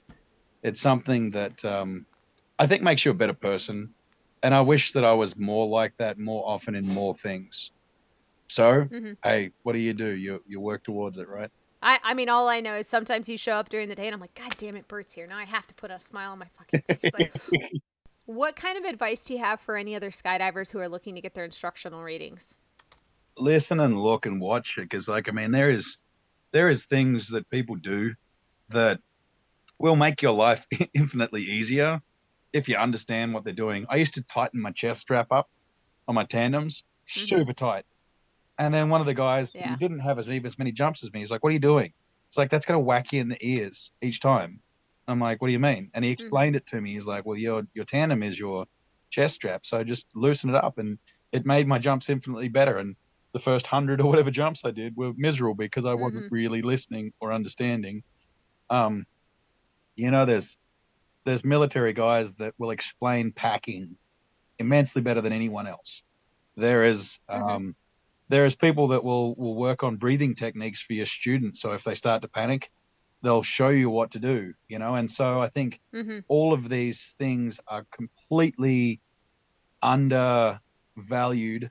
it's 0.63 0.79
something 0.79 1.31
that 1.31 1.65
um 1.65 2.05
i 2.59 2.65
think 2.65 2.81
makes 2.81 3.03
you 3.03 3.11
a 3.11 3.15
better 3.15 3.33
person 3.33 3.93
and 4.43 4.53
i 4.53 4.61
wish 4.61 4.91
that 4.91 5.03
i 5.03 5.13
was 5.13 5.37
more 5.37 5.65
like 5.67 5.93
that 5.97 6.19
more 6.19 6.43
often 6.47 6.75
in 6.75 6.85
more 6.85 7.13
things. 7.15 7.71
So 8.47 8.85
Mhm. 8.85 9.17
hey 9.23 9.51
what 9.63 9.73
do 9.73 9.79
you 9.79 9.93
do? 9.93 10.15
You 10.15 10.43
you 10.45 10.59
work 10.59 10.83
towards 10.83 11.17
it 11.17 11.27
right? 11.27 11.49
I, 11.81 11.99
I 12.03 12.13
mean 12.13 12.29
all 12.29 12.47
i 12.47 12.59
know 12.59 12.75
is 12.75 12.87
sometimes 12.87 13.27
you 13.27 13.37
show 13.37 13.53
up 13.53 13.69
during 13.69 13.89
the 13.89 13.95
day 13.95 14.05
and 14.05 14.13
i'm 14.13 14.21
like 14.21 14.35
god 14.35 14.53
damn 14.57 14.75
it 14.75 14.87
bert's 14.87 15.13
here. 15.13 15.25
Now 15.27 15.37
i 15.37 15.45
have 15.45 15.65
to 15.67 15.73
put 15.73 15.91
a 15.91 15.99
smile 15.99 16.31
on 16.31 16.39
my 16.39 16.47
fucking 16.57 16.81
face. 16.87 17.13
Like, 17.13 17.33
what 18.25 18.55
kind 18.55 18.77
of 18.77 18.83
advice 18.85 19.25
do 19.25 19.33
you 19.33 19.39
have 19.39 19.59
for 19.59 19.75
any 19.75 19.95
other 19.95 20.11
skydivers 20.11 20.71
who 20.71 20.79
are 20.79 20.89
looking 20.89 21.15
to 21.15 21.21
get 21.21 21.33
their 21.33 21.45
instructional 21.45 22.03
ratings 22.03 22.57
listen 23.37 23.79
and 23.79 23.99
look 23.99 24.25
and 24.25 24.39
watch 24.39 24.77
it 24.77 24.81
because 24.81 25.07
like 25.07 25.27
i 25.27 25.31
mean 25.31 25.51
there 25.51 25.69
is 25.69 25.97
there 26.51 26.69
is 26.69 26.85
things 26.85 27.29
that 27.29 27.49
people 27.49 27.75
do 27.75 28.13
that 28.69 28.99
will 29.79 29.95
make 29.95 30.21
your 30.21 30.33
life 30.33 30.65
infinitely 30.93 31.41
easier 31.41 31.99
if 32.53 32.69
you 32.69 32.75
understand 32.75 33.33
what 33.33 33.43
they're 33.43 33.53
doing. 33.53 33.85
I 33.89 33.97
used 33.97 34.13
to 34.13 34.23
tighten 34.23 34.61
my 34.61 34.71
chest 34.71 35.01
strap 35.01 35.27
up 35.31 35.49
on 36.07 36.15
my 36.15 36.23
tandems 36.23 36.83
mm-hmm. 37.07 37.19
super 37.19 37.53
tight. 37.53 37.85
And 38.59 38.73
then 38.73 38.89
one 38.89 39.01
of 39.01 39.07
the 39.07 39.15
guys 39.15 39.53
Yeah. 39.53 39.69
who 39.69 39.77
didn't 39.77 39.99
have 39.99 40.19
as 40.19 40.29
even 40.29 40.45
as 40.45 40.59
many 40.59 40.71
jumps 40.71 41.03
as 41.03 41.11
me 41.11 41.19
he's 41.19 41.31
like 41.31 41.43
what 41.43 41.49
are 41.49 41.53
you 41.53 41.59
doing? 41.59 41.91
It's 42.27 42.37
like 42.37 42.49
that's 42.49 42.65
going 42.65 42.79
to 42.79 42.85
whack 42.85 43.11
you 43.11 43.21
in 43.21 43.29
the 43.29 43.37
ears 43.41 43.91
each 44.01 44.19
time. 44.19 44.59
I'm 45.07 45.19
like 45.19 45.41
what 45.41 45.47
do 45.47 45.53
you 45.53 45.59
mean? 45.59 45.89
And 45.93 46.05
he 46.05 46.13
mm-hmm. 46.13 46.21
explained 46.21 46.55
it 46.55 46.65
to 46.67 46.79
me. 46.79 46.93
He's 46.93 47.07
like 47.07 47.25
well 47.25 47.37
your 47.37 47.63
your 47.73 47.85
tandem 47.85 48.23
is 48.23 48.39
your 48.39 48.65
chest 49.09 49.35
strap 49.35 49.65
so 49.65 49.83
just 49.83 50.07
loosen 50.15 50.49
it 50.49 50.55
up. 50.55 50.77
And 50.77 50.99
it 51.31 51.45
made 51.45 51.67
my 51.67 51.79
jumps 51.79 52.09
infinitely 52.09 52.49
better. 52.49 52.77
And 52.77 52.95
the 53.31 53.39
first 53.39 53.65
hundred 53.65 53.99
or 53.99 54.07
whatever 54.07 54.29
jumps 54.29 54.63
I 54.63 54.71
did 54.71 54.95
were 54.95 55.13
miserable 55.17 55.55
because 55.55 55.85
I 55.85 55.95
wasn't 55.95 56.25
mm-hmm. 56.25 56.35
really 56.35 56.61
listening 56.61 57.11
or 57.19 57.33
understanding. 57.33 58.03
Um, 58.69 59.05
you 59.95 60.11
know, 60.11 60.25
there's 60.25 60.57
there's 61.25 61.43
military 61.43 61.93
guys 61.93 62.35
that 62.35 62.53
will 62.57 62.71
explain 62.71 63.31
packing 63.31 63.95
immensely 64.59 65.01
better 65.01 65.21
than 65.21 65.33
anyone 65.33 65.67
else. 65.67 66.03
There 66.55 66.83
is 66.83 67.19
Mhm. 67.29 67.49
um, 67.49 67.75
there 68.29 68.45
is 68.45 68.55
people 68.55 68.87
that 68.89 69.03
will 69.03 69.35
will 69.35 69.55
work 69.55 69.83
on 69.83 69.97
breathing 69.97 70.35
techniques 70.35 70.81
for 70.81 70.93
your 70.93 71.05
students. 71.05 71.61
So 71.61 71.73
if 71.73 71.83
they 71.83 71.95
start 71.95 72.21
to 72.21 72.27
panic, 72.27 72.71
they'll 73.21 73.43
show 73.43 73.69
you 73.69 73.89
what 73.89 74.11
to 74.11 74.19
do. 74.19 74.53
You 74.67 74.79
know, 74.79 74.95
and 74.95 75.09
so 75.09 75.41
I 75.41 75.49
think 75.49 75.79
mm-hmm. 75.93 76.19
all 76.27 76.53
of 76.53 76.69
these 76.69 77.15
things 77.19 77.59
are 77.67 77.85
completely 77.91 79.01
undervalued 79.81 81.69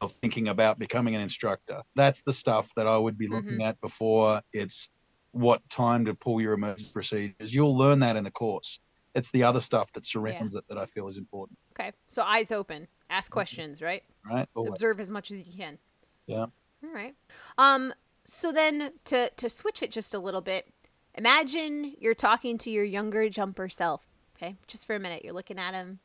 of 0.00 0.12
thinking 0.12 0.48
about 0.48 0.78
becoming 0.78 1.14
an 1.14 1.20
instructor. 1.20 1.82
That's 1.94 2.22
the 2.22 2.32
stuff 2.32 2.74
that 2.74 2.86
I 2.86 2.98
would 2.98 3.16
be 3.16 3.28
looking 3.28 3.62
at 3.62 3.80
before 3.80 4.42
it's 4.52 4.90
what 5.32 5.68
time 5.68 6.04
to 6.04 6.14
pull 6.14 6.40
your 6.40 6.52
emergency 6.54 6.90
procedures. 6.92 7.54
You'll 7.54 7.76
learn 7.76 7.98
that 8.00 8.16
in 8.16 8.24
the 8.24 8.30
course. 8.30 8.80
It's 9.14 9.30
the 9.30 9.42
other 9.42 9.60
stuff 9.60 9.92
that 9.92 10.06
surrounds 10.06 10.54
it 10.54 10.66
that 10.68 10.78
I 10.78 10.86
feel 10.86 11.08
is 11.08 11.18
important, 11.18 11.58
okay 11.72 11.92
so 12.08 12.22
eyes 12.22 12.50
open 12.50 12.86
ask 13.10 13.30
questions 13.30 13.82
right 13.82 14.02
right? 14.30 14.48
Always. 14.54 14.70
observe 14.70 15.00
as 15.00 15.10
much 15.10 15.30
as 15.30 15.46
you 15.46 15.52
can. 15.56 15.78
Yeah. 16.26 16.46
All 16.84 16.94
right. 16.94 17.14
Um 17.58 17.92
so 18.24 18.52
then 18.52 18.92
to 19.04 19.30
to 19.36 19.50
switch 19.50 19.82
it 19.82 19.90
just 19.90 20.14
a 20.14 20.18
little 20.18 20.40
bit, 20.40 20.66
imagine 21.14 21.94
you're 21.98 22.14
talking 22.14 22.56
to 22.58 22.70
your 22.70 22.84
younger 22.84 23.28
jumper 23.28 23.68
self. 23.68 24.06
Okay? 24.36 24.56
Just 24.66 24.86
for 24.86 24.94
a 24.96 25.00
minute. 25.00 25.24
You're 25.24 25.34
looking 25.34 25.58
at 25.58 25.74
him 25.74 25.98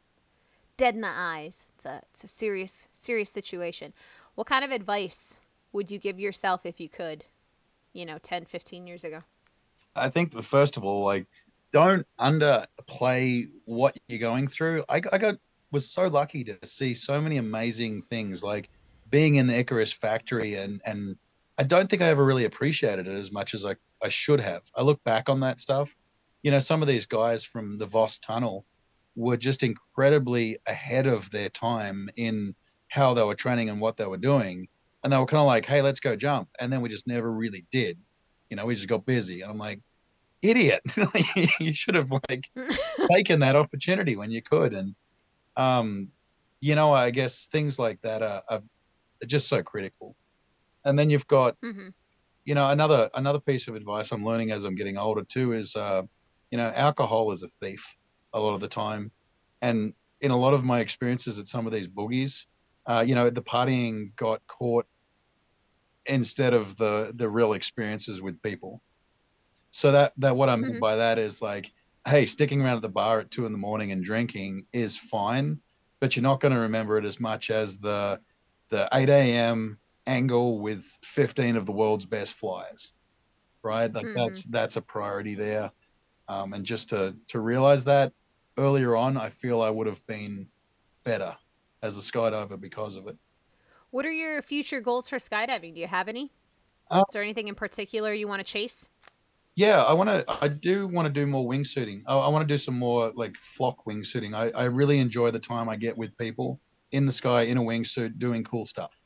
dead 0.78 0.96
in 0.96 1.02
the 1.02 1.08
eyes. 1.08 1.66
It's 1.76 1.86
a 1.86 2.02
it's 2.12 2.24
a 2.24 2.28
serious 2.28 2.88
serious 2.92 3.30
situation. 3.30 3.94
What 4.36 4.48
kind 4.48 4.66
of 4.66 4.72
advice 4.72 5.40
would 5.72 5.90
you 5.92 6.00
give 6.00 6.20
yourself 6.20 6.66
if 6.66 6.80
you 6.80 6.90
could, 6.90 7.26
you 7.98 8.06
know, 8.06 8.18
10, 8.22 8.46
15 8.46 8.88
years 8.88 9.04
ago? 9.04 9.22
I 9.96 10.10
think 10.10 10.42
first 10.44 10.78
of 10.78 10.84
all, 10.84 11.04
like, 11.04 11.28
don't 11.72 12.06
underplay 12.20 13.50
what 13.66 13.98
you're 14.08 14.20
going 14.20 14.48
through. 14.48 14.86
I, 14.88 15.02
I 15.12 15.18
got 15.18 15.36
was 15.72 15.90
so 15.90 16.08
lucky 16.08 16.44
to 16.46 16.58
see 16.64 16.94
so 16.94 17.20
many 17.20 17.38
amazing 17.38 18.04
things. 18.04 18.44
Like, 18.44 18.70
being 19.10 19.36
in 19.36 19.48
the 19.48 19.58
Icarus 19.58 19.94
factory 19.94 20.56
and 20.56 20.82
and 20.86 21.18
I 21.58 21.64
don't 21.64 21.90
think 21.90 22.02
I 22.02 22.08
ever 22.08 22.24
really 22.24 22.46
appreciated 22.46 23.08
it 23.08 23.14
as 23.14 23.32
much 23.32 23.56
as 23.56 23.66
I, 23.66 23.76
I 24.04 24.10
should 24.10 24.40
have. 24.40 24.62
I 24.76 24.84
look 24.84 25.04
back 25.04 25.28
on 25.28 25.40
that 25.40 25.60
stuff. 25.60 25.96
You 26.44 26.52
know, 26.52 26.60
some 26.60 26.84
of 26.84 26.88
these 26.88 27.08
guys 27.08 27.44
from 27.44 27.76
the 27.78 27.88
Voss 27.88 28.20
tunnel 28.20 28.64
were 29.16 29.38
just 29.38 29.64
incredibly 29.64 30.58
ahead 30.68 31.08
of 31.08 31.32
their 31.32 31.50
time 31.50 32.10
in 32.16 32.54
how 32.90 33.16
they 33.16 33.24
were 33.24 33.34
training 33.34 33.70
and 33.72 33.82
what 33.82 33.98
they 33.98 34.06
were 34.06 34.18
doing. 34.18 34.68
And 35.08 35.14
they 35.14 35.18
were 35.20 35.26
kind 35.26 35.40
of 35.40 35.48
like, 35.48 35.66
hey, 35.66 35.82
let's 35.82 36.02
go 36.02 36.18
jump. 36.18 36.50
And 36.60 36.72
then 36.72 36.82
we 36.82 36.90
just 36.90 37.08
never 37.08 37.32
really 37.32 37.66
did. 37.72 37.98
You 38.50 38.58
know, 38.58 38.66
we 38.66 38.76
just 38.76 38.90
got 38.90 39.06
busy. 39.06 39.42
And 39.42 39.50
I'm 39.50 39.58
like, 39.58 39.80
idiot. 40.42 40.82
you 41.62 41.74
should 41.74 41.96
have 41.96 42.12
like 42.12 42.52
taken 43.14 43.40
that 43.40 43.56
opportunity 43.56 44.18
when 44.18 44.32
you 44.32 44.42
could. 44.42 44.74
And 44.74 44.96
um, 45.56 46.10
you 46.60 46.76
know, 46.76 46.92
I 46.92 47.12
guess 47.12 47.48
things 47.48 47.80
like 47.80 48.02
that 48.02 48.22
are, 48.22 48.44
are 48.50 48.62
just 49.26 49.48
so 49.48 49.64
critical. 49.64 50.14
And 50.84 51.00
then 51.00 51.10
you've 51.10 51.28
got, 51.28 51.56
mm-hmm. 51.62 51.88
you 52.44 52.56
know, 52.56 52.70
another 52.70 53.10
another 53.14 53.40
piece 53.40 53.70
of 53.70 53.76
advice 53.76 54.12
I'm 54.12 54.26
learning 54.26 54.52
as 54.52 54.66
I'm 54.66 54.76
getting 54.76 54.98
older 54.98 55.24
too 55.24 55.54
is, 55.54 55.78
uh, 55.78 56.02
you 56.52 56.58
know, 56.58 56.70
alcohol 56.76 57.32
is 57.32 57.44
a 57.44 57.48
thief 57.48 57.96
a 58.34 58.42
lot 58.42 58.56
of 58.56 58.60
the 58.60 58.68
time, 58.68 59.10
and 59.62 59.94
in 60.20 60.32
a 60.32 60.38
lot 60.38 60.54
of 60.54 60.66
my 60.66 60.82
experiences 60.82 61.40
at 61.40 61.48
some 61.48 61.66
of 61.66 61.72
these 61.72 61.88
boogies, 61.88 62.48
uh, 62.88 63.06
you 63.08 63.16
know, 63.16 63.30
the 63.30 63.42
partying 63.42 64.14
got 64.18 64.46
caught 64.48 64.86
instead 66.08 66.54
of 66.54 66.78
the 66.78 67.12
the 67.16 67.30
real 67.30 67.54
experiences 67.54 68.22
with 68.22 68.42
people. 68.42 68.82
So 69.72 69.92
that 69.92 70.14
that 70.18 70.36
what 70.36 70.50
I 70.50 70.56
mean 70.56 70.72
mm-hmm. 70.72 70.80
by 70.80 70.96
that 70.96 71.18
is 71.18 71.42
like, 71.42 71.72
hey, 72.08 72.26
sticking 72.26 72.62
around 72.62 72.78
at 72.78 72.82
the 72.82 72.90
bar 72.90 73.20
at 73.20 73.32
two 73.32 73.46
in 73.46 73.52
the 73.52 73.58
morning 73.58 73.92
and 73.92 74.04
drinking 74.04 74.66
is 74.74 74.98
fine, 74.98 75.60
but 76.00 76.16
you're 76.16 76.24
not 76.24 76.40
going 76.40 76.54
to 76.54 76.62
remember 76.62 76.98
it 76.98 77.06
as 77.06 77.20
much 77.20 77.52
as 77.52 77.78
the 77.78 78.20
the 78.70 78.88
8 78.94 79.10
a.m. 79.10 79.78
angle 80.08 80.60
with 80.60 80.84
15 81.04 81.56
of 81.56 81.66
the 81.66 81.72
world's 81.72 82.06
best 82.06 82.34
flyers, 82.34 82.94
right? 83.64 83.94
Like 83.94 84.06
mm-hmm. 84.06 84.18
that's 84.18 84.44
that's 84.46 84.78
a 84.78 84.82
priority 84.82 85.36
there, 85.36 85.72
um, 86.28 86.54
and 86.54 86.66
just 86.66 86.90
to 86.90 87.16
to 87.28 87.40
realize 87.40 87.84
that 87.86 88.14
earlier 88.58 88.96
on, 88.96 89.18
I 89.18 89.30
feel 89.30 89.62
I 89.62 89.70
would 89.70 89.88
have 89.88 90.06
been 90.08 90.48
better 91.04 91.36
as 91.82 91.98
a 91.98 92.02
skydiver 92.02 92.60
because 92.60 92.96
of 92.96 93.08
it. 93.08 93.18
What 93.92 94.06
are 94.06 94.12
your 94.12 94.42
future 94.42 94.82
goals 94.82 95.10
for 95.10 95.18
skydiving? 95.18 95.74
Do 95.74 95.80
you 95.80 95.88
have 95.88 96.08
any? 96.08 96.32
Uh, 96.90 97.04
Is 97.08 97.14
there 97.14 97.24
anything 97.24 97.48
in 97.48 97.56
particular 97.56 98.14
you 98.14 98.28
want 98.28 98.46
to 98.46 98.52
chase? 98.52 98.90
Yeah, 99.56 99.82
I 99.84 99.94
want 99.94 100.10
to. 100.10 100.26
I 100.42 100.48
do 100.50 100.88
want 100.88 101.08
to 101.08 101.12
do 101.12 101.26
more 101.26 101.48
wingsuiting. 101.48 102.04
I, 102.06 102.18
I 102.18 102.28
want 102.30 102.48
to 102.48 102.54
do 102.54 102.58
some 102.58 102.78
more 102.78 103.12
like 103.16 103.36
flock 103.36 103.86
wingsuiting. 103.86 104.36
I, 104.36 104.52
I 104.58 104.66
really 104.66 105.00
enjoy 105.00 105.32
the 105.32 105.40
time 105.40 105.68
I 105.68 105.76
get 105.76 105.98
with 105.98 106.18
people 106.18 106.60
in 106.92 107.06
the 107.06 107.12
sky 107.12 107.44
in 107.44 107.58
a 107.58 107.62
wingsuit 107.62 108.20
doing 108.20 108.44
cool 108.44 108.66
stuff. 108.66 109.02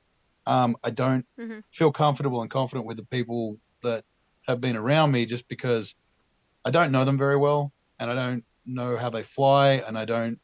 Um, 0.45 0.75
I 0.83 0.89
don't 0.89 1.25
mm-hmm. 1.39 1.59
feel 1.69 1.91
comfortable 1.91 2.41
and 2.41 2.49
confident 2.49 2.85
with 2.85 2.97
the 2.97 3.05
people 3.05 3.57
that 3.83 4.03
have 4.47 4.59
been 4.59 4.75
around 4.75 5.11
me 5.11 5.25
just 5.25 5.47
because 5.47 5.95
I 6.65 6.71
don't 6.71 6.91
know 6.91 7.05
them 7.05 7.17
very 7.17 7.37
well 7.37 7.71
and 7.99 8.11
I 8.11 8.15
don't 8.15 8.43
know 8.65 8.97
how 8.97 9.09
they 9.09 9.23
fly 9.23 9.83
and 9.87 9.97
I 9.97 10.05
don't 10.05 10.39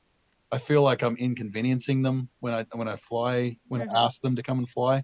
I 0.51 0.57
feel 0.57 0.81
like 0.81 1.03
I'm 1.03 1.17
inconveniencing 1.17 2.01
them 2.01 2.29
when 2.39 2.53
I 2.53 2.65
when 2.73 2.87
I 2.87 2.95
fly 2.95 3.57
when 3.67 3.81
mm-hmm. 3.81 3.95
I 3.95 4.05
ask 4.05 4.21
them 4.21 4.35
to 4.35 4.43
come 4.43 4.59
and 4.59 4.69
fly. 4.69 5.03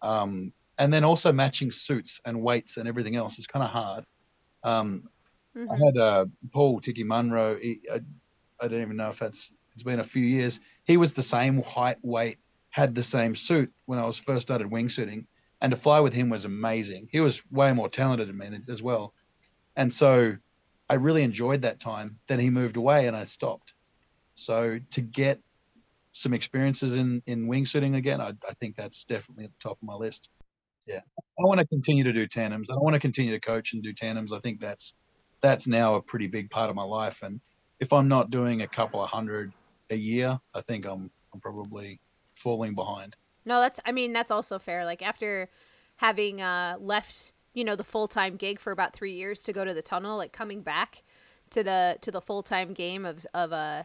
Um, 0.00 0.52
and 0.78 0.92
then 0.92 1.04
also 1.04 1.32
matching 1.32 1.70
suits 1.70 2.20
and 2.24 2.40
weights 2.40 2.76
and 2.76 2.88
everything 2.88 3.16
else 3.16 3.38
is 3.38 3.46
kind 3.46 3.64
of 3.64 3.70
hard. 3.70 4.04
Um, 4.62 5.08
mm-hmm. 5.56 5.70
I 5.70 5.76
had 5.76 5.96
uh, 5.96 6.26
Paul 6.52 6.80
Tiki 6.80 7.04
Munro. 7.04 7.56
He, 7.56 7.80
I, 7.92 8.00
I 8.60 8.68
don't 8.68 8.80
even 8.80 8.96
know 8.96 9.08
if 9.08 9.18
that's 9.18 9.52
it's 9.72 9.82
been 9.82 10.00
a 10.00 10.04
few 10.04 10.24
years. 10.24 10.60
He 10.84 10.96
was 10.96 11.14
the 11.14 11.22
same 11.22 11.62
height, 11.62 11.98
weight, 12.02 12.38
had 12.70 12.94
the 12.94 13.02
same 13.02 13.34
suit 13.36 13.72
when 13.86 13.98
I 13.98 14.04
was 14.06 14.18
first 14.18 14.42
started 14.42 14.68
wingsuiting, 14.70 15.26
and 15.60 15.70
to 15.70 15.76
fly 15.76 16.00
with 16.00 16.14
him 16.14 16.30
was 16.30 16.44
amazing. 16.44 17.08
He 17.12 17.20
was 17.20 17.42
way 17.50 17.72
more 17.72 17.88
talented 17.88 18.28
than 18.28 18.38
me 18.38 18.48
as 18.68 18.82
well, 18.82 19.12
and 19.76 19.92
so 19.92 20.36
I 20.88 20.94
really 20.94 21.22
enjoyed 21.22 21.62
that 21.62 21.80
time. 21.80 22.18
Then 22.26 22.40
he 22.40 22.50
moved 22.50 22.76
away, 22.76 23.06
and 23.06 23.16
I 23.16 23.24
stopped. 23.24 23.74
So 24.38 24.78
to 24.90 25.00
get 25.00 25.40
some 26.12 26.32
experiences 26.32 26.94
in 26.94 27.20
in 27.26 27.48
wingsuiting 27.48 27.96
again, 27.96 28.20
I, 28.20 28.28
I 28.48 28.54
think 28.60 28.76
that's 28.76 29.04
definitely 29.04 29.44
at 29.44 29.50
the 29.50 29.68
top 29.68 29.78
of 29.82 29.82
my 29.82 29.94
list. 29.94 30.30
Yeah, 30.86 31.00
I 31.16 31.42
want 31.42 31.58
to 31.58 31.66
continue 31.66 32.04
to 32.04 32.12
do 32.12 32.26
tandems. 32.26 32.70
I 32.70 32.74
want 32.76 32.94
to 32.94 33.00
continue 33.00 33.32
to 33.32 33.40
coach 33.40 33.74
and 33.74 33.82
do 33.82 33.92
tandems. 33.92 34.32
I 34.32 34.38
think 34.38 34.60
that's 34.60 34.94
that's 35.40 35.66
now 35.66 35.96
a 35.96 36.02
pretty 36.02 36.28
big 36.28 36.50
part 36.50 36.70
of 36.70 36.76
my 36.76 36.84
life. 36.84 37.22
And 37.22 37.40
if 37.80 37.92
I'm 37.92 38.06
not 38.06 38.30
doing 38.30 38.62
a 38.62 38.68
couple 38.68 39.02
of 39.02 39.10
hundred 39.10 39.52
a 39.90 39.96
year, 39.96 40.38
I 40.54 40.60
think 40.60 40.86
I'm 40.86 41.10
I'm 41.34 41.40
probably 41.40 41.98
falling 42.34 42.76
behind. 42.76 43.16
No, 43.44 43.60
that's 43.60 43.80
I 43.84 43.90
mean 43.90 44.12
that's 44.12 44.30
also 44.30 44.60
fair. 44.60 44.84
Like 44.84 45.02
after 45.02 45.50
having 45.96 46.40
uh, 46.40 46.76
left, 46.78 47.32
you 47.54 47.64
know, 47.64 47.74
the 47.74 47.82
full 47.82 48.06
time 48.06 48.36
gig 48.36 48.60
for 48.60 48.70
about 48.70 48.94
three 48.94 49.14
years 49.14 49.42
to 49.42 49.52
go 49.52 49.64
to 49.64 49.74
the 49.74 49.82
tunnel, 49.82 50.16
like 50.16 50.32
coming 50.32 50.62
back 50.62 51.02
to 51.50 51.64
the 51.64 51.98
to 52.02 52.12
the 52.12 52.20
full 52.20 52.44
time 52.44 52.72
game 52.72 53.04
of 53.04 53.26
of 53.34 53.50
a 53.50 53.56
uh, 53.56 53.82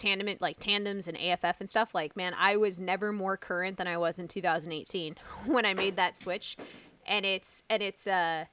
tandem 0.00 0.34
like 0.40 0.58
tandems 0.58 1.06
and 1.06 1.16
AFF 1.18 1.60
and 1.60 1.68
stuff 1.68 1.94
like 1.94 2.16
man 2.16 2.34
I 2.36 2.56
was 2.56 2.80
never 2.80 3.12
more 3.12 3.36
current 3.36 3.76
than 3.76 3.86
I 3.86 3.98
was 3.98 4.18
in 4.18 4.26
2018 4.26 5.14
when 5.46 5.66
I 5.66 5.74
made 5.74 5.96
that 5.96 6.16
switch. 6.16 6.56
And 7.06 7.24
it's 7.26 7.62
and 7.68 7.82
it's 7.82 8.06
uh 8.06 8.46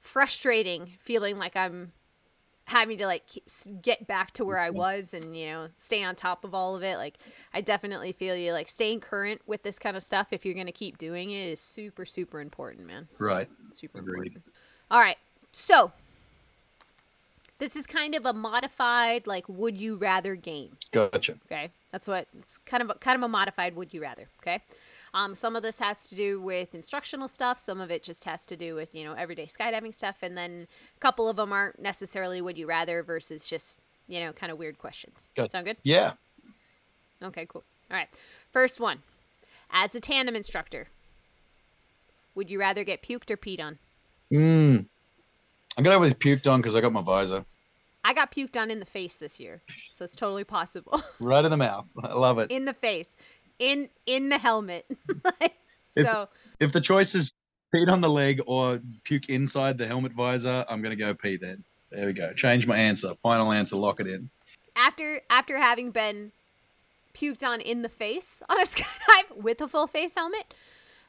frustrating 0.00 0.92
feeling 1.00 1.38
like 1.38 1.56
I'm 1.56 1.92
having 2.64 2.96
to 2.98 3.06
like 3.06 3.24
get 3.82 4.06
back 4.06 4.32
to 4.32 4.44
where 4.44 4.58
I 4.58 4.70
was 4.70 5.14
and 5.14 5.36
you 5.36 5.46
know 5.46 5.66
stay 5.78 6.02
on 6.02 6.14
top 6.14 6.44
of 6.44 6.54
all 6.54 6.76
of 6.76 6.82
it. 6.82 6.96
Like 6.96 7.18
I 7.54 7.60
definitely 7.60 8.12
feel 8.12 8.36
you 8.36 8.52
like 8.52 8.68
staying 8.68 9.00
current 9.00 9.40
with 9.46 9.62
this 9.62 9.78
kind 9.78 9.96
of 9.96 10.02
stuff 10.02 10.28
if 10.30 10.44
you're 10.44 10.54
going 10.54 10.66
to 10.66 10.72
keep 10.72 10.98
doing 10.98 11.30
it 11.30 11.48
is 11.48 11.60
super 11.60 12.04
super 12.04 12.40
important 12.40 12.86
man. 12.86 13.08
Right. 13.18 13.48
Super 13.72 13.98
Agreed. 13.98 14.26
important. 14.36 14.44
All 14.90 15.00
right. 15.00 15.16
So 15.52 15.92
this 17.62 17.76
is 17.76 17.86
kind 17.86 18.16
of 18.16 18.26
a 18.26 18.32
modified 18.32 19.24
like 19.28 19.48
would 19.48 19.80
you 19.80 19.94
rather 19.94 20.34
game. 20.34 20.76
Gotcha. 20.90 21.36
Okay. 21.46 21.70
That's 21.92 22.08
what 22.08 22.26
it's 22.40 22.56
kind 22.56 22.82
of 22.82 22.90
a, 22.90 22.94
kind 22.94 23.16
of 23.16 23.22
a 23.22 23.28
modified 23.28 23.76
would 23.76 23.94
you 23.94 24.02
rather, 24.02 24.26
okay? 24.40 24.60
Um, 25.14 25.36
some 25.36 25.54
of 25.54 25.62
this 25.62 25.78
has 25.78 26.08
to 26.08 26.16
do 26.16 26.42
with 26.42 26.74
instructional 26.74 27.28
stuff. 27.28 27.60
Some 27.60 27.80
of 27.80 27.92
it 27.92 28.02
just 28.02 28.24
has 28.24 28.44
to 28.46 28.56
do 28.56 28.74
with 28.74 28.92
you 28.96 29.04
know 29.04 29.12
everyday 29.12 29.46
skydiving 29.46 29.94
stuff, 29.94 30.16
and 30.22 30.36
then 30.36 30.66
a 30.96 31.00
couple 31.00 31.28
of 31.28 31.36
them 31.36 31.52
aren't 31.52 31.80
necessarily 31.80 32.40
would 32.40 32.58
you 32.58 32.66
rather 32.66 33.04
versus 33.04 33.46
just 33.46 33.78
you 34.08 34.18
know 34.18 34.32
kind 34.32 34.50
of 34.50 34.58
weird 34.58 34.78
questions. 34.78 35.28
Good. 35.36 35.52
Sound 35.52 35.66
good? 35.66 35.76
Yeah. 35.84 36.14
Okay. 37.22 37.46
Cool. 37.46 37.62
All 37.92 37.96
right. 37.96 38.08
First 38.50 38.80
one. 38.80 38.98
As 39.70 39.94
a 39.94 40.00
tandem 40.00 40.34
instructor, 40.34 40.88
would 42.34 42.50
you 42.50 42.58
rather 42.58 42.82
get 42.82 43.02
puked 43.02 43.30
or 43.30 43.36
peed 43.36 43.60
on? 43.60 43.78
Mm. 44.32 44.86
I'm 45.78 45.84
gonna 45.84 45.96
go 45.96 46.00
with 46.00 46.18
puked 46.18 46.50
on 46.50 46.60
because 46.60 46.74
I 46.74 46.80
got 46.80 46.92
my 46.92 47.02
visor. 47.02 47.44
I 48.04 48.14
got 48.14 48.32
puked 48.32 48.60
on 48.60 48.70
in 48.70 48.80
the 48.80 48.86
face 48.86 49.18
this 49.18 49.38
year, 49.38 49.62
so 49.90 50.04
it's 50.04 50.16
totally 50.16 50.44
possible. 50.44 51.00
right 51.20 51.44
in 51.44 51.50
the 51.50 51.56
mouth. 51.56 51.90
I 52.02 52.14
love 52.14 52.38
it. 52.38 52.50
In 52.50 52.64
the 52.64 52.74
face, 52.74 53.14
in 53.58 53.88
in 54.06 54.28
the 54.28 54.38
helmet. 54.38 54.86
so 55.82 56.28
if, 56.58 56.68
if 56.68 56.72
the 56.72 56.80
choice 56.80 57.14
is 57.14 57.30
pee 57.72 57.86
on 57.86 58.00
the 58.00 58.10
leg 58.10 58.40
or 58.46 58.80
puke 59.04 59.28
inside 59.28 59.78
the 59.78 59.86
helmet 59.86 60.12
visor, 60.12 60.64
I'm 60.68 60.82
gonna 60.82 60.96
go 60.96 61.14
pee 61.14 61.36
then. 61.36 61.62
There 61.90 62.06
we 62.06 62.12
go. 62.12 62.32
Change 62.32 62.66
my 62.66 62.76
answer. 62.76 63.14
Final 63.14 63.52
answer. 63.52 63.76
Lock 63.76 64.00
it 64.00 64.06
in. 64.06 64.30
After 64.76 65.20
after 65.30 65.58
having 65.58 65.90
been 65.90 66.32
puked 67.14 67.46
on 67.46 67.60
in 67.60 67.82
the 67.82 67.88
face 67.88 68.42
on 68.48 68.58
a 68.58 68.64
skydive 68.64 69.36
with 69.36 69.60
a 69.60 69.68
full 69.68 69.86
face 69.86 70.14
helmet, 70.14 70.54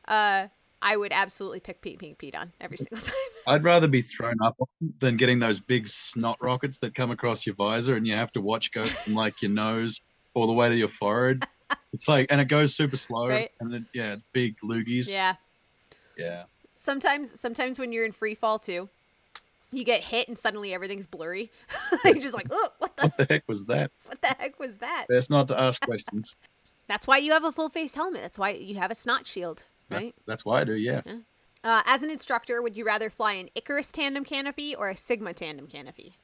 uh, 0.07 0.47
I 0.85 0.97
would 0.97 1.13
absolutely 1.13 1.61
pick 1.61 1.79
Pete 1.79 1.97
being 1.97 2.15
peed 2.15 2.35
on 2.35 2.51
every 2.59 2.75
single 2.75 2.97
time. 2.97 3.15
I'd 3.47 3.63
rather 3.63 3.87
be 3.87 4.01
thrown 4.01 4.35
up 4.43 4.57
than 4.99 5.15
getting 5.15 5.39
those 5.39 5.61
big 5.61 5.87
snot 5.87 6.37
rockets 6.41 6.77
that 6.79 6.93
come 6.93 7.09
across 7.09 7.45
your 7.45 7.55
visor 7.55 7.95
and 7.95 8.05
you 8.05 8.15
have 8.15 8.33
to 8.33 8.41
watch 8.41 8.73
go 8.73 8.85
from 8.85 9.13
like 9.15 9.41
your 9.41 9.51
nose 9.51 10.01
all 10.33 10.45
the 10.45 10.53
way 10.53 10.67
to 10.67 10.75
your 10.75 10.89
forehead. 10.89 11.47
It's 11.93 12.09
like, 12.09 12.27
and 12.29 12.41
it 12.41 12.49
goes 12.49 12.75
super 12.75 12.97
slow, 12.97 13.29
right? 13.29 13.49
and 13.61 13.71
then 13.71 13.85
yeah, 13.93 14.17
big 14.33 14.57
loogies. 14.59 15.11
Yeah, 15.11 15.35
yeah. 16.17 16.43
Sometimes, 16.75 17.39
sometimes 17.39 17.79
when 17.79 17.93
you're 17.93 18.05
in 18.05 18.11
free 18.11 18.35
fall 18.35 18.59
too, 18.59 18.89
you 19.71 19.85
get 19.85 20.03
hit 20.03 20.27
and 20.27 20.37
suddenly 20.37 20.73
everything's 20.73 21.05
blurry. 21.05 21.49
you're 22.05 22.15
just 22.15 22.35
like, 22.35 22.47
oh, 22.51 22.67
what 22.79 22.97
the? 22.97 23.03
What 23.03 23.17
the 23.17 23.25
heck 23.29 23.43
was 23.47 23.65
that? 23.65 23.89
What 24.05 24.21
the 24.21 24.35
heck 24.37 24.59
was 24.59 24.77
that? 24.79 25.05
Best 25.07 25.31
not 25.31 25.47
to 25.47 25.59
ask 25.59 25.81
questions. 25.81 26.35
That's 26.87 27.07
why 27.07 27.19
you 27.19 27.31
have 27.31 27.45
a 27.45 27.53
full 27.53 27.69
face 27.69 27.95
helmet. 27.95 28.21
That's 28.21 28.37
why 28.37 28.49
you 28.51 28.75
have 28.75 28.91
a 28.91 28.95
snot 28.95 29.25
shield 29.25 29.63
right? 29.91 30.15
That, 30.15 30.23
that's 30.25 30.45
why 30.45 30.61
I 30.61 30.63
do, 30.63 30.75
yeah. 30.75 31.01
yeah. 31.05 31.17
Uh, 31.63 31.81
as 31.85 32.03
an 32.03 32.09
instructor, 32.09 32.61
would 32.61 32.75
you 32.75 32.85
rather 32.85 33.09
fly 33.09 33.33
an 33.33 33.49
Icarus 33.55 33.91
tandem 33.91 34.25
canopy 34.25 34.75
or 34.75 34.89
a 34.89 34.95
Sigma 34.95 35.33
tandem 35.33 35.67
canopy? 35.67 36.15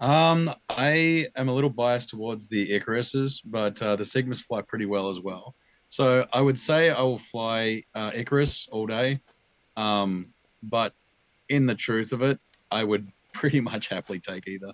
Um, 0.00 0.50
I 0.70 1.28
am 1.36 1.48
a 1.48 1.52
little 1.52 1.70
biased 1.70 2.10
towards 2.10 2.48
the 2.48 2.70
Icaruses, 2.78 3.42
but 3.44 3.80
uh, 3.82 3.96
the 3.96 4.04
Sigmas 4.04 4.42
fly 4.42 4.62
pretty 4.62 4.86
well 4.86 5.08
as 5.08 5.20
well. 5.20 5.54
So 5.88 6.26
I 6.32 6.40
would 6.40 6.58
say 6.58 6.90
I 6.90 7.02
will 7.02 7.18
fly 7.18 7.84
uh, 7.94 8.10
Icarus 8.14 8.68
all 8.68 8.86
day. 8.86 9.20
Um, 9.76 10.32
but 10.62 10.94
in 11.48 11.66
the 11.66 11.74
truth 11.74 12.12
of 12.12 12.22
it, 12.22 12.40
I 12.70 12.84
would 12.84 13.06
pretty 13.32 13.60
much 13.60 13.88
happily 13.88 14.18
take 14.18 14.48
either. 14.48 14.72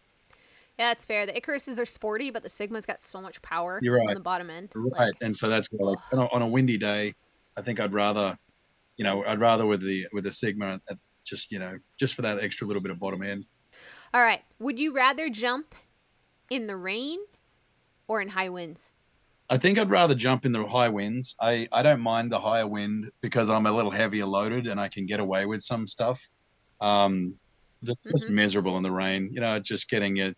Yeah, 0.79 0.89
that's 0.89 1.05
fair. 1.05 1.27
The 1.27 1.33
Icaruses 1.33 1.79
are 1.79 1.85
sporty, 1.85 2.31
but 2.31 2.43
the 2.43 2.49
Sigma's 2.49 2.87
got 2.87 3.01
so 3.01 3.21
much 3.21 3.43
power 3.43 3.81
You're 3.83 3.97
right. 3.97 4.09
on 4.09 4.15
the 4.15 4.21
bottom 4.21 4.49
end. 4.49 4.73
Right, 4.75 4.99
Like, 4.99 5.15
and 5.21 5.37
so 5.37 5.49
that's 5.49 5.67
why, 5.71 5.91
like 5.91 5.99
on 6.13 6.21
a, 6.21 6.27
on 6.33 6.43
a 6.43 6.47
windy 6.47 6.79
day, 6.79 7.13
I 7.57 7.63
think 7.63 7.81
I'd 7.81 7.93
rather, 7.93 8.37
you 8.97 9.05
know, 9.05 9.25
I'd 9.25 9.41
rather 9.41 9.67
with 9.67 9.83
the 9.83 10.07
with 10.13 10.25
the 10.25 10.33
Sigma, 10.33 10.81
at 10.91 10.99
just 11.25 11.51
you 11.53 11.59
know, 11.59 11.79
just 11.99 12.15
for 12.15 12.23
that 12.23 12.39
extra 12.41 12.67
little 12.67 12.83
bit 12.83 12.91
of 12.93 12.99
bottom 12.99 13.23
end. 13.23 13.45
all 14.15 14.23
right. 14.23 14.43
Would 14.59 14.79
you 14.81 14.95
rather 14.95 15.29
jump 15.29 15.75
in 16.51 16.67
the 16.67 16.77
rain 16.77 17.19
or 18.09 18.21
in 18.21 18.29
high 18.29 18.49
winds? 18.49 18.93
I 19.49 19.57
think 19.59 19.79
I'd 19.79 19.91
rather 19.91 20.15
jump 20.15 20.45
in 20.47 20.53
the 20.53 20.67
high 20.67 20.89
winds. 20.89 21.35
I 21.41 21.69
I 21.73 21.83
don't 21.83 22.01
mind 22.01 22.31
the 22.33 22.41
higher 22.41 22.67
wind 22.67 23.11
because 23.21 23.51
I'm 23.51 23.67
a 23.67 23.73
little 23.73 23.91
heavier 23.91 24.27
loaded 24.27 24.67
and 24.69 24.81
I 24.81 24.89
can 24.89 25.07
get 25.07 25.21
away 25.21 25.47
with 25.47 25.63
some 25.63 25.87
stuff. 25.87 26.21
Um, 26.81 27.35
that's 27.83 28.05
just 28.05 28.29
Mhm. 28.29 28.35
miserable 28.35 28.77
in 28.77 28.83
the 28.83 28.93
rain. 28.93 29.31
You 29.33 29.41
know, 29.41 29.59
just 29.59 29.89
getting 29.89 30.19
it. 30.19 30.37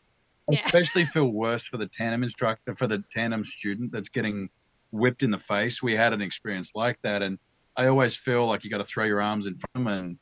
Yeah. 0.49 0.61
especially 0.67 1.05
feel 1.05 1.29
worse 1.29 1.65
for 1.65 1.77
the 1.77 1.87
tandem 1.87 2.25
instructor, 2.25 2.75
for 2.75 2.89
the 2.89 3.05
tandem 3.13 3.45
student 3.45 3.93
that's 3.93 4.09
getting 4.09 4.51
whipped 4.93 5.23
in 5.23 5.31
the 5.31 5.39
face. 5.39 5.83
We 5.83 5.95
had 5.95 6.13
an 6.13 6.23
experience 6.23 6.73
like 6.75 6.99
that, 7.03 7.23
and 7.23 7.39
I 7.77 7.87
always 7.87 8.17
feel 8.17 8.47
like 8.47 8.63
you 8.65 8.71
got 8.71 8.79
to 8.79 8.85
throw 8.85 9.05
your 9.05 9.21
arms 9.21 9.47
in 9.47 9.55
front 9.55 9.75
of 9.75 9.85
them, 9.85 10.05
and 10.05 10.19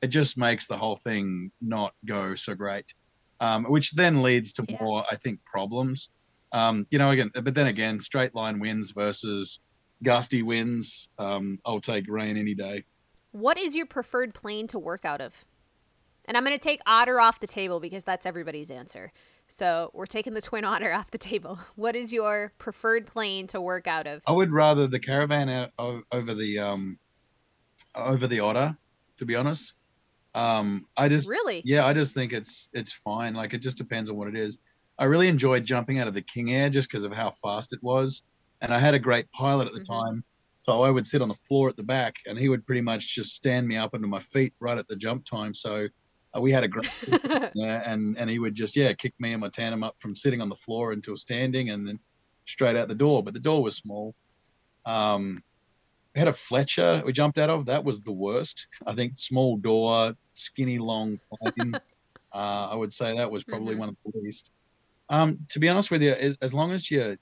it 0.00 0.08
just 0.08 0.38
makes 0.38 0.66
the 0.66 0.76
whole 0.76 0.96
thing 0.96 1.50
not 1.60 1.94
go 2.06 2.34
so 2.34 2.54
great. 2.54 2.94
Um, 3.40 3.64
which 3.64 3.92
then 3.92 4.22
leads 4.22 4.52
to 4.54 4.64
Yeah. 4.68 4.76
more, 4.80 5.04
I 5.10 5.16
think, 5.16 5.44
problems. 5.44 6.10
Um, 6.52 6.86
you 6.90 6.98
know, 6.98 7.10
again, 7.10 7.30
but 7.34 7.54
then 7.54 7.66
again, 7.66 7.98
straight 7.98 8.34
line 8.34 8.60
wins 8.60 8.92
versus 8.92 9.58
gusty 10.02 10.42
winds. 10.42 11.08
Um, 11.18 11.58
I'll 11.64 11.80
take 11.80 12.08
rain 12.08 12.36
any 12.36 12.54
day. 12.54 12.84
What 13.32 13.58
is 13.58 13.74
your 13.74 13.86
preferred 13.86 14.34
plane 14.34 14.68
to 14.68 14.78
work 14.78 15.04
out 15.04 15.20
of? 15.20 15.44
And 16.26 16.36
I'm 16.36 16.44
going 16.44 16.56
to 16.56 16.62
take 16.62 16.80
otter 16.86 17.20
off 17.20 17.40
the 17.40 17.46
table 17.48 17.80
because 17.80 18.04
that's 18.04 18.26
everybody's 18.26 18.70
answer. 18.70 19.10
So 19.52 19.90
we're 19.92 20.06
taking 20.06 20.32
the 20.32 20.40
twin 20.40 20.64
otter 20.64 20.92
off 20.92 21.10
the 21.10 21.18
table. 21.18 21.58
What 21.76 21.94
is 21.94 22.12
your 22.12 22.52
preferred 22.58 23.06
plane 23.06 23.46
to 23.48 23.60
work 23.60 23.86
out 23.86 24.06
of? 24.06 24.22
I 24.26 24.32
would 24.32 24.50
rather 24.50 24.86
the 24.86 24.98
caravan 24.98 25.48
out 25.50 25.70
over 25.78 26.34
the 26.34 26.58
um, 26.58 26.98
over 27.96 28.26
the 28.26 28.40
otter, 28.40 28.76
to 29.18 29.26
be 29.26 29.36
honest. 29.36 29.74
Um, 30.34 30.86
I 30.96 31.08
just 31.08 31.28
Really? 31.28 31.62
yeah, 31.64 31.84
I 31.84 31.92
just 31.92 32.14
think 32.14 32.32
it's 32.32 32.70
it's 32.72 32.92
fine. 32.92 33.34
Like 33.34 33.52
it 33.52 33.62
just 33.62 33.78
depends 33.78 34.08
on 34.08 34.16
what 34.16 34.28
it 34.28 34.36
is. 34.36 34.58
I 34.98 35.04
really 35.04 35.28
enjoyed 35.28 35.64
jumping 35.64 35.98
out 35.98 36.08
of 36.08 36.14
the 36.14 36.22
King 36.22 36.52
Air 36.52 36.70
just 36.70 36.88
because 36.90 37.04
of 37.04 37.12
how 37.14 37.32
fast 37.42 37.72
it 37.72 37.82
was, 37.82 38.22
and 38.62 38.72
I 38.72 38.78
had 38.78 38.94
a 38.94 38.98
great 38.98 39.30
pilot 39.32 39.66
at 39.66 39.74
the 39.74 39.80
Mhm. 39.80 39.86
time. 39.86 40.24
So 40.60 40.82
I 40.82 40.90
would 40.90 41.06
sit 41.06 41.20
on 41.22 41.28
the 41.28 41.34
floor 41.48 41.68
at 41.68 41.76
the 41.76 41.82
back, 41.82 42.14
and 42.26 42.38
he 42.38 42.48
would 42.48 42.64
pretty 42.66 42.82
much 42.82 43.14
just 43.14 43.34
stand 43.34 43.66
me 43.68 43.76
up 43.76 43.94
under 43.94 44.06
my 44.06 44.20
feet 44.20 44.54
right 44.60 44.78
at 44.78 44.88
the 44.88 44.96
jump 44.96 45.24
time. 45.26 45.52
So 45.54 45.88
we 46.40 46.50
had 46.50 46.64
a 46.64 46.68
great 46.68 46.90
and 47.54 48.16
and 48.18 48.30
he 48.30 48.38
would 48.38 48.54
just 48.54 48.76
yeah 48.76 48.92
kick 48.92 49.14
me 49.18 49.32
and 49.32 49.40
my 49.40 49.48
tandem 49.48 49.82
up 49.82 49.94
from 49.98 50.16
sitting 50.16 50.40
on 50.40 50.48
the 50.48 50.56
floor 50.56 50.92
until 50.92 51.16
standing, 51.16 51.70
and 51.70 51.86
then 51.86 51.98
straight 52.46 52.76
out 52.76 52.88
the 52.88 52.94
door. 52.94 53.22
But 53.22 53.34
the 53.34 53.40
door 53.40 53.62
was 53.62 53.76
small. 53.76 54.14
Um, 54.84 55.42
we 56.14 56.18
had 56.18 56.28
a 56.28 56.32
Fletcher 56.32 57.02
we 57.04 57.12
jumped 57.12 57.38
out 57.38 57.50
of. 57.50 57.66
That 57.66 57.84
was 57.84 58.02
the 58.02 58.12
worst. 58.12 58.66
I 58.86 58.94
think 58.94 59.16
small 59.16 59.56
door, 59.56 60.14
skinny 60.32 60.78
long 60.78 61.18
plane. 61.40 61.72
uh, 62.32 62.68
I 62.70 62.74
would 62.74 62.92
say 62.92 63.16
that 63.16 63.30
was 63.30 63.44
probably 63.44 63.74
Mhm. 63.74 63.78
one 63.78 63.88
of 63.90 63.96
the 64.04 64.20
least. 64.20 64.50
Um, 65.08 65.38
to 65.50 65.58
be 65.58 65.68
honest 65.68 65.90
with 65.90 66.02
you, 66.02 66.12
as, 66.12 66.36
as 66.40 66.54
long 66.54 66.72
as 66.72 66.90
you're 66.90 67.16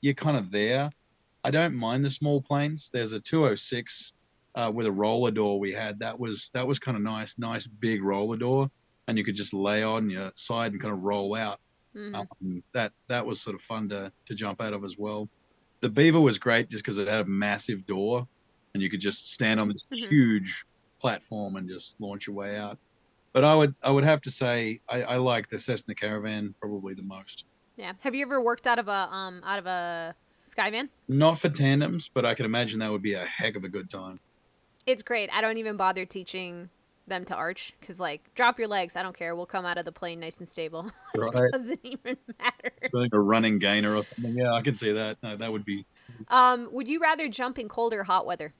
you're 0.00 0.14
kind 0.14 0.36
of 0.36 0.50
there, 0.50 0.90
I 1.44 1.50
don't 1.50 1.74
mind 1.74 2.04
the 2.04 2.10
small 2.10 2.42
planes. 2.42 2.90
There's 2.92 3.12
a 3.12 3.20
206 3.20 4.12
uh, 4.54 4.70
with 4.74 4.86
a 4.86 4.92
roller 4.92 5.30
door 5.30 5.58
we 5.58 5.72
had. 5.72 5.98
That 6.00 6.18
was 6.18 6.50
that 6.54 6.66
was 6.66 6.78
kind 6.78 6.96
of 6.96 7.02
nice, 7.02 7.38
nice 7.38 7.66
big 7.66 8.02
roller 8.02 8.36
door, 8.36 8.70
and 9.08 9.18
you 9.18 9.24
could 9.24 9.34
just 9.34 9.52
lay 9.54 9.82
on 9.82 10.10
your 10.10 10.30
side 10.34 10.72
and 10.72 10.80
kind 10.80 10.92
of 10.94 11.00
roll 11.02 11.34
out. 11.34 11.60
Mhm. 11.94 12.14
Um, 12.14 12.62
that 12.72 12.92
that 13.08 13.24
was 13.24 13.40
sort 13.40 13.54
of 13.54 13.62
fun 13.62 13.88
to 13.90 14.12
to 14.26 14.34
jump 14.34 14.60
out 14.60 14.72
of 14.72 14.84
as 14.84 14.96
well. 14.98 15.28
The 15.80 15.88
Beaver 15.88 16.20
was 16.20 16.38
great 16.38 16.70
just 16.70 16.84
because 16.84 16.98
it 16.98 17.08
had 17.08 17.26
a 17.26 17.28
massive 17.28 17.86
door, 17.86 18.26
and 18.74 18.82
you 18.82 18.90
could 18.90 19.00
just 19.00 19.32
stand 19.32 19.60
on 19.60 19.68
this 19.68 19.84
Mhm. 19.92 20.08
huge 20.08 20.64
platform 21.00 21.56
and 21.56 21.68
just 21.68 22.00
launch 22.00 22.26
your 22.26 22.34
way 22.34 22.56
out. 22.56 22.78
But 23.32 23.44
I 23.44 23.54
would 23.54 23.74
I 23.82 23.90
would 23.90 24.04
have 24.04 24.20
to 24.22 24.30
say 24.30 24.80
I, 24.88 25.02
I 25.02 25.16
like 25.16 25.48
the 25.48 25.58
Cessna 25.58 25.94
Caravan 25.94 26.54
probably 26.60 26.94
the 26.94 27.02
most. 27.02 27.44
Yeah. 27.76 27.92
Have 28.00 28.14
you 28.14 28.24
ever 28.24 28.40
worked 28.40 28.66
out 28.68 28.78
of 28.78 28.86
a 28.88 29.08
um 29.12 29.42
out 29.44 29.58
of 29.58 29.66
a 29.66 30.14
Skyvan? 30.48 30.88
Not 31.08 31.38
for 31.38 31.48
tandems, 31.48 32.08
but 32.08 32.24
I 32.24 32.34
can 32.34 32.44
imagine 32.46 32.78
that 32.80 32.92
would 32.92 33.02
be 33.02 33.14
a 33.14 33.24
heck 33.24 33.56
of 33.56 33.64
a 33.64 33.68
good 33.68 33.90
time. 33.90 34.20
It's 34.86 35.02
great. 35.02 35.30
I 35.32 35.40
don't 35.40 35.58
even 35.58 35.76
bother 35.76 36.04
teaching 36.04 36.68
them 37.06 37.24
to 37.26 37.34
arch 37.34 37.74
because 37.80 38.00
like 38.00 38.34
drop 38.34 38.58
your 38.58 38.68
legs. 38.68 38.96
I 38.96 39.02
don't 39.02 39.16
care. 39.16 39.34
We'll 39.36 39.46
come 39.46 39.66
out 39.66 39.78
of 39.78 39.84
the 39.84 39.92
plane 39.92 40.20
nice 40.20 40.38
and 40.38 40.48
stable. 40.48 40.90
Right. 41.16 41.52
Doesn't 41.52 41.78
even 41.84 42.16
matter. 42.40 42.72
Doing 42.92 43.10
a 43.12 43.20
running 43.20 43.60
gainer 43.60 43.94
or 43.96 44.04
something. 44.16 44.34
Yeah, 44.36 44.52
I 44.52 44.62
can 44.62 44.74
see 44.74 44.90
that. 44.92 45.16
No, 45.22 45.36
that 45.36 45.52
would 45.52 45.64
be. 45.64 45.86
Um, 46.28 46.68
would 46.72 46.88
you 46.88 46.98
rather 46.98 47.28
jump 47.28 47.56
in 47.58 47.68
cold 47.68 47.92
or 47.94 48.02
hot 48.02 48.26
weather? 48.26 48.52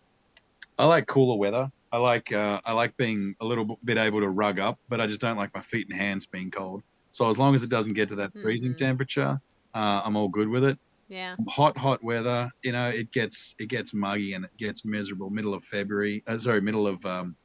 I 0.78 0.86
like 0.86 1.08
cooler 1.08 1.36
weather. 1.36 1.68
I 1.90 1.98
like 1.98 2.32
uh, 2.32 2.60
I 2.64 2.72
like 2.74 2.96
being 2.96 3.34
a 3.40 3.44
little 3.44 3.78
bit 3.84 3.98
able 3.98 4.20
to 4.20 4.28
rug 4.28 4.60
up, 4.60 4.78
but 4.88 5.00
I 5.00 5.08
just 5.08 5.20
don't 5.20 5.36
like 5.36 5.52
my 5.54 5.60
feet 5.62 5.88
and 5.90 5.98
hands 5.98 6.26
being 6.28 6.50
cold. 6.52 6.82
So 7.10 7.28
as 7.28 7.38
long 7.40 7.54
as 7.56 7.64
it 7.64 7.70
doesn't 7.70 7.94
get 7.94 8.08
to 8.10 8.14
that 8.16 8.32
freezing 8.40 8.72
Mhm. 8.74 8.78
temperature, 8.78 9.38
uh, 9.74 10.02
I'm 10.04 10.16
all 10.16 10.28
good 10.28 10.48
with 10.48 10.64
it. 10.64 10.78
Yeah. 11.08 11.36
Hot, 11.48 11.76
hot 11.76 12.02
weather, 12.02 12.48
you 12.62 12.72
know, 12.72 12.88
it 12.88 13.10
gets 13.12 13.54
it 13.58 13.68
gets 13.68 13.92
muggy 13.94 14.34
and 14.34 14.44
it 14.44 14.56
gets 14.58 14.84
miserable. 14.84 15.30
Middle 15.30 15.54
of 15.54 15.64
February, 15.64 16.22
uh, 16.26 16.38
sorry, 16.38 16.60
middle 16.60 16.86
of 16.86 17.04
um, 17.04 17.36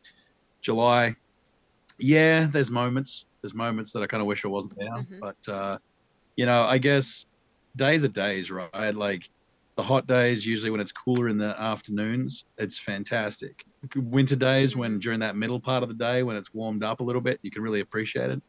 July. 0.61 1.13
Yeah, 1.99 2.47
there's 2.47 2.71
moments. 2.71 3.25
There's 3.41 3.53
moments 3.53 3.91
that 3.93 4.03
I 4.03 4.07
kind 4.07 4.21
of 4.21 4.27
wish 4.27 4.45
I 4.45 4.47
wasn't 4.47 4.75
there, 4.77 4.89
Mhm. 4.89 5.19
but 5.19 5.51
uh, 5.53 5.77
you 6.37 6.45
know, 6.45 6.63
I 6.63 6.77
guess 6.77 7.25
days 7.75 8.05
are 8.05 8.09
days, 8.09 8.51
right? 8.51 8.95
Like 8.95 9.23
the 9.75 9.83
hot 9.83 10.07
days, 10.07 10.45
usually 10.45 10.71
when 10.71 10.81
it's 10.81 10.91
cooler 10.91 11.27
in 11.27 11.37
the 11.37 11.59
afternoons, 11.59 12.45
it's 12.57 12.79
fantastic. 12.79 13.63
Winter 13.95 14.35
days, 14.35 14.75
when 14.75 14.99
during 14.99 15.19
that 15.21 15.35
middle 15.35 15.59
part 15.59 15.83
of 15.83 15.89
the 15.89 15.95
day, 15.95 16.23
when 16.23 16.35
it's 16.35 16.53
warmed 16.53 16.83
up 16.83 16.99
a 16.99 17.03
little 17.03 17.21
bit, 17.21 17.39
you 17.43 17.51
can 17.51 17.61
really 17.61 17.79
appreciate 17.81 18.29
it. 18.29 18.41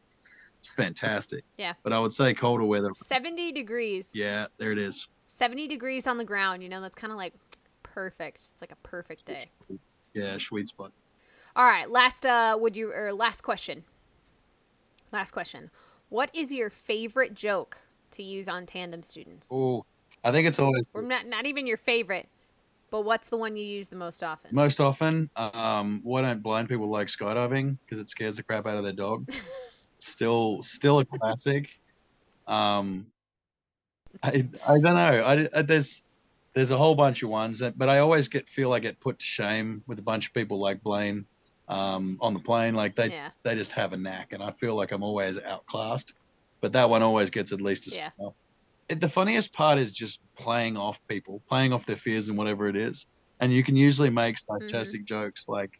It's 0.61 0.75
fantastic. 0.75 1.43
Yeah. 1.57 1.73
But 1.83 1.91
I 1.91 1.99
would 1.99 2.13
say 2.13 2.33
colder 2.35 2.63
weather. 2.63 2.91
70 2.95 3.51
degrees. 3.51 4.11
Yeah, 4.13 4.45
there 4.57 4.71
it 4.71 4.77
is. 4.77 5.03
70 5.27 5.67
degrees 5.67 6.05
on 6.05 6.17
the 6.17 6.23
ground, 6.23 6.61
you 6.61 6.69
know, 6.69 6.81
that's 6.81 6.93
kind 6.93 7.11
of 7.11 7.17
like 7.17 7.33
perfect. 7.81 8.37
It's 8.37 8.61
like 8.61 8.71
a 8.71 8.87
perfect 8.87 9.25
day. 9.25 9.49
Yeah, 10.13 10.37
sweet 10.37 10.67
spot. 10.67 10.91
All 11.55 11.65
right, 11.65 11.89
last 11.89 12.25
uh 12.25 12.57
would 12.59 12.75
you 12.75 12.93
or 12.93 13.11
last 13.11 13.41
question. 13.41 13.83
Last 15.11 15.31
question. 15.31 15.71
What 16.09 16.29
is 16.33 16.53
your 16.53 16.69
favorite 16.69 17.33
joke 17.33 17.77
to 18.11 18.23
use 18.23 18.47
on 18.47 18.65
tandem 18.65 19.01
students? 19.01 19.49
Oh, 19.51 19.83
I 20.23 20.31
think 20.31 20.47
it's 20.47 20.59
always 20.59 20.83
Or 20.93 21.01
not 21.01 21.25
not 21.25 21.47
even 21.47 21.65
your 21.65 21.77
favorite, 21.77 22.29
but 22.91 23.03
what's 23.03 23.29
the 23.29 23.37
one 23.37 23.57
you 23.57 23.65
use 23.65 23.89
the 23.89 23.95
most 23.95 24.21
often? 24.21 24.53
most 24.53 24.79
often. 24.79 25.27
Um, 25.35 26.01
why 26.03 26.21
don't 26.21 26.43
blind 26.43 26.69
people 26.69 26.87
like 26.87 27.07
skydiving? 27.07 27.79
Because 27.83 27.99
it 27.99 28.07
scares 28.09 28.37
the 28.37 28.43
crap 28.43 28.67
out 28.67 28.77
of 28.77 28.83
their 28.83 28.93
dog. 28.93 29.27
still, 30.01 30.61
still 30.61 30.99
a 30.99 31.05
classic. 31.05 31.69
Um, 32.47 33.07
I 34.23 34.47
I 34.67 34.79
don't 34.79 34.95
know. 34.95 35.23
I, 35.23 35.49
I 35.53 35.61
there's 35.61 36.03
there's 36.53 36.71
a 36.71 36.77
whole 36.77 36.95
bunch 36.95 37.23
of 37.23 37.29
ones 37.29 37.59
that, 37.59 37.77
but 37.77 37.89
I 37.89 37.99
always 37.99 38.27
get 38.27 38.49
feel 38.49 38.73
I 38.73 38.79
get 38.79 38.99
put 38.99 39.19
to 39.19 39.25
shame 39.25 39.83
with 39.87 39.99
a 39.99 40.03
bunch 40.03 40.27
of 40.27 40.33
people 40.33 40.59
like 40.59 40.81
Blaine 40.83 41.25
um, 41.67 42.17
on 42.21 42.33
the 42.33 42.39
plane. 42.39 42.75
Like 42.75 42.95
they 42.95 43.09
Yeah. 43.09 43.29
they 43.43 43.55
just 43.55 43.73
have 43.73 43.93
a 43.93 43.97
knack, 43.97 44.33
and 44.33 44.43
I 44.43 44.51
feel 44.51 44.75
like 44.75 44.91
I'm 44.91 45.03
always 45.03 45.39
outclassed. 45.39 46.13
But 46.61 46.73
that 46.73 46.89
one 46.89 47.01
always 47.01 47.29
gets 47.29 47.51
at 47.53 47.61
least 47.61 47.87
a 47.87 47.91
Yeah. 47.91 48.11
smile. 48.17 48.35
It, 48.89 48.99
the 48.99 49.09
funniest 49.09 49.53
part 49.53 49.79
is 49.79 49.91
just 49.91 50.19
playing 50.37 50.77
off 50.77 51.01
people, 51.07 51.41
playing 51.47 51.73
off 51.73 51.85
their 51.85 51.95
fears 51.95 52.29
and 52.29 52.37
whatever 52.37 52.67
it 52.67 52.75
is, 52.75 53.07
and 53.39 53.51
you 53.51 53.63
can 53.63 53.75
usually 53.75 54.09
make 54.09 54.37
sarcastic 54.37 55.05
jokes 55.05 55.45
like, 55.47 55.71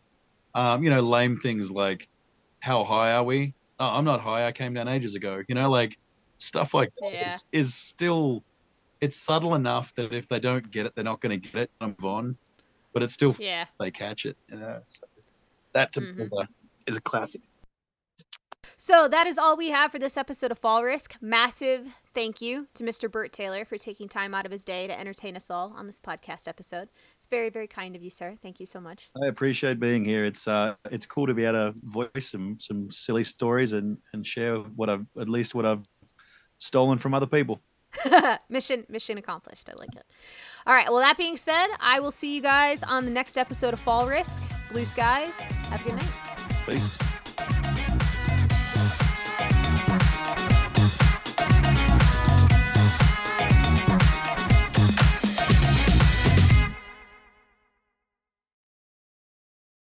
um, 0.55 0.83
you 0.83 0.89
know, 0.89 1.01
lame 1.01 1.37
things 1.37 1.69
like, 1.69 2.07
"How 2.61 2.83
high 2.83 3.13
are 3.13 3.23
we?" 3.23 3.53
Oh, 3.81 3.95
I'm 3.95 4.05
not 4.05 4.21
high. 4.21 4.45
I 4.45 4.51
came 4.51 4.75
down 4.75 4.87
ages 4.87 5.15
ago. 5.15 5.41
You 5.49 5.55
know, 5.55 5.67
like 5.67 5.97
stuff 6.37 6.75
like 6.75 6.91
that 7.01 7.13
Yeah. 7.13 7.25
is, 7.25 7.45
is 7.51 7.73
still 7.73 8.43
it's 9.01 9.17
subtle 9.17 9.55
enough 9.55 9.91
that 9.95 10.13
if 10.13 10.27
they 10.27 10.39
don't 10.39 10.69
get 10.69 10.85
it, 10.85 10.93
they're 10.95 11.03
not 11.03 11.19
going 11.19 11.41
to 11.41 11.49
get 11.49 11.63
it 11.63 11.71
and 11.81 11.95
move 11.99 12.07
on. 12.07 12.37
But 12.93 13.01
it's 13.01 13.15
still 13.15 13.33
Yeah. 13.39 13.65
they 13.79 13.89
catch 13.89 14.25
it. 14.25 14.37
You 14.49 14.57
know, 14.57 14.81
so 14.87 15.07
that 15.73 15.91
to 15.93 16.01
me 16.01 16.07
Mhm. 16.13 16.47
is 16.85 16.97
a 16.97 17.01
classic. 17.01 17.41
So 18.77 19.07
that 19.07 19.27
is 19.27 19.37
all 19.37 19.57
we 19.57 19.69
have 19.69 19.91
for 19.91 19.99
this 19.99 20.17
episode 20.17 20.51
of 20.51 20.59
Fall 20.59 20.83
Risk. 20.83 21.15
Massive 21.21 21.87
thank 22.13 22.41
you 22.41 22.67
to 22.73 22.83
Mr. 22.83 23.09
Bert 23.09 23.31
Taylor 23.31 23.65
for 23.65 23.77
taking 23.77 24.09
time 24.09 24.33
out 24.33 24.45
of 24.45 24.51
his 24.51 24.63
day 24.63 24.87
to 24.87 24.99
entertain 24.99 25.35
us 25.35 25.49
all 25.49 25.73
on 25.75 25.85
this 25.85 25.99
podcast 25.99 26.47
episode. 26.47 26.89
It's 27.17 27.27
very, 27.27 27.49
very 27.49 27.67
kind 27.67 27.95
of 27.95 28.01
you, 28.01 28.09
sir. 28.09 28.37
Thank 28.41 28.59
you 28.59 28.65
so 28.65 28.79
much. 28.79 29.09
I 29.23 29.27
appreciate 29.27 29.79
being 29.79 30.03
here. 30.03 30.25
It's 30.25 30.47
uh, 30.47 30.75
it's 30.91 31.05
cool 31.05 31.27
to 31.27 31.33
be 31.33 31.45
able 31.45 31.71
to 31.71 31.75
voice 31.83 32.31
some 32.31 32.59
some 32.59 32.91
silly 32.91 33.23
stories 33.23 33.73
and 33.73 33.97
and 34.13 34.25
share 34.25 34.57
what 34.57 34.89
I've 34.89 35.05
at 35.19 35.29
least 35.29 35.55
what 35.55 35.65
I've 35.65 35.85
stolen 36.57 36.97
from 36.97 37.13
other 37.13 37.27
people. 37.27 37.59
mission 38.49 38.85
mission 38.89 39.17
accomplished. 39.17 39.69
I 39.69 39.73
like 39.77 39.95
it. 39.95 40.05
All 40.65 40.73
right. 40.73 40.87
Well, 40.87 40.99
that 40.99 41.17
being 41.17 41.37
said, 41.37 41.67
I 41.79 41.99
will 41.99 42.11
see 42.11 42.35
you 42.35 42.41
guys 42.41 42.83
on 42.83 43.05
the 43.05 43.11
next 43.11 43.37
episode 43.37 43.73
of 43.73 43.79
Fall 43.79 44.07
Risk. 44.07 44.41
Blue 44.71 44.85
skies. 44.85 45.39
Have 45.39 45.85
a 45.85 45.89
good 45.89 45.97
night. 45.97 46.65
Peace. 46.65 47.10